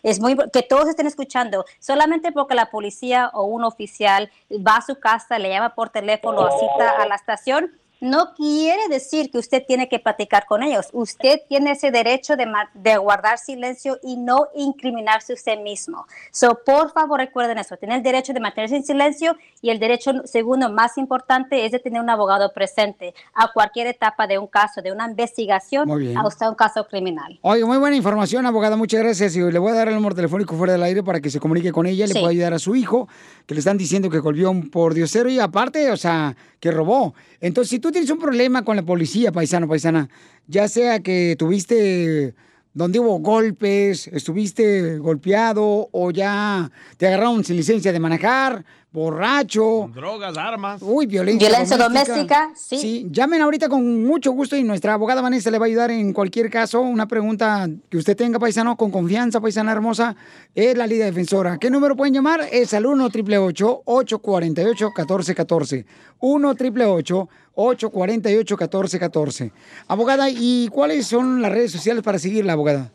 Es 0.02 0.20
muy 0.20 0.36
que 0.52 0.62
todos 0.62 0.88
estén 0.88 1.06
escuchando. 1.06 1.64
Solamente 1.78 2.32
porque 2.32 2.54
la 2.54 2.70
policía 2.70 3.30
o 3.34 3.44
un 3.44 3.64
oficial 3.64 4.30
va 4.50 4.76
a 4.76 4.82
su 4.82 4.98
casa, 4.98 5.38
le 5.38 5.50
llama 5.50 5.74
por 5.74 5.90
teléfono 5.90 6.40
o 6.40 6.58
cita 6.58 7.02
a 7.02 7.06
la 7.06 7.14
estación, 7.14 7.72
no 8.02 8.34
quiere 8.34 8.88
decir 8.88 9.30
que 9.30 9.38
usted 9.38 9.62
tiene 9.64 9.88
que 9.88 10.00
platicar 10.00 10.44
con 10.44 10.64
ellos. 10.64 10.88
Usted 10.92 11.38
tiene 11.48 11.70
ese 11.70 11.92
derecho 11.92 12.34
de, 12.34 12.46
de 12.74 12.96
guardar 12.96 13.38
silencio 13.38 13.96
y 14.02 14.16
no 14.16 14.48
incriminarse 14.56 15.32
usted 15.32 15.60
mismo. 15.60 16.04
So, 16.32 16.58
por 16.66 16.90
favor, 16.92 17.20
recuerden 17.20 17.58
eso. 17.58 17.76
Tiene 17.76 17.94
el 17.94 18.02
derecho 18.02 18.32
de 18.32 18.40
mantenerse 18.40 18.74
en 18.74 18.82
silencio 18.84 19.36
y 19.60 19.70
el 19.70 19.78
derecho 19.78 20.10
segundo 20.24 20.68
más 20.68 20.98
importante 20.98 21.64
es 21.64 21.70
de 21.70 21.78
tener 21.78 22.02
un 22.02 22.10
abogado 22.10 22.52
presente 22.52 23.14
a 23.34 23.52
cualquier 23.52 23.86
etapa 23.86 24.26
de 24.26 24.36
un 24.36 24.48
caso, 24.48 24.82
de 24.82 24.90
una 24.90 25.08
investigación, 25.08 25.88
hasta 26.18 26.48
un 26.50 26.56
caso 26.56 26.84
criminal. 26.88 27.38
Oye, 27.42 27.64
muy 27.64 27.78
buena 27.78 27.94
información, 27.94 28.44
abogada. 28.46 28.76
Muchas 28.76 29.00
gracias. 29.00 29.36
Y 29.36 29.40
le 29.40 29.58
voy 29.60 29.70
a 29.70 29.74
dar 29.74 29.86
el 29.86 29.94
número 29.94 30.16
telefónico 30.16 30.56
fuera 30.56 30.72
del 30.72 30.82
aire 30.82 31.04
para 31.04 31.20
que 31.20 31.30
se 31.30 31.38
comunique 31.38 31.70
con 31.70 31.86
ella. 31.86 32.04
Le 32.08 32.14
Sí. 32.14 32.18
puede 32.18 32.32
ayudar 32.32 32.52
a 32.54 32.58
su 32.58 32.74
hijo, 32.74 33.08
que 33.46 33.54
le 33.54 33.60
están 33.60 33.78
diciendo 33.78 34.10
que 34.10 34.18
golpeó 34.18 34.48
a 34.48 34.50
un 34.50 34.68
pordiosero 34.70 35.28
y 35.30 35.38
aparte, 35.38 35.88
o 35.92 35.96
sea, 35.96 36.36
que 36.58 36.72
robó. 36.72 37.14
Entonces, 37.40 37.70
si 37.70 37.78
tú 37.78 37.91
tienes 37.92 38.10
un 38.10 38.18
problema 38.18 38.64
con 38.64 38.76
la 38.76 38.82
policía, 38.82 39.30
paisano, 39.32 39.68
paisana, 39.68 40.08
ya 40.46 40.68
sea 40.68 41.00
que 41.00 41.36
tuviste 41.38 42.34
donde 42.74 42.98
hubo 42.98 43.18
golpes, 43.18 44.08
estuviste 44.08 44.98
golpeado 44.98 45.88
o 45.92 46.10
ya 46.10 46.70
te 46.96 47.06
agarraron 47.06 47.44
sin 47.44 47.56
licencia 47.56 47.92
de 47.92 48.00
manejar, 48.00 48.64
borracho. 48.92 49.90
Drogas, 49.94 50.36
armas. 50.36 50.82
Uy, 50.82 51.06
violencia, 51.06 51.48
Violencia 51.48 51.76
doméstica, 51.76 52.52
sí. 52.54 53.06
llamen 53.10 53.40
ahorita 53.40 53.68
con 53.68 54.04
mucho 54.04 54.32
gusto 54.32 54.54
y 54.56 54.62
nuestra 54.62 54.94
abogada 54.94 55.22
Vanessa 55.22 55.50
le 55.50 55.58
va 55.58 55.64
a 55.64 55.68
ayudar 55.68 55.90
en 55.90 56.12
cualquier 56.12 56.50
caso. 56.50 56.80
Una 56.80 57.06
pregunta 57.06 57.68
que 57.88 57.96
usted 57.96 58.16
tenga, 58.16 58.38
paisano, 58.38 58.76
con 58.76 58.90
confianza, 58.90 59.40
paisana 59.40 59.72
hermosa, 59.72 60.14
es 60.54 60.76
la 60.76 60.86
Liga 60.86 61.06
Defensora. 61.06 61.58
¿Qué 61.58 61.70
número 61.70 61.96
pueden 61.96 62.14
llamar? 62.14 62.46
Es 62.52 62.74
al 62.74 62.86
1 62.86 63.04
888 63.06 63.82
848 63.84 64.86
1414 64.86 65.86
1 66.20 66.48
888 66.48 67.28
848 67.54 68.56
1414 68.56 69.52
Abogada, 69.88 70.28
¿y 70.30 70.68
cuáles 70.68 71.06
son 71.06 71.40
las 71.42 71.52
redes 71.52 71.72
sociales 71.72 72.02
para 72.02 72.18
seguir 72.18 72.44
la 72.44 72.52
abogada? 72.52 72.90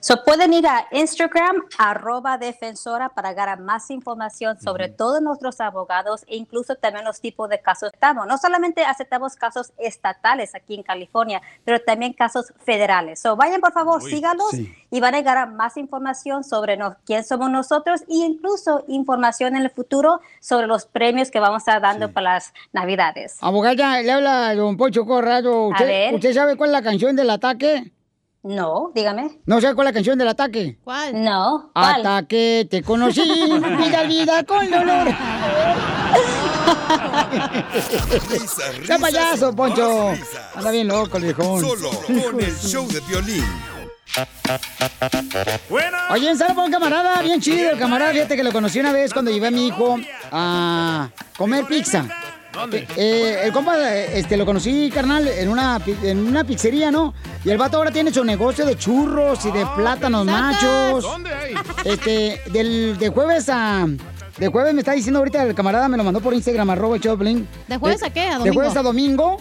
So, 0.00 0.22
pueden 0.24 0.52
ir 0.52 0.66
a 0.66 0.86
Instagram, 0.90 1.62
arroba 1.78 2.38
defensora, 2.38 3.08
para 3.10 3.32
ganar 3.32 3.60
más 3.60 3.90
información 3.90 4.60
sobre 4.60 4.88
todos 4.88 5.20
nuestros 5.22 5.60
abogados 5.60 6.24
e 6.26 6.36
incluso 6.36 6.74
también 6.76 7.04
los 7.04 7.20
tipos 7.20 7.48
de 7.48 7.60
casos 7.60 7.90
que 7.90 7.96
aceptamos. 7.96 8.26
No 8.26 8.38
solamente 8.38 8.84
aceptamos 8.84 9.36
casos 9.36 9.72
estatales 9.78 10.54
aquí 10.54 10.74
en 10.74 10.82
California, 10.82 11.40
pero 11.64 11.80
también 11.80 12.12
casos 12.12 12.52
federales. 12.64 13.20
So, 13.20 13.36
vayan, 13.36 13.60
por 13.60 13.72
favor, 13.72 14.02
Uy, 14.02 14.10
síganos 14.10 14.50
sí. 14.50 14.72
y 14.90 15.00
van 15.00 15.14
a 15.14 15.22
ganar 15.22 15.52
más 15.52 15.76
información 15.76 16.44
sobre 16.44 16.76
nos- 16.76 16.94
quién 17.04 17.24
somos 17.24 17.50
nosotros 17.50 18.02
e 18.02 18.14
incluso 18.14 18.84
información 18.88 19.56
en 19.56 19.62
el 19.62 19.70
futuro 19.70 20.20
sobre 20.40 20.66
los 20.66 20.86
premios 20.86 21.30
que 21.30 21.40
vamos 21.40 21.56
a 21.56 21.58
estar 21.58 21.80
dando 21.82 22.10
para 22.12 22.34
las 22.34 22.52
Navidades. 22.72 23.36
Abogada, 23.40 24.00
le 24.02 24.12
habla 24.12 24.54
don 24.54 24.76
Poncho 24.76 25.04
Corrado. 25.06 25.68
¿Usted. 25.68 26.14
¿Usted 26.14 26.34
sabe 26.34 26.56
cuál 26.56 26.70
es 26.70 26.72
la 26.72 26.82
canción 26.82 27.16
del 27.16 27.30
ataque? 27.30 27.92
No, 28.46 28.92
dígame. 28.94 29.40
¿No 29.44 29.60
sabe 29.60 29.74
cuál 29.74 29.88
es 29.88 29.92
la 29.92 29.94
canción 29.94 30.18
del 30.18 30.28
ataque? 30.28 30.78
¿Cuál? 30.84 31.24
No. 31.24 31.70
¿cuál? 31.72 32.00
Ataque, 32.00 32.68
te 32.70 32.80
conocí, 32.80 33.20
vida, 33.60 34.02
vida 34.04 34.44
con 34.44 34.70
dolor. 34.70 35.08
¡Qué 38.86 38.98
payaso, 39.00 39.52
Poncho! 39.52 40.12
Anda 40.54 40.70
bien 40.70 40.86
loco, 40.86 41.16
el 41.16 41.24
viejón. 41.24 41.60
Solo 41.60 41.90
con 41.90 42.40
el 42.40 42.56
show 42.56 42.86
de 42.86 43.00
violín. 43.00 43.44
Oye, 46.10 46.30
un 46.30 46.38
saludo 46.38 46.54
para 46.54 46.66
un 46.66 46.72
camarada, 46.72 47.22
bien 47.22 47.40
chido, 47.40 47.70
el 47.70 47.78
camarada, 47.78 48.12
fíjate 48.12 48.36
que 48.36 48.44
lo 48.44 48.52
conocí 48.52 48.78
una 48.78 48.92
vez 48.92 49.12
cuando 49.12 49.32
llevé 49.32 49.48
a 49.48 49.50
mi 49.50 49.66
hijo 49.66 49.98
a 50.30 51.10
comer 51.36 51.64
pizza. 51.66 52.06
¿Dónde? 52.56 52.88
Eh, 52.96 53.40
el 53.44 53.52
compa, 53.52 53.76
eh, 53.94 54.18
este, 54.18 54.36
lo 54.36 54.44
conocí, 54.46 54.90
carnal, 54.92 55.28
en 55.28 55.48
una, 55.48 55.78
pi- 55.78 55.96
en 56.02 56.26
una 56.26 56.42
pizzería, 56.44 56.90
¿no? 56.90 57.14
Y 57.44 57.50
el 57.50 57.58
vato 57.58 57.76
ahora 57.76 57.90
tiene 57.90 58.12
su 58.12 58.24
negocio 58.24 58.64
de 58.66 58.76
churros 58.76 59.44
y 59.44 59.50
de 59.52 59.64
plátanos 59.76 60.24
machos. 60.26 61.02
¿Dónde 61.04 61.32
hay? 61.32 61.54
Este, 61.84 62.40
del, 62.50 62.96
de 62.98 63.08
jueves 63.10 63.48
a... 63.48 63.86
De 64.38 64.48
jueves 64.48 64.74
me 64.74 64.80
está 64.80 64.92
diciendo 64.92 65.18
ahorita 65.20 65.44
el 65.44 65.54
camarada, 65.54 65.88
me 65.88 65.96
lo 65.96 66.04
mandó 66.04 66.20
por 66.20 66.34
Instagram, 66.34 66.68
arroba 66.68 66.96
el 66.96 67.00
Choplin. 67.02 67.48
¿De 67.68 67.78
jueves 67.78 68.02
a 68.02 68.10
qué? 68.10 68.20
¿A 68.28 68.32
De 68.32 68.38
domingo? 68.40 68.54
jueves 68.54 68.76
a 68.76 68.82
domingo. 68.82 69.36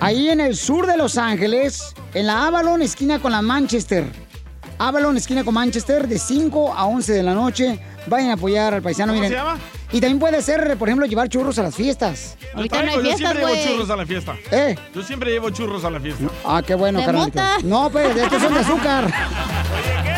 Ahí 0.00 0.30
en 0.30 0.40
el 0.40 0.56
sur 0.56 0.86
de 0.86 0.96
Los 0.96 1.18
Ángeles, 1.18 1.94
en 2.14 2.26
la 2.28 2.46
Avalon, 2.46 2.80
esquina 2.80 3.18
con 3.18 3.32
la 3.32 3.42
Manchester. 3.42 4.06
Avalon, 4.78 5.16
esquina 5.18 5.44
con 5.44 5.52
Manchester, 5.54 6.08
de 6.08 6.18
5 6.18 6.72
a 6.74 6.86
11 6.86 7.12
de 7.12 7.22
la 7.22 7.34
noche. 7.34 7.78
Vayan 8.06 8.30
a 8.30 8.32
apoyar 8.34 8.72
al 8.72 8.80
paisano, 8.82 9.12
¿Cómo 9.12 9.22
miren. 9.22 9.38
se 9.38 9.44
llama? 9.44 9.58
Y 9.94 10.00
también 10.00 10.18
puede 10.18 10.42
ser, 10.42 10.76
por 10.76 10.88
ejemplo, 10.88 11.06
llevar 11.06 11.28
churros 11.28 11.56
a 11.60 11.62
las 11.62 11.76
fiestas. 11.76 12.36
Yo 12.56 12.66
traigo, 12.66 13.00
yo 13.00 13.16
siempre 13.16 13.46
llevo 13.46 13.64
churros 13.64 13.90
a 13.90 13.96
la 13.96 14.04
fiesta. 14.04 14.36
¿Eh? 14.50 14.74
Yo 14.92 15.02
siempre 15.04 15.30
llevo 15.30 15.50
churros 15.50 15.84
a 15.84 15.90
la 15.90 16.00
fiesta. 16.00 16.24
Ah, 16.44 16.60
qué 16.66 16.74
bueno, 16.74 16.98
carnalito. 17.04 17.40
No, 17.62 17.88
pues, 17.90 18.16
estos 18.16 18.42
son 18.42 18.54
de 18.54 18.58
azúcar. 18.58 19.14